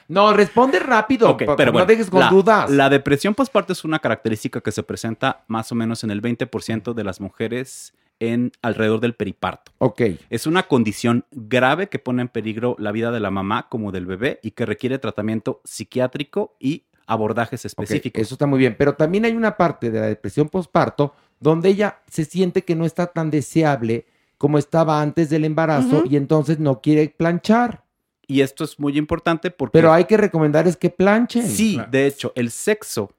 No, 0.08 0.32
responde 0.32 0.78
rápido. 0.78 1.30
Ok, 1.30 1.44
pa- 1.44 1.56
pero 1.56 1.68
no 1.68 1.72
bueno, 1.74 1.86
dejes 1.86 2.10
con 2.10 2.20
la, 2.20 2.28
dudas. 2.30 2.70
La 2.70 2.88
depresión 2.88 3.34
postparto 3.34 3.72
es 3.72 3.84
una 3.84 3.98
característica 3.98 4.60
que 4.60 4.72
se 4.72 4.82
presenta 4.82 5.44
más 5.48 5.70
o 5.70 5.74
menos 5.74 6.02
en 6.04 6.10
el 6.10 6.20
20% 6.22 6.94
de 6.94 7.04
las 7.04 7.20
mujeres 7.20 7.94
en 8.20 8.50
alrededor 8.62 8.98
del 9.00 9.14
periparto. 9.14 9.70
Ok. 9.78 10.02
Es 10.28 10.46
una 10.48 10.64
condición 10.64 11.24
grave 11.30 11.88
que 11.88 12.00
pone 12.00 12.22
en 12.22 12.28
peligro 12.28 12.74
la 12.78 12.90
vida 12.90 13.12
de 13.12 13.20
la 13.20 13.30
mamá 13.30 13.68
como 13.68 13.92
del 13.92 14.06
bebé 14.06 14.40
y 14.42 14.50
que 14.52 14.66
requiere 14.66 14.98
tratamiento 14.98 15.60
psiquiátrico 15.64 16.56
y 16.58 16.84
abordajes 17.08 17.64
específicos. 17.64 18.22
eso 18.22 18.34
está 18.34 18.46
muy 18.46 18.58
bien. 18.58 18.76
Pero 18.78 18.94
también 18.94 19.24
hay 19.24 19.32
una 19.32 19.56
parte 19.56 19.90
de 19.90 19.98
la 19.98 20.06
depresión 20.06 20.48
postparto 20.48 21.14
donde 21.40 21.70
ella 21.70 22.00
se 22.08 22.24
siente 22.24 22.62
que 22.62 22.76
no 22.76 22.84
está 22.84 23.08
tan 23.08 23.30
deseable 23.30 24.06
como 24.36 24.58
estaba 24.58 25.00
antes 25.00 25.30
del 25.30 25.44
embarazo 25.44 26.04
y 26.08 26.16
entonces 26.16 26.60
no 26.60 26.80
quiere 26.80 27.08
planchar. 27.08 27.82
Y 28.26 28.42
esto 28.42 28.62
es 28.62 28.78
muy 28.78 28.98
importante 28.98 29.50
porque... 29.50 29.72
Pero 29.72 29.92
hay 29.92 30.04
que 30.04 30.18
recomendar 30.18 30.68
es 30.68 30.76
que 30.76 30.90
planchen. 30.90 31.48
Sí, 31.48 31.80
de 31.90 32.06
hecho, 32.06 32.32
el 32.36 32.50
sexo 32.50 33.10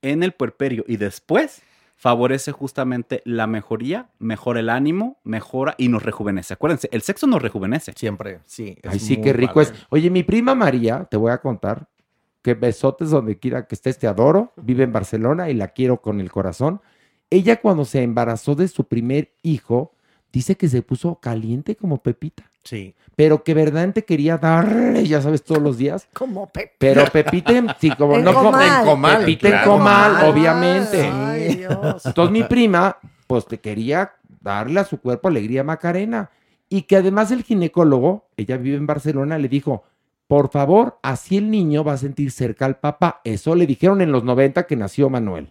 en 0.00 0.22
el 0.22 0.32
puerperio 0.32 0.84
y 0.88 0.96
después 0.96 1.62
favorece 1.96 2.50
justamente 2.52 3.22
la 3.24 3.46
mejoría, 3.46 4.08
mejora 4.18 4.60
el 4.60 4.70
ánimo, 4.70 5.18
mejora 5.22 5.74
y 5.76 5.88
nos 5.88 6.02
rejuvenece. 6.02 6.54
Acuérdense, 6.54 6.88
el 6.92 7.02
sexo 7.02 7.26
nos 7.26 7.40
rejuvenece. 7.40 7.92
Siempre, 7.94 8.40
sí. 8.46 8.76
Ay, 8.82 8.98
sí, 8.98 9.20
qué 9.20 9.32
rico 9.32 9.60
es. 9.60 9.72
Oye, 9.90 10.10
mi 10.10 10.22
prima 10.22 10.54
María, 10.54 11.06
te 11.10 11.16
voy 11.16 11.30
a 11.30 11.38
contar, 11.38 11.86
que 12.44 12.52
besotes 12.52 13.08
donde 13.08 13.38
quiera 13.38 13.66
que 13.66 13.74
estés, 13.74 13.98
te 13.98 14.06
adoro, 14.06 14.52
vive 14.56 14.84
en 14.84 14.92
Barcelona 14.92 15.48
y 15.48 15.54
la 15.54 15.68
quiero 15.68 16.02
con 16.02 16.20
el 16.20 16.30
corazón. 16.30 16.82
Ella 17.30 17.58
cuando 17.58 17.86
se 17.86 18.02
embarazó 18.02 18.54
de 18.54 18.68
su 18.68 18.84
primer 18.86 19.32
hijo, 19.42 19.94
dice 20.30 20.54
que 20.54 20.68
se 20.68 20.82
puso 20.82 21.14
caliente 21.20 21.74
como 21.74 22.02
Pepita. 22.02 22.44
Sí. 22.62 22.94
Pero 23.16 23.42
que 23.44 23.54
verdaderamente 23.54 24.04
quería 24.04 24.36
darle, 24.36 25.06
ya 25.06 25.22
sabes, 25.22 25.42
todos 25.42 25.62
los 25.62 25.78
días. 25.78 26.06
Como 26.12 26.46
Pepe. 26.50 26.74
Pero 26.78 27.06
Pepita, 27.06 27.52
en- 27.56 27.68
sí, 27.80 27.90
como 27.96 28.16
En 28.16 28.24
no 28.24 28.34
como 28.34 28.50
comal. 28.52 28.80
en 28.80 28.86
comal, 28.86 29.18
Pepita 29.20 29.46
en 29.48 29.52
claro. 29.54 29.70
Comal. 29.70 30.24
obviamente. 30.30 31.00
Ay, 31.10 31.54
Dios. 31.56 32.04
Entonces 32.04 32.30
mi 32.30 32.42
prima, 32.42 32.98
pues 33.26 33.46
te 33.46 33.58
quería 33.58 34.12
darle 34.42 34.80
a 34.80 34.84
su 34.84 35.00
cuerpo 35.00 35.28
alegría 35.28 35.64
Macarena. 35.64 36.30
Y 36.68 36.82
que 36.82 36.96
además 36.96 37.30
el 37.30 37.42
ginecólogo, 37.42 38.28
ella 38.36 38.58
vive 38.58 38.76
en 38.76 38.86
Barcelona, 38.86 39.38
le 39.38 39.48
dijo, 39.48 39.84
por 40.26 40.50
favor, 40.50 40.98
así 41.02 41.36
el 41.36 41.50
niño 41.50 41.84
va 41.84 41.92
a 41.94 41.98
sentir 41.98 42.30
cerca 42.30 42.64
al 42.66 42.78
papá. 42.78 43.20
Eso 43.24 43.54
le 43.54 43.66
dijeron 43.66 44.00
en 44.00 44.10
los 44.12 44.24
90 44.24 44.66
que 44.66 44.76
nació 44.76 45.10
Manuel. 45.10 45.50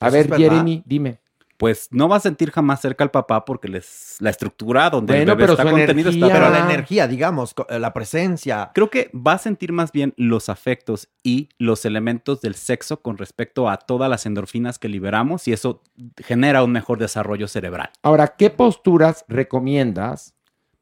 A 0.00 0.08
¿Eso 0.08 0.16
es 0.18 0.28
ver? 0.28 0.38
Jeremy, 0.38 0.82
dime. 0.86 1.20
Pues 1.56 1.86
no 1.92 2.08
va 2.08 2.16
a 2.16 2.20
sentir 2.20 2.50
jamás 2.50 2.80
cerca 2.80 3.04
al 3.04 3.12
papá 3.12 3.44
porque 3.44 3.68
les, 3.68 4.16
la 4.18 4.28
estructura 4.30 4.90
donde 4.90 5.12
Bueno, 5.14 5.32
el 5.32 5.36
bebé 5.38 5.44
pero 5.44 5.52
está 5.52 5.62
contenido 5.70 6.10
energía- 6.10 6.26
está... 6.26 6.40
Pero 6.40 6.50
la 6.50 6.64
energía, 6.70 7.06
digamos, 7.06 7.54
eh, 7.68 7.78
la 7.78 7.92
presencia. 7.94 8.72
Creo 8.74 8.90
que 8.90 9.08
va 9.14 9.34
a 9.34 9.38
sentir 9.38 9.72
más 9.72 9.92
bien 9.92 10.12
los 10.16 10.48
afectos 10.48 11.08
y 11.22 11.48
los 11.56 11.84
elementos 11.84 12.40
del 12.40 12.56
sexo 12.56 13.00
con 13.02 13.18
respecto 13.18 13.68
a 13.70 13.76
todas 13.78 14.10
las 14.10 14.26
endorfinas 14.26 14.80
que 14.80 14.88
liberamos 14.88 15.46
y 15.46 15.52
eso 15.52 15.80
genera 16.24 16.64
un 16.64 16.72
mejor 16.72 16.98
desarrollo 16.98 17.46
cerebral. 17.46 17.90
Ahora, 18.02 18.34
¿qué 18.36 18.50
posturas 18.50 19.24
recomiendas 19.28 20.33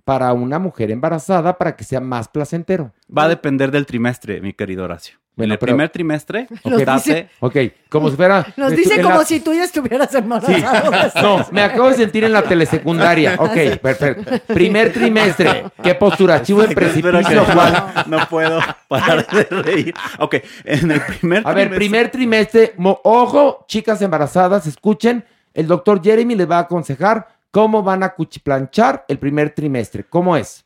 para 0.04 0.32
una 0.32 0.58
mujer 0.58 0.90
embarazada 0.90 1.58
para 1.58 1.76
que 1.76 1.84
sea 1.84 2.00
más 2.00 2.28
placentero? 2.28 2.92
Va 3.16 3.24
a 3.24 3.28
depender 3.28 3.70
del 3.70 3.86
trimestre, 3.86 4.40
mi 4.40 4.52
querido 4.52 4.84
Horacio. 4.84 5.16
Bueno, 5.34 5.46
en 5.46 5.52
el 5.52 5.58
pero- 5.58 5.70
primer 5.70 5.88
trimestre, 5.88 6.46
Nos 6.62 6.84
date- 6.84 6.92
dice- 7.10 7.28
Ok, 7.40 7.56
como 7.88 8.10
si 8.10 8.16
fuera... 8.16 8.44
Nos 8.58 8.72
dice 8.72 9.00
como 9.00 9.16
la- 9.20 9.24
si 9.24 9.40
tú 9.40 9.54
ya 9.54 9.64
estuvieras 9.64 10.10
Sí. 10.10 10.18
embarazado. 10.18 11.08
No, 11.22 11.46
me 11.52 11.62
acabo 11.62 11.88
de 11.88 11.94
sentir 11.94 12.24
en 12.24 12.32
la 12.32 12.42
telesecundaria. 12.42 13.36
Ok, 13.38 13.78
perfecto. 13.80 14.30
Primer 14.52 14.92
trimestre. 14.92 15.64
¿Qué 15.82 15.94
postura? 15.94 16.42
¿Chivo 16.42 16.62
en 16.64 16.74
precipicio? 16.74 17.22
No, 17.22 18.18
no 18.18 18.28
puedo 18.28 18.60
parar 18.88 19.26
de 19.26 19.44
reír. 19.62 19.94
Ok, 20.18 20.34
en 20.64 20.90
el 20.90 21.00
primer 21.00 21.42
A 21.46 21.54
ver, 21.54 21.68
trimestre- 21.70 21.76
primer 21.76 22.10
trimestre. 22.10 22.74
mo- 22.76 23.00
Ojo, 23.02 23.64
chicas 23.68 24.02
embarazadas, 24.02 24.66
escuchen. 24.66 25.24
El 25.54 25.66
doctor 25.66 26.02
Jeremy 26.02 26.34
les 26.34 26.50
va 26.50 26.56
a 26.58 26.60
aconsejar 26.60 27.31
cómo 27.52 27.84
van 27.84 28.02
a 28.02 28.14
cuchiplanchar 28.14 29.04
el 29.06 29.20
primer 29.20 29.50
trimestre. 29.54 30.02
¿Cómo 30.04 30.36
es? 30.36 30.64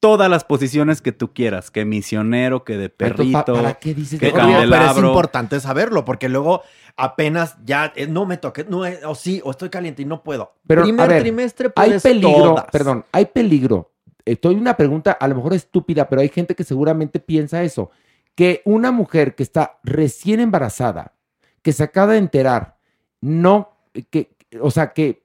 todas 0.00 0.28
las 0.28 0.42
posiciones 0.42 1.00
que 1.00 1.12
tú 1.12 1.32
quieras, 1.32 1.70
que 1.70 1.84
misionero, 1.84 2.64
que 2.64 2.76
de 2.76 2.88
perrito, 2.88 3.44
¿pa- 3.44 3.52
para 3.54 3.74
qué 3.74 3.94
dices 3.94 4.18
que 4.18 4.26
de- 4.26 4.32
No, 4.32 4.48
pero 4.68 4.90
es 4.90 4.96
importante 4.96 5.60
saberlo, 5.60 6.04
porque 6.04 6.28
luego 6.28 6.62
apenas 6.96 7.56
ya 7.64 7.92
eh, 7.94 8.08
no 8.08 8.26
me 8.26 8.36
toque, 8.36 8.64
no, 8.68 8.84
eh, 8.84 8.98
o 9.06 9.14
sí, 9.14 9.40
o 9.44 9.52
estoy 9.52 9.70
caliente 9.70 10.02
y 10.02 10.04
no 10.04 10.24
puedo. 10.24 10.54
Pero, 10.66 10.82
Primer 10.82 11.04
a 11.04 11.06
ver, 11.06 11.22
trimestre 11.22 11.70
hay 11.76 12.00
peligro, 12.00 12.32
todas. 12.32 12.64
perdón, 12.72 13.04
hay 13.12 13.26
peligro. 13.26 13.92
Estoy 14.24 14.56
una 14.56 14.76
pregunta 14.76 15.12
a 15.12 15.28
lo 15.28 15.36
mejor 15.36 15.54
estúpida, 15.54 16.08
pero 16.08 16.20
hay 16.20 16.30
gente 16.30 16.56
que 16.56 16.64
seguramente 16.64 17.20
piensa 17.20 17.62
eso, 17.62 17.92
que 18.34 18.60
una 18.64 18.90
mujer 18.90 19.36
que 19.36 19.44
está 19.44 19.78
recién 19.84 20.40
embarazada, 20.40 21.12
que 21.62 21.72
se 21.72 21.84
acaba 21.84 22.14
de 22.14 22.18
enterar, 22.18 22.76
no, 23.20 23.70
que, 24.10 24.34
o 24.60 24.72
sea, 24.72 24.92
que 24.92 25.22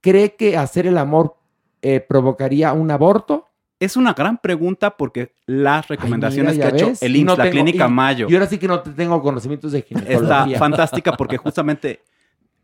cree 0.00 0.34
que 0.36 0.56
hacer 0.56 0.86
el 0.86 0.98
amor 0.98 1.36
eh, 1.82 2.00
provocaría 2.00 2.72
un 2.72 2.90
aborto. 2.90 3.46
Es 3.78 3.96
una 3.96 4.12
gran 4.12 4.36
pregunta 4.38 4.96
porque 4.96 5.32
las 5.46 5.88
recomendaciones 5.88 6.54
Mira, 6.56 6.68
que 6.68 6.72
ha 6.72 6.76
hecho 6.76 6.86
ves, 6.88 7.02
el 7.02 7.16
IMSS, 7.16 7.26
no 7.26 7.36
la 7.36 7.44
tengo- 7.44 7.52
clínica 7.64 7.86
y- 7.86 7.90
Mayo, 7.90 8.26
Y 8.28 8.34
ahora 8.34 8.46
sí 8.46 8.58
que 8.58 8.68
no 8.68 8.80
te 8.80 8.90
tengo 8.90 9.22
conocimientos 9.22 9.72
de 9.72 9.78
está 9.78 10.00
ginecología. 10.00 10.58
fantástica 10.58 11.16
porque 11.16 11.38
justamente 11.38 12.02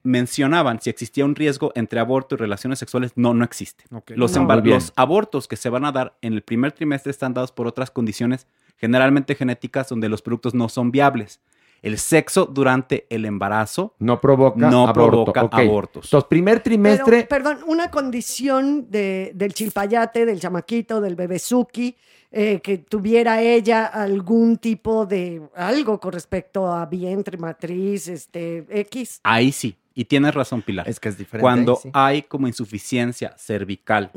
mencionaban 0.03 0.81
si 0.81 0.91
existía 0.91 1.25
un 1.25 1.35
riesgo 1.35 1.73
entre 1.75 1.99
aborto 2.01 2.35
y 2.35 2.39
relaciones 2.39 2.79
sexuales. 2.79 3.13
No, 3.17 3.35
no 3.35 3.45
existe. 3.45 3.85
No, 3.91 4.03
los 4.15 4.93
abortos 4.97 5.49
que 5.49 5.57
se 5.57 5.69
van 5.69 5.85
a 5.85 5.93
dar 5.93 6.17
en 6.23 6.33
el 6.35 6.43
primer 6.43 6.73
trimestre 6.73 7.11
están 7.11 7.35
dados 7.35 7.51
por 7.51 7.67
otras 7.67 7.91
condiciones, 7.91 8.47
generalmente 8.77 9.35
genéticas, 9.35 9.89
donde 9.89 10.09
los 10.09 10.23
productos 10.23 10.55
no 10.55 10.69
son 10.69 10.91
viables. 10.93 11.41
El 11.83 11.99
sexo 11.99 12.47
durante 12.47 13.07
el 13.11 13.25
embarazo 13.25 13.95
no 13.99 14.21
provoca 14.21 14.71
no 14.71 14.89
aborto. 14.89 15.33
provoca 15.33 15.57
abortos. 15.59 16.07
Entonces, 16.07 16.29
primer 16.29 16.61
trimestre, 16.61 17.25
Pero, 17.25 17.29
perdón, 17.29 17.59
una 17.67 17.91
condición 17.91 18.91
de- 18.91 19.33
del 19.35 19.55
chilpayate, 19.55 20.27
del 20.27 20.41
chamaquito, 20.41 21.01
del 21.01 21.15
bebezuki, 21.17 21.97
eh, 22.33 22.61
que 22.61 22.79
tuviera 22.79 23.41
ella 23.41 23.87
algún 23.87 24.59
tipo 24.59 25.07
de 25.07 25.41
algo 25.55 26.01
con 26.01 26.13
respecto 26.13 26.67
a 26.73 26.85
vientre, 26.87 27.39
matriz, 27.39 28.09
este, 28.09 28.67
X. 28.69 29.21
Ahí 29.23 29.53
sí. 29.53 29.77
Y 29.95 30.05
tienes 30.05 30.35
razón, 30.35 30.61
Pilar. 30.61 30.87
Es 30.89 31.01
que 31.01 31.09
es 31.09 31.17
diferente. 31.17 31.41
Cuando 31.43 31.73
ahí 31.75 31.81
sí. 31.83 31.91
hay 31.95 32.23
como 32.23 32.47
insuficiencia 32.49 33.35
cervical 33.39 34.11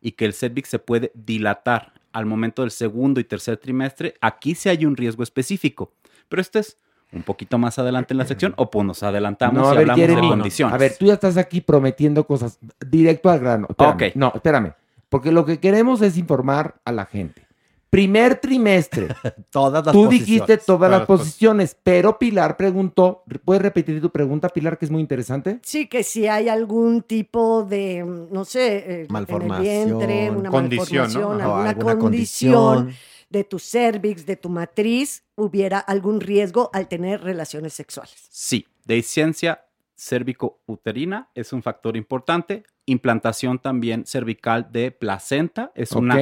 y 0.00 0.12
que 0.12 0.24
el 0.24 0.32
cervix 0.32 0.70
se 0.70 0.78
puede 0.78 1.10
dilatar 1.14 1.92
al 2.12 2.24
momento 2.24 2.62
del 2.62 2.70
segundo 2.70 3.20
y 3.20 3.24
tercer 3.24 3.58
trimestre, 3.58 4.14
aquí 4.22 4.54
sí 4.54 4.70
hay 4.70 4.86
un 4.86 4.96
riesgo 4.96 5.22
específico. 5.22 5.92
Pero 6.30 6.40
esto 6.40 6.58
es 6.58 6.78
un 7.12 7.22
poquito 7.22 7.56
más 7.58 7.78
adelante 7.78 8.12
en 8.14 8.18
la 8.18 8.26
sección 8.26 8.52
o 8.56 8.70
pues 8.70 8.84
nos 8.86 9.02
adelantamos 9.02 9.54
No, 9.62 9.68
a 9.68 9.74
y 9.74 9.76
ver, 9.78 9.82
hablamos 9.90 10.00
Jeremy, 10.00 10.20
de 10.22 10.28
condiciones. 10.28 10.74
A 10.74 10.78
ver, 10.78 10.96
tú 10.98 11.06
ya 11.06 11.14
estás 11.14 11.36
aquí 11.36 11.60
prometiendo 11.60 12.26
cosas 12.26 12.58
directo 12.86 13.30
al 13.30 13.38
grano. 13.40 13.66
Espérame. 13.70 13.94
Ok. 13.94 14.02
No, 14.16 14.32
espérame. 14.34 14.72
Porque 15.08 15.30
lo 15.32 15.44
que 15.44 15.58
queremos 15.60 16.02
es 16.02 16.16
informar 16.18 16.74
a 16.84 16.92
la 16.92 17.06
gente. 17.06 17.46
Primer 17.88 18.34
trimestre. 18.40 19.06
Todas 19.50 19.86
las 19.86 19.92
Tú 19.94 20.04
posiciones. 20.06 20.26
dijiste 20.26 20.56
todas 20.58 20.66
Todas 20.66 20.90
las 20.90 20.98
las 21.00 21.06
pos- 21.06 21.20
posiciones, 21.20 21.76
pero 21.82 22.18
Pilar 22.18 22.56
preguntó, 22.56 23.22
¿puedes 23.44 23.62
repetir 23.62 24.00
tu 24.02 24.10
pregunta, 24.10 24.48
Pilar, 24.48 24.76
que 24.76 24.84
es 24.84 24.90
muy 24.90 25.00
interesante? 25.00 25.60
Sí, 25.62 25.86
que 25.86 26.02
si 26.02 26.26
hay 26.26 26.48
algún 26.48 27.02
tipo 27.02 27.62
de, 27.64 28.04
mm, 28.04 28.32
no 28.34 28.44
sé, 28.44 28.76
eh, 28.78 28.84
en 28.94 29.00
el 29.02 29.08
Malformación. 29.10 29.62
vientre, 29.98 30.30
una 30.32 30.50
Condición, 30.50 31.04
malformación, 31.04 31.40
alguna, 31.40 31.70
alguna 31.70 31.98
condición, 31.98 32.74
condición. 32.74 33.15
De 33.28 33.44
tu 33.44 33.58
cervix, 33.58 34.24
de 34.26 34.36
tu 34.36 34.48
matriz, 34.48 35.24
hubiera 35.34 35.78
algún 35.78 36.20
riesgo 36.20 36.70
al 36.72 36.88
tener 36.88 37.22
relaciones 37.22 37.74
sexuales. 37.74 38.26
Sí, 38.30 38.66
dehiscencia 38.84 39.64
cérvico-uterina 39.96 41.28
es 41.34 41.52
un 41.52 41.62
factor 41.62 41.96
importante. 41.96 42.64
Implantación 42.86 43.58
también 43.58 44.06
cervical 44.06 44.68
de 44.70 44.90
placenta 44.90 45.72
es 45.74 45.92
una 45.92 46.16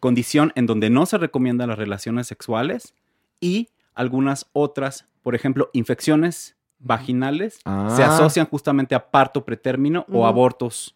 condición 0.00 0.52
en 0.54 0.66
donde 0.66 0.90
no 0.90 1.06
se 1.06 1.18
recomiendan 1.18 1.68
las 1.68 1.78
relaciones 1.78 2.26
sexuales 2.26 2.94
y 3.40 3.68
algunas 3.94 4.46
otras, 4.52 5.06
por 5.22 5.34
ejemplo, 5.34 5.70
infecciones 5.72 6.56
vaginales 6.78 7.58
Ah. 7.64 7.92
se 7.96 8.04
asocian 8.04 8.46
justamente 8.46 8.94
a 8.94 9.10
parto 9.10 9.44
pretérmino 9.44 10.04
o 10.12 10.26
abortos 10.26 10.94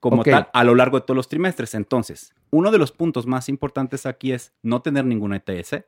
como 0.00 0.22
Ok. 0.22 0.28
tal 0.30 0.48
a 0.52 0.64
lo 0.64 0.74
largo 0.74 0.98
de 0.98 1.06
todos 1.06 1.16
los 1.16 1.28
trimestres. 1.28 1.74
Entonces, 1.74 2.34
uno 2.50 2.70
de 2.70 2.78
los 2.78 2.92
puntos 2.92 3.26
más 3.26 3.48
importantes 3.48 4.06
aquí 4.06 4.32
es 4.32 4.52
no 4.62 4.82
tener 4.82 5.04
ninguna 5.04 5.36
ETS. 5.44 5.84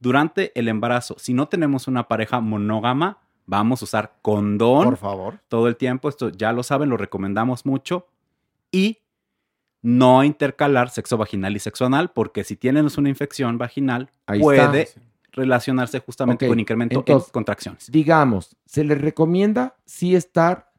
Durante 0.00 0.52
el 0.58 0.68
embarazo, 0.68 1.16
si 1.18 1.32
no 1.34 1.48
tenemos 1.48 1.86
una 1.88 2.08
pareja 2.08 2.40
monógama, 2.40 3.18
vamos 3.46 3.80
a 3.80 3.84
usar 3.84 4.16
condón 4.22 4.84
Por 4.84 4.96
favor. 4.96 5.38
todo 5.48 5.68
el 5.68 5.76
tiempo. 5.76 6.08
Esto 6.08 6.30
ya 6.30 6.52
lo 6.52 6.62
saben, 6.62 6.90
lo 6.90 6.96
recomendamos 6.96 7.64
mucho. 7.64 8.06
Y 8.70 8.98
no 9.82 10.24
intercalar 10.24 10.90
sexo 10.90 11.16
vaginal 11.16 11.54
y 11.56 11.58
sexo 11.60 11.84
anal, 11.86 12.10
porque 12.10 12.42
si 12.42 12.56
tienes 12.56 12.96
una 12.98 13.08
infección 13.10 13.58
vaginal, 13.58 14.10
Ahí 14.26 14.40
puede 14.40 14.82
está. 14.82 15.00
relacionarse 15.32 16.00
justamente 16.00 16.46
Ok, 16.46 16.50
con 16.50 16.60
incremento 16.60 16.98
entonces, 17.00 17.28
en 17.28 17.32
contracciones. 17.32 17.90
Digamos, 17.92 18.56
se 18.66 18.82
les 18.82 19.00
recomienda 19.00 19.76
sí 19.84 20.16
estar 20.16 20.72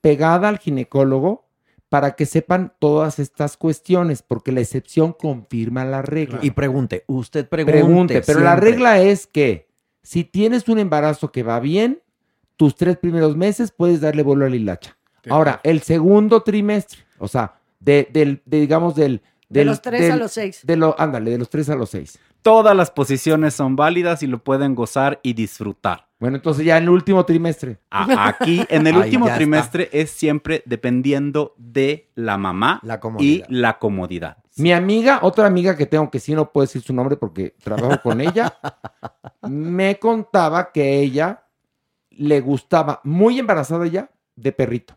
pegada 0.00 0.48
al 0.48 0.58
ginecólogo 0.58 1.47
para 1.88 2.16
que 2.16 2.26
sepan 2.26 2.74
todas 2.78 3.18
estas 3.18 3.56
cuestiones, 3.56 4.22
porque 4.22 4.52
la 4.52 4.60
excepción 4.60 5.12
confirma 5.12 5.84
la 5.84 6.02
regla. 6.02 6.38
Y 6.42 6.50
pregunte, 6.50 7.04
usted 7.06 7.48
pregunte. 7.48 7.72
Pregunte, 7.72 8.22
pero 8.22 8.40
la 8.40 8.56
regla 8.56 9.00
es 9.00 9.26
que 9.26 9.68
si 10.02 10.24
tienes 10.24 10.68
un 10.68 10.78
embarazo 10.78 11.32
que 11.32 11.42
va 11.42 11.60
bien, 11.60 12.02
tus 12.56 12.74
tres 12.74 12.96
primeros 12.96 13.36
meses 13.36 13.70
puedes 13.70 14.00
darle 14.00 14.22
vuelo 14.22 14.44
a 14.44 14.48
la 14.50 14.56
hilacha. 14.56 14.96
Ahora, 15.30 15.60
el 15.62 15.82
segundo 15.82 16.42
trimestre, 16.42 17.00
o 17.18 17.28
sea, 17.28 17.54
de, 17.80 18.08
del, 18.12 18.42
de, 18.44 18.60
digamos, 18.60 18.94
del... 18.94 19.22
De 19.48 19.64
los 19.64 19.80
tres 19.80 20.10
a 20.10 20.16
los 20.16 20.32
seis. 20.32 20.60
De 20.62 20.76
lo, 20.76 20.94
ándale, 20.98 21.30
de 21.30 21.38
los 21.38 21.48
tres 21.48 21.70
a 21.70 21.74
los 21.74 21.90
seis. 21.90 22.18
Todas 22.42 22.76
las 22.76 22.90
posiciones 22.90 23.54
son 23.54 23.76
válidas 23.76 24.22
y 24.22 24.26
lo 24.26 24.42
pueden 24.42 24.74
gozar 24.74 25.20
y 25.22 25.32
disfrutar. 25.32 26.07
Bueno, 26.18 26.36
entonces 26.36 26.64
ya 26.64 26.76
en 26.78 26.84
el 26.84 26.90
último 26.90 27.24
trimestre. 27.24 27.78
A- 27.90 28.28
Aquí, 28.28 28.64
en 28.68 28.86
el 28.86 28.94
Ahí 28.96 29.02
último 29.02 29.26
está. 29.26 29.36
trimestre, 29.36 29.88
es 29.92 30.10
siempre 30.10 30.62
dependiendo 30.66 31.54
de 31.58 32.10
la 32.16 32.36
mamá 32.36 32.80
y 33.20 33.44
la 33.48 33.78
comodidad. 33.78 34.38
Mi 34.56 34.72
amiga, 34.72 35.20
otra 35.22 35.46
amiga 35.46 35.76
que 35.76 35.86
tengo 35.86 36.10
que 36.10 36.18
sí 36.18 36.34
no 36.34 36.50
puedo 36.50 36.66
decir 36.66 36.82
su 36.82 36.92
nombre 36.92 37.16
porque 37.16 37.54
trabajo 37.62 38.00
con 38.02 38.20
ella, 38.20 38.52
me 39.48 39.98
contaba 40.00 40.72
que 40.72 40.98
ella 41.00 41.44
le 42.10 42.40
gustaba, 42.40 43.00
muy 43.04 43.38
embarazada 43.38 43.86
ya, 43.86 44.10
de 44.34 44.50
perrito. 44.50 44.96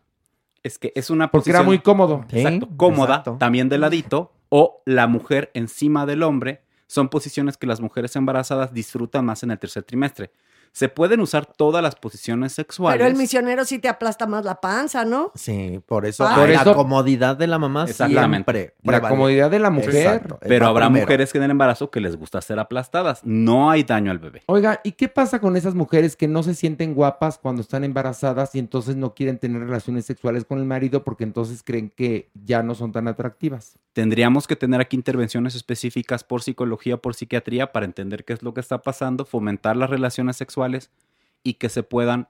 Es 0.64 0.80
que 0.80 0.92
es 0.96 1.10
una 1.12 1.30
Porque 1.30 1.52
era 1.52 1.60
posición- 1.60 1.66
muy 1.68 1.80
cómodo. 1.80 2.26
Exacto, 2.32 2.68
cómoda, 2.78 3.24
también 3.38 3.70
de 3.70 3.78
ladito, 3.78 4.34
o 4.50 4.82
la 4.86 5.06
mujer 5.08 5.52
encima 5.54 6.06
del 6.08 6.24
hombre. 6.24 6.64
Son 6.88 7.08
posiciones 7.10 7.56
que 7.58 7.68
las 7.68 7.80
mujeres 7.80 8.16
embarazadas 8.16 8.74
disfrutan 8.74 9.24
más 9.26 9.44
en 9.44 9.52
el 9.52 9.60
tercer 9.60 9.84
trimestre. 9.84 10.32
Se 10.74 10.88
pueden 10.88 11.20
usar 11.20 11.46
todas 11.46 11.84
las 11.84 11.96
posiciones 11.96 12.54
sexuales. 12.54 12.98
Pero 12.98 13.10
el 13.12 13.18
misionero 13.18 13.66
sí 13.66 13.80
te 13.80 13.90
aplasta 13.90 14.26
más 14.26 14.46
la 14.46 14.62
panza, 14.62 15.04
¿no? 15.04 15.32
Sí, 15.36 15.82
por 15.86 16.06
eso, 16.06 16.26
Ah. 16.26 16.36
por 16.36 16.48
la 16.48 16.62
eso- 16.62 16.74
comodidad 16.74 17.36
de 17.36 17.46
la 17.48 17.60
mamá 17.60 17.84
Exactamente. 17.84 18.52
siempre 18.54 18.76
La 18.84 19.02
comodidad 19.02 19.52
de 19.52 19.60
la 19.60 19.70
mujer. 19.70 19.96
Exacto, 19.96 20.40
Pero 20.42 20.68
habrá 20.68 20.86
primero. 20.86 21.06
mujeres 21.06 21.32
que 21.34 21.40
en 21.40 21.44
el 21.44 21.52
embarazo 21.52 21.92
que 21.92 22.00
les 22.00 22.16
gusta 22.16 22.42
ser 22.42 22.58
aplastadas. 22.60 23.20
No 23.26 23.70
hay 23.70 23.84
daño 23.84 24.12
al 24.12 24.20
bebé. 24.20 24.44
Oiga, 24.46 24.80
¿y 24.86 24.94
qué 24.94 25.10
pasa 25.10 25.40
con 25.40 25.58
esas 25.58 25.76
mujeres 25.76 26.16
que 26.16 26.30
no 26.30 26.42
se 26.42 26.56
sienten 26.56 26.94
guapas 26.94 27.38
cuando 27.38 27.62
están 27.62 27.84
embarazadas 27.84 28.56
y 28.56 28.60
entonces 28.60 28.96
no 28.96 29.14
quieren 29.14 29.40
tener 29.40 29.62
relaciones 29.62 30.06
sexuales 30.06 30.46
con 30.46 30.58
el 30.60 30.66
marido 30.66 31.04
porque 31.04 31.26
entonces 31.26 31.64
creen 31.64 31.90
que 31.94 32.30
ya 32.34 32.64
no 32.64 32.76
son 32.76 32.94
tan 32.94 33.10
atractivas? 33.10 33.78
Tendríamos 33.92 34.48
que 34.48 34.56
tener 34.56 34.80
aquí 34.80 34.96
intervenciones 34.96 35.54
específicas 35.54 36.24
por 36.24 36.42
psicología, 36.42 36.96
por 36.96 37.14
psiquiatría, 37.14 37.74
para 37.74 37.86
entender 37.86 38.24
qué 38.24 38.32
es 38.32 38.42
lo 38.42 38.54
que 38.54 38.62
está 38.62 38.82
pasando, 38.82 39.26
fomentar 39.26 39.76
las 39.76 39.90
relaciones 39.90 40.38
sexuales 40.38 40.61
y 41.44 41.56
que 41.56 41.70
se 41.70 41.84
puedan 41.84 42.28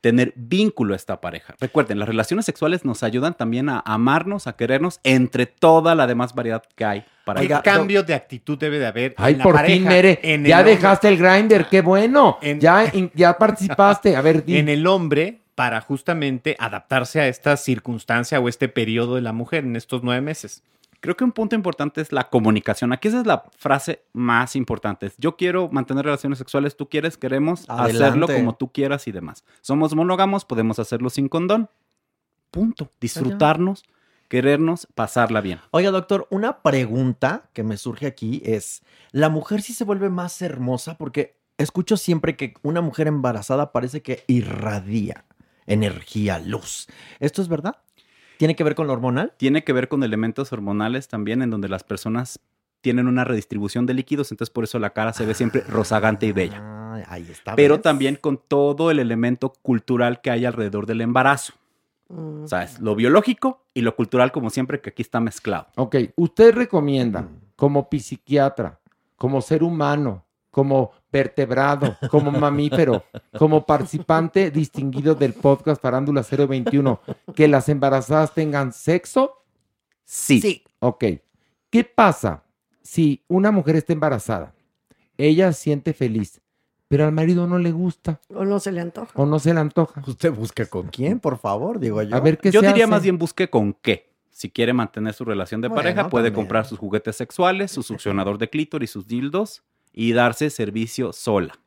tener 0.00 0.32
vínculo 0.34 0.94
a 0.94 0.96
esta 0.96 1.20
pareja. 1.20 1.54
Recuerden, 1.60 1.98
las 1.98 2.08
relaciones 2.08 2.46
sexuales 2.46 2.84
nos 2.84 3.02
ayudan 3.02 3.36
también 3.36 3.68
a 3.68 3.82
amarnos, 3.84 4.46
a 4.46 4.54
querernos, 4.54 4.98
entre 5.04 5.46
toda 5.46 5.94
la 5.94 6.06
demás 6.06 6.34
variedad 6.34 6.62
que 6.74 6.84
hay 6.84 7.04
para 7.24 7.40
¿Qué 7.40 7.46
ello. 7.46 7.60
cambio 7.62 8.02
de 8.02 8.14
actitud 8.14 8.58
debe 8.58 8.78
de 8.78 8.86
haber? 8.86 9.14
Ay, 9.18 9.32
en 9.32 9.38
la 9.38 9.44
por 9.44 9.54
pareja, 9.56 9.74
fin, 9.74 9.84
Mere, 9.84 10.18
en 10.22 10.44
ya 10.44 10.60
el 10.60 10.60
hombre? 10.60 10.76
dejaste 10.76 11.08
el 11.08 11.18
grinder, 11.18 11.66
qué 11.68 11.82
bueno. 11.82 12.38
Ya, 12.58 12.90
ya 13.14 13.36
participaste. 13.36 14.16
A 14.16 14.22
ver, 14.22 14.44
di. 14.44 14.56
en 14.56 14.70
el 14.70 14.86
hombre 14.86 15.40
para 15.54 15.82
justamente 15.82 16.56
adaptarse 16.58 17.20
a 17.20 17.28
esta 17.28 17.58
circunstancia 17.58 18.40
o 18.40 18.48
este 18.48 18.68
periodo 18.68 19.16
de 19.16 19.20
la 19.20 19.34
mujer 19.34 19.64
en 19.64 19.76
estos 19.76 20.02
nueve 20.02 20.22
meses. 20.22 20.62
Creo 21.00 21.16
que 21.16 21.24
un 21.24 21.32
punto 21.32 21.56
importante 21.56 22.02
es 22.02 22.12
la 22.12 22.28
comunicación. 22.28 22.92
Aquí 22.92 23.08
esa 23.08 23.20
es 23.20 23.26
la 23.26 23.44
frase 23.56 24.04
más 24.12 24.54
importante. 24.54 25.10
Yo 25.16 25.36
quiero 25.36 25.70
mantener 25.70 26.04
relaciones 26.04 26.38
sexuales, 26.38 26.76
tú 26.76 26.88
quieres, 26.88 27.16
queremos 27.16 27.64
hacerlo 27.68 28.26
como 28.26 28.54
tú 28.54 28.70
quieras 28.70 29.08
y 29.08 29.12
demás. 29.12 29.44
Somos 29.62 29.94
monógamos, 29.94 30.44
podemos 30.44 30.78
hacerlo 30.78 31.08
sin 31.08 31.28
condón. 31.28 31.70
Punto. 32.50 32.92
Disfrutarnos, 33.00 33.84
querernos, 34.28 34.88
pasarla 34.94 35.40
bien. 35.40 35.60
Oiga, 35.70 35.90
doctor, 35.90 36.26
una 36.30 36.62
pregunta 36.62 37.48
que 37.54 37.62
me 37.62 37.78
surge 37.78 38.06
aquí 38.06 38.42
es, 38.44 38.82
¿la 39.10 39.30
mujer 39.30 39.62
sí 39.62 39.72
se 39.72 39.84
vuelve 39.84 40.10
más 40.10 40.42
hermosa? 40.42 40.98
Porque 40.98 41.40
escucho 41.56 41.96
siempre 41.96 42.36
que 42.36 42.54
una 42.62 42.82
mujer 42.82 43.06
embarazada 43.06 43.72
parece 43.72 44.02
que 44.02 44.24
irradia 44.26 45.24
energía, 45.70 46.38
luz. 46.38 46.88
¿Esto 47.20 47.40
es 47.40 47.48
verdad? 47.48 47.76
¿Tiene 48.40 48.56
que 48.56 48.64
ver 48.64 48.74
con 48.74 48.86
lo 48.86 48.94
hormonal? 48.94 49.34
Tiene 49.36 49.64
que 49.64 49.74
ver 49.74 49.88
con 49.88 50.02
elementos 50.02 50.50
hormonales 50.50 51.08
también, 51.08 51.42
en 51.42 51.50
donde 51.50 51.68
las 51.68 51.84
personas 51.84 52.40
tienen 52.80 53.06
una 53.06 53.22
redistribución 53.22 53.84
de 53.84 53.92
líquidos, 53.92 54.30
entonces 54.30 54.50
por 54.50 54.64
eso 54.64 54.78
la 54.78 54.94
cara 54.94 55.12
se 55.12 55.26
ve 55.26 55.34
siempre 55.34 55.60
rozagante 55.68 56.24
y 56.24 56.32
bella. 56.32 56.56
Ah, 56.58 57.02
ahí 57.08 57.26
está. 57.30 57.54
Pero 57.54 57.74
¿ves? 57.74 57.82
también 57.82 58.16
con 58.16 58.38
todo 58.38 58.90
el 58.90 58.98
elemento 58.98 59.52
cultural 59.60 60.22
que 60.22 60.30
hay 60.30 60.46
alrededor 60.46 60.86
del 60.86 61.02
embarazo. 61.02 61.52
O 62.08 62.48
sea, 62.48 62.62
es 62.62 62.80
lo 62.80 62.94
biológico 62.94 63.66
y 63.74 63.82
lo 63.82 63.94
cultural, 63.94 64.32
como 64.32 64.48
siempre, 64.48 64.80
que 64.80 64.88
aquí 64.88 65.02
está 65.02 65.20
mezclado. 65.20 65.66
Ok, 65.74 65.96
usted 66.16 66.54
recomienda 66.54 67.28
como 67.56 67.90
psiquiatra, 67.92 68.80
como 69.16 69.42
ser 69.42 69.62
humano, 69.62 70.24
como 70.50 70.92
vertebrado, 71.12 71.96
como 72.10 72.30
mamífero, 72.32 73.04
como 73.38 73.64
participante 73.66 74.50
distinguido 74.50 75.14
del 75.14 75.32
podcast 75.34 75.80
Farándula 75.80 76.22
021, 76.22 77.00
que 77.34 77.48
las 77.48 77.68
embarazadas 77.68 78.34
tengan 78.34 78.72
sexo? 78.72 79.42
Sí. 80.04 80.64
Ok. 80.80 81.04
¿Qué 81.70 81.84
pasa 81.84 82.42
si 82.82 83.22
una 83.28 83.50
mujer 83.50 83.76
está 83.76 83.92
embarazada? 83.92 84.54
Ella 85.16 85.52
se 85.52 85.62
siente 85.62 85.92
feliz, 85.92 86.40
pero 86.88 87.04
al 87.04 87.12
marido 87.12 87.46
no 87.46 87.58
le 87.58 87.70
gusta 87.72 88.20
O 88.34 88.44
no 88.44 88.58
se 88.58 88.72
le 88.72 88.80
antoja. 88.80 89.12
o 89.14 89.26
no 89.26 89.38
se 89.38 89.52
le 89.54 89.60
antoja. 89.60 90.02
Usted 90.06 90.32
busque 90.32 90.66
con 90.66 90.88
quién, 90.88 91.20
por 91.20 91.38
favor, 91.38 91.78
digo 91.78 92.02
yo. 92.02 92.16
A 92.16 92.20
ver 92.20 92.38
qué 92.38 92.50
Yo 92.50 92.60
se 92.60 92.66
diría 92.68 92.84
hace? 92.84 92.90
más 92.90 93.02
bien 93.02 93.18
busque 93.18 93.48
con 93.48 93.74
qué. 93.74 94.10
Si 94.30 94.48
quiere 94.50 94.72
mantener 94.72 95.12
su 95.12 95.24
relación 95.24 95.60
de 95.60 95.68
Bueno, 95.68 95.82
pareja, 95.82 96.08
puede 96.08 96.28
también. 96.28 96.34
comprar 96.46 96.66
sus 96.66 96.78
juguetes 96.78 97.14
sexuales, 97.14 97.70
su 97.70 97.82
succionador 97.82 98.38
de 98.38 98.48
clítoris, 98.48 98.90
sus 98.90 99.06
dildos 99.06 99.62
y 99.92 100.12
darse 100.12 100.50
servicio 100.50 101.12
sola. 101.12 101.58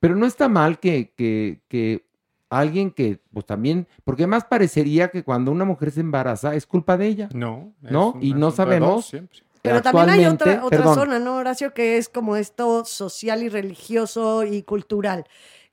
Pero 0.00 0.16
no 0.16 0.26
está 0.26 0.48
mal 0.48 0.78
que, 0.80 1.12
que, 1.16 1.60
que 1.68 2.04
alguien 2.50 2.90
que, 2.90 3.20
pues 3.32 3.46
también, 3.46 3.86
porque 4.04 4.26
más 4.26 4.44
parecería 4.44 5.08
que 5.08 5.24
cuando 5.24 5.50
una 5.50 5.64
mujer 5.64 5.90
se 5.90 6.00
embaraza 6.00 6.54
es 6.54 6.66
culpa 6.66 6.96
de 6.96 7.06
ella. 7.06 7.28
No. 7.32 7.72
es 7.82 7.90
¿No? 7.90 8.12
un 8.12 8.22
Y 8.22 8.34
no 8.34 8.50
sabemos. 8.50 9.06
siempre. 9.06 9.40
Pero 9.62 9.80
también 9.80 10.10
hay 10.10 10.26
otra, 10.26 10.62
otra 10.62 10.78
perdón. 10.78 10.94
zona, 10.94 11.18
¿no, 11.18 11.36
Horacio? 11.36 11.72
Que 11.72 11.96
es 11.96 12.10
como 12.10 12.36
esto 12.36 12.84
social 12.84 13.42
y 13.42 13.48
religioso 13.48 14.44
y 14.44 14.62
cultural. 14.62 15.24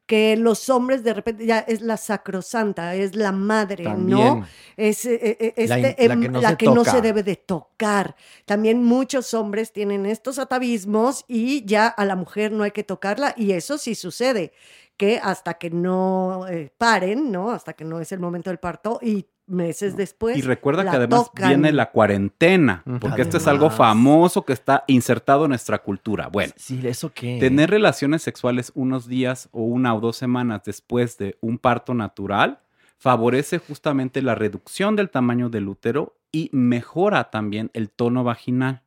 Que 0.06 0.36
los 0.36 0.70
hombres 0.70 1.04
de 1.04 1.14
repente 1.14 1.46
ya 1.46 1.60
es 1.60 1.82
la 1.82 1.96
sacrosanta, 1.96 2.96
es 2.96 3.16
la 3.16 3.32
madre, 3.32 3.96
¿no? 3.96 4.46
Es 4.76 5.06
eh, 5.06 5.38
eh, 5.40 5.68
La 5.68 5.78
este, 5.80 5.96
que 5.96 6.30
no 6.30 6.42
la 6.42 6.50
se 6.50 6.58
que 6.58 6.66
no 6.66 6.84
toca. 6.84 6.92
se 6.92 7.02
debe 7.02 7.24
de 7.24 7.38
tocar. 7.38 8.16
También 8.46 8.84
muchos 8.84 9.34
hombres 9.34 9.72
tienen 9.72 10.06
estos 10.06 10.38
atavismos 10.38 11.24
y 11.30 11.64
ya 11.66 11.88
a 11.88 12.04
la 12.06 12.16
mujer 12.18 12.52
no 12.52 12.64
hay 12.64 12.72
que 12.72 12.84
tocarla 12.84 13.34
y 13.38 13.52
eso 13.54 13.78
sí 13.78 13.96
sucede, 13.96 14.52
que 14.98 15.20
hasta 15.24 15.54
que 15.56 15.70
no 15.70 16.46
eh, 16.50 16.74
paren, 16.78 17.32
¿no? 17.32 17.52
Hasta 17.52 17.74
que 17.74 17.86
no 17.86 18.02
es 18.02 18.12
el 18.12 18.20
momento 18.20 18.50
del 18.50 18.60
parto 18.60 19.00
y 19.02 19.28
meses 19.52 19.96
después. 19.96 20.38
Y 20.38 20.42
recuerda 20.42 20.84
la 20.84 20.92
que 20.92 20.98
además 20.98 21.26
tocan. 21.26 21.50
viene 21.50 21.72
la 21.72 21.92
cuarentena, 21.92 22.84
porque 23.00 23.22
esto 23.22 23.38
es 23.38 23.48
algo 23.48 23.70
famoso 23.70 24.44
que 24.46 24.54
está 24.54 24.84
insertado 24.88 25.46
en 25.46 25.50
nuestra 25.50 25.80
cultura. 25.80 26.28
Bueno, 26.28 26.54
Sí, 26.56 26.80
¿eso 26.88 27.12
qué? 27.14 27.38
tener 27.40 27.70
relaciones 27.70 28.22
sexuales 28.24 28.72
unos 28.76 29.08
días 29.08 29.50
o 29.52 29.64
una 29.64 29.94
o 29.94 30.00
dos 30.00 30.16
semanas 30.18 30.62
después 30.66 31.18
de 31.18 31.38
un 31.42 31.58
parto 31.58 31.94
natural 31.94 32.60
favorece 32.98 33.58
justamente 33.58 34.22
la 34.22 34.36
reducción 34.36 34.96
del 34.96 35.10
tamaño 35.10 35.50
del 35.50 35.68
útero 35.68 36.16
y 36.32 36.50
mejora 36.54 37.30
también 37.32 37.70
el 37.74 37.90
tono 37.90 38.24
vaginal. 38.24 38.84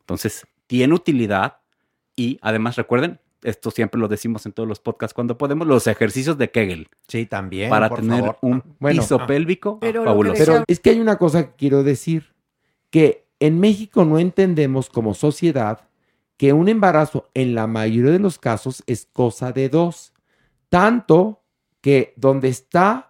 Entonces, 0.00 0.46
tiene 0.66 0.94
utilidad 0.94 1.58
y 2.16 2.38
además 2.42 2.76
recuerden, 2.76 3.20
esto 3.42 3.70
siempre 3.70 4.00
lo 4.00 4.08
decimos 4.08 4.44
en 4.46 4.52
todos 4.52 4.68
los 4.68 4.80
podcasts 4.80 5.14
cuando 5.14 5.38
podemos, 5.38 5.66
los 5.66 5.86
ejercicios 5.86 6.36
de 6.38 6.50
Kegel. 6.50 6.88
Sí, 7.06 7.26
también. 7.26 7.70
Para 7.70 7.88
por 7.88 8.00
tener 8.00 8.20
favor. 8.20 8.38
un 8.42 8.62
Bueno. 8.78 9.00
piso 9.02 9.18
Ah. 9.20 9.26
pélvico 9.26 9.78
Pero 9.80 10.00
lo 10.00 10.04
que 10.04 10.08
fabuloso. 10.10 10.44
Pero 10.44 10.64
es 10.66 10.80
que 10.80 10.90
hay 10.90 11.00
una 11.00 11.16
cosa 11.16 11.46
que 11.48 11.54
quiero 11.56 11.82
decir, 11.82 12.34
que 12.90 13.26
en 13.40 13.60
México 13.60 14.04
no 14.04 14.18
entendemos 14.18 14.88
como 14.90 15.14
sociedad 15.14 15.88
que 16.36 16.52
un 16.52 16.68
embarazo 16.68 17.28
en 17.34 17.54
la 17.54 17.66
mayoría 17.66 18.12
de 18.12 18.18
los 18.18 18.38
casos 18.38 18.82
es 18.86 19.06
cosa 19.12 19.52
de 19.52 19.68
dos. 19.68 20.12
Tanto 20.68 21.42
que 21.80 22.12
donde 22.16 22.48
está 22.48 23.07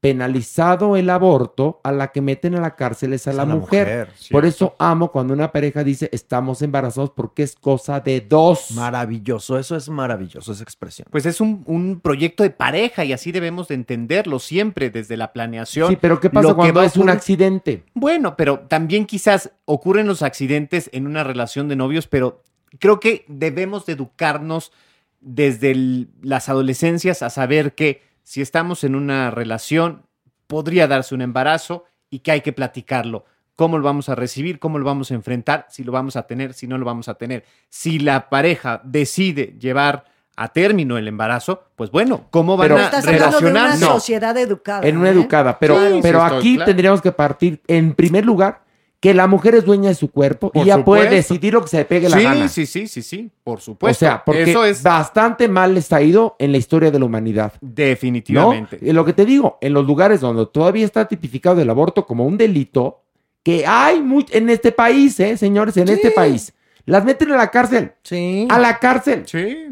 penalizado 0.00 0.96
el 0.96 1.10
aborto, 1.10 1.80
a 1.84 1.92
la 1.92 2.08
que 2.10 2.20
meten 2.20 2.54
a 2.54 2.60
la 2.60 2.74
cárcel 2.74 3.12
es 3.12 3.26
a 3.26 3.30
Es 3.30 3.36
la, 3.36 3.42
a 3.42 3.46
la 3.46 3.54
mujer. 3.54 3.86
mujer, 3.86 4.08
Por 4.30 4.44
eso 4.46 4.74
amo 4.78 5.12
cuando 5.12 5.34
una 5.34 5.52
pareja 5.52 5.84
dice 5.84 6.08
estamos 6.12 6.62
embarazados 6.62 7.10
porque 7.10 7.42
es 7.42 7.54
cosa 7.54 8.00
de 8.00 8.20
dos. 8.22 8.70
Maravilloso, 8.72 9.58
eso 9.58 9.76
es 9.76 9.88
maravilloso, 9.88 10.52
esa 10.52 10.62
expresión. 10.62 11.06
Pues 11.10 11.26
es 11.26 11.40
un, 11.40 11.62
un 11.66 12.00
proyecto 12.00 12.42
de 12.42 12.50
pareja 12.50 13.04
y 13.04 13.12
así 13.12 13.30
debemos 13.30 13.68
de 13.68 13.74
entenderlo 13.76 14.38
siempre 14.38 14.90
desde 14.90 15.16
la 15.16 15.32
planeación. 15.32 15.88
Sí, 15.90 15.98
pero 16.00 16.18
¿qué 16.18 16.30
pasa 16.30 16.48
Lo 16.48 16.56
cuando 16.56 16.82
es 16.82 16.96
un 16.96 17.10
accidente? 17.10 17.84
Bueno, 17.94 18.36
pero 18.36 18.60
también 18.60 19.06
quizás 19.06 19.50
ocurren 19.66 20.06
los 20.06 20.22
accidentes 20.22 20.88
en 20.92 21.06
una 21.06 21.24
relación 21.24 21.68
de 21.68 21.76
novios, 21.76 22.06
pero 22.06 22.42
creo 22.78 23.00
que 23.00 23.24
debemos 23.28 23.84
de 23.86 23.92
educarnos 23.92 24.72
desde 25.20 25.72
el- 25.72 26.08
las 26.22 26.48
adolescencias 26.48 27.22
a 27.22 27.28
saber 27.28 27.74
que 27.74 28.08
si 28.22 28.40
estamos 28.42 28.84
en 28.84 28.94
una 28.94 29.30
relación 29.30 30.02
podría 30.46 30.86
darse 30.88 31.14
un 31.14 31.22
embarazo 31.22 31.84
y 32.10 32.20
que 32.20 32.32
hay 32.32 32.40
que 32.40 32.52
platicarlo. 32.52 33.24
¿Cómo 33.56 33.76
lo 33.78 33.84
vamos 33.84 34.08
a 34.08 34.14
recibir? 34.14 34.58
¿Cómo 34.58 34.78
lo 34.78 34.84
vamos 34.84 35.10
a 35.10 35.14
enfrentar? 35.14 35.66
Si 35.68 35.84
lo 35.84 35.92
vamos 35.92 36.16
a 36.16 36.22
tener, 36.26 36.54
si 36.54 36.66
no 36.66 36.78
lo 36.78 36.84
vamos 36.86 37.08
a 37.08 37.14
tener. 37.14 37.44
Si 37.68 37.98
la 37.98 38.28
pareja 38.30 38.80
decide 38.84 39.54
llevar 39.60 40.04
a 40.36 40.48
término 40.48 40.96
el 40.96 41.06
embarazo, 41.06 41.64
pues 41.76 41.90
bueno, 41.90 42.26
¿cómo 42.30 42.56
van 42.56 42.68
Pero- 42.68 42.80
a 42.80 42.84
Estás 42.86 43.06
hablando 43.06 43.40
de 43.40 43.46
una 43.50 43.60
relacionarse? 43.64 43.84
sociedad 43.84 44.36
educada. 44.38 44.88
En 44.88 44.96
una 44.96 45.08
¿eh? 45.08 45.12
educada. 45.12 45.58
Pero, 45.58 45.78
Sí, 45.78 45.98
pero 46.00 46.22
aquí 46.22 46.54
claro. 46.56 46.68
tendríamos 46.70 47.02
que 47.02 47.12
partir, 47.12 47.60
en 47.66 47.92
primer 47.94 48.24
lugar, 48.24 48.62
que 49.00 49.14
la 49.14 49.26
mujer 49.26 49.54
es 49.54 49.64
dueña 49.64 49.88
de 49.88 49.94
su 49.94 50.10
cuerpo 50.10 50.52
Por 50.52 50.62
y 50.62 50.66
ya 50.66 50.84
puede 50.84 51.08
decidir 51.08 51.54
lo 51.54 51.62
que 51.62 51.68
se 51.68 51.78
le 51.78 51.84
pegue 51.86 52.08
la 52.10 52.18
sí, 52.18 52.22
gana. 52.22 52.48
sí, 52.48 52.66
sí, 52.66 52.86
sí, 52.86 53.00
sí, 53.02 53.30
por 53.42 53.58
o 53.58 53.60
supuesto. 53.62 53.98
sea, 53.98 54.22
porque 54.22 54.42
Eso 54.42 54.64
es 54.66 54.82
bastante 54.82 55.48
mal 55.48 55.74
les 55.74 55.90
ha 55.92 56.02
ido 56.02 56.36
en 56.38 56.52
la 56.52 56.58
historia 56.58 56.90
de 56.90 56.98
la 56.98 57.06
humanidad. 57.06 57.54
¿no? 57.60 57.68
definitivamente. 57.72 58.78
Y 58.82 58.92
lo 58.92 59.04
que 59.06 59.14
te 59.14 59.24
digo, 59.24 59.56
en 59.62 59.72
los 59.72 59.86
lugares 59.86 60.20
donde 60.20 60.44
todavía 60.46 60.84
está 60.84 61.08
tipificado 61.08 61.60
el 61.62 61.70
aborto 61.70 62.06
como 62.06 62.26
un 62.26 62.36
delito, 62.36 63.02
que 63.42 63.66
hay 63.66 64.02
muy, 64.02 64.26
en 64.32 64.50
este 64.50 64.70
país, 64.70 65.18
¿eh, 65.18 65.36
señores? 65.38 65.76
En 65.78 65.88
este 65.88 66.10
país. 66.10 66.52
Las 66.84 67.04
meten 67.04 67.32
a 67.32 67.36
la 67.36 67.50
cárcel. 67.50 67.92
Sí. 68.02 68.46
A 68.50 68.58
la 68.58 68.78
cárcel. 68.78 69.22
Sí. 69.26 69.68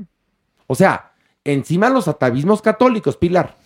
O 0.66 0.74
sea, 0.74 1.12
encima 1.44 1.90
los 1.90 2.08
atavismos 2.08 2.62
católicos, 2.62 3.18
Pilar. 3.18 3.56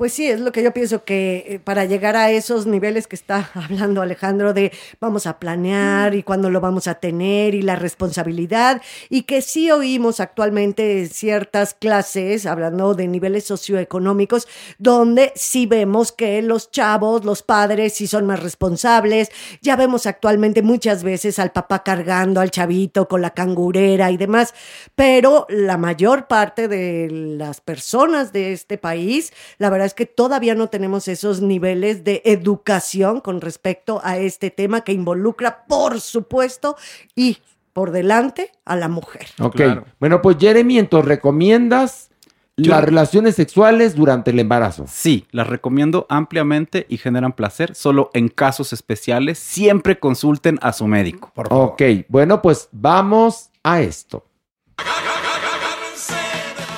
Pues 0.00 0.14
sí, 0.14 0.26
es 0.26 0.40
lo 0.40 0.50
que 0.50 0.62
yo 0.62 0.72
pienso 0.72 1.04
que 1.04 1.44
eh, 1.46 1.58
para 1.58 1.84
llegar 1.84 2.16
a 2.16 2.30
esos 2.30 2.64
niveles 2.64 3.06
que 3.06 3.16
está 3.16 3.50
hablando 3.54 4.00
Alejandro 4.00 4.54
de 4.54 4.72
vamos 4.98 5.26
a 5.26 5.38
planear 5.38 6.14
y 6.14 6.22
cuándo 6.22 6.48
lo 6.48 6.62
vamos 6.62 6.86
a 6.86 6.94
tener 6.94 7.54
y 7.54 7.60
la 7.60 7.76
responsabilidad 7.76 8.80
y 9.10 9.24
que 9.24 9.42
sí 9.42 9.70
oímos 9.70 10.20
actualmente 10.20 11.06
ciertas 11.08 11.74
clases 11.74 12.46
hablando 12.46 12.94
de 12.94 13.08
niveles 13.08 13.44
socioeconómicos 13.44 14.48
donde 14.78 15.34
sí 15.36 15.66
vemos 15.66 16.12
que 16.12 16.40
los 16.40 16.70
chavos, 16.70 17.26
los 17.26 17.42
padres 17.42 17.92
sí 17.92 18.06
son 18.06 18.24
más 18.24 18.42
responsables. 18.42 19.30
Ya 19.60 19.76
vemos 19.76 20.06
actualmente 20.06 20.62
muchas 20.62 21.02
veces 21.02 21.38
al 21.38 21.52
papá 21.52 21.82
cargando 21.82 22.40
al 22.40 22.50
chavito 22.50 23.06
con 23.06 23.20
la 23.20 23.34
cangurera 23.34 24.10
y 24.10 24.16
demás, 24.16 24.54
pero 24.94 25.46
la 25.50 25.76
mayor 25.76 26.26
parte 26.26 26.68
de 26.68 27.10
las 27.10 27.60
personas 27.60 28.32
de 28.32 28.54
este 28.54 28.78
país, 28.78 29.34
la 29.58 29.68
verdad 29.68 29.89
es 29.90 29.94
que 29.94 30.06
todavía 30.06 30.54
no 30.54 30.68
tenemos 30.68 31.08
esos 31.08 31.40
niveles 31.40 32.04
de 32.04 32.22
educación 32.24 33.20
con 33.20 33.40
respecto 33.40 34.00
a 34.04 34.16
este 34.18 34.50
tema 34.50 34.82
que 34.82 34.92
involucra, 34.92 35.64
por 35.66 36.00
supuesto, 36.00 36.76
y 37.16 37.38
por 37.72 37.90
delante 37.90 38.52
a 38.64 38.76
la 38.76 38.88
mujer. 38.88 39.26
Ok. 39.40 39.56
Claro. 39.56 39.84
Bueno, 39.98 40.22
pues 40.22 40.36
Jeremy, 40.38 40.78
entonces 40.78 41.08
recomiendas 41.08 42.10
Yo- 42.56 42.70
las 42.72 42.84
relaciones 42.84 43.34
sexuales 43.36 43.94
durante 43.94 44.30
el 44.32 44.38
embarazo. 44.38 44.84
Sí, 44.88 45.26
las 45.30 45.46
recomiendo 45.46 46.06
ampliamente 46.08 46.86
y 46.88 46.98
generan 46.98 47.32
placer, 47.32 47.74
solo 47.74 48.10
en 48.14 48.28
casos 48.28 48.72
especiales. 48.72 49.38
Siempre 49.38 49.98
consulten 49.98 50.58
a 50.62 50.72
su 50.72 50.86
médico. 50.86 51.30
Por 51.34 51.48
favor. 51.48 51.70
Ok, 51.72 51.82
bueno, 52.08 52.42
pues 52.42 52.68
vamos 52.72 53.50
a 53.62 53.80
esto. 53.80 54.24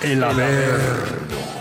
El 0.02 0.22
haber. 0.24 1.52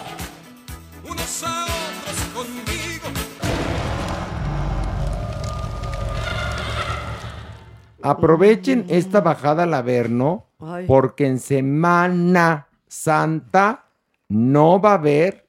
Aprovechen 8.03 8.85
esta 8.89 9.21
bajada 9.21 9.63
al 9.63 9.73
Averno 9.73 10.47
Ay. 10.59 10.85
porque 10.87 11.27
en 11.27 11.39
Semana 11.39 12.67
Santa 12.87 13.85
no 14.29 14.81
va 14.81 14.91
a 14.91 14.95
haber 14.95 15.47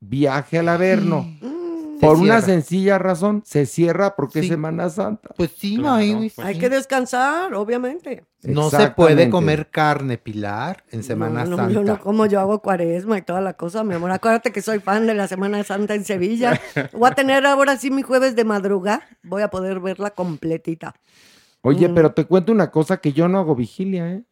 viaje 0.00 0.58
al 0.58 0.68
Averno. 0.68 1.26
Por 2.02 2.16
una 2.16 2.40
sencilla 2.40 2.98
razón, 2.98 3.42
se 3.46 3.64
cierra 3.64 4.16
porque 4.16 4.40
es. 4.40 4.48
Semana 4.48 4.90
Santa. 4.90 5.28
Pues 5.36 5.52
sí, 5.56 5.76
Claro, 5.76 5.98
Maywis, 5.98 6.32
pues 6.34 6.46
Hay 6.48 6.54
sí. 6.54 6.60
que 6.60 6.68
descansar, 6.68 7.54
obviamente. 7.54 8.24
No 8.42 8.70
se 8.70 8.90
puede 8.90 9.30
comer 9.30 9.70
carne, 9.70 10.18
Pilar, 10.18 10.82
en 10.90 11.04
Semana 11.04 11.44
no, 11.44 11.50
no, 11.50 11.56
Santa. 11.58 11.72
Yo 11.72 11.84
no 11.84 12.00
como 12.00 12.26
yo 12.26 12.40
hago 12.40 12.58
cuaresma 12.58 13.18
y 13.18 13.22
toda 13.22 13.40
la 13.40 13.52
cosa, 13.52 13.84
mi 13.84 13.94
amor. 13.94 14.10
Acuérdate 14.10 14.50
que 14.50 14.62
soy 14.62 14.80
fan 14.80 15.06
de 15.06 15.14
la 15.14 15.28
Semana 15.28 15.62
Santa 15.62 15.94
en 15.94 16.04
Sevilla. 16.04 16.60
Voy 16.92 17.08
a 17.08 17.14
tener 17.14 17.46
ahora 17.46 17.76
sí 17.76 17.92
mi 17.92 18.02
jueves 18.02 18.34
de 18.34 18.44
madrugada. 18.44 19.06
Voy 19.22 19.42
a 19.42 19.48
poder 19.48 19.78
verla 19.78 20.10
completita. 20.10 20.96
Oye, 21.62 21.88
Mm. 21.88 21.94
pero 21.94 22.12
te 22.12 22.24
cuento 22.26 22.52
una 22.52 22.70
cosa 22.70 22.98
que 22.98 23.12
yo 23.12 23.28
no 23.28 23.38
hago 23.38 23.54
vigilia, 23.54 24.10
¿eh? 24.12 24.24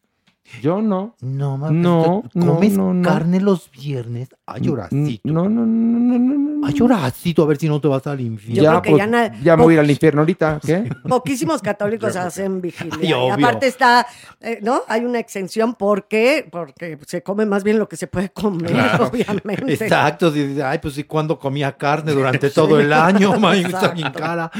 Yo 0.61 0.81
no. 0.81 1.15
No, 1.21 1.57
ma, 1.57 1.69
No, 1.71 2.23
pues, 2.33 2.45
¿Comes 2.45 2.73
no, 2.73 2.93
no. 2.93 3.07
carne 3.07 3.39
los 3.39 3.71
viernes? 3.71 4.29
Ay, 4.45 4.67
Horacito. 4.67 5.21
No, 5.31 5.47
no, 5.47 5.65
no, 5.65 6.19
no, 6.19 6.19
no. 6.19 6.67
Ay, 6.67 6.75
Horacito, 6.81 7.43
a 7.43 7.45
ver 7.45 7.57
si 7.57 7.69
no 7.69 7.79
te 7.79 7.87
vas 7.87 8.05
al 8.07 8.19
infierno. 8.19 8.55
Yo 8.57 8.63
ya, 8.63 8.69
creo 8.69 8.81
que 8.81 8.89
pues, 8.91 9.11
ya 9.11 9.33
ya 9.41 9.55
me 9.57 9.63
voy 9.63 9.73
a 9.73 9.75
ir 9.75 9.79
al 9.79 9.89
infierno 9.89 10.21
ahorita, 10.21 10.59
¿qué? 10.65 10.89
Poquísimos 11.07 11.61
católicos 11.63 12.15
hacen 12.15 12.59
vigilia. 12.59 13.15
Ay, 13.17 13.29
y 13.29 13.29
aparte 13.29 13.67
está, 13.67 14.05
eh, 14.41 14.59
¿no? 14.61 14.81
Hay 14.87 15.05
una 15.05 15.19
exención 15.19 15.75
porque, 15.75 16.47
porque 16.51 16.99
se 17.07 17.23
come 17.23 17.45
más 17.45 17.63
bien 17.63 17.79
lo 17.79 17.87
que 17.87 17.95
se 17.95 18.07
puede 18.07 18.29
comer, 18.29 18.75
obviamente. 19.01 19.73
Exacto, 19.73 20.33
ay, 20.65 20.79
pues 20.79 20.95
sí, 20.95 21.05
cuando 21.05 21.39
comía 21.39 21.77
carne 21.77 22.11
durante 22.11 22.49
todo 22.49 22.79
el 22.79 22.91
año, 22.91 23.33
está 23.53 23.89
bien 23.89 24.11
cara. 24.11 24.51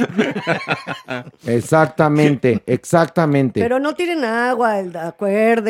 Exactamente, 1.45 2.63
exactamente. 2.65 3.59
Pero 3.59 3.79
no 3.79 3.93
tiren 3.93 4.23
agua, 4.23 4.79
el- 4.79 4.95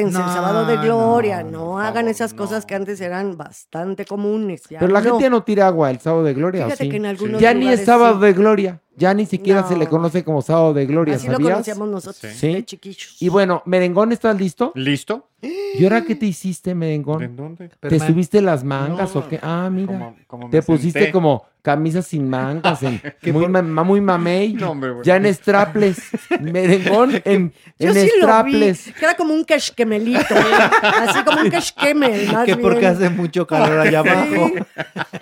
acuérdense, 0.02 0.20
el 0.20 0.26
No, 0.26 0.34
sábado 0.34 0.66
de 0.66 0.78
gloria, 0.78 1.44
no, 1.44 1.52
no, 1.52 1.80
hagan 1.80 1.94
favor, 1.96 2.10
esas 2.12 2.34
cosas 2.34 2.66
que 2.66 2.76
antes 2.76 3.00
eran 3.02 3.38
bastante 3.38 4.06
comunes. 4.06 4.64
ya 4.70 4.80
Pero 4.80 4.92
la 4.92 5.00
no. 5.02 5.06
gente 5.12 5.24
ya 5.24 5.30
no 5.30 5.44
tira 5.44 5.68
agua 5.68 5.90
el 5.92 6.00
sábado 6.00 6.24
de 6.24 6.34
gloria, 6.34 6.62
¿o 6.62 6.66
Fíjate 6.66 6.84
sí? 6.84 6.90
que 6.90 6.98
en 6.98 7.06
algunos 7.06 7.42
Ya 7.42 7.54
ni 7.54 7.68
es 7.68 7.86
sábado 7.86 8.16
sí. 8.20 8.26
de 8.26 8.34
gloria. 8.34 8.80
Ya 8.98 9.14
ni 9.14 9.26
siquiera 9.26 9.64
se 9.68 9.76
le 9.78 9.86
No. 9.86 9.90
conoce 9.90 10.24
como 10.24 10.42
sábado 10.42 10.74
de 10.74 10.86
gloria, 10.86 11.16
Así 11.16 11.26
lo 11.28 11.34
¿sabías? 11.34 11.52
conocíamos 11.54 11.88
nosotros, 11.90 12.34
Sí. 12.34 12.54
de 12.54 12.66
chiquillos. 12.66 13.22
Y 13.22 13.30
bueno, 13.30 13.64
Merengón, 13.66 14.12
¿estás 14.12 14.38
listo? 14.38 14.74
¿Listo? 14.76 15.30
¿Y 15.42 15.84
ahora 15.86 16.04
qué 16.04 16.14
te 16.14 16.26
hiciste, 16.28 16.76
merengón? 16.76 17.24
¿En 17.24 17.36
dónde? 17.36 17.70
¿Te 17.80 18.00
subiste 18.00 18.42
las 18.42 18.64
mangas 18.64 19.16
No, 19.16 19.22
o 19.22 19.28
qué? 19.28 19.40
Ah, 19.42 19.70
mira. 19.72 19.88
como- 19.88 20.16
como 20.28 20.46
me 20.48 20.52
te 20.52 20.62
pusiste 20.62 21.00
senté. 21.00 21.12
como 21.12 21.46
camisa 21.62 22.02
sin 22.02 22.28
mangas, 22.30 22.82
en, 22.84 23.02
¿Qué 23.22 23.32
muy, 23.32 23.44
por- 23.48 23.64
ma- 23.64 23.84
muy 23.84 24.02
mamey. 24.02 24.54
No, 24.54 24.72
hombre, 24.72 24.94
ya 25.04 25.16
en 25.18 25.32
strapless. 25.34 26.02
merengón 26.40 27.22
en, 27.26 27.54
Yo 27.78 27.90
en 27.90 27.94
sí 27.96 28.10
strapless. 28.18 28.94
que 28.98 29.06
era 29.06 29.14
como 29.16 29.34
un 29.34 29.46
keshkemelito, 29.46 30.36
así 30.84 31.24
como 31.24 31.42
un 31.42 31.50
keshkemel, 31.52 32.32
más 32.32 32.46
Que 32.46 32.58
porque 32.58 32.80
bien. 32.80 32.92
hace 32.94 33.10
mucho 33.10 33.46
calor 33.46 33.80
allá 33.80 34.00
abajo. 34.00 34.52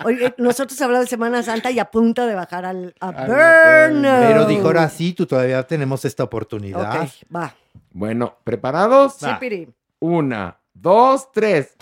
Oye, 0.05 0.33
nosotros 0.37 0.79
hablamos 0.81 1.05
de 1.05 1.09
Semana 1.09 1.43
Santa 1.43 1.71
y 1.71 1.79
a 1.79 1.85
punta 1.85 2.25
de 2.25 2.35
bajar 2.35 2.65
al 2.65 2.93
a 3.01 3.11
Burnout. 3.11 4.27
Pero 4.27 4.45
dijo 4.45 4.67
ahora 4.67 4.87
sí, 4.89 5.13
tú 5.13 5.25
todavía 5.25 5.61
tenemos 5.67 6.05
esta 6.05 6.23
oportunidad. 6.23 7.01
Ok, 7.03 7.09
va. 7.35 7.53
Bueno, 7.91 8.35
¿preparados? 8.43 9.15
Sí, 9.19 9.27
Piri. 9.39 9.67
Una, 9.99 10.55
dos, 10.73 11.31
tres. 11.33 11.75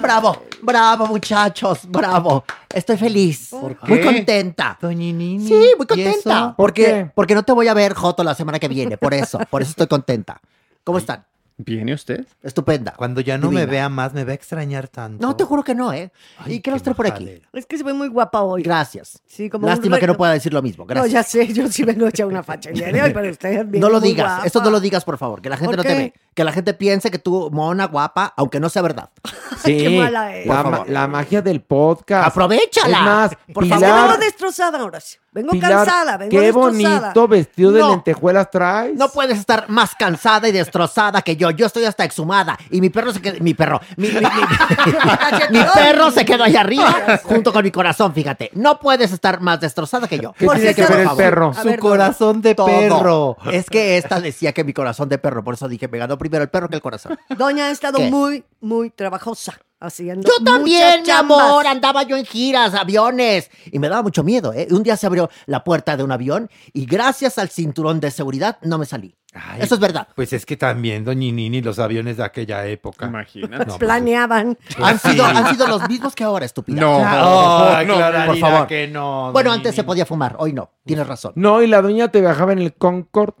Bravo, 0.00 0.42
bravo, 0.62 1.06
muchachos, 1.06 1.80
bravo. 1.88 2.44
Estoy 2.72 2.96
feliz. 2.96 3.52
Muy 3.52 3.98
qué? 3.98 4.04
contenta. 4.04 4.78
Doñinini. 4.80 5.46
Sí, 5.46 5.72
muy 5.76 5.86
contenta. 5.86 6.54
Porque, 6.56 7.10
porque 7.14 7.34
no 7.34 7.42
te 7.42 7.52
voy 7.52 7.68
a 7.68 7.74
ver, 7.74 7.94
Joto, 7.94 8.22
la 8.24 8.34
semana 8.34 8.58
que 8.58 8.68
viene. 8.68 8.96
Por 8.96 9.14
eso, 9.14 9.38
por 9.50 9.62
eso 9.62 9.70
estoy 9.70 9.86
contenta. 9.86 10.40
¿Cómo 10.84 10.98
están? 10.98 11.24
¿Viene 11.60 11.92
usted? 11.92 12.24
Estupenda. 12.40 12.94
Cuando 12.96 13.20
ya 13.20 13.36
no 13.36 13.50
me 13.50 13.66
vea 13.66 13.88
más, 13.88 14.14
me 14.14 14.22
va 14.24 14.30
a 14.30 14.34
extrañar 14.34 14.86
tanto. 14.86 15.26
No, 15.26 15.34
te 15.34 15.42
juro 15.42 15.64
que 15.64 15.74
no, 15.74 15.92
¿eh? 15.92 16.12
y 16.46 16.60
que 16.60 16.70
los 16.70 16.84
trae 16.84 16.94
por 16.94 17.08
aquí. 17.08 17.42
Es 17.52 17.66
que 17.66 17.76
se 17.76 17.82
ve 17.82 17.92
muy 17.92 18.06
guapa 18.06 18.42
hoy. 18.42 18.62
Gracias. 18.62 19.20
Sí, 19.26 19.50
como 19.50 19.66
un 19.66 19.70
Lástima 19.72 19.98
que 19.98 20.06
no 20.06 20.16
pueda 20.16 20.32
decir 20.34 20.54
lo 20.54 20.62
mismo. 20.62 20.84
No, 20.84 20.88
Gracias. 20.88 21.12
ya 21.12 21.22
sé, 21.24 21.52
yo 21.52 21.66
sí 21.66 21.82
vengo 21.82 22.06
a 22.06 22.10
echar 22.10 22.26
una 22.26 22.44
facha 22.44 22.70
el 22.70 22.76
día 22.76 22.92
de 22.92 23.02
hoy, 23.02 23.12
pero 23.12 23.28
usted 23.28 23.66
viene 23.66 23.80
No 23.80 23.88
lo 23.88 23.98
muy 23.98 24.10
digas, 24.10 24.26
guapa. 24.28 24.46
esto 24.46 24.62
no 24.62 24.70
lo 24.70 24.78
digas, 24.78 25.04
por 25.04 25.18
favor, 25.18 25.42
que 25.42 25.48
la 25.48 25.56
gente 25.56 25.74
¿Por 25.74 25.76
no 25.78 25.82
te 25.82 25.88
qué? 25.88 25.94
ve. 25.96 26.14
Que 26.38 26.44
la 26.44 26.52
gente 26.52 26.72
piense 26.72 27.10
que 27.10 27.18
tú, 27.18 27.50
mona, 27.52 27.86
guapa, 27.86 28.32
aunque 28.36 28.60
no 28.60 28.68
sea 28.68 28.80
verdad. 28.82 29.10
Sí, 29.64 29.76
Qué 29.82 29.90
mala 29.98 30.36
es. 30.36 30.46
la, 30.46 30.54
Por 30.62 30.64
ma- 30.70 30.76
favor. 30.76 30.90
la 30.90 31.08
magia 31.08 31.42
del 31.42 31.60
podcast. 31.62 32.28
Aprovechala. 32.28 32.96
Es 32.98 33.02
más, 33.04 33.30
Por 33.52 33.64
Pilar, 33.64 33.80
vengo 33.80 34.16
destrozada, 34.18 34.84
Horacio. 34.84 35.20
Vengo 35.32 35.50
Pilar, 35.50 35.70
cansada, 35.72 36.16
vengo 36.16 36.30
qué 36.30 36.40
destrozada. 36.40 37.00
bonito 37.00 37.28
vestido 37.28 37.72
de 37.72 37.80
No. 37.80 37.90
lentejuelas 37.90 38.50
traes. 38.52 38.94
No 38.96 39.08
puedes 39.08 39.36
estar 39.38 39.68
más 39.68 39.94
cansada 39.96 40.48
y 40.48 40.52
destrozada 40.52 41.22
que 41.22 41.34
yo. 41.36 41.50
Yo 41.50 41.66
estoy 41.66 41.84
hasta 41.86 42.04
exhumada. 42.04 42.56
Y 42.70 42.80
mi 42.80 42.88
perro 42.88 43.12
se 43.12 43.20
quedó. 43.20 43.40
Mi 43.40 43.52
perro. 43.54 43.80
Mi, 43.96 44.08
mi- 44.08 44.14
mi- 44.14 44.20
mi 45.58 45.64
perro 45.74 46.10
se 46.12 46.24
quedó 46.24 46.44
allá 46.44 46.60
arriba 46.60 47.20
junto 47.24 47.52
con 47.52 47.64
mi 47.64 47.70
corazón, 47.72 48.14
fíjate. 48.14 48.50
No 48.54 48.78
puedes 48.78 49.12
estar 49.12 49.40
más 49.40 49.60
destrozada 49.60 50.06
que 50.06 50.18
yo. 50.20 50.32
¿Qué 50.34 50.46
tiene 50.46 50.74
que 50.74 50.86
ver 50.86 51.00
el 51.00 51.10
perro? 51.16 51.50
A 51.50 51.62
Su 51.62 51.68
ver, 51.68 51.78
corazón 51.80 52.40
de 52.42 52.54
Todo. 52.54 52.66
perro. 52.66 53.36
Es 53.52 53.68
que 53.68 53.96
esta 53.98 54.20
decía 54.20 54.52
que 54.52 54.62
mi 54.64 54.72
corazón 54.72 55.08
de 55.08 55.18
perro. 55.18 55.42
Por 55.42 55.54
eso 55.54 55.66
dije, 55.68 55.88
me 55.88 55.98
ganó 55.98 56.16
primero 56.28 56.44
el 56.44 56.50
perro 56.50 56.68
que 56.68 56.76
el 56.76 56.82
corazón. 56.82 57.18
Doña 57.36 57.66
ha 57.66 57.70
estado 57.70 57.98
¿Qué? 57.98 58.10
muy, 58.10 58.44
muy 58.60 58.90
trabajosa 58.90 59.58
haciendo 59.80 60.28
Yo 60.28 60.44
también, 60.44 61.02
mi 61.04 61.10
amor, 61.10 61.64
andaba 61.66 62.02
yo 62.02 62.16
en 62.16 62.24
giras, 62.24 62.74
aviones, 62.74 63.48
y 63.70 63.78
me 63.78 63.88
daba 63.88 64.02
mucho 64.02 64.24
miedo, 64.24 64.52
¿eh? 64.52 64.66
Un 64.72 64.82
día 64.82 64.96
se 64.96 65.06
abrió 65.06 65.30
la 65.46 65.62
puerta 65.62 65.96
de 65.96 66.02
un 66.02 66.10
avión 66.10 66.50
y 66.72 66.84
gracias 66.84 67.38
al 67.38 67.48
cinturón 67.48 68.00
de 68.00 68.10
seguridad 68.10 68.58
no 68.62 68.76
me 68.78 68.86
salí. 68.86 69.14
Ay, 69.34 69.60
Eso 69.60 69.74
es 69.76 69.80
verdad. 69.80 70.08
Pues 70.16 70.32
es 70.32 70.44
que 70.46 70.56
también, 70.56 71.04
Doñinini, 71.04 71.60
los 71.60 71.78
aviones 71.78 72.16
de 72.16 72.24
aquella 72.24 72.66
época. 72.66 73.06
Imagínate. 73.06 73.58
No, 73.58 73.64
pues, 73.66 73.76
Planeaban. 73.78 74.58
Han 74.82 74.98
Sí. 74.98 75.10
sido, 75.10 75.24
han 75.26 75.50
sido 75.50 75.68
los 75.68 75.86
mismos 75.88 76.14
que 76.16 76.24
ahora, 76.24 76.44
estúpida. 76.46 76.80
No, 76.80 76.96
Oh, 76.96 77.84
no, 77.84 77.94
Clararina, 77.94 78.26
por 78.26 78.38
favor. 78.38 78.66
que 78.66 78.88
no. 78.88 79.30
Bueno, 79.32 79.52
antes 79.52 79.74
se 79.76 79.84
podía 79.84 80.06
fumar, 80.06 80.34
hoy 80.38 80.54
no. 80.54 80.70
Tienes 80.84 81.06
razón. 81.06 81.32
No, 81.36 81.62
y 81.62 81.66
la 81.68 81.82
doña 81.82 82.08
te 82.08 82.20
viajaba 82.20 82.52
en 82.52 82.60
el 82.60 82.74
Concord. 82.74 83.34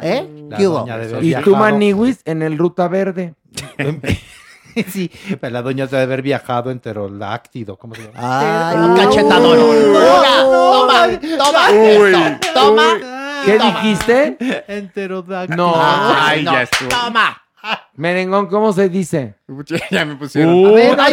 ¿Eh? 0.00 0.46
La 0.50 0.56
¿Qué 0.56 0.68
hubo? 0.68 0.86
Y 1.20 1.34
tú. 1.42 1.56
Maniwis, 1.56 2.20
en 2.24 2.42
el 2.42 2.58
Ruta 2.58 2.88
Verde. 2.88 3.34
sí, 4.88 5.10
pero 5.40 5.52
la 5.52 5.62
doña 5.62 5.86
debe 5.86 6.02
haber 6.02 6.22
viajado 6.22 6.70
en 6.70 6.80
pterodáctilo. 6.80 7.76
¿Cómo 7.76 7.94
se 7.94 8.02
llama? 8.02 8.70
Ay, 8.70 8.76
un 8.76 8.96
cachetadón. 8.96 9.58
Una, 9.58 10.42
toma, 10.42 11.20
toma, 11.38 11.70
esto, 11.70 12.50
toma. 12.54 12.94
¿Qué 13.44 13.58
toma. 13.58 13.70
dijiste? 13.70 14.36
Enterodáctilo. 14.68 15.56
No. 15.56 15.74
Ay, 15.76 16.42
no, 16.42 16.52
ya 16.52 16.62
estuvo. 16.62 16.88
Toma. 16.88 17.40
Merengón, 17.94 18.48
¿cómo 18.48 18.72
se 18.72 18.88
dice? 18.88 19.36
ya 19.90 20.04
me 20.04 20.16
pusieron. 20.16 20.54
Uh. 20.54 20.68
A 20.68 20.72
ver, 20.72 21.00
ay. 21.00 21.12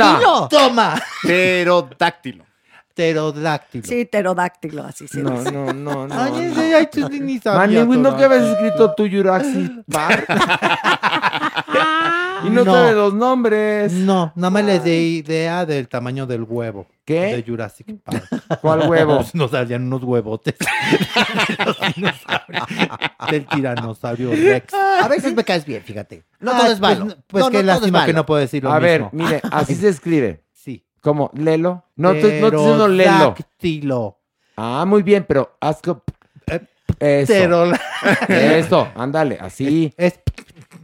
Toma. 0.49 0.95
Pterodáctilo. 1.23 2.45
Pterodáctilo. 2.93 3.85
Sí, 3.87 4.05
pterodáctilo, 4.05 4.83
así 4.83 5.07
se 5.07 5.23
No, 5.23 5.39
dice. 5.39 5.51
no, 5.51 5.73
no, 5.73 6.07
no. 6.07 6.13
Ay, 6.19 6.31
no. 6.31 6.39
ese, 6.41 6.75
ay, 6.75 6.87
tú 6.91 7.07
ni 7.09 7.39
sabías, 7.39 7.87
¿no 7.87 8.17
que 8.17 8.23
habías 8.25 8.43
escrito 8.43 8.93
tu 8.93 9.09
Jurassic 9.09 9.71
Park? 9.91 10.25
y 12.45 12.49
no, 12.49 12.65
No. 12.65 12.73
sabe 12.73 12.93
los 12.93 13.13
nombres. 13.13 13.93
No, 13.93 14.33
nada 14.35 14.49
más 14.49 14.65
les 14.65 14.83
di 14.83 15.17
idea 15.25 15.65
del 15.65 15.87
tamaño 15.87 16.25
del 16.27 16.43
huevo. 16.43 16.87
¿Qué? 17.05 17.35
De 17.35 17.43
Jurassic 17.47 17.87
Park. 18.03 18.25
¿Cuál 18.61 18.81
huevo? 18.89 19.17
Pues 19.17 19.33
nos 19.35 19.51
salían 19.51 19.83
unos 19.83 20.03
huevotes. 20.03 20.55
Del 23.29 23.45
tiranosaurio 23.47 24.31
Rex. 24.31 24.73
A 24.73 25.07
veces 25.07 25.33
me 25.33 25.43
caes 25.43 25.65
bien, 25.65 25.83
fíjate. 25.83 26.23
No 26.39 26.51
Ay, 26.51 26.57
todo 26.61 26.71
es 26.71 26.79
pues, 26.79 26.99
malo. 26.99 27.15
Pues, 27.27 27.43
No, 27.45 27.51
qué 27.51 27.63
lástima 27.63 28.05
que 28.05 28.13
no 28.13 28.25
puedo 28.25 28.39
decir 28.41 28.63
lo 28.63 28.71
A 28.71 28.79
ver, 28.79 29.05
mire, 29.11 29.41
así 29.51 29.75
se 29.75 29.89
escribe. 29.89 30.43
¿Cómo? 31.01 31.31
¿Lelo? 31.33 31.83
No 31.95 32.11
te, 32.13 32.15
no 32.15 32.21
te 32.21 32.35
estoy 32.37 32.51
diciendo 32.51 32.87
lelo. 32.87 33.11
Pterodáctilo. 33.33 34.17
Ah, 34.57 34.85
muy 34.87 35.01
bien, 35.03 35.25
pero 35.27 35.57
haz 35.59 35.81
co- 35.81 36.03
Eh, 36.99 37.25
Eso. 37.27 37.71
Eso, 38.27 38.87
ándale, 38.95 39.37
así. 39.41 39.91
Es 39.97 40.19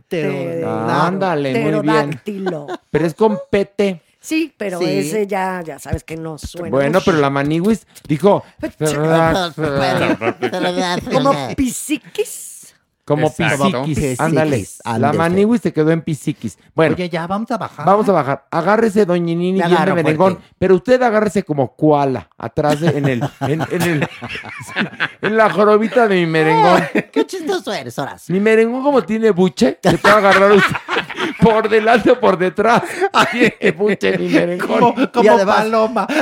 pterodáctilo. 0.08 0.72
Ándale, 0.90 1.52
muy 1.52 1.62
bien. 1.72 1.82
Pterodáctilo. 1.82 2.68
Pero 2.90 3.06
es 3.06 3.14
con 3.14 3.38
PT. 3.52 4.02
Sí, 4.20 4.54
pero 4.58 4.80
Sí. 4.80 4.86
ese 4.90 5.28
ya, 5.28 5.62
ya 5.64 5.78
sabes 5.80 6.04
que 6.04 6.18
no 6.18 6.38
suena. 6.38 6.70
Bueno, 6.70 7.00
pero 7.06 7.18
la 7.20 7.30
Maniwis 7.30 7.86
dijo 8.08 8.44
Como 11.14 11.34
pisiquis. 11.56 12.47
Como 13.08 13.28
Exacto. 13.28 13.84
pisiquis. 13.86 14.20
Ándale. 14.20 14.68
La. 15.00 15.14
Maniwis 15.14 15.62
se 15.62 15.72
quedó 15.72 15.92
en 15.92 16.02
pisiquis. 16.02 16.60
Bueno, 16.76 16.94
Oye, 16.94 17.08
ya 17.08 17.26
vamos 17.26 17.50
a 17.52 17.58
bajar. 17.58 17.86
vamos 17.86 18.10
a 18.10 18.12
bajar. 18.12 18.46
Agárrese, 18.52 19.06
doñinini, 19.06 19.60
de 19.60 19.64
agarro 19.64 19.96
merengón. 19.96 20.40
Pero 20.60 20.76
usted 20.76 21.02
agárrese 21.02 21.44
como 21.44 21.74
koala, 21.74 22.30
atrás 22.38 22.82
de, 22.82 22.90
en 22.90 23.06
el, 23.08 23.24
en, 23.42 23.62
en 23.72 23.82
el, 23.82 24.10
en 25.22 25.38
la 25.38 25.50
jorobita 25.50 26.06
de 26.10 26.16
mi 26.16 26.26
merengón. 26.26 26.84
Qué 27.14 27.26
chistoso 27.26 27.72
eres, 27.72 27.98
Horacio. 27.98 28.34
Mi 28.34 28.42
merengón 28.42 28.84
como 28.84 29.02
tiene 29.02 29.32
buche, 29.32 29.80
se 29.82 29.98
puede 29.98 30.16
agarrar 30.16 30.52
usted 30.52 30.76
por 31.42 31.70
delante 31.70 32.12
o 32.12 32.20
por 32.20 32.38
detrás. 32.38 32.82
Tiene 33.32 33.72
buche 33.78 34.18
mi 34.18 34.30
merengón. 34.30 34.80
Como, 34.80 35.12
como 35.12 35.24
Y 35.24 35.28
además- 35.28 35.56
paloma. 35.58 36.08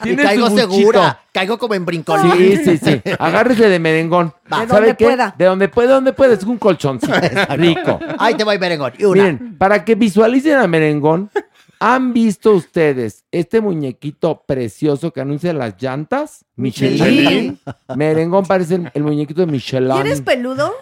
Y 0.00 0.02
Tiene 0.08 0.22
caigo 0.22 0.50
segura. 0.50 1.20
Caigo 1.32 1.58
como 1.58 1.74
en 1.74 1.84
brincón. 1.84 2.20
Sí, 2.36 2.56
sí, 2.64 2.78
sí. 2.78 3.02
Agárrese 3.18 3.68
de 3.68 3.78
merengón. 3.78 4.32
Va. 4.52 4.60
De 4.60 4.68
¿Sabe 4.68 4.80
donde 4.80 4.96
qué? 4.96 5.04
pueda. 5.06 5.34
De 5.36 5.44
donde 5.46 5.68
pueda, 5.68 5.94
donde 5.94 6.12
pueda. 6.12 6.34
Es 6.34 6.44
un 6.44 6.58
colchoncito. 6.58 7.12
Rico. 7.56 7.98
Ahí 8.18 8.34
te 8.34 8.44
voy, 8.44 8.58
merengón. 8.58 8.92
Y 8.98 9.04
una. 9.04 9.22
Miren, 9.22 9.58
para 9.58 9.84
que 9.84 9.94
visualicen 9.94 10.56
a 10.58 10.66
merengón, 10.66 11.30
¿han 11.80 12.12
visto 12.12 12.52
ustedes 12.52 13.24
este 13.32 13.60
muñequito 13.60 14.42
precioso 14.46 15.10
que 15.12 15.20
anuncia 15.20 15.52
las 15.52 15.74
llantas? 15.80 16.44
Michelin. 16.56 17.02
Michelin. 17.02 17.60
Merengón 17.96 18.44
parece 18.46 18.76
el, 18.76 18.90
el 18.94 19.02
muñequito 19.02 19.40
de 19.40 19.46
Michelin. 19.46 19.96
¿Y 19.96 20.00
eres 20.00 20.20
peludo, 20.20 20.72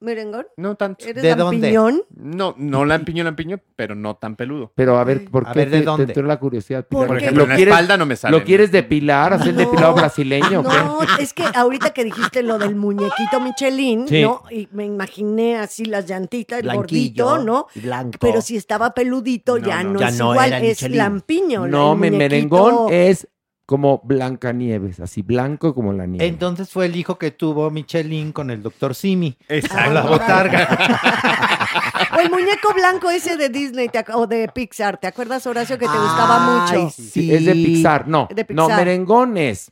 merengón? 0.00 0.46
No 0.56 0.74
tanto. 0.76 1.04
¿Eres 1.06 1.22
¿De 1.22 1.34
dónde? 1.34 1.58
lampiñón? 1.72 2.02
No, 2.14 2.54
no 2.56 2.84
lampiño, 2.84 3.24
lampiño, 3.24 3.58
pero 3.76 3.94
no 3.94 4.16
tan 4.16 4.36
peludo. 4.36 4.72
Pero 4.74 4.98
a 4.98 5.04
ver, 5.04 5.24
¿por 5.30 5.48
A 5.48 5.52
qué 5.52 5.58
ver, 5.60 5.70
¿de 5.70 5.76
te, 5.78 5.80
te 5.80 5.84
dónde? 5.86 6.02
entró 6.04 6.22
la 6.26 6.38
curiosidad? 6.38 6.86
¿Por 6.86 7.06
Pilar? 7.06 7.22
ejemplo, 7.22 7.42
en 7.44 7.48
la 7.50 7.56
espalda 7.58 7.96
no 7.96 8.06
me 8.06 8.16
sale. 8.16 8.38
¿Lo 8.38 8.44
quieres 8.44 8.70
depilar? 8.72 9.32
¿Hacer 9.32 9.54
No. 9.54 9.60
depilado 9.60 9.94
brasileño 9.94 10.60
o 10.60 10.62
qué? 10.62 10.68
No, 10.76 10.98
es 11.20 11.32
que 11.32 11.44
ahorita 11.54 11.90
que 11.90 12.04
dijiste 12.04 12.42
lo 12.42 12.58
del 12.58 12.76
muñequito 12.76 13.40
Michelin, 13.40 14.06
Sí. 14.08 14.22
¿no? 14.22 14.42
Y 14.50 14.68
me 14.72 14.84
imaginé 14.84 15.56
así 15.58 15.84
las 15.84 16.06
llantitas, 16.06 16.58
el 16.60 16.64
Blanquillo, 16.64 17.24
gordito, 17.24 17.44
¿no? 17.44 17.66
blanco. 17.74 18.18
Pero 18.20 18.40
si 18.40 18.56
estaba 18.56 18.94
peludito, 18.94 19.58
No, 19.58 19.66
ya 19.66 19.82
no, 19.82 19.92
no. 19.94 20.00
Ya 20.00 20.08
es 20.08 20.18
no 20.18 20.32
igual, 20.32 20.48
era 20.48 20.58
es 20.58 20.62
Michelin. 20.82 20.98
lampiño. 20.98 21.66
No, 21.66 21.92
el 22.04 22.12
merengón 22.12 22.92
es 22.92 23.26
como 23.68 24.00
Blancanieves, 24.02 24.98
así 24.98 25.20
blanco 25.20 25.74
como 25.74 25.92
la 25.92 26.06
nieve. 26.06 26.24
Entonces 26.26 26.70
fue 26.70 26.86
el 26.86 26.96
hijo 26.96 27.18
que 27.18 27.32
tuvo 27.32 27.70
Michelin 27.70 28.32
con 28.32 28.50
el 28.50 28.62
doctor 28.62 28.94
Simi. 28.94 29.36
Exacto. 29.46 29.84
Con 29.84 29.92
la 29.94 30.02
botarga. 30.06 31.68
O 32.16 32.18
el 32.22 32.30
muñeco 32.30 32.72
blanco 32.72 33.10
ese 33.10 33.36
de 33.36 33.50
Disney 33.50 33.90
o 34.14 34.26
de 34.26 34.48
Pixar, 34.48 34.98
¿te 34.98 35.06
acuerdas, 35.06 35.46
Horacio, 35.46 35.76
que 35.76 35.84
te 35.84 35.98
gustaba 35.98 36.62
mucho? 36.62 36.88
Sí, 36.88 37.30
es 37.30 37.44
de 37.44 37.52
Pixar. 37.52 38.08
No, 38.08 38.26
De 38.34 38.46
no, 38.48 38.68
Pixar. 38.68 38.78
merengón 38.78 39.36
es 39.36 39.70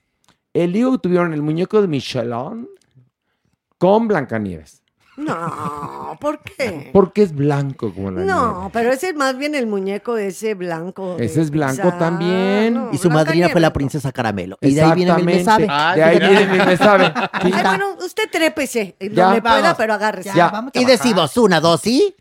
el 0.52 0.76
hijo 0.76 0.92
que 0.92 0.98
tuvieron 0.98 1.32
el 1.32 1.40
muñeco 1.40 1.80
de 1.80 1.88
Michelin 1.88 2.68
con 3.78 4.08
Blancanieves. 4.08 4.82
No, 5.16 6.16
¿por 6.20 6.40
qué? 6.40 6.90
Porque 6.92 7.22
es 7.22 7.34
blanco 7.34 7.92
como 7.94 8.10
la 8.10 8.20
nieve. 8.22 8.30
No, 8.32 8.70
pero 8.72 8.92
ese 8.92 9.08
es 9.10 9.14
más 9.16 9.38
bien 9.38 9.54
el 9.54 9.66
muñeco 9.66 10.16
ese 10.18 10.54
blanco. 10.54 11.16
Ese 11.18 11.40
es 11.40 11.50
blanco 11.50 11.92
también. 11.94 12.74
No, 12.74 12.90
Y 12.92 12.98
su 12.98 13.08
madrina 13.10 13.48
fue 13.48 13.60
la 13.60 13.72
princesa 13.72 14.12
Caramelo. 14.12 14.58
Y 14.60 14.74
de 14.74 14.82
ahí 14.82 14.92
viene 14.94 15.12
el 15.16 15.24
me 15.24 15.42
sabe. 15.42 15.64
De 15.94 16.02
ahí 16.04 16.18
viene 16.18 16.42
el 16.42 16.66
me 16.66 16.76
sabe. 16.76 17.12
Ay, 17.32 17.50
bueno, 17.52 17.96
usted 18.04 18.24
trépese, 18.30 18.94
eh, 19.00 19.10
Ya. 19.12 19.24
donde 19.26 19.40
pueda, 19.42 19.60
Vamos. 19.62 19.74
pero 19.78 19.94
agárrese. 19.94 20.32
Ya. 20.34 20.70
Y 20.74 20.84
decimos 20.84 21.36
una, 21.38 21.60
dos 21.60 21.86
y. 21.86 22.14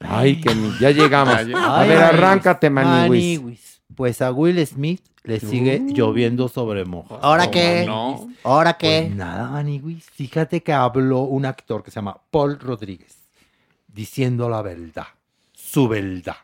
Ay, 0.00 0.40
que 0.40 0.50
ya 0.80 0.90
llegamos. 0.90 1.34
Ay, 1.34 1.52
A 1.54 1.82
ver, 1.84 1.98
arráncate, 2.02 2.70
Maniwis. 2.70 3.69
Pues 3.94 4.22
a 4.22 4.32
Will 4.32 4.64
Smith 4.66 5.02
le 5.24 5.40
sigue 5.40 5.82
lloviendo 5.92 6.48
sobre 6.48 6.84
mojado. 6.84 7.20
¿Ahora 7.22 7.50
qué? 7.50 7.86
¿Ahora 8.44 8.74
qué? 8.74 9.04
Pues 9.06 9.16
nada, 9.16 9.48
Maniwis. 9.50 10.06
Fíjate 10.10 10.62
que 10.62 10.72
habló 10.72 11.20
un 11.20 11.44
actor 11.44 11.82
que 11.82 11.90
se 11.90 11.96
llama 11.96 12.16
Paul 12.30 12.58
Rodríguez, 12.58 13.16
diciendo 13.88 14.48
la 14.48 14.62
verdad, 14.62 15.06
su 15.52 15.88
verdad. 15.88 16.36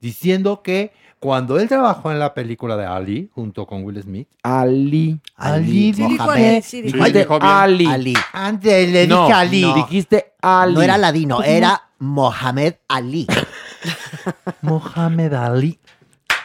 Diciendo 0.00 0.62
que 0.62 0.92
cuando 1.18 1.58
él 1.58 1.68
trabajó 1.68 2.12
en 2.12 2.18
la 2.18 2.34
película 2.34 2.76
de 2.76 2.84
Ali, 2.84 3.30
junto 3.34 3.66
con 3.66 3.82
Will 3.84 4.02
Smith, 4.02 4.28
Ali. 4.42 5.18
Ali, 5.36 5.66
Sí 5.66 5.92
dijo 5.92 6.24
Mohamed. 6.24 6.52
Ali, 6.54 6.62
sí 6.62 6.82
dijo 6.82 6.96
Dijiste 6.98 7.26
Ali. 7.40 7.86
Ali. 7.86 7.86
Ali. 7.86 8.14
Antes 8.32 8.92
le 8.92 9.06
No, 9.06 9.22
dije 9.26 9.32
Ali. 9.32 9.62
no. 9.62 9.74
dijiste 9.74 10.32
Ali. 10.42 10.74
No 10.74 10.82
era 10.82 10.98
Ladino, 10.98 11.42
era 11.42 11.82
Mohamed 11.98 12.74
Ali. 12.88 13.26
Mohamed 14.62 15.32
Ali. 15.32 15.78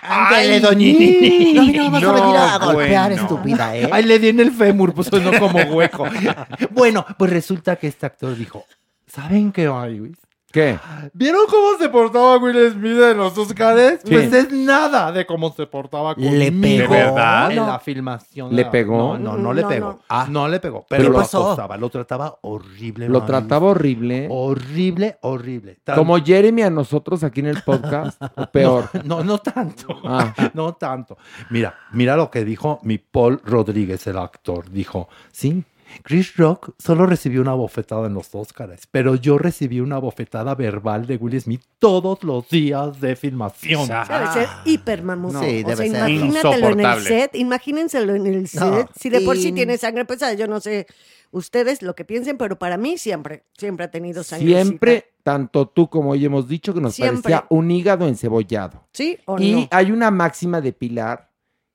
Ay, 0.02 0.46
Ándale, 0.48 0.60
doñini. 0.60 1.54
No, 1.54 1.64
no 1.84 1.92
vas 1.92 2.04
a 2.04 2.12
venir 2.12 2.36
a 2.38 2.58
No, 2.60 2.66
golpear, 2.74 3.10
bueno. 3.10 3.22
estúpida, 3.24 3.78
¿eh? 3.78 3.90
Ay, 3.92 4.04
le 4.04 4.20
di 4.20 4.30
en 4.30 4.40
el 4.40 4.52
fémur, 4.52 4.94
pues 4.94 5.12
no 5.12 5.38
como 5.40 5.60
hueco. 5.60 6.06
bueno, 6.72 7.06
pues 7.18 7.32
resulta 7.32 7.76
que 7.76 7.88
este 7.88 8.06
actor 8.06 8.36
dijo, 8.38 8.66
¿saben 9.08 9.52
qué, 9.52 9.68
Maniwis? 9.70 10.18
¿Qué? 10.52 10.80
¿Vieron 11.14 11.42
cómo 11.48 11.78
se 11.78 11.90
portaba 11.90 12.38
Will 12.38 12.72
Smith 12.72 13.00
en 13.00 13.18
los 13.18 13.38
Oscars? 13.38 14.00
Sí. 14.04 14.12
Pues 14.12 14.34
es 14.34 14.52
nada 14.52 15.12
de 15.12 15.26
cómo 15.26 15.54
se 15.54 15.68
portaba 15.68 16.16
conmigo. 16.16 16.34
¿Le 16.36 16.52
pegó? 16.52 16.94
¿De 16.94 17.00
verdad? 17.04 17.52
En 17.52 17.58
No. 17.58 17.68
la 17.68 17.80
filmación. 17.80 18.56
¿Le 18.56 18.66
pegó? 18.66 18.98
No, 18.98 19.18
no, 19.18 19.38
no 19.38 19.54
le 19.54 19.62
No, 19.62 19.68
pegó. 19.68 19.88
no. 19.90 20.00
Ah, 20.10 20.26
no 20.28 20.48
le 20.48 20.60
pegó. 20.60 20.86
Pero 20.90 21.04
¿Qué 21.04 21.10
lo 21.10 21.16
pasó? 21.16 21.46
acosaba, 21.48 21.78
lo 21.78 21.90
trataba 21.90 22.38
horrible. 22.42 23.08
Lo 23.10 23.24
trataba 23.26 23.68
horrible. 23.68 24.28
Horrible, 24.32 25.18
horrible. 25.22 25.80
Tan- 25.84 25.96
Como 25.96 26.18
Jeremy 26.18 26.64
a 26.64 26.70
nosotros 26.72 27.24
aquí 27.24 27.42
en 27.42 27.48
el 27.48 27.62
podcast, 27.62 28.20
o 28.36 28.46
peor. 28.48 28.90
No, 29.06 29.24
no 29.24 29.38
tanto. 29.38 30.00
Ah. 30.04 30.34
No 30.56 30.74
tanto. 30.74 31.18
Mira, 31.52 31.76
mira 31.92 32.16
lo 32.16 32.32
que 32.32 32.44
dijo 32.44 32.80
mi 32.84 32.98
Paul 32.98 33.40
Rodríguez, 33.46 34.08
el 34.08 34.18
actor. 34.18 34.70
Dijo, 34.72 35.10
sí, 35.32 35.64
Chris 36.04 36.36
Rock 36.38 36.74
solo 36.78 37.06
recibió 37.06 37.42
una 37.42 37.54
bofetada 37.54 38.08
en 38.08 38.14
los 38.14 38.34
Oscars, 38.34 38.88
pero 38.92 39.16
yo 39.16 39.38
recibí 39.38 39.80
una 39.80 39.98
bofetada 40.00 40.56
verbal 40.56 41.06
de 41.08 41.18
Will 41.18 41.40
Smith 41.42 41.62
todos 41.80 42.24
los 42.24 42.48
días 42.50 43.00
de 43.00 43.16
filmación. 43.16 43.88
Debe 43.88 44.32
ser 44.34 44.48
hiper 44.66 45.04
mamoso. 45.04 45.40
Sí, 45.42 45.64
o 45.66 45.68
debe 45.68 45.90
sea, 45.90 46.06
ser. 46.06 46.10
imagínatelo 46.10 46.70
en 46.70 46.80
el 46.80 47.02
set, 47.02 47.36
imagínenselo 47.36 48.16
en 48.16 48.28
el 48.28 48.48
set. 48.48 48.62
No, 48.62 48.90
si 49.00 49.10
de 49.10 49.22
por 49.22 49.38
sí 49.38 49.52
tiene 49.52 49.78
sangre 49.78 50.06
pesada, 50.06 50.34
yo 50.34 50.48
no 50.48 50.60
sé 50.60 50.88
ustedes 51.32 51.82
lo 51.82 51.96
que 51.96 52.06
piensen, 52.06 52.38
pero 52.38 52.58
para 52.58 52.78
mí 52.78 52.98
siempre, 52.98 53.44
siempre 53.58 53.86
ha 53.86 53.92
tenido 53.92 54.24
sangre. 54.24 54.48
Siempre, 54.48 55.14
tanto 55.24 55.68
tú 55.68 55.90
como 55.90 56.16
yo 56.16 56.28
hemos 56.28 56.48
dicho 56.48 56.74
que 56.74 56.82
nos 56.82 56.96
Siempre. 56.96 57.22
parecía 57.22 57.46
un 57.50 57.70
hígado 57.72 58.08
encebollado. 58.08 58.88
¿Sí 58.94 59.18
o 59.26 59.40
Y 59.40 59.52
no? 59.54 59.68
hay 59.72 59.92
una 59.92 60.12
máxima 60.12 60.62
de 60.62 60.74
Pilar 60.74 61.30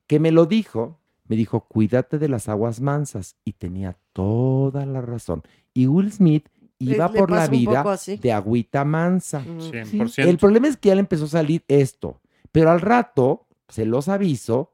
que 0.07 0.19
me 0.19 0.31
lo 0.31 0.45
dijo. 0.45 0.99
Me 1.27 1.35
dijo, 1.35 1.61
cuídate 1.67 2.19
de 2.19 2.29
las 2.29 2.47
aguas 2.49 2.79
mansas. 2.81 3.35
Y 3.43 3.53
tenía 3.53 3.97
toda 4.13 4.85
la 4.85 5.01
razón. 5.01 5.43
Y 5.73 5.87
Will 5.87 6.11
Smith 6.11 6.49
iba 6.79 7.07
Le- 7.07 7.13
le 7.13 7.19
por 7.19 7.31
la 7.31 7.47
vida 7.47 7.83
de 8.21 8.31
agüita 8.33 8.85
mansa. 8.85 9.39
Mm. 9.39 9.59
100%. 9.59 10.27
El 10.27 10.37
problema 10.37 10.67
es 10.67 10.77
que 10.77 10.89
ya 10.89 10.95
le 10.95 11.01
empezó 11.01 11.25
a 11.25 11.29
salir 11.29 11.63
esto. 11.67 12.21
Pero 12.51 12.69
al 12.71 12.81
rato, 12.81 13.47
se 13.67 13.85
los 13.85 14.07
aviso, 14.07 14.71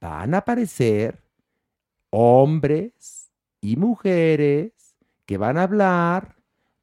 van 0.00 0.34
a 0.34 0.38
aparecer 0.38 1.20
hombres 2.10 3.30
y 3.60 3.76
mujeres 3.76 4.72
que 5.26 5.36
van 5.36 5.58
a 5.58 5.64
hablar 5.64 6.36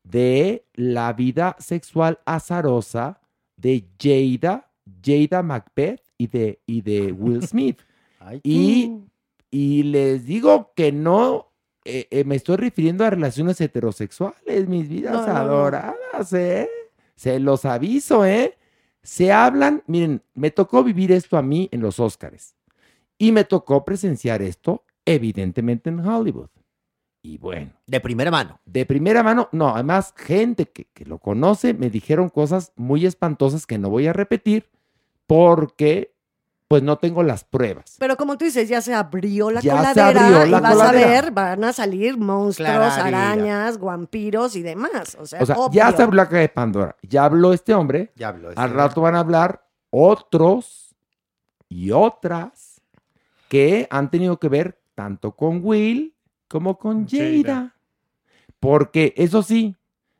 de 0.04 0.66
la 0.74 1.14
vida 1.14 1.56
sexual 1.60 2.20
azarosa 2.26 3.20
de 3.58 3.86
Jada, 4.00 4.70
Jada 5.04 5.42
Macbeth 5.42 6.02
y 6.18 6.28
de, 6.28 6.60
y 6.68 6.82
de 6.82 7.12
Will 7.12 7.46
Smith. 7.48 7.80
Ay, 8.26 8.40
y, 8.44 8.92
y 9.52 9.84
les 9.84 10.26
digo 10.26 10.72
que 10.76 10.92
no 10.92 11.52
eh, 11.86 12.08
eh, 12.10 12.24
me 12.24 12.36
estoy 12.36 12.58
refiriendo 12.58 13.06
a 13.06 13.12
relaciones 13.12 13.62
heterosexuales, 13.62 14.68
mis 14.68 14.90
vidas 14.90 15.14
No, 15.14 15.22
no, 15.22 15.28
no. 15.28 15.36
adoradas, 15.38 16.34
¿eh? 16.34 16.68
Se 17.16 17.40
los 17.40 17.64
aviso, 17.66 18.26
¿eh? 18.26 18.58
Se 19.04 19.32
hablan, 19.32 19.84
miren, 19.86 20.24
me 20.34 20.50
tocó 20.50 20.84
vivir 20.84 21.12
esto 21.12 21.38
a 21.38 21.44
mí 21.44 21.70
en 21.72 21.82
los 21.82 22.00
Óscares 22.00 22.56
y 23.20 23.32
me 23.32 23.44
tocó 23.44 23.86
presenciar 23.86 24.42
esto, 24.42 24.84
evidentemente, 25.06 25.90
en 25.92 26.00
Hollywood. 26.00 26.50
Y 27.22 27.38
bueno, 27.38 27.72
De 27.86 28.00
primera 28.02 28.32
mano. 28.32 28.60
de 28.66 28.86
primera 28.88 29.22
mano, 29.22 29.48
no, 29.52 29.70
además, 29.70 30.14
gente 30.18 30.66
que, 30.66 30.86
que 30.94 31.06
lo 31.06 31.20
conoce 31.20 31.74
me 31.76 31.90
dijeron 31.92 32.30
cosas 32.30 32.74
muy 32.76 33.06
espantosas 33.06 33.68
que 33.68 33.78
no 33.78 33.90
voy 33.92 34.08
a 34.08 34.14
repetir 34.14 34.70
porque, 35.28 36.15
pues, 36.68 36.82
no 36.84 36.98
tengo 36.98 37.22
las 37.24 37.44
pruebas. 37.44 37.96
Pero 38.00 38.18
como 38.18 38.38
tú 38.38 38.46
dices, 38.46 38.68
ya 38.68 38.82
se 38.82 38.94
abrió 38.94 39.52
la 39.52 39.62
Ya 39.62 39.94
se 39.94 40.00
y 40.00 40.52
vas 40.52 40.72
coladera. 40.74 40.88
a 40.88 40.92
ver, 40.92 41.32
van 41.32 41.64
a 41.64 41.74
salir 41.74 42.18
monstruos, 42.18 42.72
arañas, 42.98 43.80
vampiros 43.80 44.56
y 44.56 44.62
demás. 44.62 45.16
O 45.20 45.26
sea, 45.26 45.42
O 45.42 45.46
sea, 45.46 45.56
obvio. 45.58 45.76
ya 45.76 45.92
se 45.92 46.04
abrió 46.04 46.18
la 46.18 46.26
caja 46.26 46.40
de 46.42 46.50
Pandora. 46.50 46.96
Ya 47.04 47.26
habló 47.26 47.54
este 47.54 47.74
hombre. 47.74 48.12
Ya 48.16 48.30
habló. 48.30 48.50
este 48.50 48.62
Al 48.62 48.72
rato 48.72 49.02
van 49.02 49.16
a 49.16 49.20
hablar 49.20 49.68
otros 49.92 50.96
y 51.70 51.92
otras 51.92 52.82
que 53.48 53.88
han 53.92 54.10
tenido 54.10 54.40
que 54.40 54.50
ver 54.50 54.82
tanto 54.96 55.36
con 55.36 55.62
Will 55.64 56.16
como 56.48 56.78
con 56.78 57.08
Jada. 57.08 57.44
Jada. 57.44 57.76
Porque 58.60 59.14
eso 59.18 59.44
sí, 59.44 59.76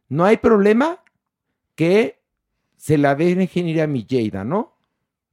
no 0.10 0.26
hay 0.26 0.38
problema 0.38 1.00
que 1.74 2.22
se 2.78 2.98
la 3.00 3.16
dejen 3.16 3.68
ir 3.68 3.82
a 3.82 3.88
mi 3.88 4.06
Jada, 4.08 4.44
¿no? 4.44 4.75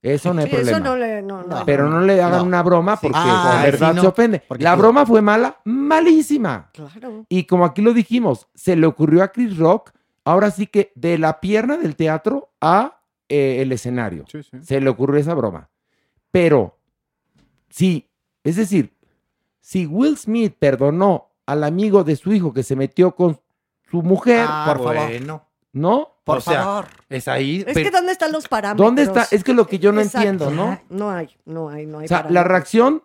Eso 0.02 0.34
no 0.34 0.40
hay 0.40 0.46
Sí, 0.48 0.52
problema. 0.56 0.76
eso 0.78 0.84
no 0.84 0.96
le... 0.96 1.22
No, 1.22 1.42
no. 1.44 1.64
Pero 1.64 1.88
no 1.88 2.00
le 2.00 2.20
hagan 2.20 2.40
No. 2.40 2.44
una 2.44 2.62
broma 2.64 2.96
porque 3.00 3.16
Ah, 3.20 3.60
de 3.64 3.70
verdad 3.70 3.90
sí, 3.90 3.96
no. 3.96 4.02
se 4.02 4.08
ofende. 4.08 4.42
Porque 4.48 4.64
La 4.64 4.74
tú- 4.74 4.80
broma 4.82 5.06
fue 5.06 5.22
mala, 5.22 5.58
malísima. 5.64 6.70
Claro. 6.72 7.24
Y 7.28 7.44
como 7.44 7.64
aquí 7.64 7.82
lo 7.82 7.92
dijimos, 7.94 8.48
se 8.54 8.74
le 8.74 8.86
ocurrió 8.86 9.22
a 9.22 9.28
Chris 9.28 9.56
Rock, 9.56 9.92
ahora 10.24 10.50
sí 10.50 10.66
que 10.66 10.90
de 10.96 11.18
la 11.18 11.40
pierna 11.40 11.76
del 11.76 11.94
teatro 11.94 12.50
a 12.60 13.00
eh, 13.28 13.62
el 13.62 13.70
escenario. 13.70 14.24
Sí, 14.28 14.42
sí. 14.42 14.58
Se 14.62 14.80
le 14.80 14.90
ocurrió 14.90 15.20
esa 15.20 15.34
broma. 15.34 15.70
Pero, 16.32 16.78
sí, 17.68 18.10
es 18.42 18.56
decir, 18.56 18.96
si 19.60 19.86
Will 19.86 20.16
Smith 20.18 20.54
perdonó 20.58 21.30
al 21.46 21.62
amigo 21.64 22.02
de 22.04 22.16
su 22.16 22.32
hijo 22.32 22.52
que 22.52 22.62
se 22.64 22.74
metió 22.76 23.14
con 23.14 23.40
su 23.90 24.02
mujer, 24.02 24.46
Ah, 24.48 24.64
por 24.66 24.78
favor. 24.78 25.08
bueno. 25.08 25.46
¿no? 25.72 26.11
Por 26.24 26.38
O 26.38 26.40
sea, 26.40 26.62
favor. 26.64 26.86
Es 27.08 27.26
ahí. 27.28 27.64
Es 27.66 27.74
que 27.76 27.90
¿dónde 27.90 28.12
están 28.12 28.30
los 28.32 28.46
parámetros? 28.46 28.86
¿Dónde 28.86 29.02
está? 29.02 29.26
Es 29.30 29.42
que 29.42 29.52
lo 29.54 29.66
que 29.66 29.78
yo 29.78 29.90
no 29.92 30.00
Exacto. 30.00 30.28
entiendo, 30.28 30.50
¿no? 30.50 30.80
No 30.88 31.10
hay, 31.10 31.28
no 31.44 31.68
hay, 31.68 31.86
no 31.86 31.98
hay. 31.98 32.04
O 32.04 32.08
sea, 32.08 32.26
la 32.30 32.44
reacción 32.44 33.02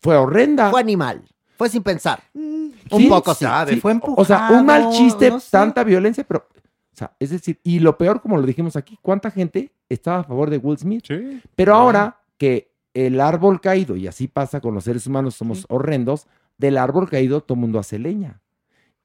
fue 0.00 0.16
horrenda. 0.16 0.70
Fue 0.70 0.80
animal. 0.80 1.22
Fue 1.56 1.68
sin 1.68 1.82
pensar. 1.82 2.22
Mm, 2.32 2.68
Un 2.90 3.08
poco 3.08 3.34
sí. 3.34 3.44
sabe, 3.44 3.74
Sí, 3.74 3.80
fue 3.80 3.98
O 4.02 4.24
sea, 4.24 4.48
un 4.52 4.66
mal 4.66 4.82
empujado, 4.82 5.04
chiste, 5.04 5.30
no 5.30 5.40
sé. 5.40 5.48
tanta 5.50 5.82
violencia, 5.84 6.24
pero, 6.24 6.46
o 6.50 6.96
sea, 6.96 7.12
es 7.18 7.30
decir, 7.30 7.60
y 7.64 7.78
lo 7.80 7.96
peor, 7.98 8.20
como 8.20 8.36
lo 8.36 8.42
dijimos 8.46 8.76
aquí, 8.76 8.98
¿cuánta 9.02 9.30
gente 9.30 9.72
estaba 9.88 10.20
a 10.20 10.24
favor 10.24 10.50
de 10.50 10.58
Will 10.58 10.78
Smith? 10.78 11.04
Sí. 11.06 11.40
Pero 11.56 11.74
ahora 11.74 12.20
que 12.38 12.72
el 12.92 13.20
árbol 13.20 13.60
caído, 13.60 13.96
y 13.96 14.06
así 14.06 14.28
pasa 14.28 14.60
con 14.60 14.74
los 14.74 14.84
seres 14.84 15.06
humanos, 15.06 15.34
somos 15.34 15.64
horrendos, 15.68 16.26
del 16.58 16.78
árbol 16.78 17.08
caído 17.08 17.40
todo 17.40 17.54
el 17.56 17.60
mundo 17.62 17.78
hace 17.80 17.98
leña. 17.98 18.40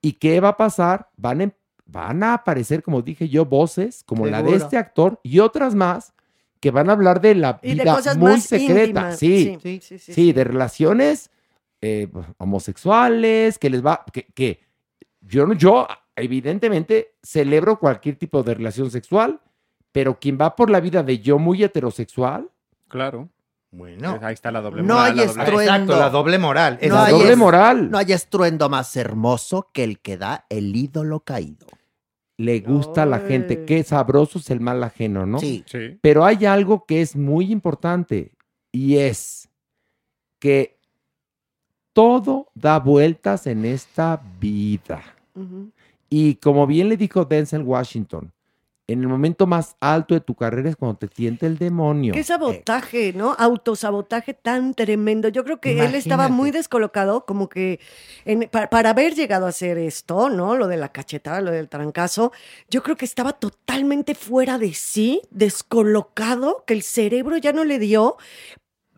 ¿Y 0.02 0.14
qué 0.14 0.40
va 0.40 0.50
a 0.50 0.58
pasar? 0.58 1.10
Van, 1.18 1.42
em- 1.42 1.52
van 1.92 2.24
a 2.24 2.34
aparecer, 2.36 2.84
como 2.84 3.02
dije 3.02 3.30
yo, 3.30 3.46
voces 3.46 4.04
como 4.06 4.26
la 4.26 4.42
de 4.44 4.56
este 4.56 4.78
actor 4.78 5.20
y 5.24 5.40
otras 5.40 5.76
más 5.76 6.14
que 6.60 6.72
van 6.72 6.90
a 6.90 6.94
hablar 6.94 7.22
de 7.22 7.36
la 7.36 7.60
Y 7.64 7.70
de 7.70 7.84
vida 7.84 7.96
cosas 7.96 8.18
muy 8.18 8.32
más 8.34 8.44
secreta. 8.44 9.12
Sí, 9.14 9.58
sí, 9.62 9.80
sí, 9.82 9.98
sí, 10.00 10.14
Sí, 10.14 10.34
de 10.34 10.44
relaciones 10.44 11.30
eh, 11.82 12.10
homosexuales, 12.38 13.58
que 13.58 13.70
les 13.70 13.86
va, 13.86 14.04
que, 14.12 14.26
que 14.34 14.60
yo, 15.22 15.46
no- 15.48 15.54
yo 15.54 15.88
evidentemente 16.16 17.16
celebro 17.24 17.80
cualquier 17.80 18.16
tipo 18.18 18.44
de 18.44 18.54
relación 18.54 18.92
sexual, 18.92 19.40
pero 19.92 20.20
quien 20.20 20.38
va 20.40 20.56
por 20.56 20.70
la 20.70 20.80
vida 20.82 21.02
de 21.04 21.20
yo 21.20 21.40
muy 21.40 21.64
heterosexual, 21.64 22.50
Claro. 22.90 23.30
Bueno. 23.72 24.18
Ahí 24.24 24.34
está 24.34 24.50
la 24.52 24.62
doble 24.62 24.82
No 24.82 24.96
moral. 24.96 25.12
hay 25.12 25.16
la 25.18 25.26
doble- 25.26 25.44
estruendo. 25.44 25.62
Exacto, 25.94 26.00
la 26.00 26.10
doble 26.10 26.40
moral. 26.40 26.80
No 26.82 26.96
la 26.96 27.06
hay 27.06 27.12
doble 27.14 27.32
es- 27.34 27.38
moral, 27.38 27.92
No 27.92 27.98
hay 28.00 28.12
estruendo 28.14 28.68
más 28.68 28.96
hermoso 28.98 29.70
que 29.72 29.84
el 29.84 30.00
que 30.00 30.18
da 30.18 30.46
el 30.50 30.76
ídolo 30.76 31.20
caído. 31.20 31.68
Le 32.40 32.62
gusta 32.62 33.04
a 33.04 33.06
la 33.06 33.20
gente, 33.20 33.66
qué 33.66 33.84
sabroso 33.84 34.40
es 34.40 34.50
el 34.50 34.62
mal 34.62 34.82
ajeno, 34.82 35.26
¿no? 35.26 35.40
Sí. 35.40 35.62
Sí. 35.68 36.00
Pero 36.02 36.24
hay 36.24 36.46
algo 36.46 36.86
que 36.86 37.02
es 37.02 37.18
muy 37.18 37.52
importante 37.52 38.32
y 38.72 38.96
es 38.96 39.50
que 40.40 40.80
todo 41.92 42.48
da 42.56 42.80
vueltas 42.80 43.46
en 43.46 43.66
esta 43.66 44.24
vida. 44.40 45.04
Y 46.10 46.36
como 46.36 46.66
bien 46.66 46.88
le 46.88 46.96
dijo 46.96 47.26
Denzel 47.26 47.64
Washington, 47.64 48.32
en 48.92 49.02
el 49.02 49.08
momento 49.08 49.46
más 49.48 49.76
alto 49.80 50.14
de 50.14 50.22
tu 50.22 50.36
carrera 50.36 50.70
es 50.70 50.76
cuando 50.76 50.98
te 50.98 51.08
tiente 51.08 51.46
el 51.46 51.58
demonio. 51.58 52.14
Qué 52.14 52.24
sabotaje, 52.24 53.14
¿no? 53.14 53.36
Autosabotaje 53.38 54.34
tan 54.34 54.74
tremendo. 54.74 55.28
Yo 55.30 55.44
creo 55.44 55.60
que 55.62 55.80
él 55.86 55.96
estaba 55.96 56.28
muy 56.30 56.52
descolocado, 56.52 57.26
como 57.26 57.50
que 57.50 57.80
en- 58.26 58.50
pa- 58.50 58.70
para, 58.70 58.90
haber 58.92 59.14
llegado 59.16 59.46
a 59.46 59.50
hacer 59.50 59.78
esto, 59.78 60.30
¿no? 60.30 60.56
Lo 60.56 60.68
de 60.68 60.78
la 60.78 60.90
cachetada, 60.92 61.42
lo 61.42 61.52
del 61.52 61.70
trancazo, 61.70 62.32
yo 62.70 62.82
creo 62.84 62.96
que 62.96 63.06
estaba 63.06 63.34
totalmente 63.34 64.16
fuera 64.16 64.58
de 64.58 64.74
sí, 64.74 65.22
descolocado, 65.30 66.64
que 66.66 66.74
el 66.74 66.84
cerebro 66.84 67.38
ya 67.38 67.54
no 67.54 67.64
le 67.64 67.80
dio. 67.80 68.18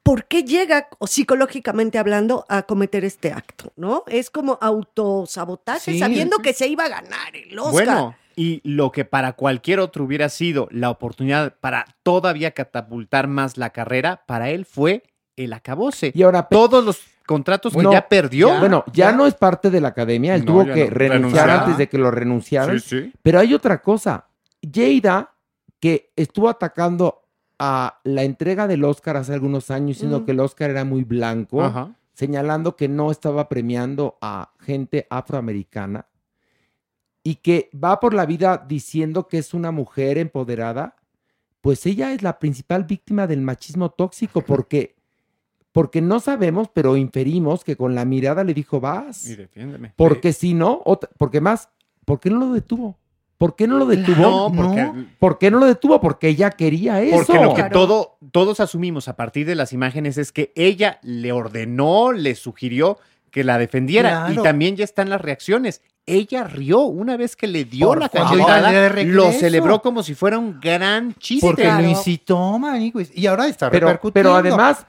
¿Por 0.03 0.25
qué 0.25 0.43
llega, 0.43 0.87
psicológicamente 1.05 1.99
hablando, 1.99 2.43
a 2.49 2.63
cometer 2.63 3.05
este 3.05 3.31
acto, 3.33 3.71
no? 3.75 4.03
Es 4.07 4.31
como 4.31 4.57
autosabotaje, 4.59 5.91
Sí. 5.93 5.99
sabiendo 5.99 6.37
que 6.39 6.53
se 6.53 6.67
iba 6.67 6.85
a 6.85 6.89
ganar 6.89 7.35
el 7.35 7.57
Oscar. 7.59 7.71
Bueno, 7.71 8.15
y 8.35 8.61
lo 8.63 8.91
que 8.91 9.05
para 9.05 9.33
cualquier 9.33 9.79
otro 9.79 10.03
hubiera 10.05 10.29
sido 10.29 10.67
la 10.71 10.89
oportunidad 10.89 11.55
para 11.59 11.85
todavía 12.03 12.51
catapultar 12.51 13.27
más 13.27 13.57
la 13.57 13.71
carrera, 13.71 14.23
para 14.25 14.49
él 14.49 14.65
fue 14.65 15.03
el 15.35 15.53
acabose. 15.53 16.11
Y 16.13 16.23
ahora 16.23 16.43
todos 16.43 16.83
los 16.83 16.99
contratos 17.25 17.73
que 17.73 17.83
ya 17.91 18.07
perdió. 18.09 18.59
bueno, 18.59 18.83
ya, 18.91 19.11
no 19.13 19.25
es 19.25 19.33
parte 19.35 19.69
de 19.69 19.79
la 19.81 19.89
academia. 19.89 20.35
Él 20.35 20.41
No, 20.45 20.47
tuvo 20.53 20.65
que 20.65 20.85
no. 20.85 20.89
renunciar 20.91 21.09
Renunciar. 21.11 21.49
antes 21.49 21.77
de 21.77 21.87
que 21.89 21.97
lo 21.97 22.11
renunciaran. 22.11 22.79
Sí, 22.79 23.01
sí. 23.03 23.13
Pero 23.21 23.39
hay 23.39 23.53
otra 23.53 23.81
cosa. 23.81 24.25
Jada, 24.73 25.33
que 25.79 26.11
estuvo 26.15 26.49
atacando 26.49 27.23
a 27.57 27.99
la 28.03 28.23
entrega 28.23 28.67
del 28.67 28.83
Oscar 28.83 29.17
hace 29.17 29.33
algunos 29.33 29.71
años, 29.71 29.89
diciendo 29.97 30.21
Mm. 30.21 30.25
que 30.25 30.31
el 30.31 30.39
Oscar 30.39 30.69
era 30.71 30.83
muy 30.83 31.03
blanco, 31.03 31.63
Ajá. 31.63 31.89
señalando 32.13 32.75
que 32.75 32.87
no 32.87 33.11
estaba 33.11 33.47
premiando 33.49 34.17
a 34.21 34.51
gente 34.59 35.07
afroamericana 35.09 36.05
y 37.23 37.35
que 37.35 37.69
va 37.73 37.99
por 37.99 38.13
la 38.13 38.25
vida 38.25 38.63
diciendo 38.67 39.27
que 39.27 39.37
es 39.37 39.53
una 39.53 39.71
mujer 39.71 40.17
empoderada, 40.17 40.95
pues 41.61 41.85
ella 41.85 42.11
es 42.13 42.23
la 42.23 42.39
principal 42.39 42.83
víctima 42.85 43.27
del 43.27 43.41
machismo 43.41 43.89
tóxico 43.91 44.41
porque 44.41 44.95
porque 45.73 46.01
no 46.01 46.19
sabemos, 46.19 46.67
pero 46.73 46.97
inferimos 46.97 47.63
que 47.63 47.77
con 47.77 47.95
la 47.95 48.03
mirada 48.03 48.43
le 48.43 48.53
dijo, 48.53 48.81
vas. 48.81 49.25
Y 49.25 49.35
defiéndeme. 49.37 49.93
Porque 49.95 50.33
si 50.33 50.53
no, 50.53 50.81
otra- 50.83 51.09
porque 51.17 51.39
más, 51.39 51.69
¿por 52.03 52.19
qué 52.19 52.29
no 52.29 52.39
lo 52.39 52.51
detuvo? 52.51 52.97
¿Por 53.37 53.55
qué 53.55 53.67
no 53.67 53.77
lo 53.77 53.85
detuvo? 53.85 54.21
No, 54.21 54.51
porque- 54.53 54.91
¿Por 55.17 55.37
qué 55.37 55.49
no 55.49 55.59
lo 55.59 55.65
detuvo? 55.67 56.01
Porque 56.01 56.27
ella 56.27 56.49
quería 56.51 57.01
eso. 57.01 57.15
Porque 57.15 57.33
lo 57.41 57.53
que 57.53 57.63
todo, 57.69 58.17
todos 58.31 58.59
asumimos 58.59 59.07
a 59.07 59.15
partir 59.15 59.45
de 59.47 59.55
las 59.55 59.71
imágenes 59.71 60.17
es 60.17 60.33
que 60.33 60.51
ella 60.55 60.99
le 61.03 61.31
ordenó, 61.31 62.11
le 62.11 62.35
sugirió 62.35 62.97
que 63.31 63.45
la 63.45 63.57
defendiera. 63.57 64.09
Claro. 64.25 64.41
Y 64.41 64.43
también 64.43 64.75
ya 64.75 64.83
están 64.83 65.09
las 65.09 65.21
reacciones. 65.21 65.81
Ella 66.05 66.43
rió 66.45 66.81
una 66.81 67.15
vez 67.15 67.35
que 67.35 67.47
le 67.47 67.63
dio 67.65 67.87
Por 67.87 67.99
la 67.99 68.09
cachetada, 68.09 68.89
lo 69.03 69.31
celebró 69.31 69.81
como 69.81 70.01
si 70.03 70.15
fuera 70.15 70.37
un 70.39 70.59
gran 70.59 71.13
chiste. 71.15 71.45
Porque 71.45 71.71
lo 71.71 71.81
incitó, 71.81 72.57
Maniguis. 72.59 73.11
Y 73.15 73.27
ahora 73.27 73.47
está 73.47 73.69
pero, 73.69 73.87
repercutiendo. 73.87 74.29
pero 74.31 74.35
además, 74.35 74.85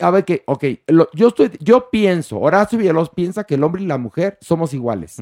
a 0.00 0.10
ver 0.10 0.24
que, 0.24 0.42
ok, 0.46 0.64
lo- 0.88 1.08
yo 1.12 1.28
estoy, 1.28 1.50
yo 1.60 1.88
pienso, 1.90 2.38
Horacio 2.40 2.78
Villalobos 2.78 3.10
piensa 3.10 3.44
que 3.44 3.54
el 3.54 3.62
hombre 3.62 3.82
y 3.82 3.86
la 3.86 3.98
mujer 3.98 4.36
somos 4.40 4.74
iguales. 4.74 5.16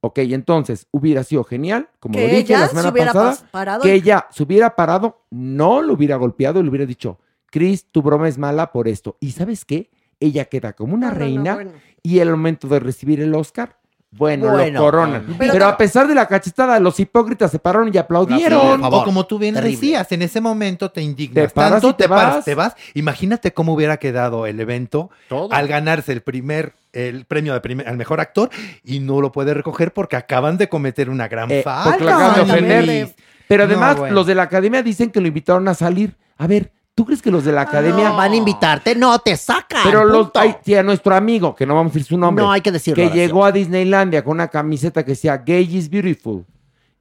Ok, 0.00 0.18
entonces 0.18 0.86
hubiera 0.90 1.24
sido 1.24 1.42
genial, 1.44 1.88
como 1.98 2.14
Que 2.14 2.20
lo 2.22 2.26
dije 2.26 2.40
ella 2.40 2.58
la 2.60 2.64
se 2.66 2.70
semana 2.70 2.90
hubiera 2.90 3.12
pasada, 3.12 3.32
pas- 3.32 3.50
parado 3.50 3.82
que 3.82 3.94
ella 3.94 4.26
se 4.30 4.42
hubiera 4.42 4.76
parado, 4.76 5.22
no 5.30 5.80
lo 5.82 5.94
hubiera 5.94 6.16
golpeado 6.16 6.60
y 6.60 6.64
le 6.64 6.68
hubiera 6.68 6.86
dicho, 6.86 7.18
Chris, 7.50 7.86
tu 7.90 8.02
broma 8.02 8.28
es 8.28 8.38
mala 8.38 8.72
por 8.72 8.88
esto. 8.88 9.16
¿Y 9.20 9.30
sabes 9.32 9.64
qué? 9.64 9.90
Ella 10.20 10.44
queda 10.46 10.72
como 10.74 10.94
una 10.94 11.06
No, 11.08 11.12
no, 11.14 11.18
no, 11.18 11.24
reina 11.24 11.54
bueno. 11.54 11.70
y 12.02 12.18
el 12.18 12.30
momento 12.30 12.68
de 12.68 12.78
recibir 12.80 13.20
el 13.20 13.34
Oscar, 13.34 13.78
bueno, 14.12 14.50
Bueno, 14.50 14.78
lo 14.78 14.84
coronan. 14.84 15.24
pero- 15.38 15.52
Pero, 15.54 15.66
a 15.66 15.76
pesar 15.76 16.06
de 16.06 16.14
la 16.14 16.26
cachetada, 16.26 16.78
los 16.78 17.00
hipócritas 17.00 17.50
se 17.50 17.58
pararon 17.58 17.90
y 17.92 17.96
aplaudieron. 17.98 18.84
O 18.84 19.04
como 19.04 19.24
tú 19.26 19.38
bien 19.38 19.54
decías, 19.54 20.12
en 20.12 20.22
ese 20.22 20.40
momento 20.40 20.90
te 20.90 21.00
indignas. 21.02 21.48
Te 21.48 21.54
paras 21.54 21.72
tanto, 21.72 21.90
y 21.90 21.94
te 21.94 22.08
paras, 22.08 22.36
vas. 22.36 22.44
te 22.44 22.54
vas. 22.54 22.76
Imagínate 22.94 23.52
cómo 23.52 23.72
hubiera 23.74 23.96
quedado 23.96 24.46
el 24.46 24.60
evento 24.60 25.10
al 25.50 25.66
ganarse 25.68 26.12
el 26.12 26.20
primer 26.20 26.74
el 26.92 27.24
premio 27.24 27.54
de 27.54 27.60
primer- 27.62 27.88
al 27.88 27.96
mejor 27.96 28.20
actor 28.20 28.50
y 28.84 29.00
no 29.00 29.22
lo 29.22 29.32
puede 29.32 29.54
recoger 29.54 29.94
porque 29.94 30.16
acaban 30.16 30.58
de 30.58 30.68
cometer 30.68 31.08
una 31.08 31.26
gran 31.26 31.50
Eh, 31.50 31.62
falta. 31.62 31.90
porque 31.92 32.04
la 32.04 32.16
acaban 32.16 32.34
de 32.34 32.40
ofender. 32.42 33.08
Pero 33.48 33.64
No, 33.64 33.70
además, 33.70 33.96
bueno. 33.96 34.14
los 34.14 34.26
de 34.26 34.34
la 34.34 34.42
academia 34.42 34.82
dicen 34.82 35.10
que 35.10 35.22
lo 35.22 35.26
invitaron 35.26 35.66
a 35.68 35.74
salir. 35.74 36.16
A 36.36 36.46
ver, 36.46 36.70
¿tú 36.94 37.04
crees 37.06 37.22
que 37.22 37.30
los 37.30 37.44
de 37.44 37.52
la 37.52 37.62
academia 37.62 38.10
Van 38.10 38.32
a 38.32 38.36
invitarte, 38.36 38.94
no 38.94 39.18
te 39.18 39.36
sacan. 39.36 39.82
Pero 39.84 40.04
los, 40.04 40.24
punto. 40.24 40.40
hay, 40.40 40.56
sí, 40.64 40.74
a 40.74 40.82
nuestro 40.82 41.14
amigo, 41.14 41.54
que 41.54 41.66
no 41.66 41.74
vamos 41.74 41.90
a 41.90 41.94
decir 41.94 42.06
su 42.08 42.18
nombre. 42.18 42.44
No, 42.44 42.50
hay 42.52 42.60
que 42.60 42.72
decirlo, 42.72 43.02
Que 43.02 43.10
llegó 43.14 43.44
a 43.44 43.52
Disneylandia 43.52 44.22
con 44.24 44.32
una 44.32 44.48
camiseta 44.48 45.04
que 45.04 45.12
decía 45.12 45.38
Gay 45.38 45.76
is 45.76 45.88
Beautiful. 45.88 46.44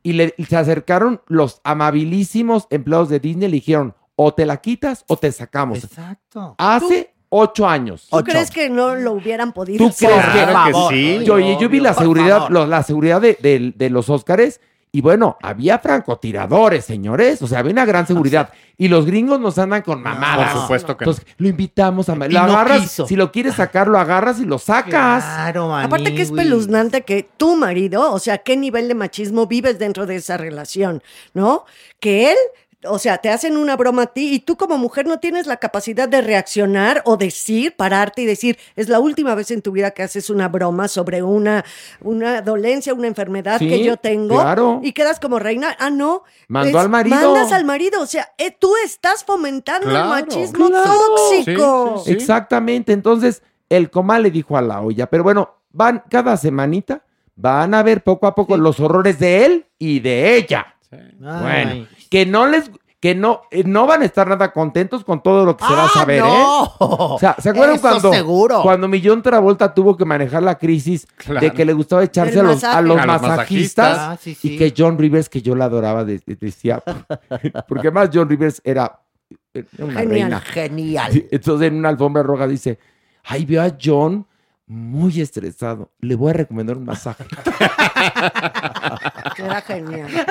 Y, 0.03 0.13
le, 0.13 0.33
y 0.37 0.45
se 0.45 0.57
acercaron 0.57 1.21
los 1.27 1.61
amabilísimos 1.63 2.67
empleados 2.69 3.09
de 3.09 3.19
Disney 3.19 3.47
y 3.47 3.51
le 3.51 3.55
dijeron, 3.57 3.93
o 4.15 4.33
te 4.33 4.45
la 4.45 4.57
quitas 4.57 5.03
o 5.07 5.17
te 5.17 5.31
sacamos. 5.31 5.83
Exacto. 5.83 6.55
Hace 6.57 7.13
ocho 7.29 7.67
años. 7.67 8.07
¿Tú 8.09 8.17
crees 8.23 8.49
que 8.51 8.69
no 8.69 8.95
lo 8.95 9.13
hubieran 9.13 9.51
podido 9.53 9.77
¿Tú 9.85 9.89
hacer? 9.89 10.09
crees 10.09 10.25
que, 10.25 10.51
Claro 10.51 10.87
que 10.89 10.95
sí. 10.95 11.23
Yo, 11.25 11.39
y 11.39 11.57
yo 11.59 11.69
vi 11.69 11.79
la 11.79 11.93
seguridad, 11.93 12.49
los- 12.49 12.67
la 12.67 12.83
seguridad 12.83 13.21
de, 13.21 13.37
de- 13.41 13.73
de 13.75 13.89
los 13.89 14.09
Óscares 14.09 14.59
y 14.93 14.99
bueno, 14.99 15.37
había 15.41 15.79
francotiradores, 15.79 16.83
señores. 16.83 17.41
O 17.41 17.47
sea, 17.47 17.59
había 17.59 17.71
una 17.71 17.85
gran 17.85 18.05
seguridad. 18.05 18.49
Y 18.77 18.89
los 18.89 19.05
gringos 19.05 19.39
nos 19.39 19.57
andan 19.57 19.83
con 19.83 20.01
mamadas. 20.01 20.51
Por 20.51 20.61
supuesto 20.63 20.97
que 20.97 21.05
no. 21.05 21.11
Entonces, 21.11 21.35
lo 21.37 21.47
invitamos 21.47 22.09
a... 22.09 22.15
Y 22.15 22.29
Lo 22.31 22.45
no 22.45 22.53
agarras, 22.53 22.81
quiso. 22.81 23.07
si 23.07 23.15
lo 23.15 23.31
quieres 23.31 23.55
sacar, 23.55 23.87
lo 23.87 23.97
agarras 23.97 24.41
y 24.41 24.45
lo 24.45 24.57
sacas. 24.57 25.23
Claro, 25.23 25.73
Aparte 25.77 26.13
que 26.13 26.21
es 26.21 26.31
peluznante 26.31 27.03
que 27.03 27.29
tu 27.37 27.55
marido, 27.55 28.11
o 28.11 28.19
sea, 28.19 28.39
qué 28.39 28.57
nivel 28.57 28.89
de 28.89 28.95
machismo 28.95 29.47
vives 29.47 29.79
dentro 29.79 30.05
de 30.05 30.17
esa 30.17 30.35
relación, 30.35 31.01
¿no? 31.33 31.63
Que 32.01 32.31
él, 32.31 32.37
o 32.85 32.97
sea, 32.99 33.19
te 33.19 33.29
hacen 33.29 33.57
una 33.57 33.75
broma 33.77 34.03
a 34.03 34.07
ti 34.07 34.33
y 34.33 34.39
tú 34.39 34.57
como 34.57 34.77
mujer 34.77 35.05
no 35.05 35.19
tienes 35.19 35.45
la 35.47 35.57
capacidad 35.57 36.09
de 36.09 36.21
reaccionar 36.21 37.01
o 37.05 37.17
decir, 37.17 37.75
pararte 37.75 38.21
y 38.21 38.25
decir, 38.25 38.57
es 38.75 38.89
la 38.89 38.99
última 38.99 39.35
vez 39.35 39.51
en 39.51 39.61
tu 39.61 39.71
vida 39.71 39.91
que 39.91 40.03
haces 40.03 40.29
una 40.29 40.47
broma 40.47 40.87
sobre 40.87 41.21
una, 41.21 41.63
una 42.01 42.41
dolencia, 42.41 42.93
una 42.93 43.07
enfermedad 43.07 43.59
Sí, 43.59 43.67
que 43.67 43.83
yo 43.83 43.97
tengo 43.97 44.35
claro. 44.41 44.79
y 44.83 44.93
quedas 44.93 45.19
como 45.19 45.37
reina. 45.39 45.75
Ah, 45.79 45.89
no. 45.89 46.23
Mandó 46.47 46.79
al 46.79 46.89
marido. 46.89 47.15
Mandas 47.15 47.51
al 47.51 47.65
marido, 47.65 48.01
o 48.01 48.05
sea, 48.07 48.29
eh, 48.37 48.51
tú 48.57 48.73
estás 48.83 49.23
fomentando 49.23 49.87
Claro, 49.87 50.15
el 50.15 50.25
machismo 50.25 50.67
claro. 50.67 50.91
tóxico. 51.15 52.03
Exactamente. 52.07 52.93
Entonces, 52.93 53.43
el 53.69 53.89
comal 53.89 54.23
le 54.23 54.31
dijo 54.31 54.57
a 54.57 54.61
la 54.61 54.81
olla. 54.81 55.07
Pero 55.07 55.23
bueno, 55.23 55.55
van 55.71 56.03
cada 56.09 56.35
semanita, 56.37 57.03
van 57.35 57.73
a 57.73 57.83
ver 57.83 58.03
poco 58.03 58.27
a 58.27 58.35
poco 58.35 58.57
los 58.57 58.79
horrores 58.79 59.19
de 59.19 59.45
él 59.45 59.65
y 59.77 59.99
de 59.99 60.35
ella. 60.35 60.75
Bueno, 61.19 61.87
que 62.11 62.25
no 62.27 62.45
les, 62.45 62.69
que 62.99 63.15
no, 63.15 63.41
eh, 63.49 63.63
no 63.65 63.87
van 63.87 64.03
a 64.03 64.05
estar 64.05 64.27
nada 64.27 64.51
contentos 64.53 65.03
con 65.03 65.23
todo 65.23 65.43
lo 65.43 65.57
que 65.57 65.65
se 65.65 65.73
va 65.73 65.83
a 65.83 65.85
Ah, 65.87 65.89
saber, 65.91 66.21
no. 66.21 66.27
¿eh? 66.27 66.67
O 66.79 67.17
sea, 67.19 67.35
¿se 67.39 67.49
acuerdan 67.49 67.77
Eso 67.77 67.81
cuando, 67.81 68.13
seguro. 68.13 68.61
cuando 68.61 68.87
Millón 68.87 69.23
Travolta 69.23 69.73
tuvo 69.73 69.97
que 69.97 70.05
manejar 70.05 70.43
la 70.43 70.59
crisis 70.59 71.07
Claro. 71.15 71.39
de 71.41 71.51
que 71.51 71.65
le 71.65 71.73
gustaba 71.73 72.03
echarse 72.03 72.39
a 72.39 72.43
los, 72.43 72.63
a 72.63 72.67
masaje. 72.67 72.83
los 72.83 72.97
A 72.99 73.05
los 73.05 73.21
masajistas? 73.21 73.29
masajistas. 73.31 73.97
Ah, 73.99 74.17
sí, 74.21 74.35
sí. 74.35 74.53
Y 74.53 74.57
que 74.59 74.71
John 74.77 74.99
Rivers, 74.99 75.29
que 75.29 75.41
yo 75.41 75.55
la 75.55 75.65
adoraba, 75.65 76.03
de- 76.05 76.21
de- 76.23 76.35
decía, 76.35 76.83
porque 77.67 77.87
además 77.87 78.09
John 78.13 78.29
Rivers 78.29 78.61
era, 78.63 78.99
era 79.53 79.65
una 79.79 79.99
Genial. 80.01 80.09
reina. 80.09 80.39
Genial. 80.41 81.25
Entonces 81.31 81.67
en 81.69 81.75
una 81.77 81.89
alfombra 81.89 82.21
roja 82.21 82.45
dice, 82.45 82.77
ay, 83.23 83.45
veo 83.45 83.63
a 83.63 83.71
John 83.83 84.27
muy 84.71 85.19
estresado. 85.19 85.91
Le 85.99 86.15
voy 86.15 86.29
a 86.29 86.33
recomendar 86.33 86.77
un 86.77 86.85
masaje. 86.85 87.25
Era 89.37 89.61
genial. 89.61 90.25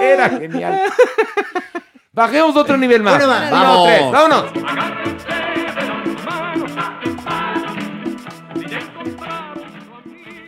Era 0.00 0.30
genial. 0.30 0.80
Bajemos 2.10 2.56
otro 2.56 2.78
nivel 2.78 3.02
más. 3.02 3.20
Número 3.20 3.50
Vamos. 3.50 3.86
tres, 3.86 4.10
vámonos. 4.10 4.44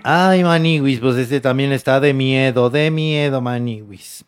Ay, 0.02 0.42
Maniwis, 0.42 1.00
pues 1.00 1.16
este 1.16 1.42
también 1.42 1.72
está 1.72 2.00
de 2.00 2.14
miedo, 2.14 2.70
de 2.70 2.90
miedo, 2.90 3.42
Maniwis. 3.42 4.24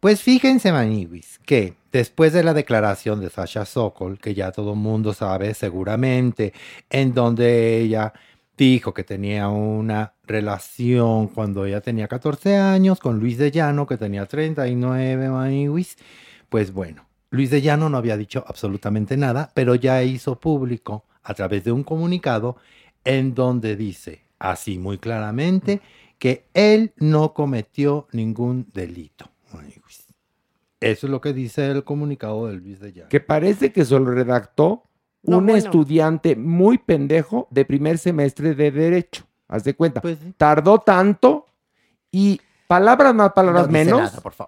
Pues 0.00 0.22
fíjense, 0.22 0.70
Maniwis, 0.70 1.40
que 1.44 1.74
después 1.90 2.32
de 2.32 2.44
la 2.44 2.54
declaración 2.54 3.20
de 3.20 3.30
Sasha 3.30 3.64
Sokol, 3.64 4.20
que 4.20 4.32
ya 4.32 4.52
todo 4.52 4.74
el 4.74 4.78
mundo 4.78 5.12
sabe 5.12 5.54
seguramente, 5.54 6.52
en 6.88 7.14
donde 7.14 7.78
ella 7.80 8.12
dijo 8.56 8.94
que 8.94 9.02
tenía 9.02 9.48
una 9.48 10.14
relación 10.24 11.26
cuando 11.26 11.64
ella 11.64 11.80
tenía 11.80 12.06
14 12.06 12.56
años 12.56 13.00
con 13.00 13.18
Luis 13.18 13.38
de 13.38 13.50
Llano, 13.50 13.88
que 13.88 13.96
tenía 13.96 14.26
39, 14.26 15.30
Maniwis, 15.30 15.96
pues 16.48 16.72
bueno, 16.72 17.08
Luis 17.30 17.50
de 17.50 17.60
Llano 17.60 17.88
no 17.88 17.96
había 17.96 18.16
dicho 18.16 18.44
absolutamente 18.46 19.16
nada, 19.16 19.50
pero 19.52 19.74
ya 19.74 20.04
hizo 20.04 20.38
público 20.38 21.06
a 21.24 21.34
través 21.34 21.64
de 21.64 21.72
un 21.72 21.82
comunicado 21.82 22.56
en 23.04 23.34
donde 23.34 23.74
dice 23.74 24.22
así 24.38 24.78
muy 24.78 24.98
claramente 24.98 25.80
que 26.20 26.44
él 26.54 26.92
no 26.98 27.34
cometió 27.34 28.06
ningún 28.12 28.68
delito. 28.72 29.28
Eso 30.80 31.06
es 31.06 31.10
lo 31.10 31.20
que 31.20 31.32
dice 31.32 31.70
el 31.70 31.84
comunicado 31.84 32.46
de 32.46 32.54
Luis 32.54 32.78
de 32.80 32.92
Llano. 32.92 33.08
Que 33.08 33.20
parece 33.20 33.72
que 33.72 33.84
se 33.84 33.98
lo 33.98 34.04
redactó 34.10 34.84
No, 35.22 35.38
un 35.38 35.44
bueno. 35.46 35.58
estudiante 35.58 36.36
muy 36.36 36.78
pendejo 36.78 37.48
de 37.50 37.64
primer 37.64 37.98
semestre 37.98 38.54
de 38.54 38.70
Derecho. 38.70 39.24
Haz 39.48 39.64
de 39.64 39.74
cuenta. 39.74 40.00
Pues 40.00 40.18
Tardó 40.36 40.78
tanto 40.78 41.46
y 42.12 42.40
palabras 42.68 43.14
más, 43.14 43.32
palabras 43.32 43.66
No 43.66 43.72
menos. 43.72 44.00
nada, 44.00 44.20
por 44.20 44.32
favor. 44.32 44.47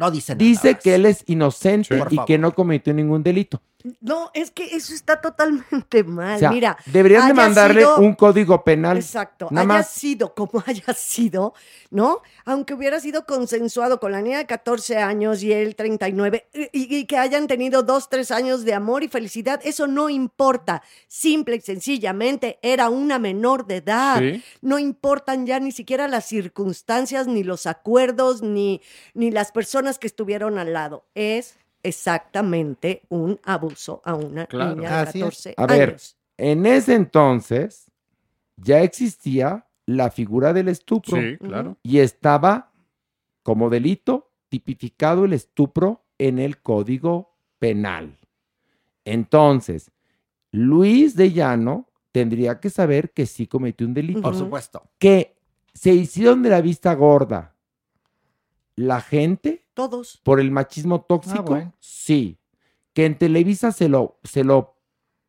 No 0.00 0.10
dice 0.10 0.32
nada. 0.34 0.44
Dice 0.44 0.74
que 0.78 0.94
él 0.96 1.06
es 1.06 1.22
inocente 1.26 1.96
Sí. 2.08 2.16
Y 2.16 2.24
que 2.24 2.38
no 2.38 2.54
cometió 2.54 2.92
ningún 2.92 3.22
delito. 3.22 3.62
No, 4.02 4.30
es 4.34 4.50
que 4.50 4.76
eso 4.76 4.92
está 4.92 5.22
totalmente 5.22 6.04
mal. 6.04 6.36
O 6.36 6.38
sea, 6.38 6.50
Mira, 6.50 6.76
deberían 6.84 7.28
de 7.28 7.32
mandarle 7.34 7.80
sido- 7.80 7.96
un 7.98 8.14
código 8.14 8.62
penal. 8.62 8.98
Exacto. 8.98 9.48
Nada 9.50 9.62
haya 9.62 9.68
más. 9.78 9.88
sido 9.88 10.34
como 10.34 10.62
haya 10.66 10.92
sido, 10.92 11.54
¿no? 11.90 12.20
Aunque 12.44 12.74
hubiera 12.74 13.00
sido 13.00 13.24
consensuado 13.24 13.98
con 13.98 14.12
la 14.12 14.20
niña 14.20 14.36
de 14.36 14.44
14 14.46 14.98
años 14.98 15.42
y 15.42 15.52
él 15.54 15.76
39, 15.76 16.46
y, 16.72 16.94
y 16.94 17.06
que 17.06 17.16
hayan 17.16 17.46
tenido 17.46 17.82
dos, 17.82 18.10
tres 18.10 18.30
años 18.30 18.64
de 18.66 18.74
amor 18.74 19.02
y 19.02 19.08
felicidad, 19.08 19.60
eso 19.64 19.86
no 19.86 20.10
importa. 20.10 20.82
Simple 21.08 21.56
y 21.56 21.60
sencillamente 21.62 22.58
era 22.60 22.90
una 22.90 23.18
menor 23.18 23.66
de 23.66 23.76
edad. 23.76 24.18
Sí. 24.18 24.42
No 24.60 24.78
importan 24.78 25.46
ya 25.46 25.58
ni 25.58 25.72
siquiera 25.72 26.06
las 26.06 26.26
circunstancias, 26.26 27.26
ni 27.28 27.44
los 27.44 27.64
acuerdos, 27.66 28.42
ni, 28.42 28.82
ni 29.14 29.30
las 29.30 29.52
personas 29.52 29.89
que 29.98 30.06
estuvieron 30.06 30.58
al 30.58 30.72
lado. 30.72 31.04
Es 31.14 31.56
exactamente 31.82 33.02
un 33.08 33.40
abuso 33.44 34.02
a 34.04 34.14
una 34.14 34.46
Claro. 34.46 34.74
niña 34.76 34.90
de 34.90 35.08
Así 35.08 35.18
es. 35.20 35.24
14 35.24 35.54
A 35.56 35.66
ver, 35.66 35.88
años. 35.90 36.16
en 36.36 36.66
ese 36.66 36.94
entonces 36.94 37.90
ya 38.56 38.80
existía 38.82 39.66
la 39.86 40.10
figura 40.10 40.52
del 40.52 40.68
estupro. 40.68 41.16
Sí, 41.20 41.36
claro. 41.38 41.76
Y 41.82 41.98
estaba 41.98 42.70
como 43.42 43.70
delito 43.70 44.30
tipificado 44.48 45.24
el 45.24 45.32
estupro 45.32 46.04
en 46.18 46.38
el 46.38 46.60
Código 46.60 47.34
Penal. 47.58 48.18
Entonces, 49.04 49.90
Luis 50.52 51.16
de 51.16 51.32
Llano 51.32 51.88
tendría 52.12 52.60
que 52.60 52.70
saber 52.70 53.12
que 53.12 53.26
sí 53.26 53.46
cometió 53.46 53.86
un 53.86 53.94
delito. 53.94 54.20
Por 54.22 54.36
supuesto. 54.36 54.82
Que 54.98 55.36
se 55.72 55.92
hicieron 55.92 56.42
de 56.42 56.50
la 56.50 56.60
vista 56.60 56.92
gorda 56.94 57.54
la 58.80 59.00
gente 59.00 59.66
Todos. 59.74 60.20
por 60.22 60.40
el 60.40 60.50
machismo 60.50 61.02
tóxico. 61.02 61.38
Ah, 61.38 61.42
bueno. 61.42 61.74
Sí. 61.80 62.38
Que 62.94 63.04
en 63.06 63.18
Televisa 63.18 63.72
se 63.72 63.88
lo, 63.88 64.18
se 64.24 64.42
lo 64.44 64.76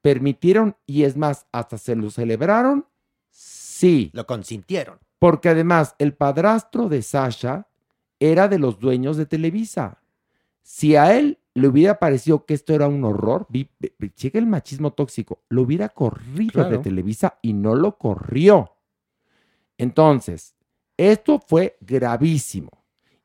permitieron 0.01 0.77
y 0.85 1.03
es 1.03 1.17
más, 1.17 1.47
hasta 1.51 1.77
se 1.77 1.95
lo 1.95 2.09
celebraron. 2.09 2.85
Sí. 3.29 4.09
Lo 4.13 4.25
consintieron. 4.25 4.99
Porque 5.19 5.49
además 5.49 5.95
el 5.99 6.13
padrastro 6.13 6.87
de 6.89 7.01
Sasha 7.01 7.67
era 8.19 8.47
de 8.47 8.57
los 8.59 8.79
dueños 8.79 9.17
de 9.17 9.25
Televisa. 9.25 10.01
Si 10.63 10.95
a 10.95 11.17
él 11.17 11.39
le 11.53 11.67
hubiera 11.67 11.99
parecido 11.99 12.45
que 12.45 12.53
esto 12.53 12.73
era 12.73 12.87
un 12.87 13.03
horror, 13.03 13.45
vi- 13.49 13.69
vi- 13.79 14.09
checa 14.15 14.39
el 14.39 14.45
machismo 14.47 14.93
tóxico, 14.93 15.43
lo 15.49 15.63
hubiera 15.63 15.89
corrido 15.89 16.69
de. 16.69 16.77
Televisa 16.77 17.37
y 17.41 17.53
no 17.53 17.75
lo 17.75 17.97
corrió. 17.97 18.71
Entonces, 19.77 20.55
esto 20.97 21.39
fue 21.45 21.77
gravísimo. 21.81 22.69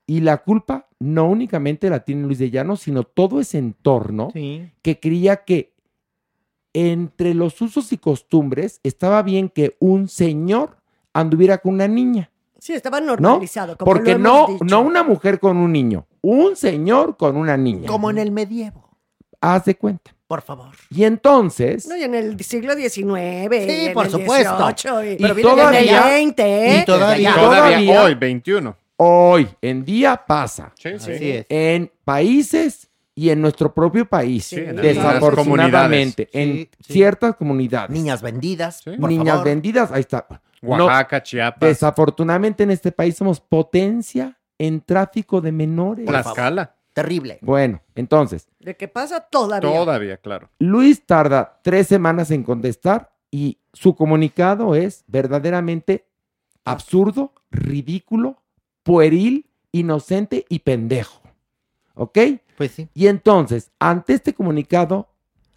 Y 0.07 0.21
la 0.21 0.39
culpa 0.39 0.89
no 1.01 1.27
únicamente 1.29 1.91
la 1.91 2.05
tiene 2.05 2.23
Luis 2.27 2.39
de 2.39 2.51
Llano, 2.51 2.77
sino 2.77 3.03
todo 3.03 3.41
ese 3.41 3.59
entorno 3.59 4.31
Sí. 4.33 4.71
que 4.83 5.01
creía 5.01 5.45
que 5.45 5.73
entre 6.75 7.35
los 7.35 7.61
usos 7.63 7.93
y 7.93 7.99
costumbres 7.99 8.81
estaba 8.83 9.23
bien 9.23 9.49
que 9.49 9.77
un 9.81 10.09
señor 10.09 10.77
anduviera 11.13 11.59
con 11.59 11.75
una 11.75 11.89
niña, 11.89 12.31
Sí, 12.59 12.75
estaba 12.75 13.01
¿no? 13.01 13.17
normalizado. 13.17 13.77
como 13.77 13.91
Porque 13.91 14.13
lo 14.13 14.19
no, 14.19 14.47
dicho. 14.49 14.65
no 14.65 14.81
una 14.83 15.03
mujer 15.03 15.41
con 15.41 15.57
un 15.57 15.73
niño, 15.73 16.07
un 16.21 16.55
señor 16.57 17.17
con 17.17 17.37
una 17.37 17.57
niña. 17.57 17.87
Como 17.89 18.11
en 18.11 18.19
el 18.19 18.31
medievo. 18.31 18.91
Haz 19.41 19.65
de 19.67 19.75
cuenta. 19.77 20.15
Por 20.27 20.43
favor. 20.43 20.75
Y 20.91 21.05
entonces, 21.05 21.87
No, 21.87 21.97
y 21.97 22.03
en 22.03 22.15
el 22.15 22.41
siglo 22.43 22.75
XIX. 22.75 23.65
Sí, 23.65 23.71
y 23.71 23.87
en 23.87 23.95
por 23.95 24.07
el 24.07 24.11
supuesto. 24.13 24.57
18, 24.59 25.05
y, 25.05 25.09
Y 25.13 25.17
pero 25.17 25.35
todavía- 25.41 25.81
desde 25.81 25.97
el 25.97 26.05
20, 26.05 26.43
¿eh? 26.43 26.81
y. 26.81 26.85
Todavía, 26.85 27.35
Todavía- 27.35 28.03
hoy, 28.03 28.15
21. 28.15 28.77
Hoy 28.97 29.49
en 29.61 29.85
día 29.85 30.25
pasa 30.27 30.73
Sí, 30.77 30.91
sí. 30.99 31.13
Así 31.13 31.31
es. 31.31 31.47
en 31.49 31.93
países 32.05 32.91
y 33.15 33.31
en 33.31 33.41
nuestro 33.41 33.73
propio 33.73 34.07
país, 34.07 34.45
Sí, 34.47 34.57
en 34.57 34.77
desafortunadamente, 34.77 36.29
en 36.33 36.53
Sí, 36.53 36.71
sí. 36.81 36.93
ciertas 36.95 37.37
comunidades. 37.37 37.91
Niñas 37.91 38.21
vendidas. 38.23 38.81
Sí. 38.85 38.91
por 38.99 39.09
niñas 39.09 39.27
favor. 39.37 39.45
vendidas, 39.45 39.91
ahí 39.93 40.01
está. 40.01 40.27
No, 40.63 40.87
Oaxaca, 40.87 41.23
Chiapas, 41.23 41.61
desafortunadamente 41.69 42.63
en 42.65 42.71
este 42.71 42.93
país 42.93 43.17
somos 43.17 43.41
potencia 43.41 44.39
en 44.59 44.81
tráfico 44.81 45.41
de 45.41 45.53
menores. 45.53 46.07
Tlaxcala. 46.07 46.75
Terrible. 46.93 47.39
Bueno, 47.43 47.83
entonces, 47.95 48.49
¿De 48.59 48.75
qué 48.75 48.89
pasa? 48.89 49.21
Todavía. 49.21 49.71
Todavía, 49.71 50.17
claro. 50.17 50.49
Luis 50.59 51.05
tarda 51.05 51.61
tres 51.63 51.87
semanas 51.89 52.31
en 52.31 52.43
contestar 52.43 53.13
y 53.31 53.59
su 53.75 53.95
comunicado 53.95 54.75
es 54.75 55.05
verdaderamente 55.07 56.07
absurdo, 56.65 57.33
ridículo, 57.51 58.43
pueril, 58.87 59.47
inocente 59.73 60.47
y 60.49 60.61
pendejo. 60.61 61.21
¿Ok? 61.95 62.19
Pues 62.57 62.71
sí. 62.71 62.89
Y 62.95 63.09
entonces, 63.09 63.73
ante 63.81 64.13
este 64.15 64.33
comunicado, 64.33 65.09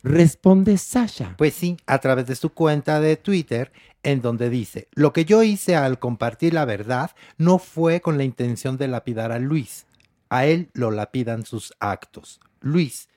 responde 0.01 0.79
Sasha. 0.79 1.35
Pues 1.37 1.53
sí, 1.53 1.77
a 1.85 1.99
través 1.99 2.25
de 2.25 2.35
su 2.35 2.49
cuenta 2.49 2.99
de 2.99 3.17
Twitter, 3.17 3.71
en 4.01 4.21
donde 4.21 4.49
dice, 4.49 4.87
lo 4.93 5.13
que 5.13 5.25
yo 5.25 5.43
hice 5.43 5.75
al 5.75 5.99
compartir 5.99 6.55
la 6.55 6.65
verdad 6.65 7.11
no 7.37 7.59
fue 7.59 8.01
con 8.01 8.17
la 8.17 8.23
intención 8.23 8.77
de 8.77 8.87
lapidar 8.87 9.31
a 9.31 9.37
Luis. 9.37 9.85
A 10.29 10.47
él 10.47 10.71
lo 10.73 10.89
lapidan 10.89 11.45
sus 11.45 11.73
actos. 11.79 12.39
Luis, 12.61 13.09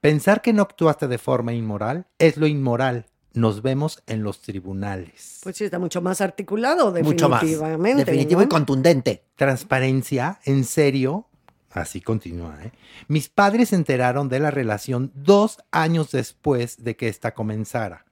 pensar 0.00 0.40
que 0.40 0.54
no 0.54 0.62
actuaste 0.62 1.08
de 1.08 1.18
forma 1.18 1.52
inmoral 1.52 2.06
es 2.18 2.38
lo 2.38 2.46
inmoral. 2.46 3.04
Nos 3.34 3.62
vemos 3.62 4.02
en 4.06 4.22
los 4.22 4.40
tribunales. 4.40 5.40
Pues 5.42 5.56
sí, 5.56 5.64
está 5.64 5.78
mucho 5.78 6.00
más 6.00 6.20
articulado, 6.20 6.92
Mucho 7.02 7.28
más. 7.28 7.42
definitivamente. 7.42 8.04
Definitivo 8.04 8.40
¿no? 8.40 8.46
y 8.46 8.48
contundente. 8.48 9.24
Transparencia, 9.36 10.40
en 10.44 10.64
serio. 10.64 11.26
Así 11.70 12.00
continúa, 12.00 12.58
¿eh? 12.64 12.72
Mis 13.08 13.28
padres 13.28 13.68
se 13.68 13.76
enteraron 13.76 14.28
de 14.28 14.40
la 14.40 14.50
relación 14.50 15.12
dos 15.14 15.58
años 15.70 16.10
después 16.10 16.82
de 16.82 16.96
que 16.96 17.08
ésta 17.08 17.34
comenzara. 17.34 18.06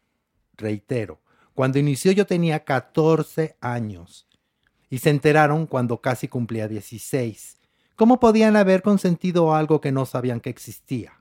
Reitero, 0.56 1.20
cuando 1.54 1.78
inició 1.78 2.12
yo 2.12 2.26
tenía 2.26 2.64
14 2.64 3.56
años 3.60 4.28
y 4.90 4.98
se 4.98 5.10
enteraron 5.10 5.66
cuando 5.66 6.00
casi 6.00 6.28
cumplía 6.28 6.68
16. 6.68 7.56
¿Cómo 7.96 8.20
podían 8.20 8.56
haber 8.56 8.82
consentido 8.82 9.54
algo 9.54 9.80
que 9.80 9.90
no 9.90 10.04
sabían 10.04 10.40
que 10.40 10.50
existía? 10.50 11.14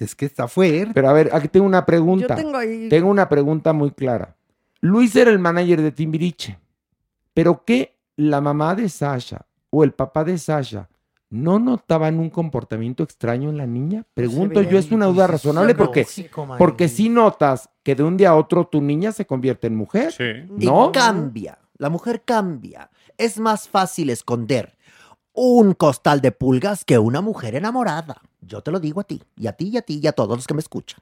Es 0.00 0.14
que 0.14 0.26
está 0.26 0.48
fuerte. 0.48 0.90
Pero 0.94 1.08
a 1.08 1.12
ver, 1.12 1.30
aquí 1.32 1.48
tengo 1.48 1.66
una 1.66 1.84
pregunta. 1.84 2.36
Yo 2.36 2.42
tengo 2.42 2.56
ahí. 2.56 2.88
Tengo 2.88 3.10
una 3.10 3.28
pregunta 3.28 3.72
muy 3.72 3.90
clara. 3.90 4.36
Luis 4.80 5.14
era 5.14 5.30
el 5.30 5.38
manager 5.38 5.80
de 5.80 5.92
Timbiriche, 5.92 6.58
pero 7.34 7.64
¿qué 7.64 7.96
la 8.16 8.40
mamá 8.40 8.74
de 8.74 8.88
Sasha 8.88 9.46
o 9.70 9.84
el 9.84 9.92
papá 9.92 10.24
de 10.24 10.36
Sasha 10.38 10.88
no 11.30 11.58
notaban 11.60 12.18
un 12.18 12.28
comportamiento 12.30 13.04
extraño 13.04 13.50
en 13.50 13.58
la 13.58 13.66
niña? 13.66 14.04
Pregunto 14.12 14.60
yo, 14.62 14.78
es 14.78 14.90
una 14.90 15.06
duda 15.06 15.28
razonable 15.28 15.74
porque, 15.76 16.04
porque 16.58 16.88
si 16.88 17.08
notas 17.08 17.70
que 17.84 17.94
de 17.94 18.02
un 18.02 18.16
día 18.16 18.30
a 18.30 18.34
otro 18.34 18.66
tu 18.66 18.82
niña 18.82 19.12
se 19.12 19.24
convierte 19.24 19.68
en 19.68 19.76
mujer, 19.76 20.12
Sí. 20.12 20.24
¿no? 20.48 20.88
Y 20.88 20.92
cambia. 20.92 21.58
La 21.78 21.88
mujer 21.88 22.22
cambia. 22.24 22.90
Es 23.18 23.38
más 23.38 23.68
fácil 23.68 24.10
esconder 24.10 24.76
un 25.34 25.74
costal 25.74 26.20
de 26.20 26.32
pulgas 26.32 26.84
que 26.84 26.98
una 26.98 27.20
mujer 27.20 27.54
enamorada. 27.54 28.20
Yo 28.40 28.62
te 28.62 28.70
lo 28.70 28.80
digo 28.80 29.00
a 29.00 29.04
ti, 29.04 29.22
y 29.36 29.46
a 29.46 29.52
ti, 29.52 29.68
y 29.68 29.76
a 29.78 29.82
ti, 29.82 30.00
y 30.02 30.06
a 30.06 30.12
todos 30.12 30.36
los 30.36 30.46
que 30.46 30.54
me 30.54 30.60
escuchan. 30.60 31.00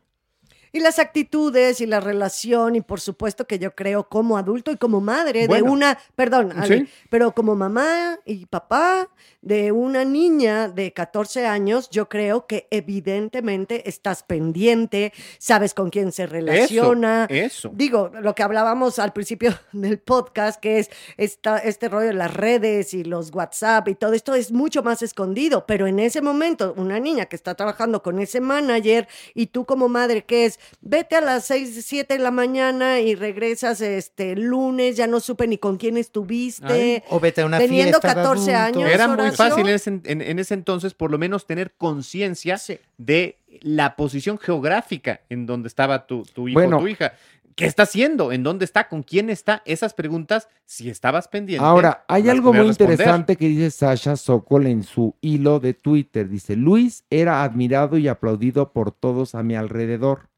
Y 0.72 0.80
las 0.80 0.98
actitudes 0.98 1.80
y 1.80 1.86
la 1.86 2.00
relación, 2.00 2.76
y 2.76 2.80
por 2.80 3.00
supuesto 3.00 3.46
que 3.46 3.58
yo 3.58 3.74
creo 3.74 4.08
como 4.08 4.36
adulto 4.38 4.70
y 4.70 4.76
como 4.76 5.00
madre 5.00 5.48
de 5.48 5.62
una, 5.62 5.98
perdón, 6.14 6.52
Ale, 6.56 6.78
Sí. 6.78 6.88
pero 7.08 7.32
como 7.32 7.56
mamá 7.56 8.18
y 8.24 8.46
papá 8.46 9.08
de 9.42 9.72
una 9.72 10.04
niña 10.04 10.68
de 10.68 10.92
14 10.92 11.46
años, 11.46 11.88
yo 11.90 12.08
creo 12.08 12.46
que 12.46 12.68
evidentemente 12.70 13.88
estás 13.88 14.22
pendiente, 14.22 15.12
sabes 15.38 15.74
con 15.74 15.90
quién 15.90 16.12
se 16.12 16.26
relaciona. 16.26 17.26
Eso. 17.28 17.70
Digo, 17.72 18.10
lo 18.20 18.34
que 18.34 18.42
hablábamos 18.42 18.98
al 18.98 19.12
principio 19.12 19.52
del 19.72 19.98
podcast, 19.98 20.60
que 20.60 20.78
es 20.78 20.90
esta, 21.16 21.58
este 21.58 21.88
rollo 21.88 22.08
de 22.08 22.14
las 22.14 22.32
redes 22.32 22.94
y 22.94 23.02
los 23.02 23.32
WhatsApp 23.34 23.88
y 23.88 23.94
todo 23.94 24.12
esto 24.12 24.34
es 24.34 24.52
mucho 24.52 24.82
más 24.82 25.02
escondido, 25.02 25.64
pero 25.66 25.86
en 25.86 25.98
ese 25.98 26.20
momento, 26.22 26.74
una 26.76 27.00
niña 27.00 27.26
que 27.26 27.34
está 27.36 27.54
trabajando 27.54 28.02
con 28.02 28.20
ese 28.20 28.40
manager 28.40 29.08
y 29.34 29.46
tú 29.46 29.64
como 29.64 29.88
madre, 29.88 30.24
que 30.24 30.44
es, 30.44 30.59
vete 30.80 31.16
a 31.16 31.20
las 31.20 31.44
6, 31.46 31.84
7 31.86 32.14
de 32.14 32.20
la 32.20 32.30
mañana 32.30 33.00
y 33.00 33.14
regresas 33.14 33.80
este 33.80 34.36
lunes, 34.36 34.96
ya 34.96 35.06
no 35.06 35.20
supe 35.20 35.46
ni 35.46 35.58
con 35.58 35.76
quién 35.76 35.96
estuviste. 35.96 36.66
Ay. 36.66 37.02
O 37.10 37.20
vete 37.20 37.42
a 37.42 37.46
una 37.46 37.58
Teniendo 37.58 38.00
fiesta 38.00 38.08
de 38.08 38.14
14 38.14 38.54
adultos. 38.54 38.82
años. 38.82 38.92
Era 38.94 39.08
muy 39.08 39.30
fácil 39.32 39.68
en 39.68 39.74
ese, 39.74 39.90
en- 39.90 40.22
en 40.22 40.38
ese 40.38 40.54
entonces, 40.54 40.94
por 40.94 41.10
lo 41.10 41.18
menos, 41.18 41.46
tener 41.46 41.72
conciencia 41.76 42.58
Sí. 42.58 42.78
de 42.98 43.38
la 43.62 43.96
posición 43.96 44.38
geográfica 44.38 45.20
en 45.28 45.46
donde 45.46 45.68
estaba 45.68 46.06
tu, 46.06 46.22
tu 46.24 46.48
hijo 46.48 46.60
Bueno. 46.60 46.76
o 46.78 46.80
tu 46.80 46.88
hija. 46.88 47.12
¿Qué 47.56 47.66
está 47.66 47.82
haciendo? 47.82 48.32
¿En 48.32 48.42
dónde 48.42 48.64
está? 48.64 48.88
¿Con 48.88 49.02
quién 49.02 49.28
está? 49.28 49.60
Esas 49.66 49.92
preguntas, 49.92 50.48
si 50.64 50.88
estabas 50.88 51.28
pendiente. 51.28 51.62
Ahora, 51.62 52.04
hay 52.08 52.26
algo 52.30 52.54
muy 52.54 52.68
responder. 52.68 52.94
interesante 52.94 53.36
que 53.36 53.48
dice 53.48 53.70
Sasha 53.70 54.16
Sokol 54.16 54.66
en 54.66 54.82
su 54.82 55.14
hilo 55.20 55.60
de 55.60 55.74
Twitter. 55.74 56.28
Dice, 56.30 56.56
Luis 56.56 57.04
era 57.10 57.42
admirado 57.42 57.98
y 57.98 58.08
aplaudido 58.08 58.72
por 58.72 58.92
todos 58.92 59.34
a 59.34 59.42
mi 59.42 59.56
alrededor. 59.56 60.28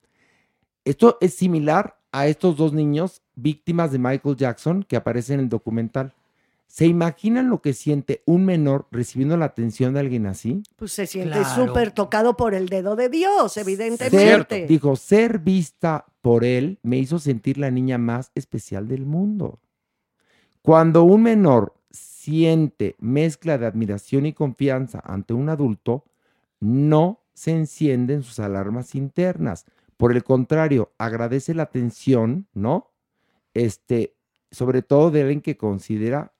Esto 0.84 1.18
es 1.20 1.34
similar 1.34 1.96
a 2.10 2.26
estos 2.26 2.56
dos 2.56 2.72
niños 2.72 3.22
víctimas 3.34 3.92
de 3.92 3.98
Michael 3.98 4.36
Jackson 4.36 4.82
que 4.82 4.96
aparecen 4.96 5.34
en 5.34 5.40
el 5.44 5.48
documental. 5.48 6.12
¿Se 6.66 6.86
imaginan 6.86 7.50
lo 7.50 7.60
que 7.60 7.74
siente 7.74 8.22
un 8.24 8.46
menor 8.46 8.86
recibiendo 8.90 9.36
la 9.36 9.44
atención 9.44 9.92
de 9.92 10.00
alguien 10.00 10.26
así? 10.26 10.62
Pues 10.76 10.92
se 10.92 11.06
siente 11.06 11.38
Claro. 11.38 11.66
súper 11.66 11.90
tocado 11.92 12.36
por 12.36 12.54
el 12.54 12.68
dedo 12.70 12.96
de 12.96 13.10
Dios, 13.10 13.52
Ser- 13.52 13.62
evidentemente. 13.64 14.66
dijo, 14.66 14.96
ser 14.96 15.38
vista 15.38 16.06
por 16.22 16.44
él 16.44 16.78
me 16.82 16.96
hizo 16.98 17.18
sentir 17.18 17.58
la 17.58 17.70
niña 17.70 17.98
más 17.98 18.30
especial 18.34 18.88
del 18.88 19.04
mundo. 19.04 19.58
Cuando 20.62 21.02
un 21.04 21.22
menor 21.24 21.74
siente 21.90 22.96
mezcla 23.00 23.58
de 23.58 23.66
admiración 23.66 24.24
y 24.24 24.32
confianza 24.32 25.02
ante 25.04 25.34
un 25.34 25.50
adulto, 25.50 26.04
no 26.60 27.20
se 27.34 27.50
encienden 27.50 28.22
sus 28.22 28.38
alarmas 28.38 28.94
internas. 28.94 29.66
Por 30.02 30.10
el 30.10 30.24
contrario, 30.24 30.92
agradece 30.98 31.54
la 31.54 31.62
atención, 31.62 32.48
¿no? 32.54 32.90
Este, 33.54 34.16
sobre 34.50 34.82
todo 34.82 35.12
de 35.12 35.20
alguien 35.20 35.40
que 35.40 35.56
considera 35.56 36.34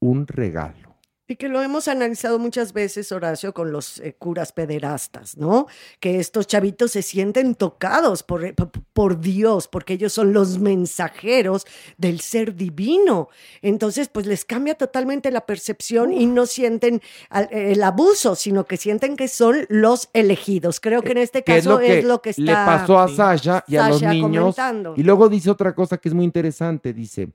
un 0.00 0.26
regalo. 0.26 0.93
Y 1.34 1.36
que 1.36 1.48
lo 1.48 1.60
hemos 1.60 1.88
analizado 1.88 2.38
muchas 2.38 2.72
veces, 2.72 3.10
Horacio, 3.10 3.52
con 3.52 3.72
los 3.72 3.98
eh, 3.98 4.14
curas 4.16 4.52
pederastas, 4.52 5.36
¿no? 5.36 5.66
Que 5.98 6.20
estos 6.20 6.46
chavitos 6.46 6.92
se 6.92 7.02
sienten 7.02 7.56
tocados 7.56 8.22
por, 8.22 8.44
eh, 8.44 8.54
por 8.92 9.18
Dios, 9.18 9.66
porque 9.66 9.94
ellos 9.94 10.12
son 10.12 10.32
los 10.32 10.60
mensajeros 10.60 11.66
del 11.98 12.20
ser 12.20 12.54
divino. 12.54 13.30
Entonces, 13.62 14.06
pues 14.08 14.26
les 14.26 14.44
cambia 14.44 14.76
totalmente 14.76 15.32
la 15.32 15.44
percepción 15.44 16.12
y 16.12 16.26
no 16.26 16.46
sienten 16.46 17.02
al- 17.30 17.48
el 17.50 17.82
abuso, 17.82 18.36
sino 18.36 18.64
que 18.66 18.76
sienten 18.76 19.16
que 19.16 19.26
son 19.26 19.66
los 19.68 20.10
elegidos. 20.12 20.78
Creo 20.78 21.02
que 21.02 21.10
en 21.12 21.18
este 21.18 21.42
que 21.42 21.56
caso 21.56 21.80
es 21.80 22.04
lo 22.04 22.22
que, 22.22 22.30
está 22.30 22.42
le 22.42 22.52
pasó 22.52 22.96
a 22.96 23.08
Sasha 23.08 23.64
y 23.66 23.74
a 23.74 23.88
los 23.88 24.00
niños. 24.02 24.54
comentando. 24.54 24.94
Y 24.96 25.02
luego 25.02 25.28
dice 25.28 25.50
otra 25.50 25.74
cosa 25.74 25.98
que 25.98 26.08
es 26.10 26.14
muy 26.14 26.26
interesante, 26.26 26.92
dice, 26.92 27.30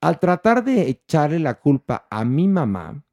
al 0.00 0.18
tratar 0.18 0.64
de 0.64 0.88
echarle 0.88 1.38
la 1.38 1.52
culpa 1.60 2.06
a 2.08 2.24
mi 2.24 2.48
mamá, 2.48 3.04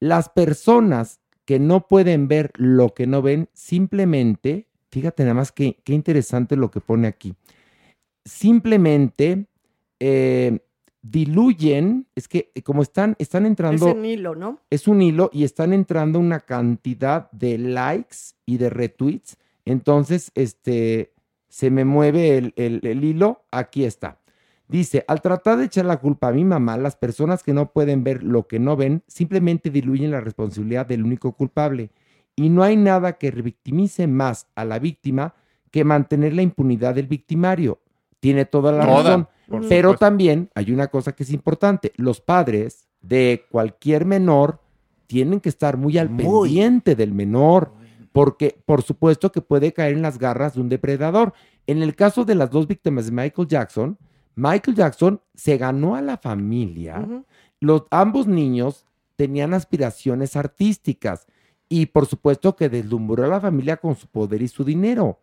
las 0.00 0.28
personas 0.28 1.20
que 1.44 1.58
no 1.58 1.86
pueden 1.88 2.28
ver 2.28 2.50
lo 2.56 2.92
que 2.94 3.06
no 3.06 3.22
ven, 3.22 3.48
simplemente, 3.52 4.66
fíjate 4.90 5.22
nada 5.22 5.34
más 5.34 5.52
que 5.52 5.78
qué 5.84 5.92
interesante 5.94 6.56
lo 6.56 6.70
que 6.70 6.80
pone 6.80 7.06
aquí, 7.08 7.34
simplemente 8.24 9.46
eh, 10.00 10.58
diluyen, 11.02 12.06
es 12.14 12.28
que 12.28 12.50
eh, 12.54 12.62
como 12.62 12.82
están, 12.82 13.14
están 13.18 13.44
Es 13.44 13.50
entrando 13.50 13.88
en 13.90 14.04
hilo, 14.04 14.34
¿no? 14.34 14.60
es 14.70 14.88
un 14.88 15.00
hilo 15.00 15.30
y 15.32 15.44
están 15.44 15.72
entrando 15.72 16.18
una 16.18 16.40
cantidad 16.40 17.30
de 17.30 17.58
likes 17.58 18.16
y 18.44 18.58
de 18.58 18.70
retweets. 18.70 19.36
Entonces, 19.64 20.30
este, 20.34 21.12
se 21.48 21.70
me 21.70 21.84
mueve 21.84 22.36
el, 22.38 22.52
el- 22.56 22.80
el 22.84 23.04
hilo. 23.04 23.44
Aquí 23.50 23.84
está. 23.84 24.20
Dice, 24.68 25.04
al 25.06 25.22
tratar 25.22 25.58
de 25.58 25.66
echar 25.66 25.84
la 25.84 25.98
culpa 25.98 26.28
a 26.28 26.32
mi 26.32 26.44
mamá, 26.44 26.76
las 26.76 26.96
personas 26.96 27.42
que 27.42 27.52
no 27.52 27.70
pueden 27.72 28.02
ver 28.02 28.22
lo 28.24 28.48
que 28.48 28.58
no 28.58 28.76
ven 28.76 29.02
simplemente 29.06 29.70
diluyen 29.70 30.10
la 30.10 30.20
responsabilidad 30.20 30.86
del 30.86 31.04
único 31.04 31.32
culpable. 31.32 31.90
Y 32.34 32.48
no 32.48 32.62
hay 32.62 32.76
nada 32.76 33.12
que 33.12 33.30
revictimice 33.30 34.06
más 34.06 34.48
a 34.56 34.64
la 34.64 34.78
víctima 34.78 35.34
que 35.70 35.84
mantener 35.84 36.34
la 36.34 36.42
impunidad 36.42 36.94
del 36.94 37.06
victimario. 37.06 37.78
Tiene 38.18 38.44
toda 38.44 38.72
la 38.72 38.84
Toda, 38.84 39.02
razón. 39.02 39.28
Pero 39.68 39.90
supuesto. 39.90 39.96
también 39.96 40.50
hay 40.54 40.72
una 40.72 40.88
cosa 40.88 41.12
que 41.12 41.22
es 41.22 41.30
importante. 41.30 41.92
Los 41.96 42.20
padres 42.20 42.88
de 43.02 43.44
cualquier 43.50 44.04
menor 44.04 44.60
tienen 45.06 45.38
que 45.40 45.48
estar 45.48 45.76
muy 45.76 45.96
al 45.98 46.10
pendiente 46.10 46.96
del 46.96 47.12
menor, 47.12 47.72
porque 48.12 48.58
por 48.66 48.82
supuesto 48.82 49.30
que 49.30 49.40
puede 49.40 49.72
caer 49.72 49.92
en 49.92 50.02
las 50.02 50.18
garras 50.18 50.54
de 50.54 50.60
un 50.60 50.68
depredador. 50.68 51.32
En 51.68 51.82
el 51.82 51.94
caso 51.94 52.24
de 52.24 52.34
las 52.34 52.50
dos 52.50 52.66
víctimas 52.66 53.06
de 53.06 53.12
Michael 53.12 53.46
Jackson, 53.46 53.98
Michael 54.36 54.76
Jackson 54.76 55.20
se 55.34 55.56
ganó 55.56 55.96
a 55.96 56.02
la 56.02 56.18
familia. 56.18 57.06
Los, 57.58 57.84
ambos 57.90 58.26
niños 58.26 58.86
tenían 59.16 59.54
aspiraciones 59.54 60.36
artísticas 60.36 61.26
y 61.68 61.86
por 61.86 62.06
supuesto 62.06 62.54
que 62.54 62.68
deslumbró 62.68 63.24
a 63.24 63.28
la 63.28 63.40
familia 63.40 63.78
con 63.78 63.96
su 63.96 64.06
poder 64.06 64.42
y 64.42 64.48
su 64.48 64.62
dinero. 64.62 65.20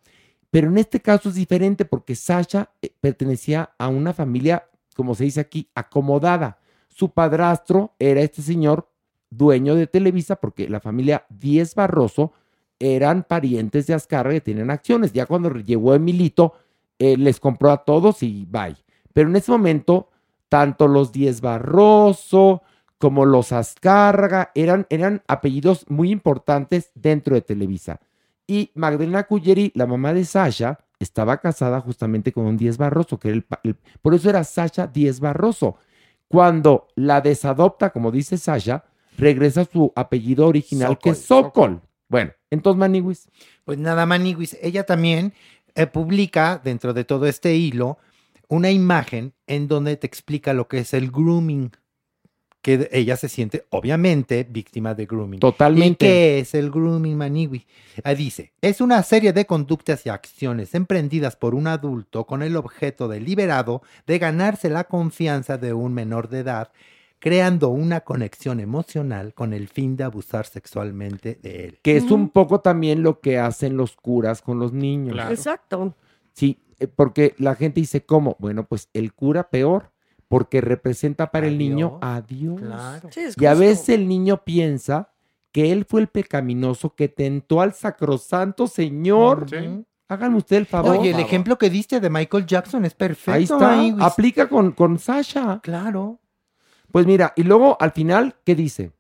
Pero 0.50 0.68
en 0.68 0.78
este 0.78 1.00
caso 1.00 1.30
es 1.30 1.36
diferente 1.36 1.86
porque 1.86 2.16
Sasha 2.16 2.72
eh, 2.82 2.92
pertenecía 3.00 3.72
a 3.78 3.88
una 3.88 4.14
familia, 4.14 4.68
como 4.96 5.16
se 5.16 5.26
dice 5.26 5.40
aquí, 5.40 5.70
acomodada. 5.76 6.60
Su 6.90 7.10
padrastro 7.10 7.94
era 8.00 8.22
este 8.22 8.42
señor 8.42 8.90
dueño 9.30 9.76
de 9.76 9.88
Televisa 9.88 10.36
porque 10.38 10.68
la 10.70 10.80
familia 10.80 11.26
Díez 11.30 11.76
Barroso 11.76 12.34
eran 12.80 13.24
parientes 13.24 13.88
de 13.88 13.94
Azcárraga 13.94 14.38
y 14.38 14.42
tenían 14.42 14.72
acciones. 14.72 15.14
Ya 15.14 15.28
cuando 15.28 15.52
llegó 15.52 15.94
Emilito, 15.94 16.54
eh, 16.98 17.16
les 17.16 17.40
compró 17.40 17.72
a 17.72 17.84
todos 17.84 18.24
y 18.24 18.46
bye. 18.46 18.76
Pero 19.14 19.30
en 19.30 19.36
ese 19.36 19.52
momento, 19.52 20.10
tanto 20.50 20.88
los 20.88 21.12
Díez 21.12 21.42
Barroso 21.42 22.64
como 22.98 23.26
los 23.26 23.52
Azcárraga 23.52 24.52
eran, 24.56 24.88
eran 24.90 25.24
apellidos 25.28 25.86
muy 25.90 26.10
importantes 26.12 26.92
dentro 26.96 27.36
de 27.36 27.42
Televisa. 27.42 28.00
Y 28.48 28.72
Magdalena 28.76 29.24
Cuyeri, 29.24 29.72
la 29.76 29.86
mamá 29.86 30.14
de 30.14 30.26
Sasha, 30.26 30.80
estaba 31.00 31.38
casada 31.38 31.82
justamente 31.82 32.32
con 32.32 32.46
un 32.46 32.58
Díez 32.58 32.78
Barroso, 32.78 33.20
que 33.20 33.30
era 33.30 33.44
el, 33.64 33.76
por 34.02 34.14
eso 34.14 34.30
era 34.30 34.44
Sasha 34.44 34.88
Díez 34.88 35.20
Barroso. 35.20 35.76
Cuando 36.28 36.88
la 36.96 37.22
desadopta, 37.22 37.92
como 37.92 38.12
dice 38.12 38.38
Sasha, 38.38 38.86
regresa 39.18 39.62
a 39.62 39.66
su 39.66 39.92
apellido 39.96 40.48
original, 40.48 40.98
que 40.98 41.12
es 41.12 41.26
Sokol. 41.26 41.82
Bueno, 42.08 42.32
entonces 42.50 42.80
Maniwis. 42.80 43.30
Pues 43.66 43.78
nada, 43.78 44.06
Maniwis, 44.06 44.58
ella 44.62 44.86
también 44.86 45.34
eh, 45.76 45.88
publica 45.88 46.60
dentro 46.64 46.94
de 46.94 47.04
todo 47.04 47.28
este 47.28 47.56
hilo 47.56 47.98
una 48.54 48.72
imagen 48.72 49.34
en 49.48 49.68
donde 49.68 49.98
te 49.98 50.08
explica 50.08 50.54
lo 50.54 50.68
que 50.68 50.80
es 50.80 50.94
el 50.94 51.12
grooming, 51.12 51.72
que 52.62 52.78
de- 52.78 52.90
ella 52.94 53.18
se 53.18 53.28
siente 53.28 53.66
obviamente 53.72 54.48
víctima 54.50 54.94
de 54.94 55.06
grooming. 55.06 55.40
Totalmente. 55.40 56.06
¿Y 56.06 56.08
qué 56.10 56.40
es 56.40 56.54
el 56.54 56.72
grooming, 56.72 57.18
Maniwis? 57.18 57.66
Ah, 58.04 58.14
dice, 58.14 58.54
es 58.62 58.80
una 58.80 59.04
serie 59.04 59.34
de 59.34 59.46
conductas 59.46 60.06
y 60.06 60.10
acciones 60.10 60.74
emprendidas 60.74 61.36
por 61.36 61.56
un 61.56 61.68
adulto 61.68 62.26
con 62.26 62.42
el 62.42 62.56
objeto 62.56 63.08
deliberado 63.08 63.82
de 64.08 64.18
ganarse 64.20 64.70
la 64.70 64.86
confianza 64.86 65.58
de 65.58 65.74
un 65.74 65.94
menor 65.94 66.30
de 66.30 66.40
edad 66.40 66.72
creando 67.20 67.70
una 67.70 68.02
conexión 68.02 68.60
emocional 68.60 69.34
con 69.34 69.54
el 69.54 69.70
fin 69.70 69.96
de 69.96 70.04
abusar 70.04 70.46
sexualmente 70.46 71.40
de 71.42 71.66
él. 71.66 71.80
Que 71.82 71.96
es 71.96 72.12
un 72.12 72.28
poco 72.30 72.60
también 72.60 73.02
lo 73.02 73.22
que 73.22 73.38
hacen 73.40 73.78
los 73.78 73.96
curas 73.96 74.42
con 74.42 74.60
los 74.60 74.74
niños. 74.74 75.18
Exacto. 75.32 75.96
Sí, 76.34 76.58
porque 76.96 77.36
la 77.38 77.56
gente 77.56 77.80
dice, 77.80 78.06
¿cómo? 78.06 78.36
Bueno, 78.40 78.66
pues 78.66 78.90
el 78.94 79.14
cura 79.14 79.50
peor, 79.50 79.92
porque 80.28 80.62
representa 80.62 81.32
para 81.32 81.48
el 81.48 81.58
niño 81.58 82.00
a 82.02 82.22
Dios. 82.22 82.60
Sí, 83.12 83.20
es 83.22 83.36
y 83.40 83.46
a 83.46 83.54
veces 83.54 83.90
el 83.90 84.08
niño 84.08 84.44
piensa 84.44 85.10
que 85.52 85.72
él 85.72 85.86
fue 85.86 86.02
el 86.02 86.08
pecaminoso 86.08 86.96
que 86.96 87.08
tentó 87.10 87.62
al 87.62 87.74
sacrosanto 87.74 88.68
Señor. 88.68 89.46
Háganme 90.08 90.38
usted 90.38 90.58
el 90.58 90.66
favor. 90.66 90.98
Oye, 90.98 91.12
el 91.12 91.20
ejemplo 91.20 91.58
que 91.58 91.70
diste 91.70 92.00
de 92.00 92.10
Michael 92.10 92.46
Jackson 92.46 92.86
es 92.86 92.94
perfecto. 92.94 93.32
Ahí 93.32 93.90
está. 93.90 94.06
Aplica 94.06 94.50
con, 94.50 94.72
con 94.72 95.00
Sasha. 95.00 95.60
Claro. 95.62 96.20
Pues 96.92 97.06
mira, 97.08 97.34
y 97.36 97.44
luego 97.44 97.78
al 97.80 97.92
final, 97.92 98.36
¿qué 98.44 98.54
dice? 98.56 98.92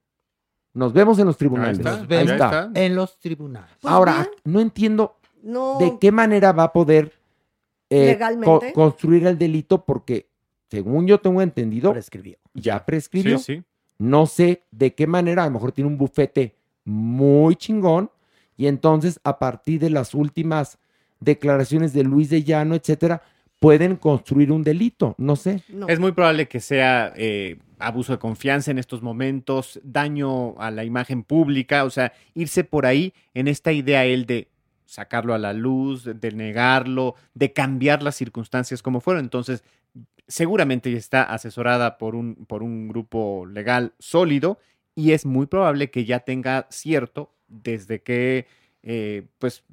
Nos 0.73 0.93
vemos 0.93 1.19
en 1.19 1.27
los 1.27 1.37
tribunales. 1.37 1.79
Nos 1.79 1.99
Ahí 2.01 2.07
vemos 2.07 2.31
está. 2.31 2.71
en 2.73 2.95
los 2.95 3.19
tribunales. 3.19 3.69
Pues 3.81 3.93
Ahora, 3.93 4.27
no 4.43 4.59
entiendo 4.59 5.17
No. 5.43 5.77
de 5.79 5.97
qué 5.99 6.11
manera 6.11 6.51
va 6.51 6.63
a 6.63 6.73
poder 6.73 7.13
eh, 7.93 8.05
Legalmente. 8.07 8.45
co- 8.45 8.61
construir 8.73 9.25
el 9.27 9.37
delito 9.37 9.83
porque, 9.85 10.27
según 10.69 11.05
yo 11.07 11.19
tengo 11.19 11.41
entendido, 11.41 11.91
prescribió. 11.93 12.37
ya 12.53 12.85
prescribió. 12.85 13.37
Sí, 13.39 13.55
sí. 13.57 13.63
No 13.99 14.25
sé 14.25 14.63
de 14.71 14.93
qué 14.95 15.05
manera, 15.07 15.43
a 15.43 15.47
lo 15.47 15.51
mejor 15.53 15.71
tiene 15.71 15.89
un 15.89 15.97
bufete 15.97 16.55
muy 16.83 17.55
chingón 17.55 18.09
y 18.57 18.67
entonces 18.67 19.19
a 19.23 19.37
partir 19.39 19.79
de 19.79 19.89
las 19.89 20.13
últimas 20.13 20.77
declaraciones 21.19 21.93
de 21.93 22.03
Luis 22.03 22.29
de 22.29 22.43
Llano, 22.43 22.75
etcétera, 22.75 23.21
pueden 23.59 23.95
construir 23.95 24.51
un 24.51 24.63
delito, 24.63 25.15
no 25.17 25.35
sé. 25.35 25.63
Es 25.87 25.99
muy 25.99 26.11
probable 26.11 26.47
que 26.49 26.59
sea 26.59 27.13
eh, 27.15 27.57
abuso 27.79 28.11
de 28.11 28.19
confianza 28.19 28.71
en 28.71 28.77
estos 28.77 29.01
momentos, 29.01 29.79
daño 29.83 30.59
a 30.59 30.69
la 30.69 30.83
imagen 30.83 31.23
pública, 31.23 31.85
o 31.85 31.89
sea, 31.89 32.11
irse 32.33 32.63
por 32.65 32.85
ahí 32.85 33.13
en 33.33 33.47
esta 33.47 33.71
idea 33.71 34.03
él 34.05 34.25
de 34.25 34.49
sacarlo 34.85 35.33
a 35.33 35.37
la 35.37 35.53
luz, 35.53 36.03
de, 36.03 36.31
negarlo, 36.31 37.15
de 37.33 37.53
cambiar 37.53 38.03
las 38.03 38.15
circunstancias 38.15 38.81
como 38.81 39.01
fueron. 39.01 39.23
Entonces, 39.23 39.63
seguramente 40.27 40.93
está 40.93 41.23
asesorada 41.23 41.97
por 41.97 42.15
un, 42.15 42.45
por 42.45 42.63
un 42.63 42.87
grupo 42.87 43.45
legal 43.45 43.93
sólido 43.99 44.59
y 44.95 45.11
es 45.11 45.25
muy 45.25 45.47
probable 45.47 45.89
que 45.89 46.05
ya 46.05 46.19
tenga 46.19 46.67
cierto 46.69 47.33
desde 47.47 48.01
qué 48.01 48.47
eh, 48.83 49.27
pues, 49.39 49.63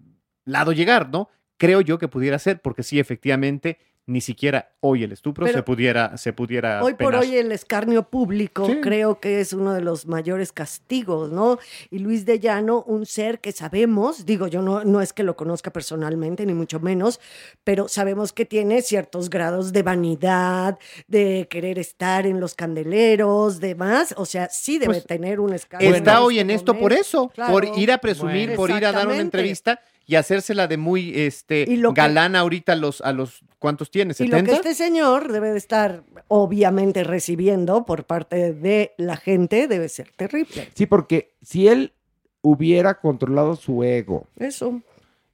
lado 0.45 0.73
llegar, 0.73 1.11
¿no? 1.11 1.29
Creo 1.57 1.81
yo 1.81 1.99
que 1.99 2.09
pudiera 2.09 2.39
ser, 2.39 2.61
porque 2.61 2.83
sí, 2.83 2.99
efectivamente, 2.99 3.79
ni 4.11 4.21
siquiera 4.21 4.73
hoy 4.81 5.05
el 5.05 5.13
estupro 5.13 5.47
Pero 5.47 5.59
se 5.59 5.63
pudiera, 5.63 6.17
se 6.17 6.33
pudiera 6.33 6.83
Hoy 6.83 6.95
por 6.95 7.15
hoy 7.15 7.37
el 7.37 7.53
escarnio 7.53 8.03
público 8.03 8.67
Sí. 8.67 8.81
creo 8.83 9.21
que 9.21 9.41
es 9.41 9.53
uno 9.53 9.73
de 9.73 9.81
los 9.81 10.07
mayores 10.07 10.53
castigos, 10.53 11.31
¿no? 11.31 11.59
Y 11.91 11.99
Luis 12.01 12.27
de 12.27 12.41
Llano, 12.41 12.83
un 12.87 13.07
ser 13.07 13.41
que 13.41 13.53
sabemos, 13.53 14.27
digo 14.27 14.49
yo 14.49 14.63
no, 14.63 14.85
no 14.85 15.01
es 15.01 15.13
que 15.13 15.23
lo 15.23 15.37
conozca 15.37 15.73
personalmente, 15.73 16.45
ni 16.45 16.55
mucho 16.55 16.81
menos, 16.81 17.21
pero 17.65 17.89
sabemos 17.89 18.33
que 18.33 18.45
tiene 18.45 18.83
ciertos 18.83 19.31
grados 19.31 19.73
de 19.73 19.83
vanidad, 19.83 20.79
de 21.07 21.47
querer 21.49 21.79
estar 21.79 22.27
en 22.27 22.41
los 22.41 22.55
candeleros, 22.55 23.61
demás, 23.61 24.15
o 24.17 24.27
sea, 24.27 24.49
sí 24.51 24.79
debe 24.79 24.95
Pues, 24.95 25.07
tener 25.07 25.39
un 25.41 25.55
escarnio. 25.55 25.95
Está 25.95 26.23
hoy 26.23 26.41
en 26.41 26.51
esto 26.51 26.77
por 26.77 26.93
eso, 26.93 27.29
Claro. 27.29 27.53
por 27.53 27.65
ir 27.79 27.93
a 27.93 27.99
presumir, 27.99 28.55
por 28.57 28.71
ir 28.71 28.85
a 28.85 28.93
dar 28.93 29.07
una 29.07 29.19
entrevista 29.19 29.81
y 30.11 30.17
hacérsela 30.17 30.67
de 30.67 30.77
muy 30.77 31.13
este 31.15 31.65
Y 31.69 31.77
lo 31.77 31.95
que- 31.95 32.01
galán 32.01 32.35
ahorita 32.35 32.73
a 32.73 32.77
los, 32.77 33.01
a 33.01 33.13
los 33.13 33.45
¿cuántos 33.61 33.91
tiene? 33.93 34.13
Y 34.19 34.27
lo 34.27 34.37
que 34.39 34.43
¿70? 34.45 34.53
este 34.55 34.75
señor 34.75 35.31
debe 35.31 35.53
de 35.53 35.59
estar 35.59 36.03
obviamente 36.27 37.05
recibiendo 37.05 37.85
por 37.87 38.05
parte 38.05 38.53
de 38.53 38.93
la 38.97 39.17
gente 39.17 39.69
debe 39.69 39.89
ser 39.89 40.11
terrible. 40.17 40.69
Sí, 40.75 40.87
porque 40.87 41.35
si 41.43 41.69
él 41.69 41.93
hubiera 42.43 42.95
controlado 43.01 43.55
su 43.55 43.85
ego, 43.85 44.27
Eso. 44.37 44.81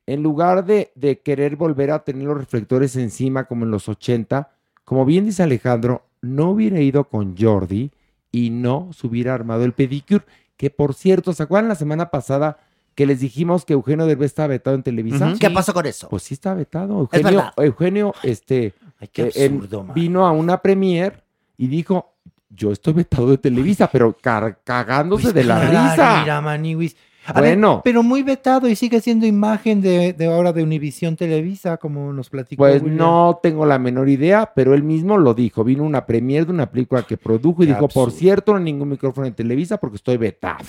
en 0.07 0.23
lugar 0.23 0.66
de, 0.66 0.90
de 0.94 1.20
querer 1.20 1.57
volver 1.57 1.90
a 1.90 2.05
tener 2.05 2.24
los 2.24 2.36
reflectores 2.36 2.97
encima 2.97 3.44
como 3.44 3.65
en 3.65 3.70
los 3.70 3.89
80, 3.89 4.51
como 4.85 5.07
bien 5.07 5.24
dice 5.24 5.43
Alejandro, 5.43 6.03
no 6.20 6.51
hubiera 6.51 6.81
ido 6.81 7.05
con 7.05 7.35
Jordi 7.39 7.90
y 8.31 8.51
no 8.51 8.90
se 8.93 9.07
hubiera 9.07 9.32
armado 9.32 9.65
el 9.65 9.73
pedicure, 9.73 10.24
que 10.59 10.69
por 10.69 10.93
cierto, 10.93 11.32
¿se 11.32 11.43
acuerdan 11.44 11.69
la 11.69 11.74
semana 11.77 12.11
pasada 12.11 12.59
que 12.97 13.06
les 13.06 13.20
dijimos 13.20 13.64
que 13.64 13.74
Eugenio 13.74 14.06
Derbez 14.06 14.27
estaba 14.31 14.48
vetado 14.48 14.74
en 14.74 14.82
Televisa? 14.82 15.35
¿Qué 15.39 15.51
pasó 15.51 15.73
con 15.74 15.85
eso? 15.85 16.09
Pues 16.09 16.24
sí 16.24 16.35
está 16.35 16.55
vetado. 16.55 17.09
Es 17.12 17.20
Eugenio, 17.20 17.39
verdad. 17.39 17.55
Eugenio 17.59 18.14
este, 18.23 18.73
qué 19.12 19.31
eh, 19.35 19.44
absurdo, 19.44 19.86
vino 19.94 20.27
a 20.27 20.32
una 20.32 20.62
premier 20.62 21.23
y 21.59 21.68
dijo, 21.68 22.14
yo 22.48 22.73
estoy 22.73 22.94
vetado 22.94 23.28
de 23.28 23.36
Televisa, 23.36 23.89
pero 23.93 24.16
cagándose 24.64 25.35
de 25.35 25.44
la 25.44 25.59
Pues 25.59 25.70
Claro, 25.70 25.90
risa. 25.90 26.20
Mira, 26.23 26.40
Maniwis. 26.40 26.97
A 27.27 27.40
ver, 27.40 27.53
Bueno. 27.57 27.81
pero 27.85 28.03
muy 28.03 28.23
vetado 28.23 28.69
y 28.69 28.77
sigue 28.77 29.01
siendo 29.01 29.27
imagen 29.27 29.81
de, 29.81 30.12
de 30.12 30.27
ahora 30.32 30.53
de 30.53 30.62
Univisión 30.62 31.16
Televisa, 31.16 31.77
como 31.77 32.12
nos 32.12 32.31
platicó. 32.31 32.62
Pues 32.62 32.82
William. 32.82 32.98
no 32.98 33.40
tengo 33.43 33.66
la 33.66 33.78
menor 33.78 34.09
idea, 34.09 34.53
pero 34.55 34.74
él 34.74 34.82
mismo 34.82 35.19
lo 35.19 35.35
dijo. 35.35 35.65
Vino 35.65 35.82
una 35.85 36.07
premier 36.07 36.47
de 36.47 36.53
una 36.53 36.70
película 36.70 37.03
que 37.03 37.16
produjo 37.16 37.62
y 37.62 37.66
Qué 37.66 37.73
dijo, 37.74 37.89
por 37.89 38.12
cierto, 38.12 38.53
no 38.53 38.59
hay 38.59 38.65
ningún 38.65 38.89
micrófono 38.90 39.27
en 39.27 39.35
Televisa 39.35 39.77
porque 39.78 39.97
estoy 39.97 40.16
vetado. 40.16 40.65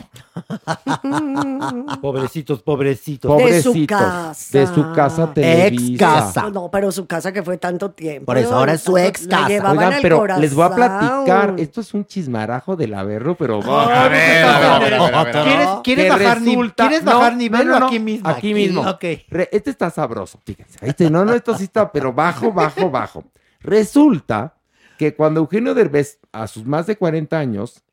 Pobrecitos, 2.02 2.62
pobrecitos. 2.62 3.30
Pobrecitos. 3.32 3.74
De 3.74 3.82
su 3.82 3.88
casa. 3.88 4.58
De 4.58 4.68
su 4.68 4.94
casa 4.94 5.34
Televisa. 5.34 6.50
No, 6.54 6.70
pero 6.72 6.92
su 6.92 7.06
casa 7.06 7.32
que 7.32 7.44
fue 7.44 7.58
tanto 7.58 7.92
tiempo. 7.92 8.26
Por 8.26 8.38
eso 8.38 8.56
ahora 8.56 8.74
es 8.74 8.82
su 8.82 8.98
ex 8.98 9.28
casa. 9.28 9.48
llevaban 9.48 9.78
Oigan, 9.78 10.02
pero 10.02 10.26
les 10.40 10.54
voy 10.54 10.66
a 10.66 10.70
corazón. 10.70 11.00
platicar. 11.26 11.54
Esto 11.58 11.82
es 11.82 11.94
un 11.94 12.06
chismarajo 12.06 12.76
del 12.76 12.94
averro, 12.94 13.36
pero. 13.36 13.62
A 13.64 14.08
ver, 14.08 14.44
a 14.46 14.50
ver, 14.50 14.66
a 14.66 14.80
ver, 14.80 14.94
a 14.94 15.00
ver, 15.00 15.16
a 15.16 15.24
ver. 15.24 15.34
¿Quieres- 15.34 15.70
quieres 15.84 16.10
bajar 16.10 16.42
ni- 16.56 16.70
quieres 16.72 17.04
bajar 17.04 17.36
nivel 17.36 17.70
o 17.72 17.76
aquí 17.86 18.00
mismo? 18.00 18.28
Aquí 18.30 18.38
Aquí, 18.40 18.54
mismo. 18.54 18.82
ok. 18.82 19.04
Re- 19.30 19.50
este 19.52 19.70
está 19.72 19.90
sabroso, 19.90 20.40
fíjense. 20.46 20.78
Este, 20.82 21.10
no, 21.10 21.24
no, 21.26 21.34
esto 21.34 21.58
sí 21.58 21.66
está, 21.66 21.92
pero 21.92 22.14
bajo, 22.14 22.52
bajo, 22.52 22.90
bajo. 22.90 23.24
Resulta 23.60 24.58
que 24.98 25.16
cuando 25.16 25.40
Eugenio 25.42 25.74
Derbez, 25.74 26.20
a 26.32 26.48
sus 26.48 26.66
más 26.66 26.88
de 26.88 26.96
40 26.98 27.38
años, 27.38 27.84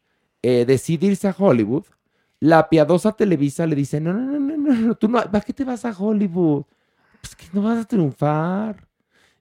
eh, 0.42 0.64
decide 0.66 1.06
irse 1.06 1.28
a 1.28 1.34
Hollywood, 1.36 1.84
la 2.40 2.68
piadosa 2.68 3.12
Televisa 3.12 3.66
le 3.66 3.76
dice, 3.76 4.00
no, 4.00 4.12
no, 4.12 4.20
no, 4.22 4.38
no, 4.38 4.56
no, 4.56 4.74
no, 4.74 4.94
tú 4.94 5.08
no, 5.08 5.20
¿para 5.22 5.40
qué 5.42 5.52
te 5.52 5.64
vas 5.64 5.84
a 5.84 5.90
Hollywood? 5.96 6.64
Pues 7.20 7.36
que 7.36 7.46
no 7.52 7.62
vas 7.62 7.78
a 7.78 7.84
triunfar. 7.84 8.86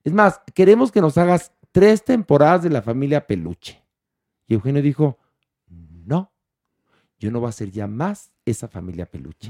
Es 0.03 0.11
más, 0.14 0.41
queremos 0.53 0.91
que 0.91 1.02
nos 1.02 1.18
hagas 1.18 1.52
tres 1.72 2.03
temporadas 2.03 2.64
de 2.64 2.69
la 2.69 2.81
familia 2.81 3.26
Peluche. 3.26 3.81
Y 4.48 4.53
Eugenio 4.56 4.81
dijo, 4.81 5.18
no, 5.68 6.31
yo 7.18 7.31
no 7.31 7.40
voy 7.40 7.49
a 7.49 7.53
ser 7.53 7.72
ya 7.72 7.88
más 7.88 8.31
esa 8.45 8.68
familia 8.68 9.06
Peluche. 9.06 9.49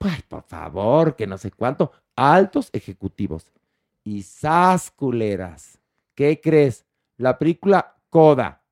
Ay, 0.00 0.20
por 0.28 0.42
favor, 0.42 1.16
que 1.16 1.26
no 1.26 1.36
sé 1.38 1.50
cuánto. 1.50 1.90
Altos 2.14 2.70
ejecutivos. 2.72 3.52
Y 4.04 4.22
sas 4.22 4.90
culeras. 4.90 5.78
¿Qué 6.14 6.40
crees? 6.40 6.84
La 7.16 7.38
película 7.38 7.96
Coda. 8.10 8.62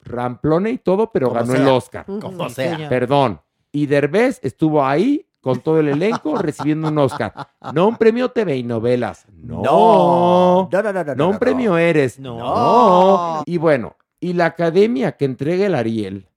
Ramplone 0.00 0.70
y 0.70 0.78
todo, 0.78 1.10
pero 1.10 1.28
Como 1.28 1.40
ganó 1.40 1.54
el. 1.54 1.66
Oscar. 1.68 2.04
Como 2.04 2.50
sea. 2.50 2.88
Perdón. 2.88 3.40
Y 3.72 3.86
Derbez 3.86 4.38
estuvo 4.42 4.84
ahí 4.84 5.26
con 5.40 5.60
todo 5.60 5.80
el 5.80 5.88
elenco 5.88 6.36
recibiendo 6.38 6.88
un 6.88 6.98
Oscar. 6.98 7.32
No 7.72 7.88
un 7.88 7.96
premio 7.96 8.30
TV 8.30 8.56
y 8.58 8.62
novelas. 8.62 9.26
No. 9.32 9.62
No. 9.62 10.68
No, 10.70 10.82
no, 10.82 10.92
no, 10.92 11.04
no, 11.04 11.04
No 11.04 11.14
no, 11.14 11.26
un 11.28 11.32
no. 11.34 11.38
premio 11.38 11.78
Eres. 11.78 12.18
No. 12.18 12.38
No. 12.38 13.42
Y 13.46 13.56
bueno, 13.56 13.96
y 14.20 14.34
la 14.34 14.46
academia 14.46 15.12
que 15.12 15.24
entrega 15.24 15.66
el 15.66 15.74
Ariel, 15.74 16.28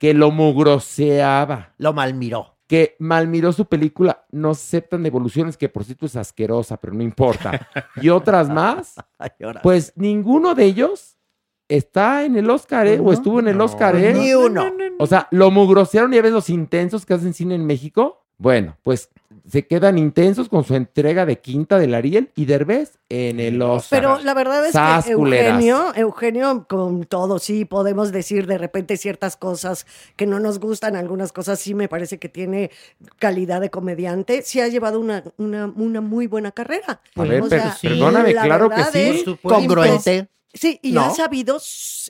que 0.00 0.14
lo 0.14 0.30
mugroseaba. 0.30 1.74
Lo 1.76 1.92
malmiró. 1.92 2.56
Que 2.66 2.96
malmiró 2.98 3.52
su 3.52 3.66
película, 3.66 4.24
no 4.30 4.50
aceptan 4.50 5.02
devoluciones, 5.02 5.56
que 5.56 5.68
por 5.68 5.84
cierto 5.84 6.06
es 6.06 6.16
asquerosa, 6.16 6.78
pero 6.78 6.94
no 6.94 7.02
importa. 7.02 7.68
Y 8.00 8.08
otras 8.08 8.48
más, 8.48 8.94
pues 9.62 9.92
ninguno 9.96 10.54
de 10.54 10.64
ellos 10.64 11.18
está 11.68 12.24
en 12.24 12.36
el 12.36 12.48
Oscar, 12.48 12.86
¿eh? 12.86 12.98
O 12.98 13.12
estuvo 13.12 13.40
en 13.40 13.48
el 13.48 13.60
Oscar, 13.60 13.94
¿eh? 13.96 14.14
Ni 14.14 14.32
uno. 14.32 14.72
O 14.98 15.06
sea, 15.06 15.28
lo 15.32 15.50
mugrosearon, 15.50 16.12
ya 16.12 16.22
ves 16.22 16.32
los 16.32 16.48
intensos 16.48 17.04
que 17.04 17.14
hacen 17.14 17.34
cine 17.34 17.56
en 17.56 17.66
México. 17.66 18.24
Bueno, 18.40 18.76
pues 18.82 19.10
se 19.46 19.66
quedan 19.66 19.98
intensos 19.98 20.48
con 20.48 20.64
su 20.64 20.74
entrega 20.74 21.26
de 21.26 21.40
quinta 21.40 21.78
del 21.78 21.94
Ariel 21.94 22.30
y 22.36 22.46
Derbez 22.46 22.98
en 23.10 23.38
el 23.38 23.60
Oscar. 23.60 24.00
Pero 24.00 24.18
la 24.20 24.32
verdad 24.32 24.64
es 24.64 24.72
Sas, 24.72 25.04
que 25.04 25.14
culeras. 25.14 25.48
Eugenio, 25.62 25.92
Eugenio, 25.94 26.66
con 26.68 27.04
todo, 27.04 27.38
sí, 27.38 27.64
podemos 27.66 28.12
decir 28.12 28.46
de 28.46 28.56
repente 28.58 28.96
ciertas 28.96 29.36
cosas 29.36 29.86
que 30.16 30.26
no 30.26 30.40
nos 30.40 30.58
gustan, 30.58 30.96
algunas 30.96 31.32
cosas 31.32 31.58
sí 31.60 31.74
me 31.74 31.88
parece 31.88 32.18
que 32.18 32.28
tiene 32.30 32.70
calidad 33.18 33.60
de 33.60 33.68
comediante, 33.70 34.40
sí 34.42 34.60
ha 34.60 34.68
llevado 34.68 35.00
una, 35.00 35.22
una, 35.36 35.66
una 35.76 36.00
muy 36.00 36.26
buena 36.26 36.50
carrera. 36.52 37.00
A 37.16 37.22
ver, 37.24 37.42
O 37.42 37.48
per- 37.48 37.60
sea, 37.60 37.76
perdóname, 37.82 38.32
la 38.32 38.42
claro 38.44 38.70
que 38.70 38.84
sí. 38.84 38.98
es-. 38.98 39.24
Congruente. 39.42 40.28
Sí, 40.52 40.80
y 40.82 40.92
¿No? 40.92 41.02
ha 41.02 41.10
sabido 41.10 41.58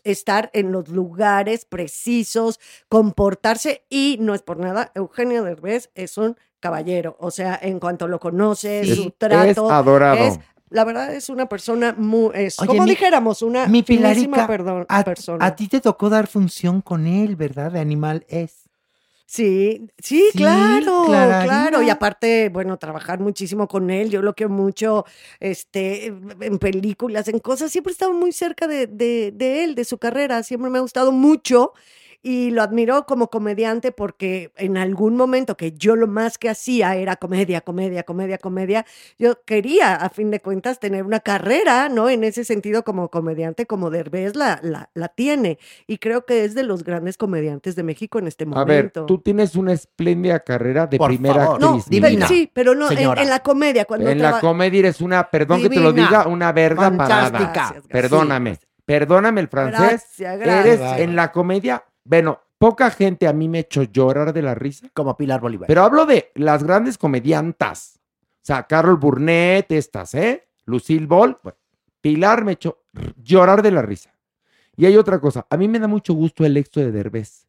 estar 0.04 0.50
en 0.54 0.72
los 0.72 0.88
lugares 0.88 1.64
precisos, 1.66 2.58
comportarse 2.88 3.84
y 3.90 4.16
no 4.20 4.34
es 4.34 4.42
por 4.42 4.58
nada, 4.58 4.92
Eugenio 4.94 5.44
Derbez 5.44 5.90
es 5.94 6.16
un 6.18 6.36
caballero, 6.58 7.16
o 7.20 7.30
sea, 7.30 7.58
en 7.60 7.80
cuanto 7.80 8.06
lo 8.08 8.18
conoces, 8.20 8.86
Sí. 8.88 8.94
su 8.96 9.02
Es 9.08 9.14
trato, 9.18 9.70
adorado. 9.70 10.18
es- 10.24 10.38
la 10.70 10.84
verdad 10.84 11.12
es 11.14 11.28
una 11.28 11.48
persona 11.48 11.94
muy, 11.98 12.30
es, 12.34 12.58
Oye, 12.60 12.68
como 12.68 12.84
mi- 12.84 12.90
dijéramos, 12.90 13.42
una 13.42 13.66
Mi 13.66 13.82
Pilarica, 13.82 14.46
perdón, 14.46 14.86
a, 14.88 15.02
persona. 15.02 15.44
a 15.44 15.56
ti 15.56 15.66
te 15.68 15.80
tocó 15.80 16.08
dar 16.08 16.26
función 16.26 16.80
con 16.80 17.06
él, 17.06 17.34
¿verdad? 17.36 17.72
De 17.72 17.80
Animal 17.80 18.24
es. 18.28 18.69
Sí, 19.32 19.86
sí, 20.02 20.24
Sí, 20.32 20.38
claro, 20.38 21.04
Clararina. 21.06 21.44
claro. 21.44 21.82
Y 21.82 21.88
aparte, 21.88 22.48
bueno, 22.48 22.76
trabajar 22.78 23.20
muchísimo 23.20 23.68
con 23.68 23.88
él. 23.90 24.10
Yo 24.10 24.22
lo 24.22 24.34
quiero 24.34 24.50
mucho 24.52 25.04
este, 25.38 26.06
en 26.06 26.58
películas, 26.58 27.28
en 27.28 27.38
cosas. 27.38 27.70
Siempre 27.70 27.92
he 27.92 27.94
estado 27.94 28.12
muy 28.12 28.32
cerca 28.32 28.66
de, 28.66 28.88
de, 28.88 29.30
de 29.32 29.62
él, 29.62 29.76
de 29.76 29.84
su 29.84 29.98
carrera. 29.98 30.42
Siempre 30.42 30.68
me 30.68 30.78
ha 30.78 30.80
gustado 30.80 31.12
mucho. 31.12 31.72
Y 32.22 32.50
lo 32.50 32.62
admiro 32.62 33.06
como 33.06 33.28
comediante 33.30 33.92
porque 33.92 34.52
en 34.56 34.76
algún 34.76 35.16
momento 35.16 35.56
que 35.56 35.72
yo 35.72 35.96
lo 35.96 36.06
más 36.06 36.36
que 36.36 36.50
hacía 36.50 36.94
era 36.96 37.16
comedia, 37.16 37.62
comedia, 37.62 38.02
comedia, 38.02 38.36
comedia, 38.36 38.84
yo 39.18 39.42
quería, 39.44 39.94
a 39.94 40.10
fin 40.10 40.30
de 40.30 40.40
cuentas, 40.40 40.78
tener 40.80 41.04
una 41.04 41.20
carrera, 41.20 41.88
¿no? 41.88 42.10
En 42.10 42.22
ese 42.24 42.44
sentido, 42.44 42.84
como 42.84 43.08
comediante, 43.08 43.66
como 43.66 43.88
Derbez 43.90 44.36
la, 44.36 44.60
la, 44.62 44.90
la 44.92 45.08
tiene. 45.08 45.58
Y 45.86 45.96
creo 45.98 46.26
que 46.26 46.44
es 46.44 46.54
de 46.54 46.62
los 46.62 46.84
grandes 46.84 47.16
comediantes 47.16 47.74
de 47.74 47.82
México 47.84 48.18
en 48.18 48.26
este 48.26 48.44
A 48.44 48.48
momento. 48.48 49.00
ver, 49.00 49.06
tú 49.06 49.18
tienes 49.18 49.54
una 49.56 49.72
espléndida 49.72 50.40
carrera 50.40 50.86
de 50.86 50.98
Por 50.98 51.08
primera 51.08 51.46
favor. 51.46 51.64
Actriz. 51.64 51.88
vida. 51.88 52.28
sí, 52.28 52.50
pero 52.52 52.74
no, 52.74 52.90
en, 52.90 52.96
Señora. 52.98 53.22
en 53.22 53.30
la 53.30 53.40
comedia, 53.40 53.84
cuando 53.86 54.10
En 54.10 54.20
la 54.20 54.40
comedia 54.40 54.80
eres 54.80 55.00
una, 55.00 55.30
perdón 55.30 55.62
que 55.62 55.70
te 55.70 55.80
lo 55.80 55.92
Divina. 55.92 56.08
diga, 56.08 56.26
una 56.26 56.52
verga 56.52 56.82
Fantástica. 56.82 57.28
parada. 57.52 57.52
Gracias, 57.52 57.84
Perdóname, 57.88 58.58
perdóname 58.84 59.40
el 59.40 59.48
francés. 59.48 60.04
Gracias, 60.18 60.38
gracias. 60.38 60.66
Eres 60.66 61.00
en 61.00 61.16
la 61.16 61.32
comedia, 61.32 61.84
bueno, 62.10 62.40
poca 62.58 62.90
gente 62.90 63.28
a 63.28 63.32
mí 63.32 63.48
me 63.48 63.60
echó 63.60 63.84
llorar 63.84 64.32
de 64.32 64.42
la 64.42 64.56
risa. 64.56 64.88
Como 64.92 65.16
Pilar 65.16 65.40
Bolívar. 65.40 65.68
Pero 65.68 65.84
hablo 65.84 66.06
de 66.06 66.32
las 66.34 66.64
grandes 66.64 66.98
comediantas. 66.98 68.00
O 68.42 68.42
sea, 68.42 68.64
Carol 68.64 68.96
Burnett, 68.96 69.70
estas, 69.70 70.14
¿eh? 70.14 70.48
Lucille 70.64 71.06
Ball. 71.06 71.38
Bueno, 71.40 71.56
Pilar 72.00 72.44
me 72.44 72.52
echó 72.52 72.82
llorar 73.22 73.62
de 73.62 73.70
la 73.70 73.82
risa. 73.82 74.12
Y 74.76 74.86
hay 74.86 74.96
otra 74.96 75.20
cosa. 75.20 75.46
A 75.48 75.56
mí 75.56 75.68
me 75.68 75.78
da 75.78 75.86
mucho 75.86 76.12
gusto 76.12 76.44
el 76.44 76.56
éxito 76.56 76.80
de 76.80 76.90
Derbez. 76.90 77.46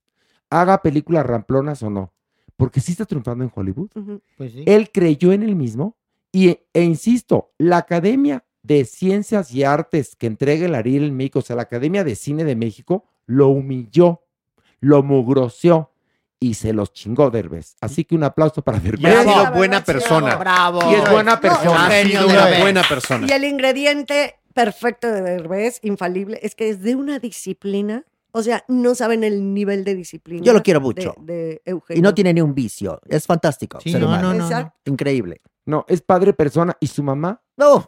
Haga 0.51 0.83
películas 0.83 1.25
ramplonas 1.25 1.81
o 1.81 1.89
no. 1.89 2.13
Porque 2.55 2.81
sí 2.81 2.91
está 2.91 3.05
triunfando 3.05 3.43
en 3.43 3.51
Hollywood. 3.55 3.89
Pues 4.37 4.51
sí. 4.51 4.63
Él 4.67 4.91
creyó 4.91 5.33
en 5.33 5.41
él 5.41 5.55
mismo. 5.55 5.97
Y, 6.31 6.59
e 6.71 6.83
insisto, 6.83 7.51
la 7.57 7.77
Academia 7.77 8.45
de 8.61 8.85
Ciencias 8.85 9.51
y 9.55 9.63
Artes 9.63 10.15
que 10.15 10.27
entrega 10.27 10.67
el 10.67 10.75
Ariel 10.75 11.05
en 11.05 11.17
México, 11.17 11.39
o 11.39 11.41
sea, 11.41 11.55
la 11.55 11.63
Academia 11.63 12.03
de 12.03 12.13
Cine 12.13 12.43
de 12.43 12.55
México, 12.55 13.05
lo 13.25 13.47
humilló, 13.47 14.21
lo 14.81 15.01
mugroseó 15.03 15.91
y 16.39 16.55
se 16.55 16.73
los 16.73 16.91
chingó 16.91 17.29
Derbez. 17.29 17.75
Así 17.81 18.03
que 18.03 18.15
un 18.15 18.23
aplauso 18.23 18.63
para 18.63 18.79
Y 18.79 18.81
Derbez. 18.81 19.15
ha 19.15 19.23
sido 19.23 19.51
buena 19.53 19.83
persona. 19.83 20.35
Bravo. 20.35 20.91
Y 20.91 20.95
es 20.95 21.09
buena 21.09 21.35
No, 21.35 21.41
persona. 21.41 21.87
Ha 21.87 22.03
sido 22.03 22.27
una 22.27 22.59
buena 22.59 22.81
persona. 22.83 23.27
Y 23.29 23.31
el 23.31 23.43
ingrediente 23.45 24.35
perfecto 24.53 25.07
de 25.07 25.21
Derbez, 25.21 25.79
infalible, 25.83 26.39
es 26.41 26.55
que 26.55 26.69
es 26.69 26.81
de 26.81 26.95
una 26.95 27.19
disciplina. 27.19 28.05
O 28.33 28.41
sea, 28.43 28.63
no 28.67 28.95
saben 28.95 29.23
el 29.23 29.53
nivel 29.53 29.83
de 29.83 29.93
disciplina. 29.93 30.41
Yo 30.43 30.53
lo 30.53 30.63
quiero 30.63 30.81
mucho. 30.81 31.13
De, 31.19 31.61
Eugenio. 31.65 31.99
Y 31.99 32.01
no 32.01 32.13
tiene 32.13 32.33
ni 32.33 32.41
un 32.41 32.55
vicio. 32.55 32.99
Es 33.07 33.27
fantástico. 33.27 33.79
Sí, 33.81 33.91
ser 33.91 34.01
no, 34.01 34.07
humano. 34.07 34.29
no, 34.29 34.33
no, 34.33 34.39
no. 34.39 34.45
Exacto. 34.45 34.79
Increíble. 34.89 35.41
No, 35.65 35.85
es 35.87 36.01
padre 36.01 36.33
persona. 36.33 36.75
¿Y 36.79 36.87
su 36.87 37.03
mamá? 37.03 37.41
No. 37.57 37.87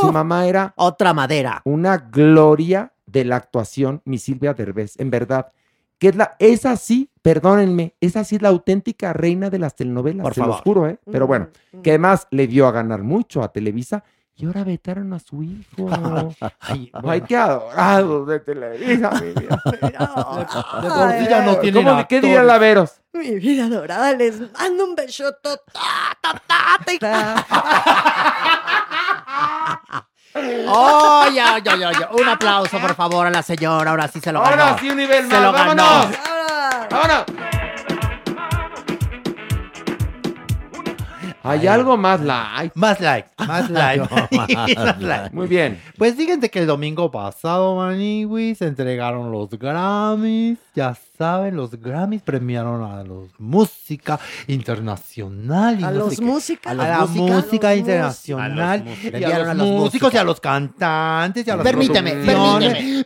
Su 0.00 0.12
mamá 0.12 0.46
era 0.46 0.72
Otra 0.76 1.12
madera. 1.12 1.60
una 1.64 1.98
gloria 1.98 2.94
de 3.06 3.24
la 3.24 3.34
actuación, 3.36 4.00
mi 4.04 4.18
Silvia 4.18 4.54
Derbez, 4.54 4.94
en 5.00 5.10
verdad. 5.10 5.52
Que 6.00 6.08
es 6.08 6.16
la, 6.16 6.34
es 6.38 6.64
así, 6.66 7.10
perdónenme, 7.22 7.94
es 8.00 8.16
así 8.16 8.38
la 8.38 8.48
auténtica 8.48 9.12
reina 9.12 9.50
de 9.50 9.58
las 9.58 9.76
telenovelas, 9.76 10.22
Por 10.24 10.32
se 10.34 10.40
los 10.40 10.48
favor. 10.48 10.62
juro, 10.64 10.88
¿eh? 10.88 10.98
Pero 11.12 11.26
bueno, 11.28 11.48
que 11.82 11.90
además 11.90 12.26
le 12.30 12.46
dio 12.48 12.66
a 12.66 12.72
ganar 12.72 13.02
mucho 13.02 13.42
a 13.42 13.52
Televisa 13.52 14.02
y 14.34 14.46
ahora 14.46 14.64
vetaron 14.64 15.12
a 15.12 15.18
su 15.18 15.42
hijo. 15.42 15.90
Ay, 16.60 16.90
ay, 16.94 17.20
qué 17.20 17.36
adorado 17.36 18.24
de 18.24 18.40
Televisa, 18.40 19.10
mi 19.20 19.32
vida. 19.32 19.62
De 19.66 20.88
por 20.88 21.12
sí 21.18 21.26
ya 21.28 21.44
no 21.44 21.58
tienen 21.58 21.84
¿Cómo, 21.84 22.08
¿Qué 22.08 22.22
diría. 22.22 22.42
Laveros? 22.42 23.02
Mi 23.12 23.32
vida 23.38 23.68
dorada, 23.68 24.14
les 24.14 24.40
mando 24.54 24.84
un 24.86 24.94
besoto. 24.94 25.50
¡Oh, 30.68 31.26
ya, 31.34 31.58
ya, 31.58 31.76
ya, 31.76 31.92
ya! 31.92 32.08
Un 32.12 32.28
aplauso, 32.28 32.78
por 32.78 32.94
favor, 32.94 33.26
a 33.26 33.30
la 33.30 33.42
señora. 33.42 33.90
Ahora 33.90 34.06
sí 34.08 34.20
se 34.20 34.32
lo 34.32 34.40
ganó. 34.40 34.62
Ahora 34.62 34.78
sí, 34.78 34.88
un 34.90 34.96
nivel 34.96 35.26
Se 35.28 35.34
más, 35.34 35.42
lo 35.42 35.52
ganó. 35.52 35.84
vámonos. 36.90 37.24
Hay 41.42 41.66
algo 41.66 41.96
más 41.96 42.20
light. 42.20 42.72
Más 42.74 43.00
like, 43.00 43.28
más 43.38 43.70
like. 43.70 44.02
Más 44.30 45.00
like. 45.00 45.30
Muy 45.34 45.46
bien. 45.46 45.80
Pues 45.96 46.14
fíjense 46.14 46.50
que 46.50 46.58
el 46.60 46.66
domingo 46.66 47.10
pasado, 47.10 47.76
Maniwis, 47.76 48.58
se 48.58 48.66
entregaron 48.66 49.30
los 49.32 49.50
Grammys. 49.50 50.58
Ya 50.74 50.96
saben, 51.18 51.56
los 51.56 51.70
Grammys 51.72 52.22
premiaron 52.22 52.82
a 52.82 53.02
los 53.04 53.28
música 53.38 54.18
internacional. 54.46 55.80
y 55.80 55.84
A 55.84 55.90
no 55.90 55.98
los 56.00 56.20
música. 56.20 56.70
A 56.70 56.72
¿A 56.72 56.74
la 56.76 56.98
los 57.00 57.10
música? 57.10 57.68
A 57.68 57.70
los 57.72 57.78
internacional. 57.80 58.84
Y 58.86 59.06
a 59.06 59.10
Premiaron 59.10 59.38
los, 59.40 59.48
a 59.48 59.54
los 59.54 59.66
músicos 59.68 60.02
música. 60.08 60.16
y 60.16 60.20
a 60.20 60.24
los 60.24 60.40
cantantes 60.40 61.46
y 61.46 61.50
a 61.50 61.56
las 61.56 61.64
Permíteme, 61.64 62.12
producciones. 62.12 63.04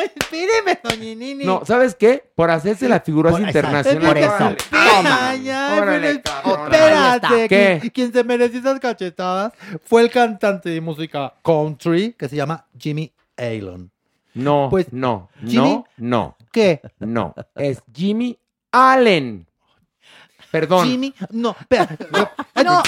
Espéreme, 0.16 0.78
doña 0.82 1.14
Nini. 1.14 1.44
No, 1.44 1.62
¿sabes 1.64 1.94
qué? 1.94 2.24
Por 2.34 2.50
hacerse 2.50 2.88
la 2.88 3.00
figura 3.00 3.30
Por- 3.30 3.40
internacional. 3.40 4.06
por 4.08 4.18
eso. 4.18 4.56
Toma. 4.70 5.28
Ay, 5.30 5.48
ay, 5.50 5.78
Órale, 5.78 6.22
pero 6.24 6.42
cabrón. 6.42 6.72
espérate. 6.74 7.48
¿Qué? 7.48 7.78
Quien, 7.80 7.90
quien 7.90 8.12
se 8.12 8.24
mereció 8.24 8.60
esas 8.60 8.80
cachetadas 8.80 9.52
fue 9.84 10.02
el 10.02 10.10
cantante 10.10 10.70
de 10.70 10.80
música 10.80 11.34
country 11.42 12.12
que 12.14 12.28
se 12.28 12.36
llama 12.36 12.66
Jimmy 12.78 13.12
Allen. 13.36 13.90
No, 14.34 14.68
Pues, 14.70 14.92
no, 14.92 15.28
Jimmy- 15.44 15.56
no, 15.56 15.84
no, 15.98 16.36
¿Qué? 16.52 16.80
no. 17.00 17.34
Es 17.54 17.82
Jimmy 17.94 18.38
Allen. 18.70 19.46
Perdón. 20.52 20.86
Jimmy, 20.86 21.12
no, 21.30 21.56
espera. 21.58 21.88
No, 22.62 22.80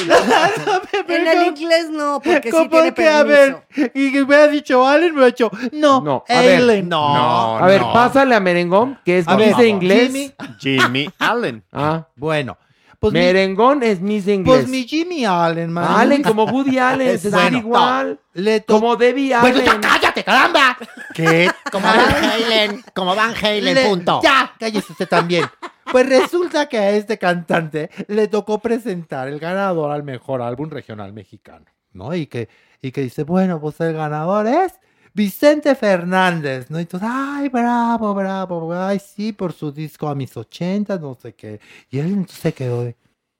en 1.08 1.26
el 1.26 1.46
inglés 1.48 1.90
no, 1.90 2.20
porque 2.22 2.42
sí 2.44 2.50
¿Cómo 2.50 2.68
tiene 2.70 2.94
que, 2.94 3.08
a 3.08 3.24
permiso. 3.24 3.62
ver, 3.76 3.92
y 3.94 4.12
que 4.12 4.22
hubiera 4.22 4.46
dicho 4.46 4.86
Allen, 4.86 5.06
me 5.14 5.22
hubiera 5.22 5.26
dicho, 5.26 5.50
no, 5.72 6.00
No, 6.00 6.24
a 6.28 6.40
ver. 6.40 6.56
Allen. 6.62 6.88
No. 6.88 7.56
A 7.58 7.66
ver, 7.66 7.80
pásale 7.92 8.34
a 8.36 8.40
Merengón, 8.40 9.00
que 9.04 9.18
es 9.18 9.26
A 9.28 9.36
Miss 9.36 9.48
ver, 9.48 9.56
de 9.56 9.68
inglés. 9.68 10.12
Jimmy, 10.12 10.32
Jimmy 10.60 11.10
Allen. 11.18 11.64
Ah, 11.72 12.06
bueno, 12.14 12.56
pues 13.00 13.12
mi, 13.12 13.18
Merengón 13.20 13.82
es 13.82 14.00
Miss 14.00 14.26
de 14.26 14.34
inglés. 14.34 14.56
pues 14.58 14.68
mi 14.68 14.84
Jimmy 14.86 15.24
Allen, 15.24 15.72
man. 15.72 15.86
Allen 15.88 16.22
como 16.22 16.44
Woody 16.44 16.78
Allen, 16.78 17.18
se 17.18 17.30
Bueno, 17.30 17.44
ven 17.50 17.56
igual. 17.58 18.20
Le 18.34 18.64
Como 18.64 18.94
Debbie 18.96 19.34
Bueno, 19.40 19.58
Allen. 19.58 19.64
ya 19.64 19.80
cállate, 19.80 20.22
caramba. 20.24 20.76
¿Qué? 21.14 21.50
Como 21.72 21.86
Van 21.86 22.24
Halen. 22.24 22.84
Como 22.94 23.16
Van 23.16 23.34
Halen, 23.34 23.74
Le- 23.74 23.86
punto. 23.88 24.20
Ya, 24.22 24.52
cállese 24.58 24.92
usted 24.92 25.08
también. 25.08 25.44
Pues 25.90 26.08
resulta 26.08 26.68
que 26.68 26.78
a 26.78 26.90
este 26.90 27.18
cantante 27.18 27.90
le 28.08 28.28
tocó 28.28 28.58
presentar 28.58 29.28
el 29.28 29.38
ganador 29.38 29.90
al 29.90 30.02
mejor 30.02 30.42
álbum 30.42 30.70
regional 30.70 31.12
mexicano, 31.12 31.66
¿no? 31.92 32.14
Y 32.14 32.26
que, 32.26 32.48
y 32.80 32.90
que 32.92 33.02
dice, 33.02 33.24
bueno, 33.24 33.60
pues 33.60 33.80
el 33.80 33.94
ganador 33.94 34.46
es 34.46 34.80
Vicente 35.12 35.74
Fernández, 35.74 36.70
¿no? 36.70 36.78
Y 36.78 36.82
entonces, 36.82 37.08
ay, 37.10 37.48
bravo, 37.48 38.14
bravo, 38.14 38.74
ay, 38.74 38.98
sí, 38.98 39.32
por 39.32 39.52
su 39.52 39.70
disco 39.70 40.08
a 40.08 40.14
mis 40.14 40.36
ochentas, 40.36 41.00
no 41.00 41.14
sé 41.14 41.34
qué. 41.34 41.60
Y 41.90 41.98
él 41.98 42.06
entonces 42.06 42.38
se 42.38 42.52
quedó 42.52 42.84
de, 42.84 42.96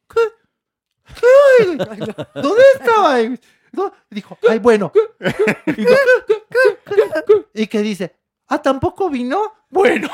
¿qué? 0.09 0.21
¿Qué? 1.21 1.77
¿Dónde 2.35 2.63
estaba? 2.79 3.21
Y 3.21 3.39
dijo, 4.11 4.39
ay, 4.49 4.59
bueno. 4.61 4.93
Y, 5.67 5.73
dijo, 5.73 5.95
y 7.53 7.67
que 7.67 7.83
dice, 7.83 8.15
ah, 8.47 8.63
¿tampoco 8.63 9.11
vino? 9.11 9.53
Bueno, 9.69 10.09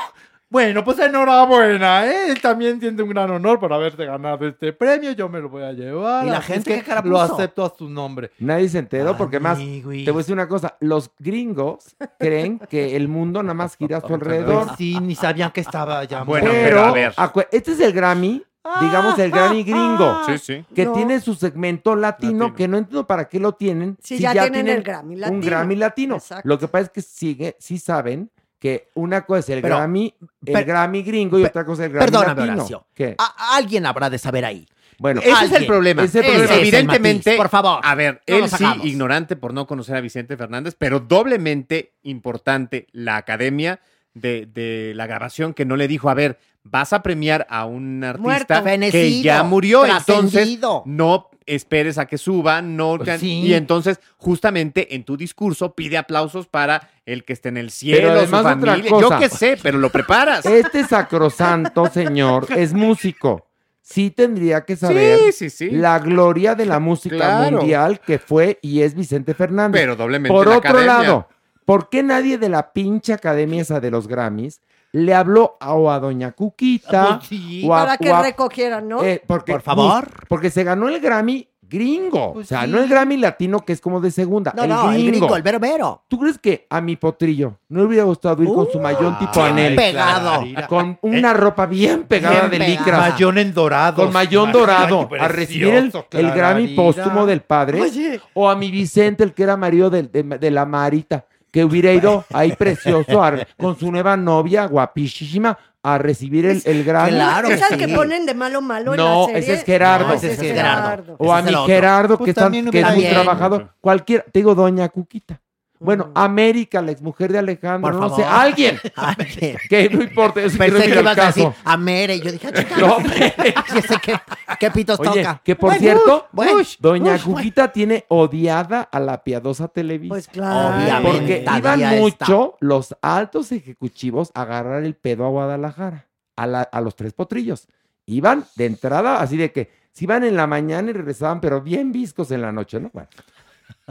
bueno, 0.51 0.83
pues 0.83 0.99
enhorabuena, 0.99 2.05
¿eh? 2.05 2.29
Él 2.29 2.41
también 2.41 2.77
tiene 2.77 3.01
un 3.01 3.07
gran 3.09 3.31
honor 3.31 3.57
por 3.57 3.71
haberse 3.71 4.03
ganado 4.03 4.45
este 4.45 4.73
premio, 4.73 5.13
yo 5.13 5.29
me 5.29 5.39
lo 5.39 5.47
voy 5.47 5.63
a 5.63 5.71
llevar. 5.71 6.25
¿Y 6.25 6.29
la 6.29 6.39
así 6.39 6.51
gente 6.53 6.75
es 6.75 7.05
Lo 7.05 7.21
acepto 7.21 7.63
a 7.63 7.73
su 7.73 7.89
nombre. 7.89 8.31
Nadie 8.37 8.67
se 8.67 8.79
enteró 8.79 9.15
porque 9.15 9.39
más, 9.39 9.57
te 9.57 9.81
voy 9.85 10.05
a 10.07 10.17
decir 10.17 10.33
una 10.33 10.49
cosa, 10.49 10.75
los 10.81 11.09
gringos 11.19 11.95
creen 12.19 12.59
que 12.69 12.97
el 12.97 13.07
mundo 13.07 13.41
nada 13.41 13.53
más 13.53 13.77
gira 13.77 13.97
a 13.97 14.01
su 14.01 14.13
alrededor. 14.13 14.65
Pues 14.67 14.77
sí, 14.77 14.99
ni 14.99 15.15
sabían 15.15 15.51
que 15.51 15.61
estaba 15.61 15.99
allá. 15.99 16.23
Bueno, 16.23 16.49
pero, 16.51 16.63
pero 16.65 16.81
a 16.85 16.91
ver. 16.91 17.47
este 17.51 17.71
es 17.71 17.79
el 17.79 17.93
Grammy, 17.93 18.43
digamos 18.81 19.17
el 19.19 19.31
Grammy 19.31 19.63
gringo, 19.63 20.21
Sí, 20.25 20.37
sí. 20.37 20.65
que 20.75 20.83
No. 20.83 20.91
tiene 20.91 21.21
su 21.21 21.33
segmento 21.33 21.95
latino, 21.95 22.31
Latino. 22.39 22.55
que 22.55 22.67
no 22.67 22.77
entiendo 22.77 23.07
para 23.07 23.29
qué 23.29 23.39
lo 23.39 23.53
tienen. 23.53 23.95
Sí, 24.03 24.19
ya 24.19 24.33
tienen 24.33 24.67
el 24.67 24.83
Grammy 24.83 25.15
Un 25.15 25.21
latino. 25.21 25.41
Grammy 25.45 25.75
latino. 25.77 26.15
Exacto. 26.17 26.47
Lo 26.47 26.59
que 26.59 26.67
pasa 26.67 26.83
es 26.87 26.89
que 26.89 27.01
sigue, 27.01 27.55
sí 27.57 27.79
saben 27.79 28.29
que 28.61 28.89
una 28.93 29.25
cosa 29.25 29.39
es 29.39 29.49
el 29.49 29.61
Pero- 29.63 29.77
Grammy, 29.77 30.13
el 30.45 30.53
per- 30.53 30.65
Grammy 30.65 31.01
gringo 31.01 31.39
y 31.39 31.41
per- 31.41 31.49
otra 31.49 31.65
cosa 31.65 31.81
es 31.81 31.87
el 31.87 31.93
Grammy 31.93 32.11
Perdóname, 32.11 32.45
latino. 32.45 32.85
¿Qué? 32.93 33.15
A- 33.17 33.55
alguien 33.57 33.87
habrá 33.87 34.07
de 34.07 34.19
saber 34.19 34.45
ahí. 34.45 34.67
Bueno, 34.99 35.19
Ese 35.19 35.45
es 35.45 35.51
el 35.53 35.65
problema. 35.65 36.03
Ese 36.03 36.19
es 36.19 36.25
el 36.27 36.31
problema. 36.35 36.55
evidentemente, 36.61 37.29
Matiz, 37.31 37.37
por 37.37 37.49
favor. 37.49 37.79
A 37.83 37.95
ver, 37.95 38.21
No 38.27 38.35
él 38.37 38.49
sí, 38.49 38.63
ignorante 38.83 39.35
por 39.35 39.51
no 39.51 39.65
conocer 39.65 39.95
a 39.95 40.01
Vicente 40.01 40.37
Fernández, 40.37 40.75
pero 40.77 40.99
doblemente 40.99 41.93
importante 42.03 42.85
la 42.91 43.17
academia 43.17 43.79
de, 44.13 44.45
de 44.45 44.93
la 44.95 45.07
grabación 45.07 45.55
que 45.55 45.65
no 45.65 45.75
le 45.75 45.87
dijo, 45.87 46.11
a 46.11 46.13
ver, 46.13 46.37
vas 46.63 46.93
a 46.93 47.01
premiar 47.01 47.47
a 47.49 47.65
un 47.65 48.03
artista 48.03 48.61
Muerto. 48.61 48.91
que 48.91 49.21
ya 49.23 49.41
murió, 49.41 49.87
entonces 49.87 50.59
no 50.85 51.30
esperes 51.55 51.97
a 51.97 52.05
que 52.05 52.17
suba, 52.17 52.61
no 52.61 52.97
Pues 52.97 53.19
sí. 53.19 53.41
y 53.41 53.53
entonces 53.53 53.99
justamente 54.17 54.95
en 54.95 55.03
tu 55.03 55.17
discurso 55.17 55.73
pide 55.73 55.97
aplausos 55.97 56.47
para 56.47 56.89
el 57.05 57.23
que 57.23 57.33
esté 57.33 57.49
en 57.49 57.57
el 57.57 57.71
cielo, 57.71 58.07
su 58.13 58.17
además 58.19 58.39
otra 58.57 58.71
familia, 58.73 58.89
cosa. 58.91 59.01
yo 59.09 59.19
qué 59.19 59.29
sé, 59.29 59.57
pero 59.61 59.77
lo 59.77 59.89
preparas. 59.89 60.45
Este 60.45 60.83
sacrosanto 60.85 61.87
señor 61.89 62.47
es 62.55 62.73
músico. 62.73 63.47
Sí 63.81 64.11
tendría 64.11 64.63
que 64.63 64.75
saber 64.75 65.19
Sí, 65.19 65.31
sí, 65.33 65.49
sí. 65.49 65.69
la 65.71 65.99
gloria 65.99 66.55
de 66.55 66.65
la 66.65 66.79
música 66.79 67.15
Claro. 67.17 67.57
mundial 67.57 67.99
que 67.99 68.19
fue 68.19 68.59
y 68.61 68.81
es 68.81 68.93
Vicente 68.95 69.33
Fernández. 69.33 69.81
Pero 69.81 69.95
doblemente 69.95 70.33
Por 70.33 70.47
la 70.47 70.57
otro 70.57 70.69
academia. 70.69 70.93
lado, 71.01 71.27
¿por 71.65 71.89
qué 71.89 72.01
nadie 72.03 72.37
de 72.37 72.47
la 72.49 72.71
pinche 72.73 73.11
academia 73.11 73.61
esa 73.63 73.79
de 73.79 73.91
los 73.91 74.07
Grammys 74.07 74.61
le 74.93 75.13
habló 75.13 75.57
a, 75.59 75.73
o 75.73 75.89
a 75.89 75.99
Doña 75.99 76.31
Cuquita 76.33 77.17
Pues 77.19 77.27
sí, 77.29 77.63
o 77.67 77.73
a, 77.73 77.79
Para 77.85 77.97
que 77.97 78.11
o 78.11 78.15
a- 78.15 78.21
recogieran, 78.21 78.87
¿no? 78.87 79.03
eh, 79.03 79.21
porque, 79.25 79.53
Por 79.53 79.61
favor. 79.61 80.03
pues, 80.05 80.25
porque 80.27 80.49
se 80.49 80.63
ganó 80.63 80.89
el 80.89 80.99
Grammy 80.99 81.47
gringo. 81.61 82.33
Pues 82.33 82.47
o 82.47 82.49
sea, 82.49 82.65
sí. 82.65 82.69
no 82.69 82.79
el 82.79 82.89
Grammy 82.89 83.15
latino 83.15 83.61
que 83.61 83.71
es 83.71 83.79
como 83.79 84.01
de 84.01 84.11
segunda. 84.11 84.51
No, 84.53 84.63
el, 84.63 84.69
no, 84.69 84.87
gringo. 84.89 84.97
el 84.99 85.07
gringo, 85.07 85.35
el 85.37 85.41
vero 85.41 85.59
vero. 85.61 86.03
¿Tú 86.09 86.19
crees 86.19 86.37
que 86.37 86.67
a 86.69 86.81
mi 86.81 86.97
potrillo 86.97 87.59
no 87.69 87.79
le 87.79 87.85
hubiera 87.85 88.03
gustado 88.03 88.43
ir 88.43 88.49
con 88.49 88.69
su 88.69 88.77
mayón 88.81 89.17
tipo 89.17 89.41
Anel? 89.41 89.77
pegado. 89.77 90.43
Con 90.67 90.99
una 91.01 91.31
ropa 91.33 91.65
bien 91.67 92.03
pegada 92.03 92.47
Bien 92.49 92.59
de 92.59 92.67
licra. 92.67 92.97
Mayón 92.97 93.37
en 93.37 93.53
dorado. 93.53 94.03
Con 94.03 94.11
mayón 94.11 94.51
dorado. 94.51 95.07
A 95.17 95.29
recibir 95.29 95.73
el, 95.73 95.93
el 96.11 96.31
Grammy 96.31 96.67
póstumo 96.75 97.25
del 97.25 97.39
padre. 97.39 97.79
Oye. 97.81 98.19
O 98.33 98.49
a 98.49 98.55
mi 98.57 98.69
Vicente, 98.69 99.23
el 99.23 99.33
que 99.33 99.43
era 99.43 99.55
marido 99.55 99.89
de, 99.89 100.03
de 100.03 100.51
la 100.51 100.65
Marita. 100.65 101.25
Que 101.51 101.63
hubiera 101.65 101.91
ido 101.91 102.25
ahí 102.33 102.53
precioso 102.55 103.21
a- 103.23 103.45
con 103.57 103.77
su 103.77 103.91
nueva 103.91 104.15
novia, 104.15 104.65
guapísima, 104.67 105.57
a 105.83 105.97
recibir 105.97 106.45
el, 106.45 106.61
el 106.63 106.83
Grammy. 106.83 107.11
Claro 107.11 107.47
¿Es 107.49 107.59
que 107.59 107.73
al 107.73 107.79
que 107.79 107.87
ponen 107.89 108.25
de 108.25 108.33
malo 108.35 108.61
malo 108.61 108.93
en 108.93 108.97
No, 108.97 109.21
la 109.21 109.25
serie? 109.25 109.39
ese 109.41 109.53
es 109.55 109.63
Gerardo. 109.63 110.07
No, 110.09 110.13
Ese 110.13 110.31
es 110.33 110.39
Gerardo. 110.39 111.15
O 111.17 111.33
a 111.33 111.39
Ese 111.39 111.49
es 111.49 111.55
mi. 111.57 111.65
Gerardo, 111.65 112.17
Pues 112.17 112.25
que, 112.25 112.29
está- 112.31 112.41
también 112.43 112.69
que 112.69 112.79
es 112.79 112.95
muy 112.95 113.05
trabajador. 113.05 113.73
Cualquier, 113.81 114.23
te 114.31 114.39
digo, 114.39 114.53
Doña 114.55 114.87
Cuquita. 114.89 115.41
Bueno. 115.83 116.11
América, 116.15 116.81
la 116.81 116.91
exmujer 116.91 117.31
de 117.31 117.39
Alejandro, 117.39 117.91
Por 117.91 117.99
no 117.99 118.09
favor. 118.09 118.17
sé, 118.17 118.23
alguien. 118.29 118.79
Alguien. 118.95 119.57
Que 119.69 119.89
no 119.89 120.01
importa, 120.03 120.41
quiero 120.41 120.57
Pensé 120.57 120.91
que 120.91 120.99
ibas 120.99 121.17
a 121.17 121.25
decir 121.27 121.43
caso. 121.45 121.55
a 121.63 121.77
Mere. 121.77 122.19
Yo 122.19 122.31
dije, 122.31 122.47
ah, 122.47 122.53
chica, 122.53 122.77
No, 122.77 122.97
¿y 122.99 123.77
ese 123.79 123.95
qué, 124.01 124.13
qué 124.59 124.71
pitos 124.71 124.99
Oye, 124.99 125.23
toca? 125.23 125.41
que 125.43 125.55
por 125.55 125.69
Bueno, 125.71 125.79
cierto, 125.81 126.27
bueno, 126.31 126.59
Doña 126.79 127.17
Cuquita 127.17 127.71
tiene 127.71 128.05
odiada 128.09 128.81
a 128.81 128.99
la 128.99 129.23
piadosa 129.23 129.67
Televisa. 129.67 130.13
Pues 130.13 130.27
claro. 130.27 130.77
Obviamente. 130.77 131.17
porque 131.19 131.37
todavía 131.39 131.95
iban 131.95 132.07
está. 132.07 132.25
mucho 132.25 132.57
los 132.59 132.95
altos 133.01 133.51
ejecutivos 133.51 134.31
a 134.33 134.43
agarrar 134.43 134.83
el 134.83 134.95
pedo 134.95 135.25
a 135.25 135.29
Guadalajara, 135.29 136.07
a, 136.35 136.47
la- 136.47 136.61
a 136.61 136.81
los 136.81 136.95
tres 136.95 137.13
potrillos. 137.13 137.67
Iban 138.05 138.45
de 138.55 138.65
entrada, 138.65 139.21
así 139.21 139.37
de 139.37 139.51
que 139.51 139.71
se 139.93 140.05
iban 140.05 140.23
en 140.23 140.35
la 140.35 140.47
mañana 140.47 140.89
y 140.89 140.93
regresaban, 140.93 141.41
pero 141.41 141.61
bien 141.61 141.91
viscos 141.91 142.31
en 142.31 142.41
la 142.41 142.51
noche, 142.51 142.79
¿no? 142.79 142.89
Bueno. 142.93 143.09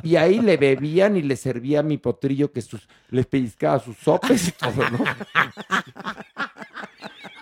Y 0.03 0.17
ahí 0.17 0.41
le 0.41 0.57
bebían 0.57 1.17
y 1.17 1.23
le 1.23 1.37
servía 1.37 1.83
mi 1.83 1.99
potrillo 1.99 2.53
que 2.53 2.63
sus, 2.63 2.89
les 3.11 3.27
pellizcaba 3.27 3.79
sus 3.81 3.97
sopes 3.99 4.49
y 4.49 4.53
todo, 4.53 4.89
¿no? 4.91 5.05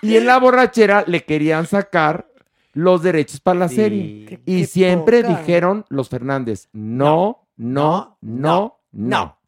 Y 0.03 0.17
en 0.17 0.27
la 0.27 0.39
borrachera 0.39 1.05
le 1.07 1.25
querían 1.25 1.67
sacar 1.67 2.29
los 2.73 3.03
derechos 3.03 3.41
para 3.41 3.59
la 3.61 3.69
Sí. 3.69 3.77
serie. 3.77 4.25
Qué- 4.27 4.41
y 4.47 4.61
qué 4.61 4.67
siempre 4.67 5.23
poca. 5.23 5.39
dijeron 5.39 5.85
los 5.89 6.09
Fernández, 6.09 6.69
no, 6.73 7.47
no, 7.57 8.17
no, 8.21 8.79
no. 8.93 9.39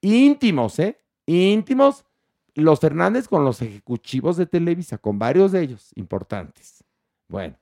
Íntimos, 0.00 0.78
¿eh? 0.78 0.98
Íntimos 1.26 2.04
los 2.54 2.80
Fernández 2.80 3.28
con 3.28 3.44
los 3.44 3.60
ejecutivos 3.62 4.36
de 4.36 4.46
Televisa, 4.46 4.98
con 4.98 5.18
varios 5.18 5.52
de 5.52 5.62
ellos 5.62 5.90
importantes. 5.94 6.82
Bueno, 7.28 7.56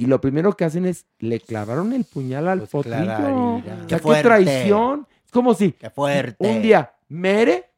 y 0.00 0.06
lo 0.06 0.20
primero 0.20 0.52
que 0.56 0.64
hacen 0.64 0.86
es 0.86 1.06
le 1.18 1.40
clavaron 1.40 1.92
el 1.92 2.04
puñal 2.04 2.48
al 2.48 2.62
potrillo. 2.62 2.96
Clararira. 3.04 3.34
O 3.56 3.62
sea, 3.62 3.86
Qué 3.86 3.98
fuerte. 3.98 4.22
traición. 4.22 5.06
Es 5.24 5.30
como 5.30 5.52
si 5.54 5.74
fuerte. 5.94 6.36
un 6.48 6.62
día 6.62 6.92
Mere 7.08 7.70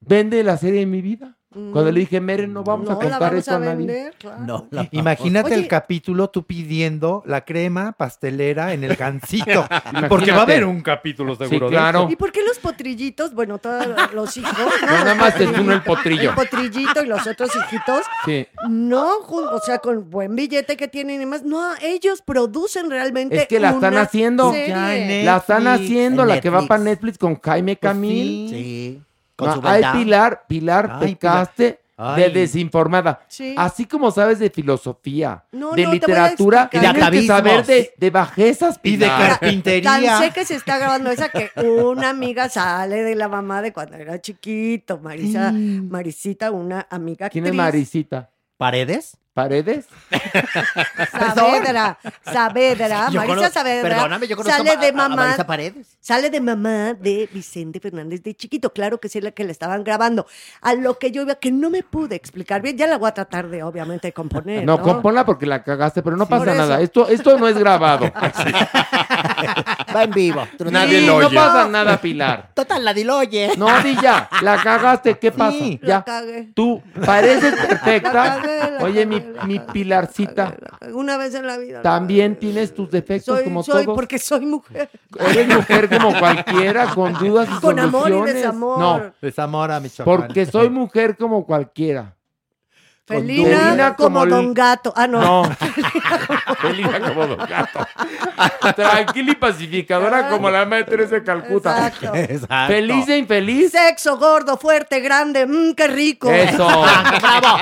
vende 0.00 0.42
la 0.44 0.56
serie 0.58 0.80
de 0.80 0.86
mi 0.86 1.00
vida. 1.00 1.38
Cuando 1.52 1.92
le 1.92 2.00
dije, 2.00 2.20
Mere, 2.20 2.46
no 2.48 2.64
vamos 2.64 2.88
a 2.88 2.94
No 2.94 2.98
la 2.98 3.02
contar 3.04 3.20
vamos 3.20 3.38
esto 3.38 3.52
a 3.52 3.56
a 3.56 3.58
nadie. 3.60 3.76
vender, 3.76 4.14
claro. 4.18 4.42
No, 4.46 4.66
la- 4.70 4.88
Imagínate 4.90 5.48
Oye. 5.52 5.56
el 5.62 5.68
capítulo 5.68 6.30
tú 6.30 6.44
pidiendo 6.44 7.22
la 7.26 7.44
crema 7.44 7.92
pastelera 7.92 8.72
en 8.72 8.84
el 8.84 8.96
gancito. 8.96 9.66
Porque 10.08 10.32
va 10.32 10.38
a 10.38 10.42
haber 10.42 10.64
un 10.64 10.80
capítulo 10.80 11.34
seguro. 11.36 11.68
Sí, 11.68 11.72
claro. 11.72 12.00
eso. 12.00 12.10
¿Y 12.10 12.16
por 12.16 12.32
qué 12.32 12.40
los 12.42 12.58
potrillitos, 12.58 13.34
bueno, 13.34 13.58
todos 13.58 13.86
los 14.14 14.36
hijos, 14.36 14.52
No, 14.82 14.86
nada 14.86 15.14
más 15.14 15.38
es 15.40 15.48
uno 15.58 15.72
el 15.72 15.82
potrillo. 15.82 16.30
El 16.30 16.34
potrillito 16.36 17.02
y 17.02 17.06
los 17.06 17.26
otros 17.26 17.50
hijitos, 17.54 18.02
Sí. 18.24 18.46
no, 18.68 19.18
o 19.28 19.60
sea, 19.64 19.78
con 19.78 20.08
buen 20.10 20.34
billete 20.34 20.76
que 20.76 20.88
tienen 20.88 21.16
y 21.16 21.18
demás, 21.18 21.42
no, 21.44 21.62
ellos 21.82 22.22
producen 22.22 22.90
realmente 22.90 23.36
Es 23.36 23.46
que 23.48 23.60
la 23.60 23.70
están 23.70 23.96
haciendo. 23.96 24.52
serie. 24.52 25.24
La 25.24 25.36
están 25.38 25.66
haciendo, 25.66 26.22
En 26.22 26.28
la 26.28 26.40
que 26.40 26.50
va 26.50 26.62
para 26.66 26.82
Netflix 26.82 27.18
con 27.18 27.40
Jaime 27.40 27.76
Camil. 27.76 28.48
Sí. 28.48 29.02
No, 29.46 29.54
su 29.54 29.60
ay. 29.64 29.82
Pilar, 29.92 30.44
Pilar, 30.48 30.98
Ay, 31.00 31.06
pecaste 31.14 31.80
Pilar. 31.96 32.18
de 32.18 32.28
desinformada. 32.30 33.20
Sí. 33.28 33.54
Así 33.58 33.84
como 33.86 34.10
sabes 34.10 34.38
de 34.38 34.50
filosofía, 34.50 35.44
No, 35.52 35.70
de 35.70 35.70
no, 35.70 35.74
te 35.74 35.82
voy 35.82 35.90
a 35.90 35.92
literatura, 35.94 36.62
explicar. 36.62 36.94
tienes 36.94 37.10
que 37.20 37.26
saber 37.26 37.66
de, 37.66 37.92
de 37.96 38.10
bajezas, 38.10 38.80
Y 38.82 38.96
de 38.96 39.06
carpintería. 39.06 39.90
Tan 40.02 40.22
sé 40.22 40.30
que 40.32 40.44
se 40.44 40.54
está 40.56 40.78
grabando 40.78 41.10
esa 41.10 41.28
que 41.28 41.50
una 41.60 42.10
amiga 42.10 42.48
sale 42.48 43.02
de 43.02 43.14
la 43.14 43.28
mamá 43.28 43.62
de 43.62 43.72
cuando 43.72 43.96
era 43.96 44.20
chiquito, 44.20 44.98
Marisa, 44.98 45.52
Marisita, 45.52 46.50
una 46.50 46.86
amiga 46.90 47.28
¿Quién 47.28 47.44
es 47.44 47.50
actriz. 47.50 47.56
Marisita? 47.62 48.30
¿Paredes? 48.56 49.16
¿Paredes? 49.34 49.86
Saavedra, 51.10 51.98
Saavedra, 52.22 53.08
Yo 53.10 53.20
Marisa 53.20 53.36
cono- 53.36 53.50
Saavedra. 53.50 53.88
Perdóname, 53.88 54.28
yo 54.28 54.36
conozco 54.36 54.58
sale 54.58 54.70
a- 54.72 54.76
de 54.76 54.88
a 54.88 54.92
mamá. 54.92 55.16
Marisa 55.16 55.46
Paredes. 55.46 55.96
Sale 56.00 56.28
de 56.28 56.40
mamá 56.40 56.92
de 56.94 57.28
Vicente 57.32 57.80
Fernández 57.80 58.22
de 58.22 58.34
chiquito. 58.34 58.72
Claro 58.74 58.98
que 59.00 59.08
sí, 59.08 59.20
la 59.22 59.30
que 59.30 59.44
le 59.44 59.52
estaban 59.52 59.84
grabando. 59.84 60.26
A 60.60 60.74
lo 60.74 60.98
que 60.98 61.10
yo 61.12 61.22
iba, 61.22 61.34
que 61.36 61.50
no 61.50 61.70
me 61.70 61.82
pude 61.82 62.14
explicar 62.14 62.60
bien. 62.60 62.76
Ya 62.76 62.86
la 62.86 62.98
voy 62.98 63.08
a 63.08 63.14
tratar 63.14 63.48
de, 63.48 63.62
obviamente, 63.62 64.12
componer. 64.12 64.64
No, 64.66 64.76
No, 64.76 64.82
componla 64.82 65.24
porque 65.24 65.46
la 65.46 65.62
cagaste, 65.62 66.02
pero 66.02 66.16
no 66.16 66.26
Por 66.26 66.40
pasa 66.40 66.50
eso. 66.52 66.60
nada. 66.60 66.80
Esto, 66.82 67.08
esto 67.08 67.38
no 67.38 67.48
es 67.48 67.56
grabado. 67.56 68.12
Va 69.94 70.04
en 70.04 70.10
vivo. 70.10 70.46
Tú 70.58 70.64
no 70.64 70.70
Nadie 70.72 71.00
te- 71.00 71.06
lo 71.06 71.16
oye. 71.16 71.28
No 71.28 71.34
pasa 71.40 71.68
nada, 71.68 72.00
Pilar. 72.00 72.50
Total, 72.54 72.84
nadie 72.84 73.04
lo 73.04 73.18
oye. 73.18 73.50
No, 73.56 73.82
di 73.82 73.94
ya, 73.96 74.28
la 74.42 74.62
cagaste, 74.62 75.18
¿qué 75.18 75.30
pasa? 75.32 75.56
La 75.80 75.86
ya. 75.86 76.02
cagué. 76.04 76.50
Tú 76.54 76.82
pareces 77.04 77.54
perfecta. 77.54 78.12
La 78.12 78.36
cagué, 78.42 78.70
la 78.78 78.84
Oye, 78.84 79.06
mi, 79.06 79.16
cagué, 79.20 79.21
la 79.21 79.21
mi 79.46 79.58
pilarcita, 79.58 80.56
Una 80.92 81.16
vez 81.16 81.34
en 81.34 81.46
la 81.46 81.58
vida. 81.58 81.82
también 81.82 82.36
tienes 82.38 82.74
tus 82.74 82.90
defectos 82.90 83.36
Soy, 83.36 83.44
como 83.44 83.62
soy 83.62 83.84
todos. 83.84 83.96
porque 83.96 84.18
soy 84.18 84.46
mujer. 84.46 84.88
Eres 85.18 85.48
mujer 85.48 85.88
como 85.88 86.12
cualquiera, 86.18 86.86
con 86.94 87.12
dudas 87.14 87.48
y 87.56 87.60
Con 87.60 87.78
amor 87.78 88.08
y 88.08 88.12
soluciones. 88.12 88.34
desamor. 88.34 88.78
No, 88.78 89.12
Desamor 89.20 89.70
a 89.72 89.80
Michoacán. 89.80 90.16
porque 90.26 90.46
soy 90.46 90.70
mujer 90.70 91.16
como 91.16 91.44
cualquiera. 91.46 92.14
Felina, 93.04 93.58
Felina 93.58 93.96
como, 93.96 94.08
como 94.20 94.24
el- 94.24 94.30
Don 94.30 94.54
Gato. 94.54 94.92
Ah, 94.96 95.06
no. 95.08 95.20
No. 95.20 95.42
Felina 96.60 97.00
como 97.00 97.26
Don 97.26 97.38
Gato. 97.48 97.86
Tranquila 98.76 99.32
y 99.32 99.34
pacificadora 99.34 100.28
como 100.28 100.48
la 100.50 100.64
madre 100.64 101.06
de 101.06 101.22
Calcuta. 101.24 101.88
Exacto. 101.88 102.12
Exacto. 102.14 102.72
Feliz 102.72 103.08
e 103.08 103.18
infeliz. 103.18 103.72
Sexo 103.72 104.16
gordo, 104.18 104.56
fuerte, 104.56 105.00
grande. 105.00 105.46
Mmm, 105.46 105.72
qué 105.74 105.88
rico. 105.88 106.30
Eso. 106.30 106.66
Bravo. 106.68 107.58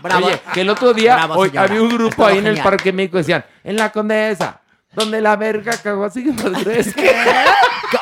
Bravo. 0.00 0.26
Oye, 0.26 0.40
que 0.52 0.60
el 0.60 0.68
otro 0.70 0.92
día 0.92 1.14
Bravo, 1.16 1.34
hoy, 1.36 1.56
había 1.56 1.80
un 1.80 1.88
grupo 1.88 2.08
Estuvo 2.10 2.26
ahí 2.26 2.38
en 2.38 2.46
el. 2.46 2.60
Parque 2.60 2.92
México, 2.92 3.16
decían, 3.16 3.44
en 3.62 3.76
la 3.76 3.90
Condesa, 3.90 4.60
donde 4.94 5.20
la 5.20 5.36
verga 5.36 5.76
cagó 5.82 6.04
así 6.04 6.24
que 6.24 6.30
más 6.32 6.64
gruesa. 6.64 6.92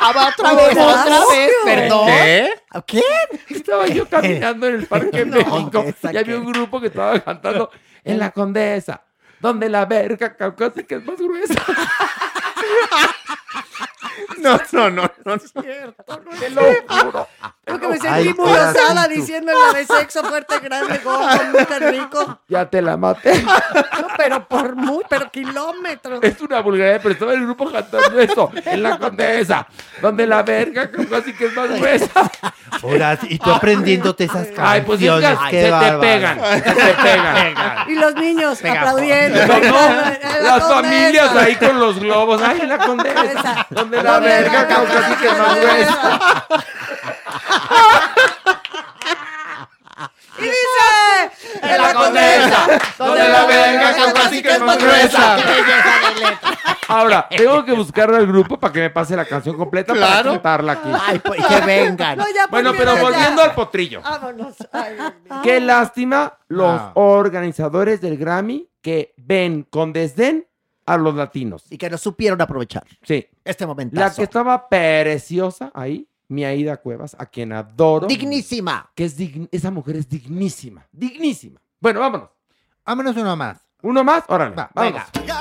Ah, 0.01 0.31
otra 0.33 0.55
vez, 0.55 0.71
otra 0.71 1.21
vez, 1.31 1.53
perdón. 1.65 2.07
¿Qué? 2.07 2.51
¿Qué? 2.87 3.03
Estaba 3.51 3.87
yo 3.87 4.09
caminando 4.09 4.67
en 4.67 4.75
el 4.77 4.87
Parque 4.87 5.25
No, 5.27 5.37
México 5.37 5.85
¿esa 5.87 6.13
y 6.13 6.17
había 6.17 6.35
qué? 6.35 6.37
un 6.37 6.53
grupo 6.53 6.81
que 6.81 6.87
estaba 6.87 7.21
cantando 7.21 7.71
en 8.05 8.19
la 8.19 8.31
Condesa, 8.31 9.03
donde 9.41 9.69
la 9.69 9.85
verga 9.85 10.35
cagó 10.37 10.65
así 10.65 10.85
que 10.85 10.95
es 10.97 11.05
más 11.05 11.19
gruesa. 11.19 11.55
No, 14.39 14.59
no, 14.73 14.91
no, 14.91 15.11
no. 15.25 15.39
Te 15.39 16.51
lo 16.51 16.63
juro. 16.89 17.29
Creo 17.65 17.79
que 17.79 17.87
me 17.87 17.93
sentí 17.97 18.09
Ay, 18.09 18.35
muy 18.37 18.51
osada 18.51 18.95
la 18.95 19.07
de 19.07 19.87
sexo 19.87 20.25
fuerte, 20.25 20.59
grande, 20.59 20.99
gordo, 20.99 21.29
muy 21.53 21.91
rico. 21.93 22.41
Ya 22.49 22.69
te 22.69 22.83
la 22.83 22.97
maté. 22.97 23.41
No, 23.41 24.09
pero 24.17 24.49
por 24.49 24.75
muy, 24.75 25.05
pero 25.09 25.31
kilómetros. 25.31 26.19
Es 26.25 26.41
una 26.41 26.59
vulgaridad, 26.61 26.99
pero 27.01 27.13
estaba 27.13 27.35
el 27.35 27.43
grupo 27.45 27.71
cantando 27.71 28.19
eso 28.21 28.51
en 28.65 28.83
la 28.83 28.99
Condesa, 28.99 29.69
donde 30.01 30.27
la 30.27 30.43
verga 30.43 30.91
así 31.17 31.33
que 31.35 31.47
es 31.47 31.55
más 31.57 31.69
gruesa. 31.71 32.31
Ahora, 32.83 33.17
y 33.23 33.39
tú 33.39 33.51
aprendiéndote 33.53 34.25
esas 34.25 34.47
canciones. 34.49 34.65
Ay, 34.69 34.81
pues 34.83 35.01
es 35.01 35.09
que 35.09 35.37
qué 35.51 35.63
se 35.63 35.71
te 35.71 35.93
pegan, 35.99 36.41
se 36.41 36.61
te 36.73 36.95
pegan. 36.95 37.55
Y 37.89 37.95
los 37.95 38.15
niños 38.17 38.59
aplaudiendo. 38.65 39.47
No, 39.47 39.61
no, 39.61 39.61
"En 39.61 40.45
las 40.45 40.69
familias 40.69 41.27
Condesa". 41.29 41.45
ahí 41.47 41.55
con 41.57 41.79
los 41.79 42.01
globos. 42.01 42.43
Ay, 42.43 42.61
en 42.63 42.69
la 42.69 42.79
condesa. 42.79 43.23
Esa. 43.25 43.67
Donde 43.71 44.03
la 44.03 44.19
verga 44.19 44.63
la 44.63 44.69
causa 44.69 44.99
así 45.07 45.15
que 45.15 45.27
es 45.29 45.39
más 45.39 45.61
gruesa. 45.61 46.47
Y 50.39 50.43
dice, 50.45 51.61
En 51.63 51.83
la 51.83 51.95
condesa. 51.95 52.67
Donde 52.99 53.29
la 53.29 53.47
verga 53.47 53.95
así 54.25 54.43
que 54.43 54.51
es 54.53 54.61
más 54.61 54.79
gruesa. 54.79 55.37
Ahora, 56.89 57.29
tengo 57.29 57.65
que 57.65 57.73
buscar 57.73 58.13
al 58.13 58.27
grupo 58.27 58.59
para 58.59 58.73
que 58.73 58.81
me 58.81 58.91
pase 58.91 59.15
la 59.17 59.25
canción 59.25 59.57
completa 59.57 59.93
para 59.95 60.07
Claro. 60.07 60.33
cantarla 60.33 60.73
aquí. 60.73 60.89
Ay, 61.07 61.19
pues 61.21 61.45
que 61.47 61.61
vengan. 61.61 62.19
No, 62.19 62.25
ya, 62.35 62.47
Bueno, 62.49 62.73
pero 62.77 62.95
ya. 62.97 63.01
volviendo 63.03 63.43
al 63.43 63.55
potrillo. 63.55 64.03
Vámonos. 64.03 64.57
Ay, 64.73 64.95
Dios 64.95 65.13
mío. 65.25 65.41
Qué 65.43 65.61
lástima 65.61 66.39
los 66.49 66.81
Ah. 66.81 66.91
organizadores 66.95 68.01
del 68.01 68.17
Grammy 68.17 68.69
que 68.83 69.15
ven 69.17 69.63
con 69.71 69.93
desdén 69.93 70.47
a 70.87 70.97
los 70.97 71.15
latinos. 71.15 71.65
Y 71.71 71.79
que 71.79 71.89
no 71.89 71.97
supieron 71.99 72.41
aprovechar 72.43 72.85
Sí. 73.03 73.27
este 73.45 73.67
momento. 73.67 73.99
La 74.01 74.13
que 74.13 74.25
estaba 74.25 74.69
preciosa 74.69 75.71
ahí, 75.75 76.09
mi 76.33 76.45
Aida 76.45 76.77
Cuevas, 76.79 77.15
a 77.19 77.27
quien 77.27 77.53
adoro. 77.53 78.07
Dignísima. 78.07 78.91
Que 78.95 79.05
es 79.05 79.19
dign- 79.19 79.49
esa 79.53 79.71
mujer 79.71 79.97
es 79.97 80.09
dignísima. 80.09 80.87
Dignísima. 80.91 81.61
Bueno, 81.81 82.01
vámonos. 82.01 82.31
Vámonos 82.85 83.17
uno 83.17 83.37
más. 83.37 83.59
Uno 83.83 84.03
más, 84.05 84.25
órale. 84.29 84.55
Va, 84.57 84.71
vámonos. 84.75 85.03
venga. 85.13 85.33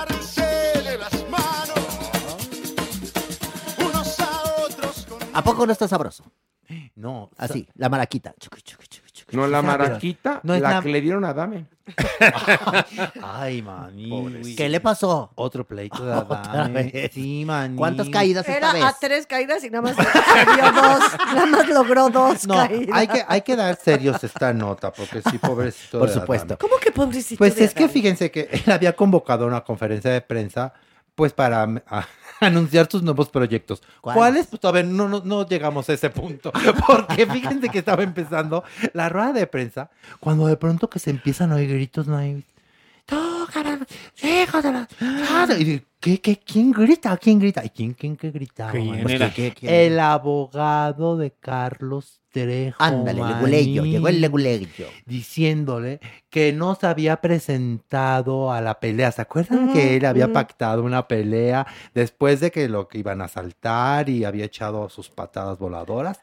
¿A 5.33 5.43
poco 5.43 5.65
no 5.65 5.71
está 5.71 5.87
sabroso? 5.87 6.23
No. 6.95 7.29
Así, 7.37 7.67
la 7.75 7.89
maraquita. 7.89 8.33
Chucu, 8.39 8.57
chucu, 8.61 8.83
chucu, 8.87 9.00
chucu. 9.00 9.00
No 9.31 9.47
la 9.47 9.61
maraquita, 9.61 10.39
no 10.43 10.53
es 10.55 10.61
la 10.61 10.81
que 10.81 10.89
le 10.89 11.01
dieron 11.01 11.23
a 11.25 11.33
Dame. 11.33 11.65
Ay, 13.23 13.61
mani. 13.61 14.55
¿Qué 14.55 14.69
le 14.69 14.79
pasó? 14.79 15.31
Otro 15.35 15.65
pleito 15.65 16.05
de 16.05 16.13
Otra 16.15 16.41
Adame. 16.41 16.83
vez. 16.93 17.11
Sí, 17.13 17.43
mani. 17.45 17.75
¿Cuántas 17.75 18.09
caídas 18.09 18.45
esta 18.47 18.57
Era 18.57 18.73
vez? 18.73 18.83
a 18.83 18.95
tres 18.99 19.25
caídas 19.27 19.63
y 19.63 19.69
nada 19.69 19.81
más 19.81 19.95
se 19.95 20.01
dio 20.55 20.71
dos. 20.71 20.99
Nada 21.33 21.45
más 21.47 21.69
logró 21.69 22.09
dos 22.09 22.47
No, 22.47 22.55
caídas. 22.55 22.97
hay 22.97 23.07
que, 23.07 23.25
hay 23.27 23.41
que 23.41 23.55
dar 23.55 23.75
serios 23.75 24.23
esta 24.23 24.53
nota, 24.53 24.91
porque 24.91 25.21
sí, 25.29 25.37
pobrecito. 25.37 25.99
Por 25.99 26.09
de 26.09 26.13
supuesto. 26.15 26.45
Adame. 26.53 26.57
¿Cómo 26.59 26.77
que 26.77 26.91
pobrecito? 26.91 27.37
Pues 27.39 27.55
de 27.55 27.65
es 27.65 27.73
que 27.73 27.87
fíjense 27.89 28.31
que 28.31 28.49
él 28.51 28.71
había 28.71 28.95
convocado 28.95 29.45
una 29.45 29.61
conferencia 29.63 30.11
de 30.11 30.21
prensa, 30.21 30.73
pues 31.21 31.33
para 31.33 31.61
a- 31.87 32.07
anunciar 32.39 32.87
sus 32.89 33.03
nuevos 33.03 33.29
proyectos. 33.29 33.83
¿Cuáles? 34.01 34.17
¿Cuáles? 34.17 34.47
Pues 34.47 34.59
todavía 34.59 34.81
no, 34.81 35.07
no, 35.07 35.21
no 35.23 35.47
llegamos 35.47 35.87
a 35.87 35.93
ese 35.93 36.09
punto, 36.09 36.51
porque 36.87 37.27
fíjense 37.27 37.69
que 37.69 37.77
estaba 37.77 38.01
empezando 38.01 38.63
la 38.93 39.07
rueda 39.07 39.31
de 39.33 39.45
prensa, 39.45 39.91
cuando 40.19 40.47
de 40.47 40.57
pronto 40.57 40.89
que 40.89 40.97
se 40.97 41.11
empiezan 41.11 41.51
a 41.51 41.57
oír 41.57 41.69
gritos, 41.69 42.07
no 42.07 42.17
hay... 42.17 42.43
"Toca 43.05 43.51
caramba, 43.53 43.85
hijo 44.23 44.61
de. 44.63 45.61
Y 45.61 45.83
¿qué, 46.01 46.19
qué, 46.19 46.37
quién 46.37 46.71
grita? 46.71 47.15
¿Quién 47.17 47.39
grita? 47.39 47.63
¿Y 47.63 47.69
quién, 47.69 47.93
quién 47.93 48.17
gritaba? 48.21 48.71
¿Qué- 48.71 49.53
quién? 49.53 49.73
El 49.73 49.99
abogado 49.99 51.15
de 51.17 51.31
Carlos 51.31 52.19
Trejo. 52.31 52.77
Ándale, 52.83 53.21
leguleyo, 53.23 53.83
llegó 53.85 54.07
el 54.07 54.21
leguleyo. 54.21 54.87
Diciéndole 55.05 55.99
que 56.29 56.53
no 56.53 56.75
se 56.75 56.87
había 56.87 57.21
presentado 57.21 58.51
a 58.51 58.61
la 58.61 58.79
pelea. 58.79 59.11
¿Se 59.11 59.21
acuerdan 59.21 59.71
que 59.73 59.97
él 59.97 60.05
había 60.05 60.25
Ujú. 60.25 60.33
pactado 60.33 60.83
una 60.83 61.07
pelea 61.07 61.67
después 61.93 62.39
de 62.39 62.51
que 62.51 62.67
lo 62.69 62.87
que 62.87 62.99
iban 62.99 63.21
a 63.21 63.27
saltar 63.27 64.09
y 64.09 64.23
había 64.23 64.45
echado 64.45 64.89
sus 64.89 65.09
patadas 65.09 65.57
voladoras? 65.59 66.19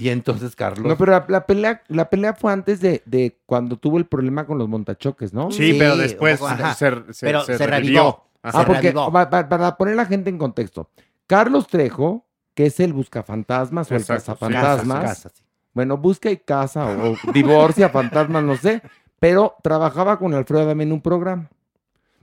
Y 0.00 0.10
entonces 0.10 0.54
Carlos... 0.54 0.86
No, 0.86 0.96
pero 0.96 1.10
la, 1.10 1.24
la 1.28 1.44
pelea, 1.44 1.82
la 1.88 2.08
pelea 2.08 2.32
fue 2.32 2.52
antes 2.52 2.80
de, 2.80 3.02
de 3.04 3.36
cuando 3.46 3.76
tuvo 3.76 3.98
el 3.98 4.06
problema 4.06 4.46
con 4.46 4.56
los 4.56 4.68
montachoques, 4.68 5.34
¿no? 5.34 5.50
Sí, 5.50 5.74
pero 5.76 5.96
después 5.96 6.40
Ajá. 6.40 6.72
se, 6.74 7.12
se- 7.12 7.26
Pero 7.26 7.42
se 7.42 7.58
se 7.58 7.66
revivió. 7.66 8.22
Ah, 8.44 8.62
porque 8.64 8.92
para 8.92 9.76
poner 9.76 9.96
la 9.96 10.06
gente 10.06 10.30
en 10.30 10.38
contexto, 10.38 10.88
Carlos 11.26 11.66
Trejo, 11.66 12.24
que 12.54 12.66
es 12.66 12.78
el 12.78 12.92
buscafantasmas 12.92 13.90
o 13.90 13.94
el 13.96 14.00
Exacto, 14.02 14.20
sí. 14.22 14.26
cazafantasmas, 14.28 15.00
Casas, 15.00 15.16
casas, 15.24 15.32
sí. 15.36 15.42
bueno, 15.74 15.96
busca 15.96 16.30
y 16.30 16.36
casa 16.36 16.86
o, 16.86 17.14
o 17.14 17.32
divorcia 17.32 17.88
fantasmas, 17.90 18.44
no 18.44 18.56
sé, 18.56 18.80
pero 19.18 19.56
trabajaba 19.64 20.16
con 20.20 20.32
Alfredo 20.32 20.62
Adame 20.62 20.84
en 20.84 20.92
un 20.92 21.00
programa, 21.02 21.50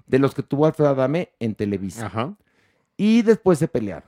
de 0.07 0.19
los 0.19 0.34
que 0.34 0.43
tuvo 0.43 0.65
Alfredo 0.65 0.91
Adame 0.91 1.31
en 1.39 1.53
Televisa. 1.56 2.06
Ajá. 2.06 2.34
Y 2.95 3.22
después 3.23 3.60
se 3.60 3.68
pelearon. 3.68 4.07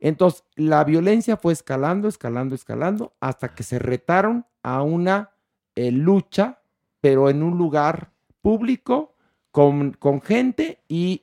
Entonces, 0.00 0.44
la 0.56 0.84
violencia 0.84 1.36
fue 1.36 1.52
escalando, 1.52 2.08
escalando, 2.08 2.54
escalando, 2.54 3.14
hasta 3.20 3.54
que 3.54 3.62
se 3.62 3.78
retaron 3.78 4.44
a 4.62 4.82
una 4.82 5.30
eh, 5.74 5.90
lucha, 5.90 6.60
pero 7.00 7.30
en 7.30 7.42
un 7.42 7.56
lugar 7.58 8.10
público, 8.42 9.14
con, 9.50 9.92
con 9.92 10.20
gente, 10.20 10.80
y 10.88 11.22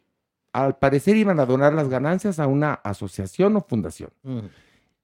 al 0.53 0.77
parecer 0.77 1.15
iban 1.17 1.39
a 1.39 1.45
donar 1.45 1.73
las 1.73 1.89
ganancias 1.89 2.39
a 2.39 2.47
una 2.47 2.73
asociación 2.73 3.55
o 3.55 3.61
fundación. 3.61 4.09
Mm. 4.23 4.39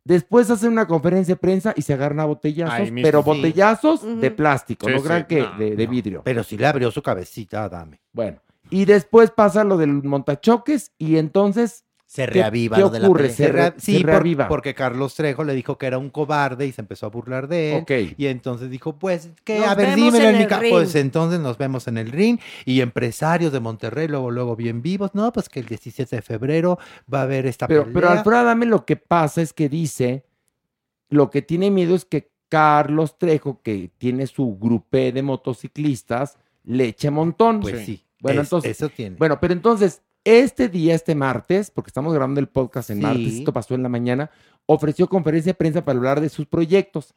Después 0.04 0.50
hacen 0.50 0.72
una 0.72 0.88
conferencia 0.88 1.36
de 1.36 1.40
prensa 1.40 1.74
y 1.76 1.82
se 1.82 1.94
agarran 1.94 2.22
a 2.22 2.26
botellazos, 2.26 2.80
mismo. 2.92 3.02
pero 3.04 3.20
Sí. 3.22 3.26
botellazos 3.26 4.22
de 4.22 4.32
plástico, 4.32 4.88
Sí, 4.88 4.94
no 4.94 5.00
sí. 5.00 5.06
crean 5.06 5.26
que 5.28 5.42
No, 5.42 5.58
de, 5.58 5.76
de 5.76 5.86
No, 5.86 5.92
vidrio. 5.92 6.22
Pero 6.24 6.44
sí 6.44 6.58
le 6.58 6.66
abrió 6.66 6.90
su 6.92 7.02
cabecita, 7.02 7.68
dame. 7.68 8.00
Bueno, 8.14 8.40
y 8.70 8.86
después 8.86 9.32
pasa 9.32 9.64
lo 9.66 9.76
del 9.78 9.90
montachoques 10.04 10.94
y 10.98 11.18
entonces 11.18 11.84
Se 12.10 12.22
¿Qué- 12.26 12.32
reaviva 12.36 12.78
qué 12.78 12.82
lo 12.84 12.90
de 12.90 13.00
la 13.02 13.08
ocurre? 13.08 13.28
Se 13.30 13.36
Se 13.36 13.52
rea- 13.52 13.70
re- 13.72 13.76
sí, 13.80 13.96
se 13.96 14.00
por- 14.00 14.10
reaviva. 14.12 14.48
porque 14.48 14.74
Carlos 14.74 15.14
Trejo 15.14 15.44
le 15.44 15.54
dijo 15.54 15.78
que 15.78 15.88
era 15.88 15.98
un 15.98 16.10
cobarde 16.10 16.66
y 16.66 16.72
se 16.72 16.80
empezó 16.80 17.06
a 17.06 17.10
burlar 17.10 17.50
de 17.50 17.84
él. 17.86 18.16
Y 18.18 18.28
entonces 18.28 18.70
dijo, 18.70 18.98
pues, 18.98 19.30
que 19.44 19.66
a 19.66 19.76
ver, 19.76 19.94
dímelo 19.94 20.18
en 20.24 20.26
en 20.30 20.38
mi 20.38 20.44
el 20.44 20.48
ca- 20.48 20.60
ring. 20.60 20.72
Pues 20.72 20.96
entonces 20.96 21.42
nos 21.42 21.58
vemos 21.58 21.86
en 21.90 21.98
el 21.98 22.10
ring. 22.10 22.40
Y 22.64 22.80
empresarios 22.80 23.52
de 23.52 23.60
Monterrey, 23.60 24.08
luego, 24.08 24.32
luego 24.32 24.56
bien 24.56 24.82
vivos. 24.82 25.12
No, 25.16 25.34
pues 25.34 25.50
que 25.50 25.60
el 25.60 25.66
17 25.66 26.16
de 26.16 26.22
febrero 26.22 26.80
va 27.14 27.20
a 27.20 27.24
haber 27.24 27.46
esta 27.46 27.68
Pero, 27.68 27.82
pelea. 27.84 27.94
pero 27.94 28.10
Alfredo 28.10 28.38
Adame 28.40 28.66
lo 28.68 28.86
que 28.86 28.96
pasa 28.96 29.42
es 29.42 29.52
que 29.52 29.68
dice, 29.68 30.24
lo 31.10 31.30
que 31.30 31.42
tiene 31.42 31.70
miedo 31.72 31.94
es 31.94 32.06
que 32.06 32.32
Carlos 32.48 33.18
Trejo, 33.18 33.62
que 33.62 33.92
tiene 33.98 34.28
su 34.28 34.58
grupé 34.58 35.12
de 35.12 35.24
motociclistas, 35.24 36.38
le 36.64 36.86
eche 36.86 37.12
montón. 37.12 37.60
Pues 37.60 37.86
sí. 37.86 38.04
Bueno, 38.22 38.42
es- 38.42 38.48
entonces, 38.48 38.72
Eso 38.72 38.88
tiene. 38.90 39.18
bueno, 39.18 39.40
pero 39.42 39.54
entonces, 39.54 40.02
este 40.28 40.68
día, 40.70 40.94
este 40.96 41.16
martes, 41.16 41.72
porque 41.72 41.90
estamos 41.90 42.14
grabando 42.14 42.40
el 42.40 42.48
podcast 42.48 42.90
en 42.90 42.98
Sí. 42.98 43.04
martes, 43.04 43.34
esto 43.36 43.54
pasó 43.54 43.74
en 43.76 43.84
la 43.84 43.90
mañana, 43.90 44.30
ofreció 44.66 45.08
conferencia 45.08 45.52
de 45.52 45.58
prensa 45.58 45.86
para 45.86 45.98
hablar 45.98 46.20
de 46.22 46.30
sus 46.30 46.46
proyectos. 46.46 47.14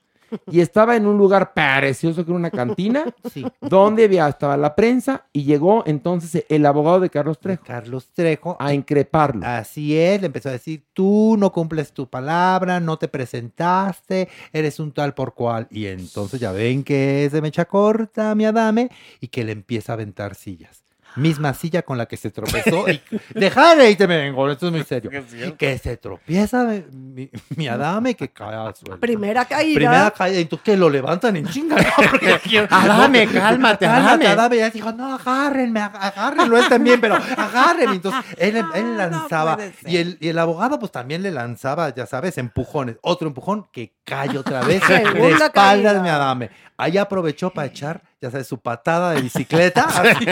Y 0.48 0.60
estaba 0.60 0.94
en 0.94 1.06
un 1.06 1.18
lugar 1.18 1.52
precioso 1.54 2.24
que 2.24 2.30
era 2.30 2.38
una 2.38 2.52
cantina, 2.52 3.04
Sí. 3.34 3.44
donde 3.60 4.04
había, 4.04 4.28
estaba 4.28 4.56
la 4.56 4.76
prensa, 4.76 5.24
y 5.32 5.42
llegó 5.42 5.82
entonces 5.86 6.44
el 6.48 6.64
abogado 6.66 7.00
de 7.00 7.10
Carlos 7.10 7.40
Trejo 7.40 7.64
Carlos 7.66 8.06
Trejo. 8.14 8.56
a 8.60 8.72
increparlo. 8.72 9.44
Así 9.44 9.96
es, 9.98 10.20
le 10.20 10.26
empezó 10.28 10.48
a 10.50 10.52
decir, 10.52 10.84
tú 10.92 11.34
no 11.36 11.50
cumples 11.50 11.92
tu 11.92 12.08
palabra, 12.08 12.78
no 12.78 12.96
te 12.96 13.08
presentaste, 13.08 14.28
eres 14.52 14.78
un 14.78 14.92
tal 14.92 15.14
por 15.14 15.34
cual. 15.34 15.66
Y 15.68 15.86
entonces 15.86 16.38
ya 16.38 16.52
ven 16.52 16.84
que 16.84 17.24
es 17.24 17.32
de 17.32 17.42
mecha 17.42 17.64
corta, 17.64 18.32
mi 18.36 18.44
Adame, 18.44 18.88
y 19.20 19.26
que 19.26 19.42
le 19.42 19.50
empieza 19.50 19.92
a 19.92 19.94
aventar 19.94 20.36
sillas. 20.36 20.79
Misma 21.16 21.54
silla 21.54 21.82
con 21.82 21.98
la 21.98 22.06
que 22.06 22.16
se 22.16 22.30
tropezó. 22.30 22.88
y, 22.88 23.00
Deja 23.34 23.74
de 23.74 23.94
te 23.96 24.06
vengo, 24.06 24.48
esto 24.50 24.66
es 24.66 24.72
muy 24.72 24.84
serio. 24.84 25.10
Que 25.58 25.78
se 25.78 25.96
tropieza 25.96 26.64
mi, 26.92 27.30
mi 27.56 27.68
Adame 27.68 28.10
y 28.10 28.14
que 28.14 28.28
cae 28.30 28.54
al 28.54 28.74
suelo. 28.74 28.98
Primera 29.00 29.44
caída. 29.44 29.74
Primera 29.74 30.10
caída, 30.12 30.38
entonces 30.40 30.64
que 30.64 30.76
lo 30.76 30.88
levantan 30.88 31.36
en 31.36 31.46
chinga. 31.46 31.76
¿no? 31.76 31.82
Porque 32.10 32.66
Adame, 32.70 33.26
cálmate, 33.26 33.86
Adame. 33.86 34.26
Adame. 34.26 34.56
Y 34.56 34.58
ella 34.60 34.70
dijo, 34.70 34.92
no, 34.92 35.14
agárrenme, 35.14 35.80
ag- 35.80 35.96
agárrenlo 36.00 36.58
él 36.58 36.68
también, 36.68 37.00
pero 37.00 37.14
agárrenme. 37.16 37.96
Entonces 37.96 38.24
él, 38.38 38.62
él 38.74 38.96
lanzaba. 38.96 39.58
y, 39.86 39.96
el, 39.96 40.16
y 40.20 40.28
el 40.28 40.38
abogado, 40.38 40.78
pues 40.78 40.92
también 40.92 41.22
le 41.22 41.30
lanzaba, 41.30 41.94
ya 41.94 42.06
sabes, 42.06 42.38
empujones. 42.38 42.96
Otro 43.02 43.28
empujón 43.28 43.66
que 43.72 43.94
cae 44.04 44.36
otra 44.38 44.60
vez 44.62 44.86
de 44.86 44.96
espaldas, 44.96 45.50
caída. 45.52 46.02
mi 46.02 46.08
Adame. 46.08 46.50
Ahí 46.76 46.96
aprovechó 46.98 47.50
para 47.50 47.66
echar, 47.68 48.02
ya 48.22 48.30
sabes, 48.30 48.46
su 48.46 48.58
patada 48.58 49.12
de 49.12 49.22
bicicleta. 49.22 49.84
así, 49.88 50.26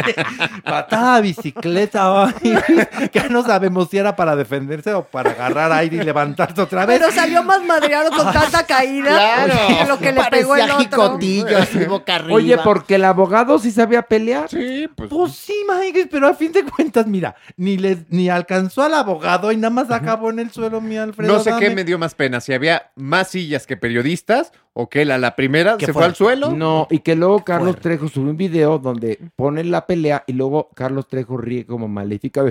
patada 0.63 1.17
de 1.17 1.23
bicicleta. 1.23 2.25
ay, 2.27 2.59
que 3.13 3.29
no 3.31 3.43
sabemos 3.43 3.89
si 3.91 3.97
era 3.97 4.15
para 4.15 4.37
defenderse 4.37 4.93
o 4.93 5.05
para 5.05 5.31
agarrar 5.31 5.73
aire 5.73 5.97
y 5.97 6.01
levantarse 6.03 6.61
otra 6.61 6.85
vez. 6.85 7.01
Pero 7.01 7.11
salió 7.13 7.43
más 7.43 7.63
madreado 7.63 8.11
con 8.11 8.31
tanta 8.33 8.67
caída 8.67 9.09
Claro. 9.09 9.55
que 9.67 9.85
lo 9.87 9.99
que 9.99 10.13
le 10.13 10.25
pegó 10.31 10.57
el 10.57 10.71
otro. 10.71 10.79
jicotillo, 10.81 11.59
así 11.59 11.85
boca 11.85 12.17
arriba. 12.17 12.35
Oye, 12.35 12.59
porque 12.59 12.97
el 12.97 13.05
abogado 13.05 13.59
sí 13.59 13.71
sabía 13.71 14.03
pelear. 14.03 14.51
Sí, 14.51 14.89
pues. 14.95 15.09
Pues 15.09 15.33
sí, 15.35 15.55
Mike, 15.69 16.09
pero 16.11 16.29
a 16.29 16.35
fin 16.35 16.53
de 16.53 16.65
cuentas, 16.65 17.07
mira, 17.07 17.37
ni 17.57 17.79
le, 17.79 18.05
ni 18.11 18.29
alcanzó 18.29 18.83
al 18.83 18.95
abogado 18.95 19.51
y 19.51 19.57
nada 19.57 19.71
más 19.71 19.91
acabó 19.91 20.29
en 20.31 20.41
el 20.41 20.51
suelo 20.51 20.81
mi 20.83 20.99
Alfredo. 20.99 21.33
No 21.33 21.41
sé 21.43 21.53
qué 21.59 21.71
me 21.71 21.85
dio 21.85 21.99
más 21.99 22.15
pena, 22.15 22.41
si 22.41 22.53
había 22.53 22.91
más 22.97 23.29
sillas 23.29 23.67
que 23.67 23.77
periodistas 23.79 24.53
o 24.81 24.89
que 24.89 25.03
él 25.03 25.11
a 25.11 25.19
la 25.19 25.35
primera 25.35 25.77
Qué 25.77 25.87
se 25.87 25.93
fue 25.93 26.05
al 26.05 26.15
suelo. 26.15 26.53
No, 26.53 26.87
y 26.89 27.01
que 27.01 27.17
luego 27.17 27.45
Carlos. 27.45 27.81
Trejo 27.81 28.07
subió 28.07 28.31
un 28.31 28.37
video 28.37 28.79
donde 28.79 29.19
pone 29.35 29.65
la 29.65 29.85
pelea 29.85 30.23
y 30.25 30.35
luego 30.35 30.71
Carlos 30.73 31.09
Trejo 31.09 31.37
ríe 31.37 31.67
como 31.67 31.89
maléfica. 31.89 32.45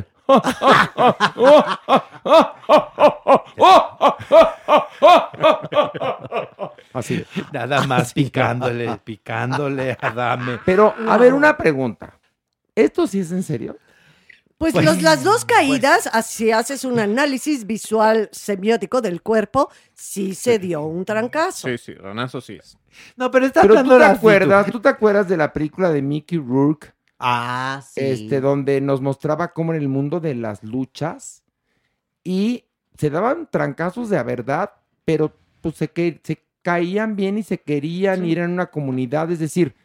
Así. 6.92 7.24
Nada 7.54 7.88
más 7.88 8.12
picándole, 8.16 9.00
picándole 9.06 9.98
a 10.02 10.12
Dame. 10.12 10.60
Pero, 10.66 10.94
a 11.08 11.18
ver, 11.18 11.34
una 11.34 11.56
pregunta. 11.56 12.20
¿Esto 12.76 13.08
sí 13.08 13.22
es 13.22 13.32
en 13.32 13.44
serio? 13.44 13.78
Pues, 14.58 14.74
Pues, 14.74 14.86
los- 14.86 15.02
las 15.04 15.24
dos 15.24 15.46
caídas, 15.46 16.10
así 16.12 16.52
haces 16.52 16.84
un 16.84 17.00
análisis 17.00 17.68
visual 17.68 18.28
semiótico 18.32 19.02
del 19.02 19.22
cuerpo, 19.22 19.70
sí 19.94 20.34
se 20.34 20.58
dio 20.58 20.82
un 20.82 21.06
trancazo. 21.06 21.68
Sí, 21.68 21.78
sí, 21.78 21.94
Ranazo 21.94 22.42
sí 22.42 22.58
es. 22.60 22.76
No, 23.16 23.30
pero 23.30 23.46
está 23.46 23.62
Pero 23.62 23.84
tú 23.84 23.90
te 23.98 24.04
acuerdas, 24.04 24.72
tú 24.72 24.80
te 24.80 24.90
acuerdas 24.90 25.28
de 25.28 25.38
la 25.38 25.54
película 25.54 25.92
de 25.92 26.02
Mickey 26.02 26.40
Rourke, 26.40 26.92
Ah, 27.20 27.84
sí. 27.88 28.00
este, 28.02 28.42
donde 28.42 28.82
nos 28.82 29.00
mostraba 29.00 29.54
cómo 29.54 29.74
en 29.76 29.80
el 29.82 29.90
mundo 29.90 30.20
de 30.20 30.34
las 30.34 30.64
luchas 30.64 31.44
y 32.24 32.64
se 32.98 33.12
daban 33.12 33.48
trancazos 33.52 34.10
de 34.10 34.18
a 34.18 34.24
verdad, 34.24 34.72
pero 35.06 35.32
pues 35.62 35.76
se, 35.76 35.90
que, 35.90 36.20
se 36.24 36.42
caían 36.64 37.16
bien 37.16 37.38
y 37.38 37.44
se 37.44 37.60
querían 37.60 38.26
ir 38.26 38.40
en 38.40 38.50
una 38.52 38.72
comunidad, 38.72 39.32
es 39.32 39.38
decir, 39.40 39.76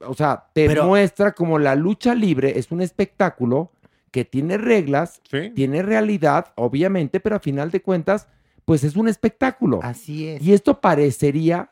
o 0.00 0.14
sea, 0.14 0.46
te 0.54 0.66
Pero- 0.66 0.86
muestra 0.86 1.32
como 1.32 1.58
la 1.58 1.74
lucha 1.74 2.14
libre 2.14 2.58
es 2.58 2.70
un 2.70 2.80
espectáculo 2.80 3.72
que 4.16 4.24
tiene 4.24 4.56
reglas, 4.56 5.20
Sí. 5.30 5.50
tiene 5.54 5.82
realidad, 5.82 6.54
obviamente, 6.54 7.20
pero 7.20 7.36
a 7.36 7.38
final 7.38 7.70
de 7.70 7.82
cuentas, 7.82 8.28
pues 8.64 8.82
es 8.82 8.96
un 8.96 9.08
espectáculo. 9.08 9.80
Así 9.82 10.26
es. 10.26 10.42
Y 10.42 10.54
esto 10.54 10.80
parecería 10.80 11.70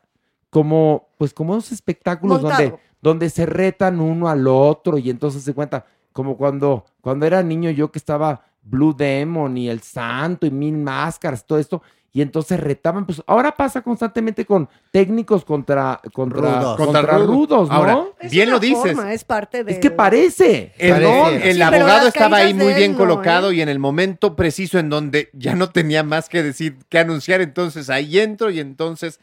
como, 0.50 1.08
pues 1.16 1.32
como 1.32 1.56
esos 1.56 1.72
espectáculos 1.72 2.42
donde, 2.42 2.74
donde 3.00 3.30
se 3.30 3.46
retan 3.46 3.98
uno 3.98 4.28
al 4.28 4.46
otro 4.46 4.98
y 4.98 5.08
entonces 5.08 5.42
se 5.42 5.54
cuenta, 5.54 5.86
como 6.12 6.36
cuando, 6.36 6.84
cuando 7.00 7.24
era 7.24 7.42
niño 7.42 7.70
yo 7.70 7.90
que 7.90 7.98
estaba 7.98 8.44
Blue 8.62 8.92
Demon 8.94 9.56
y 9.56 9.70
El 9.70 9.80
Santo 9.80 10.44
y 10.44 10.50
Mil 10.50 10.76
Máscaras, 10.76 11.46
todo 11.46 11.58
esto, 11.58 11.80
y 12.16 12.22
entonces 12.22 12.60
retaban, 12.60 13.04
pues 13.06 13.20
ahora 13.26 13.54
pasa 13.56 13.82
constantemente 13.82 14.46
con 14.46 14.68
técnicos 14.92 15.44
contra, 15.44 16.00
contra, 16.12 16.40
Rudos. 16.60 16.76
contra, 16.76 17.00
Contra 17.00 17.18
rudos. 17.18 17.26
rudos, 17.28 17.68
¿no? 17.68 17.74
Ahora, 17.74 17.98
Es 18.20 18.30
Bien 18.30 18.46
una 18.48 18.54
lo 18.54 18.60
dices. 18.60 18.94
forma, 18.94 19.12
es 19.12 19.24
parte 19.24 19.64
de... 19.64 19.72
es 19.72 19.78
que 19.80 19.90
parece. 19.90 20.72
El, 20.78 20.92
Parece. 20.92 21.50
el 21.50 21.56
Sí, 21.56 21.62
pero 21.70 21.76
abogado 21.84 22.08
estaba 22.08 22.36
ahí 22.38 22.54
muy 22.54 22.68
bien 22.74 22.78
él 22.78 22.92
no, 22.92 22.98
colocado 22.98 23.50
¿eh? 23.50 23.56
y 23.56 23.60
en 23.62 23.68
el 23.68 23.80
momento 23.80 24.36
preciso 24.36 24.78
en 24.78 24.88
donde 24.90 25.28
ya 25.32 25.54
no 25.56 25.70
tenía 25.70 26.04
más 26.04 26.28
que 26.28 26.42
decir, 26.44 26.78
que 26.88 27.00
anunciar, 27.00 27.40
entonces 27.40 27.90
ahí 27.90 28.18
entro 28.20 28.48
y 28.50 28.60
entonces 28.60 29.18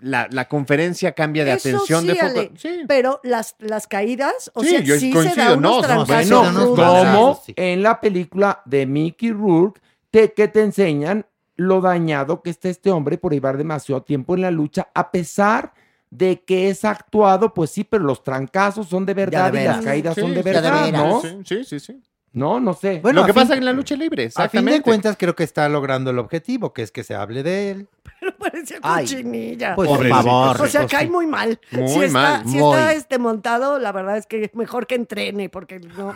la, 0.00 0.26
la 0.30 0.46
conferencia 0.48 1.12
cambia 1.12 1.44
de 1.44 1.52
Eso 1.52 1.68
atención 1.68 2.00
sí, 2.02 2.06
de 2.08 2.14
foco. 2.14 2.26
Ale, 2.26 2.50
Sí. 2.56 2.80
Pero 2.88 3.20
las, 3.24 3.56
las 3.58 3.86
caídas, 3.86 4.50
o 4.54 4.62
Sí, 4.62 4.70
sea, 4.70 4.80
yo 4.80 4.94
sí 4.94 5.08
se 5.08 5.12
coincido, 5.18 5.44
da 5.44 5.54
unos 5.54 5.82
no, 5.88 6.04
bueno, 6.06 6.06
Bueno, 6.06 6.40
unos 6.64 6.76
balazos, 6.78 7.12
como 7.14 7.42
sí. 7.44 7.52
en 7.56 7.82
la 7.82 8.00
película 8.00 8.62
de 8.64 8.86
Mickey 8.86 9.32
Rourke, 9.32 9.80
te- 10.10 10.32
que 10.32 10.48
te 10.48 10.62
enseñan 10.62 11.26
lo 11.56 11.80
dañado 11.80 12.42
que 12.42 12.50
está 12.50 12.68
este 12.68 12.90
hombre 12.90 13.18
por 13.18 13.32
llevar 13.32 13.56
demasiado 13.56 14.02
tiempo 14.02 14.34
en 14.34 14.42
la 14.42 14.50
lucha, 14.50 14.88
a 14.94 15.10
pesar 15.10 15.72
De 16.08 16.40
que 16.42 16.70
es 16.70 16.84
actuado, 16.84 17.52
pues 17.52 17.70
sí, 17.70 17.82
pero 17.82 18.04
los 18.04 18.22
trancazos 18.22 18.88
son 18.88 19.04
de 19.04 19.12
verdad 19.14 19.52
y 19.52 19.64
las 19.64 19.84
caídas 19.84 20.14
son 20.14 20.32
de 20.34 20.42
verdad, 20.42 20.92
¿no? 20.92 21.20
Sí, 21.20 21.38
sí, 21.44 21.64
sí, 21.64 21.80
sí. 21.80 22.00
No, 22.32 22.60
no 22.60 22.74
sé. 22.74 23.00
Bueno, 23.02 23.22
Lo 23.22 23.26
que 23.26 23.32
fin- 23.32 23.42
pasa 23.42 23.56
en 23.56 23.64
la 23.64 23.72
lucha 23.72 23.96
libre, 23.96 24.30
A 24.36 24.48
fin 24.48 24.64
de 24.66 24.82
cuentas, 24.82 25.16
creo 25.18 25.34
que 25.34 25.42
está 25.42 25.68
logrando 25.70 26.10
el 26.10 26.18
objetivo, 26.18 26.74
que 26.74 26.82
es 26.82 26.92
que 26.92 27.02
se 27.02 27.14
hable 27.14 27.42
de 27.42 27.70
él. 27.70 27.88
Parecía 28.38 28.78
Ay, 28.82 29.04
cochinilla. 29.06 29.74
pues, 29.74 29.88
por 29.88 30.06
favor. 30.06 30.60
O 30.60 30.66
sea, 30.66 30.86
cae 30.86 31.06
sí. 31.06 31.10
muy 31.10 31.26
mal. 31.26 31.58
Muy 31.72 31.88
si 31.88 32.00
está, 32.04 32.12
mal, 32.12 32.42
si 32.46 32.58
muy. 32.58 32.72
está 32.74 32.92
este 32.92 33.18
montado, 33.18 33.78
la 33.78 33.90
verdad 33.90 34.18
es 34.18 34.26
que 34.26 34.44
es 34.44 34.54
mejor 34.54 34.86
que 34.86 34.96
entrene, 34.96 35.48
porque 35.48 35.80
no, 35.80 36.14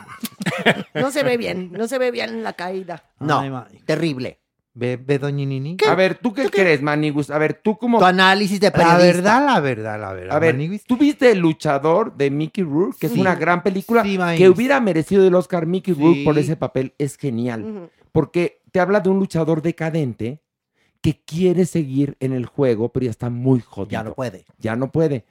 no 0.94 1.10
se 1.10 1.22
ve 1.22 1.36
bien, 1.38 1.72
no 1.72 1.88
se 1.88 1.98
ve 1.98 2.10
bien 2.10 2.42
la 2.42 2.52
caída. 2.52 3.02
No, 3.18 3.66
terrible. 3.86 4.39
Ve, 4.80 4.96
ve 4.96 5.18
doña 5.18 5.44
Nini. 5.44 5.76
A 5.86 5.94
ver, 5.94 6.14
¿tú 6.16 6.32
qué, 6.32 6.48
crees, 6.48 6.80
Manigus? 6.80 7.28
A 7.30 7.36
ver, 7.36 7.60
tú 7.62 7.76
como... 7.76 7.98
Tu 7.98 8.04
análisis 8.06 8.58
de 8.58 8.68
La 8.68 8.72
periodista. 8.72 9.04
verdad, 9.04 9.44
la 9.46 9.60
verdad, 9.60 10.00
la 10.00 10.12
verdad. 10.14 10.34
A 10.36 10.38
ver, 10.38 10.54
Maniguis. 10.54 10.84
¿tú 10.84 10.96
viste 10.96 11.30
El 11.32 11.40
Luchador 11.40 12.16
de 12.16 12.30
Mickey 12.30 12.64
Rourke? 12.64 12.96
Que 12.98 13.06
es 13.08 13.12
una 13.12 13.34
gran 13.34 13.62
película 13.62 14.02
Sí, 14.02 14.16
Maniguis. 14.16 14.38
que 14.42 14.48
hubiera 14.48 14.80
merecido 14.80 15.26
el 15.26 15.34
Oscar 15.34 15.66
Mickey 15.66 15.94
Sí. 15.94 16.00
Rourke 16.00 16.24
por 16.24 16.38
ese 16.38 16.56
papel. 16.56 16.94
Es 16.96 17.18
genial. 17.18 17.90
Porque 18.10 18.62
te 18.72 18.80
habla 18.80 19.00
de 19.00 19.10
un 19.10 19.18
luchador 19.18 19.60
decadente 19.60 20.40
que 21.02 21.20
quiere 21.24 21.66
seguir 21.66 22.16
en 22.20 22.32
el 22.32 22.46
juego, 22.46 22.88
pero 22.88 23.04
ya 23.04 23.10
está 23.10 23.28
muy 23.28 23.60
jodido. 23.60 23.90
Ya 23.90 24.02
no 24.02 24.14
puede. 24.14 24.44
Ya 24.58 24.76
no 24.76 24.90
puede. 24.90 25.24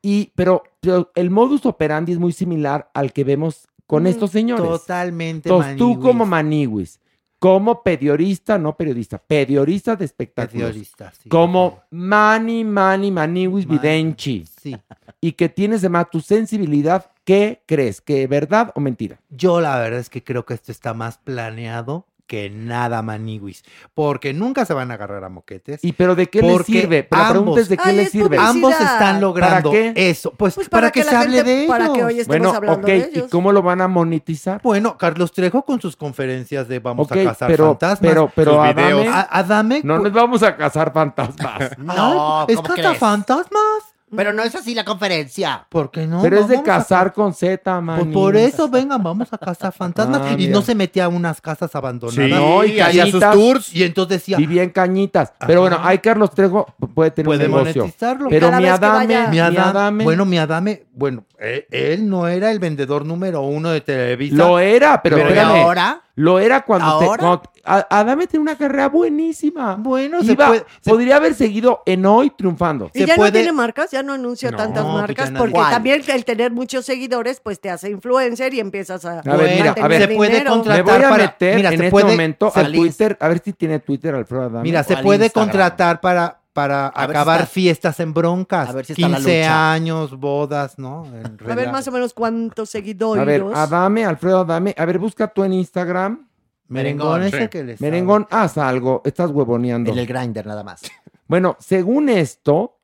Y, 0.00 0.32
pero, 0.34 0.62
pero 0.80 1.10
el 1.14 1.28
modus 1.30 1.66
operandi 1.66 2.12
es 2.12 2.18
muy 2.18 2.32
similar 2.32 2.90
al 2.94 3.12
que 3.12 3.24
vemos 3.24 3.68
con 3.86 4.04
Mm, 4.04 4.06
estos 4.06 4.30
señores. 4.30 4.64
Totalmente, 4.66 5.48
Entonces, 5.50 5.76
tú 5.76 5.88
Maniguis. 5.88 6.06
como 6.06 6.24
Maniwis, 6.26 7.00
como 7.38 7.82
periodista, 7.82 8.58
no 8.58 8.76
periodista, 8.76 9.18
periodista 9.18 9.94
de 9.94 10.04
espectáculos, 10.04 10.68
Periodista, 10.68 11.12
sí, 11.22 11.28
como 11.28 11.82
Mani, 11.90 12.64
Mani, 12.64 13.10
Maniwis 13.10 13.66
Mani, 13.66 13.78
Videnchi, 13.78 14.44
Sí. 14.60 14.76
y 15.20 15.32
que 15.32 15.48
tienes 15.48 15.80
además 15.80 16.10
tu 16.10 16.20
sensibilidad, 16.20 17.10
¿qué 17.24 17.62
crees? 17.66 18.00
¿Que 18.00 18.26
verdad 18.26 18.72
o 18.74 18.80
mentira? 18.80 19.20
Yo 19.30 19.60
la 19.60 19.78
verdad 19.78 20.00
es 20.00 20.10
que 20.10 20.24
creo 20.24 20.44
que 20.44 20.54
esto 20.54 20.72
está 20.72 20.94
más 20.94 21.18
planeado 21.18 22.06
que 22.28 22.48
nada, 22.50 23.02
Maniguis. 23.02 23.64
Porque 23.94 24.32
nunca 24.32 24.64
se 24.64 24.74
van 24.74 24.92
a 24.92 24.94
agarrar 24.94 25.24
a 25.24 25.28
moquetes. 25.28 25.82
¿Y 25.82 25.92
pero 25.94 26.14
de 26.14 26.28
qué 26.28 26.42
le 26.42 26.52
Porque 26.52 26.72
sirve? 26.72 27.02
Pero 27.02 27.22
la 27.22 27.30
pregunta 27.30 27.60
es 27.60 27.68
de 27.68 27.76
qué 27.76 27.82
Ay, 27.86 27.96
le 27.96 28.02
es 28.02 28.10
sirve. 28.10 28.24
publicidad. 28.36 28.50
Ambos 28.50 28.72
están 28.80 29.20
logrando 29.20 29.70
¿Para 29.70 29.92
qué? 29.94 30.10
eso. 30.10 30.30
Pues, 30.36 30.54
Pues 30.54 30.68
para, 30.68 30.82
para 30.82 30.90
que, 30.92 31.00
que 31.00 31.06
se 31.06 31.12
la 31.14 31.20
hable 31.22 31.36
gente- 31.38 31.50
de 31.50 31.58
ellos. 31.64 31.68
para 31.76 31.92
que 31.92 32.04
hoy 32.04 32.20
estemos 32.20 32.28
Bueno, 32.28 32.50
hablando 32.54 32.78
ok, 32.80 32.86
de 32.86 32.98
¿y 32.98 33.18
ellos. 33.18 33.30
cómo 33.30 33.50
lo 33.50 33.62
van 33.62 33.80
a 33.80 33.88
monetizar? 33.88 34.60
Bueno, 34.62 34.96
Carlos 34.98 35.32
Trejo 35.32 35.64
con 35.64 35.80
sus 35.80 35.96
conferencias 35.96 36.68
de 36.68 36.78
vamos 36.78 37.10
a 37.10 37.14
cazar 37.16 37.48
pero, 37.48 37.66
fantasmas. 37.68 37.98
pero, 38.10 38.30
pero 38.34 38.52
sus 38.52 38.60
Adame, 38.60 39.08
Adame, 39.30 39.80
no 39.82 39.98
nos 39.98 40.12
vamos 40.12 40.42
a 40.42 40.56
cazar 40.56 40.92
fantasmas. 40.92 41.70
No, 41.78 42.46
¿es 42.46 42.56
¿cómo 42.56 42.68
crees? 42.74 42.98
fantasmas? 42.98 43.87
Pero 44.14 44.32
no 44.32 44.42
es 44.42 44.54
así 44.54 44.74
la 44.74 44.84
conferencia. 44.84 45.66
¿Por 45.68 45.90
qué 45.90 46.06
no? 46.06 46.22
pero 46.22 46.38
es 46.40 46.48
de 46.48 46.62
cazar 46.62 47.12
con 47.12 47.34
Z, 47.34 47.80
man. 47.80 48.00
Pues 48.00 48.12
por 48.14 48.36
eso, 48.36 48.68
vengan, 48.68 49.02
vamos 49.02 49.32
a 49.32 49.38
cazar 49.38 49.72
fantasmas. 49.72 50.22
Ah, 50.24 50.32
y 50.32 50.36
mira. 50.36 50.52
no 50.52 50.62
se 50.62 50.74
metía 50.74 51.04
a 51.06 51.08
unas 51.08 51.40
casas 51.40 51.74
abandonadas. 51.74 52.14
Sí, 52.24 52.30
No, 52.30 52.64
y 52.64 52.80
hacía 52.80 53.06
sus 53.06 53.20
tours. 53.20 53.74
Y 53.74 53.82
entonces 53.84 54.18
decía, 54.20 54.36
Vivía 54.36 54.62
en 54.62 54.70
cañitas. 54.70 55.32
Pero 55.46 55.60
bueno, 55.60 55.78
ahí 55.82 55.98
Carlos 55.98 56.30
Trejo 56.30 56.66
puede 56.94 57.10
tener 57.10 57.26
puede 57.26 57.44
un 57.46 57.52
negocio. 57.52 57.82
monetizarlo. 57.82 58.28
Pero 58.30 58.50
mi 58.52 58.66
Adame, 58.66 59.28
mi 59.28 59.38
Adame, 59.38 60.04
bueno, 60.04 60.24
mi 60.24 60.38
Adame, 60.38 60.84
bueno, 60.92 61.24
eh, 61.38 61.66
él 61.70 62.08
no 62.08 62.26
era 62.28 62.50
el 62.50 62.58
vendedor 62.58 63.04
número 63.04 63.42
uno 63.42 63.70
de 63.70 63.80
Televisa. 63.80 64.36
lo 64.36 64.58
era, 64.58 65.02
pero, 65.02 65.16
Pero 65.16 65.28
espérame. 65.28 65.62
ahora? 65.62 66.02
Lo 66.18 66.40
era 66.40 66.62
cuando, 66.64 66.98
te- 66.98 67.04
¿Ahora? 67.04 67.18
cuando- 67.22 67.42
A- 67.64 67.86
Adame 68.00 68.26
tiene 68.26 68.42
una 68.42 68.56
carrera 68.56 68.88
buenísima. 68.88 69.76
Bueno, 69.78 70.22
se 70.22 70.32
Iba- 70.32 70.48
puede- 70.48 70.64
se- 70.80 70.90
podría 70.90 71.16
haber 71.16 71.34
seguido 71.34 71.82
en 71.86 72.06
hoy 72.06 72.30
triunfando. 72.30 72.90
Y 72.94 73.00
se 73.00 73.06
ya 73.06 73.14
puede- 73.14 73.30
no 73.30 73.34
tiene 73.34 73.52
marcas, 73.52 73.90
ya 73.90 74.02
no 74.02 74.14
anuncia 74.14 74.50
No, 74.50 74.56
tantas 74.56 74.84
pues 74.84 74.94
marcas, 74.94 75.30
porque 75.36 75.52
¿Cuál? 75.52 75.70
también 75.70 76.02
el 76.08 76.24
tener 76.24 76.50
muchos 76.50 76.86
seguidores, 76.86 77.40
pues 77.40 77.60
te 77.60 77.70
hace 77.70 77.90
influencer 77.90 78.52
y 78.54 78.60
empiezas 78.60 79.04
a, 79.04 79.20
A 79.20 79.36
ver, 79.36 79.54
mira, 79.54 79.74
a 79.80 79.86
ver, 79.88 80.00
se 80.02 80.08
puede 80.16 80.30
dinero. 80.32 80.50
contra- 80.52 80.74
Me 80.76 80.82
voy 80.82 80.92
a 80.92 80.98
para- 80.98 81.16
meter 81.16 81.56
mira, 81.56 81.68
en 81.68 81.74
este 81.74 81.90
puede- 81.90 82.06
momento 82.06 82.50
al 82.54 82.72
Twitter, 82.72 83.16
a 83.20 83.28
ver 83.28 83.42
si 83.44 83.52
tiene 83.52 83.78
Twitter 83.80 84.14
Alfredo 84.14 84.42
Adame. 84.44 84.62
Mira, 84.62 84.82
se 84.82 84.96
puede 84.96 85.26
Instagram. 85.26 85.48
contratar 85.50 86.00
para, 86.00 86.37
para 86.58 86.88
A 86.88 87.06
ver 87.06 87.14
si 87.14 87.20
acabar 87.20 87.40
está- 87.42 87.52
fiestas 87.52 88.00
en 88.00 88.12
broncas. 88.14 88.68
a 88.68 88.72
ver 88.72 88.84
si 88.84 88.92
está 88.94 89.08
la 89.08 89.16
15 89.16 89.38
lucha. 89.38 89.72
años, 89.72 90.18
bodas, 90.18 90.78
¿no? 90.78 91.04
A 91.48 91.54
ver 91.54 91.70
más 91.70 91.86
o 91.88 91.92
menos 91.92 92.12
cuántos 92.14 92.70
seguidores. 92.70 93.22
A 93.22 93.24
ver, 93.24 93.44
Adame, 93.54 94.04
Alfredo 94.04 94.40
Adame. 94.40 94.74
A 94.76 94.84
ver, 94.84 94.98
busca 94.98 95.28
tú 95.28 95.44
en 95.44 95.52
Instagram. 95.52 96.28
Merengón 96.68 97.22
es 97.22 97.30
Sí. 97.30 97.36
el 97.38 97.48
que 97.48 97.62
les 97.64 97.80
Merengón, 97.80 98.26
haz 98.30 98.58
algo. 98.58 99.00
Estás 99.04 99.30
huevoneando. 99.30 99.90
En 99.92 99.98
el 99.98 100.06
grinder 100.06 100.46
nada 100.46 100.64
más. 100.64 100.82
Bueno, 101.28 101.56
según 101.60 102.08
esto, 102.08 102.78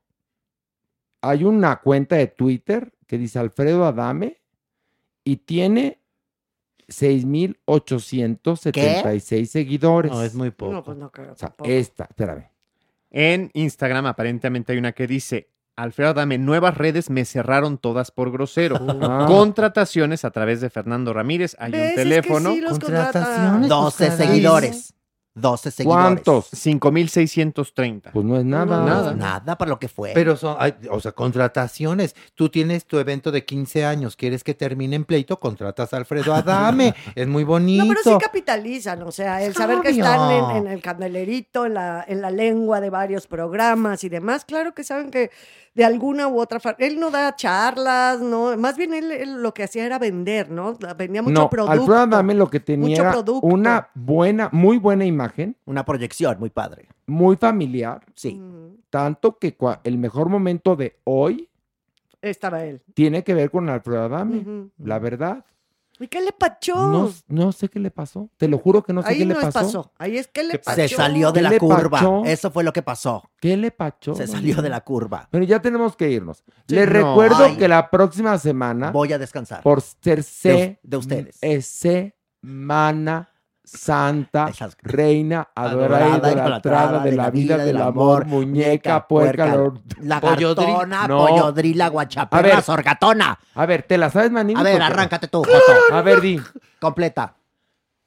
hay 1.21 1.43
una 1.43 1.77
cuenta 1.77 2.15
de 2.15 2.27
Twitter 2.27 2.93
que 3.07 3.17
dice 3.17 3.39
Alfredo 3.39 3.83
Adame 3.85 4.39
y 5.23 5.37
tiene 5.37 5.99
6,876 6.87 9.49
seguidores. 9.49 10.11
No, 10.11 10.21
es 10.21 10.35
muy 10.35 10.51
poco. 10.51 10.71
No, 10.73 10.83
pues 10.83 10.95
no 10.97 11.11
creo. 11.11 11.33
O 11.33 11.35
sea, 11.35 11.49
tampoco. 11.49 11.69
esta, 11.71 12.03
espérame. 12.05 12.45
En 13.17 13.49
Instagram 13.53 14.07
aparentemente 14.07 14.73
hay 14.73 14.77
una 14.77 14.91
que 14.91 15.07
dice, 15.07 15.49
Alfredo 15.77 16.09
Adame, 16.09 16.37
nuevas 16.37 16.77
redes 16.77 17.09
me 17.09 17.23
cerraron 17.23 17.77
todas 17.77 18.11
por 18.11 18.29
grosero. 18.29 18.77
Ah. 19.01 19.23
Contrataciones 19.25 20.25
a 20.25 20.31
través 20.31 20.59
de 20.59 20.69
Fernando 20.69 21.13
Ramírez. 21.13 21.55
Hay 21.57 21.71
un 21.71 21.79
que 21.79 21.93
teléfono. 21.95 22.51
sí 22.51 22.59
los 22.59 22.77
contrata. 22.77 23.21
Contrataciones. 23.21 23.69
12 23.69 24.07
caray. 24.07 24.17
seguidores. 24.17 24.94
12 25.35 25.71
seguidores. 25.71 26.03
¿Cuántos? 26.03 26.47
5630. 26.47 28.11
Pues 28.11 28.25
no 28.25 28.37
es 28.37 28.45
nada. 28.45 28.77
No, 28.77 28.85
Nada. 28.85 29.13
Nada 29.13 29.57
para 29.57 29.69
lo 29.69 29.79
que 29.79 29.89
fue. 29.89 30.11
Pero 30.13 30.37
son, 30.37 30.55
ay, 30.59 30.75
o 30.89 30.99
sea, 31.01 31.11
contrataciones. 31.11 32.15
Tú 32.35 32.49
tienes 32.49 32.85
tu 32.85 32.97
evento 32.99 33.31
de 33.31 33.43
15 33.43 33.85
años, 33.85 34.15
quieres 34.15 34.43
que 34.43 34.53
termine 34.53 34.95
en 34.95 35.03
pleito, 35.03 35.39
contratas 35.39 35.93
a 35.93 35.97
Alfredo 35.97 36.33
Adame. 36.33 36.95
es 37.15 37.27
muy 37.27 37.43
bonito. 37.43 37.83
No, 37.83 37.89
pero 37.89 38.17
sí 38.17 38.23
capitalizan, 38.23 39.01
o 39.03 39.11
sea, 39.11 39.43
el 39.43 39.53
saber 39.53 39.81
que 39.81 39.89
están 39.89 40.31
en, 40.31 40.57
en 40.57 40.67
el 40.67 40.81
candelerito, 40.81 41.65
en 41.65 41.73
la, 41.73 42.05
en 42.07 42.21
la 42.21 42.31
lengua 42.31 42.79
de 42.79 42.89
varios 42.89 43.27
programas 43.27 44.03
y 44.03 44.09
demás, 44.09 44.45
claro 44.45 44.73
que 44.73 44.83
saben 44.83 45.11
que 45.11 45.31
de 45.75 45.83
alguna 45.83 46.27
u 46.29 46.39
otra 46.39 46.59
forma, 46.59 46.77
él 46.79 46.99
no 46.99 47.11
da 47.11 47.35
charlas, 47.35 48.21
no, 48.21 48.55
más 48.57 48.77
bien 48.77 48.93
él, 48.93 49.11
él 49.11 49.43
lo 49.43 49.53
que 49.53 49.63
hacía 49.63 49.85
era 49.85 49.99
vender, 49.99 50.49
¿no? 50.49 50.77
Vendía 50.97 51.21
mucho 51.21 51.33
no, 51.33 51.49
producto. 51.49 51.71
Alfredo 51.73 51.97
Adame 51.99 52.33
lo 52.33 52.49
que 52.49 52.61
tenía 52.61 52.87
mucho 52.89 53.01
era 53.01 53.11
producto. 53.11 53.45
una 53.45 53.89
buena, 53.93 54.49
muy 54.53 54.77
buena 54.77 55.05
imagen, 55.05 55.55
Una 55.65 55.83
proyección 55.85 56.39
muy 56.39 56.49
padre. 56.49 56.87
muy 57.07 57.35
familiar, 57.35 58.01
Sí. 58.15 58.35
Mm, 58.35 58.77
tanto 58.89 59.37
que 59.37 59.57
el 59.83 59.97
mejor 59.97 60.29
momento 60.29 60.77
de 60.77 60.97
hoy 61.03 61.49
Estaba 62.21 62.63
él. 62.63 62.81
tiene 62.93 63.23
que 63.25 63.33
ver 63.33 63.51
con 63.51 63.69
Alfredo 63.69 64.03
Adame, 64.03 64.69
la 64.77 64.97
verdad. 64.99 65.43
¿Y 65.99 66.07
qué 66.07 66.19
le 66.21 66.31
pachó? 66.33 66.75
No, 66.75 67.11
no 67.27 67.51
sé 67.51 67.69
qué 67.69 67.79
le 67.79 67.89
pasó. 67.91 68.29
Te 68.37 68.47
lo 68.47 68.57
juro 68.57 68.83
que 68.83 68.91
no 68.91 69.01
sé 69.01 69.09
Ahí 69.09 69.17
qué 69.19 69.25
le 69.25 69.33
es 69.33 69.39
pasó. 69.39 69.59
pasó. 69.59 69.93
Ahí 69.97 70.17
es 70.17 70.27
que 70.27 70.43
le 70.43 70.51
¿Qué 70.53 70.59
pachó. 70.59 70.75
Se 70.75 70.87
salió 70.89 71.31
de 71.31 71.39
¿Qué 71.39 71.43
la 71.43 71.49
le 71.51 71.57
curva. 71.59 71.89
pachó? 71.89 72.25
Eso 72.25 72.51
fue 72.51 72.63
lo 72.63 72.73
que 72.73 72.81
pasó. 72.81 73.29
¿Qué 73.39 73.55
le 73.55 73.71
pachó? 73.71 74.13
Se 74.15 74.25
No, 74.25 74.31
salió 74.33 74.61
de 74.61 74.69
la 74.69 74.81
curva. 74.81 75.27
Pero 75.31 75.45
ya 75.45 75.61
tenemos 75.61 75.95
que 75.95 76.09
irnos. 76.11 76.43
Sí, 76.67 76.75
Les 76.75 76.85
no. 76.87 76.93
recuerdo 76.93 77.45
Ay. 77.45 77.55
que 77.57 77.67
la 77.67 77.89
próxima 77.89 78.37
semana, 78.37 78.91
Voy 78.91 79.13
a 79.13 79.17
descansar. 79.17 79.63
por 79.63 79.81
ser 79.81 80.17
De 80.17 80.23
se, 80.23 80.79
us- 80.83 80.89
de 80.89 80.97
ustedes. 80.97 81.37
es 81.41 81.65
semana 82.41 83.29
santa, 83.65 84.47
Esas- 84.49 84.77
reina, 84.81 85.49
adorada, 85.55 86.05
Adorada, 86.15 86.31
idolatrada 86.31 86.99
de 86.99 87.11
la 87.13 87.29
vida, 87.29 87.57
del 87.57 87.81
amor, 87.81 88.25
muñeca, 88.25 89.07
puerca, 89.07 89.55
lor- 89.55 89.81
lagartona, 90.01 91.07
No. 91.07 91.17
pollodrila, 91.25 91.91
sorgatona. 92.61 93.37
A 93.55 93.65
ver, 93.65 93.83
¿te 93.83 93.97
la 93.97 94.09
sabes, 94.09 94.31
Manini? 94.31 94.59
A 94.59 94.63
ver, 94.63 94.81
arráncate 94.81 95.27
tú, 95.27 95.39
Joto. 95.43 95.93
A 95.95 96.01
ver, 96.01 96.21
di. 96.21 96.39
Completa. 96.79 97.35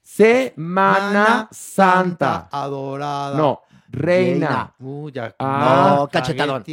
Semana 0.01 1.47
Santa. 1.51 2.47
Adorada. 2.51 3.37
No, 3.37 3.61
reina. 3.89 4.73
Uh, 4.79 5.09
ya. 5.09 5.33
Ah. 5.39 5.95
No, 5.99 6.07
cachetadón. 6.07 6.63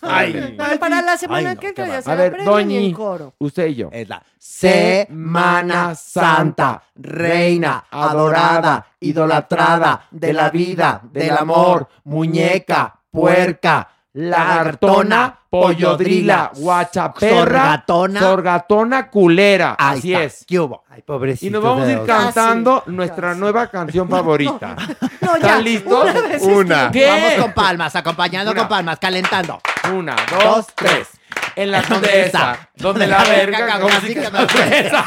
Ay. 0.00 0.56
Para 0.78 1.02
la 1.02 1.16
semana 1.16 1.50
Ay, 1.50 1.54
no, 1.56 1.60
que 1.60 1.72
qué 1.74 1.82
entra 1.82 1.86
ya 1.86 1.94
va. 1.96 2.02
se 2.02 2.10
A 2.10 2.14
la 2.14 2.22
ver, 2.22 2.36
y 2.36 2.40
en 2.40 2.44
Doñi, 2.44 2.92
coro. 2.92 3.34
usted 3.38 3.66
y 3.68 3.74
yo. 3.76 3.88
Es 3.92 4.08
la 4.08 4.22
Semana 4.38 5.94
Santa, 5.94 6.82
reina, 6.94 7.84
adorada, 7.90 8.86
idolatrada, 9.00 10.06
de 10.10 10.32
la 10.32 10.50
vida, 10.50 11.00
del 11.12 11.30
amor, 11.32 11.88
muñeca, 12.04 12.98
puerca, 13.10 13.88
lagartona, 14.14 15.38
pollodrila, 15.48 16.52
guachaperra, 16.54 17.38
Sorgatona. 17.38 18.20
sorgatona 18.20 19.08
culera. 19.10 19.76
Ahí 19.78 19.98
Así 19.98 20.12
está. 20.12 20.24
es. 20.24 20.44
¿Qué 20.46 20.60
hubo? 20.60 20.84
Ay, 20.90 21.02
pobrecito. 21.02 21.46
Y 21.46 21.50
nos 21.50 21.62
vamos 21.62 21.86
a 21.88 21.92
ir 21.92 22.02
cantando 22.04 22.80
Casi, 22.80 22.90
nuestra 22.90 23.28
casi. 23.28 23.40
nueva 23.40 23.66
canción 23.68 24.08
favorita. 24.08 24.76
No, 25.20 25.36
ya. 25.38 25.46
¿Están 25.48 25.64
listos? 25.64 26.10
Una. 26.42 26.90
¿Qué? 26.90 27.06
Vamos 27.06 27.32
con 27.44 27.52
palmas, 27.52 27.96
acompañando 27.96 28.50
Una. 28.52 28.60
con 28.60 28.68
palmas, 28.68 28.98
calentando. 28.98 29.60
Una, 29.90 30.16
dos, 30.30 30.66
tres. 30.74 31.08
En 31.54 31.70
la 31.70 31.82
condesa, 31.82 32.68
donde 32.76 33.06
la 33.06 33.24
verga 33.24 33.78
casi 33.86 34.14
que 34.14 34.30
más 34.30 34.46
gruesa. 34.46 35.04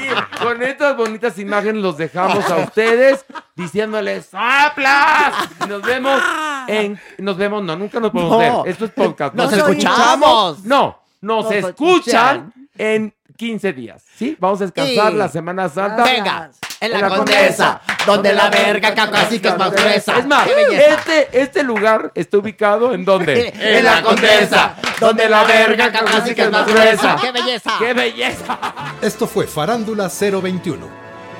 Y 0.00 0.42
con 0.42 0.62
estas 0.62 0.96
bonitas 0.96 1.38
imágenes 1.38 1.82
los 1.82 1.96
dejamos 1.96 2.48
a 2.50 2.56
ustedes 2.56 3.24
diciéndoles 3.54 4.30
¡Aplas! 4.32 5.34
Y 5.64 5.68
nos 5.68 5.82
vemos 5.82 6.20
en. 6.66 7.00
Nos 7.18 7.36
vemos, 7.36 7.62
no, 7.62 7.76
nunca 7.76 8.00
nos 8.00 8.10
podemos 8.10 8.32
No. 8.32 8.62
ver. 8.62 8.72
Esto 8.72 8.84
es 8.86 8.90
podcast. 8.92 9.34
Nos 9.34 9.52
escuchamos. 9.52 10.64
No, 10.64 11.00
nos, 11.20 11.44
Nos 11.44 11.52
escuchan 11.52 12.52
en 12.76 13.14
15 13.38 13.72
días. 13.72 14.02
¿Sí? 14.16 14.36
Vamos 14.38 14.60
a 14.60 14.64
descansar 14.64 15.12
la 15.14 15.28
Semana 15.28 15.68
Santa. 15.68 16.02
Venga, 16.02 16.50
en 16.80 16.92
la 16.92 17.08
Condesa, 17.08 17.80
donde 18.04 18.32
la 18.32 18.50
verga 18.50 18.94
casi 18.94 19.38
que 19.38 19.48
es 19.48 19.56
más 19.56 19.70
gruesa. 19.70 20.18
Es 20.18 20.26
más, 20.26 20.48
este, 20.48 21.40
este 21.40 21.62
lugar 21.62 22.10
está 22.14 22.38
ubicado 22.38 22.92
en 22.92 23.04
dónde? 23.04 23.54
En 23.58 23.84
la 23.84 24.02
Condesa, 24.02 24.74
donde 25.00 25.28
la 25.28 25.44
verga 25.44 25.92
casi 25.92 26.34
que 26.34 26.42
es 26.42 26.50
más 26.50 26.66
gruesa. 26.66 27.16
¡Qué 27.20 27.30
belleza! 27.30 27.72
¡Qué 27.78 27.94
belleza! 27.94 28.58
Esto 29.00 29.26
fue 29.26 29.46
Farándula 29.46 30.08
021. 30.08 30.86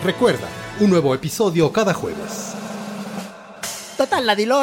Recuerda, 0.04 0.46
un 0.78 0.90
nuevo 0.90 1.14
episodio 1.14 1.72
cada 1.72 1.92
jueves. 1.92 2.54
Total, 3.96 4.24
la 4.24 4.36
dilo, 4.36 4.62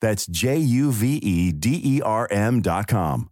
That's 0.00 0.26
J 0.26 0.56
U 0.58 0.92
V 0.92 1.16
E 1.16 1.52
D 1.52 1.80
E 1.84 2.02
R 2.02 2.28
M.com. 2.30 3.30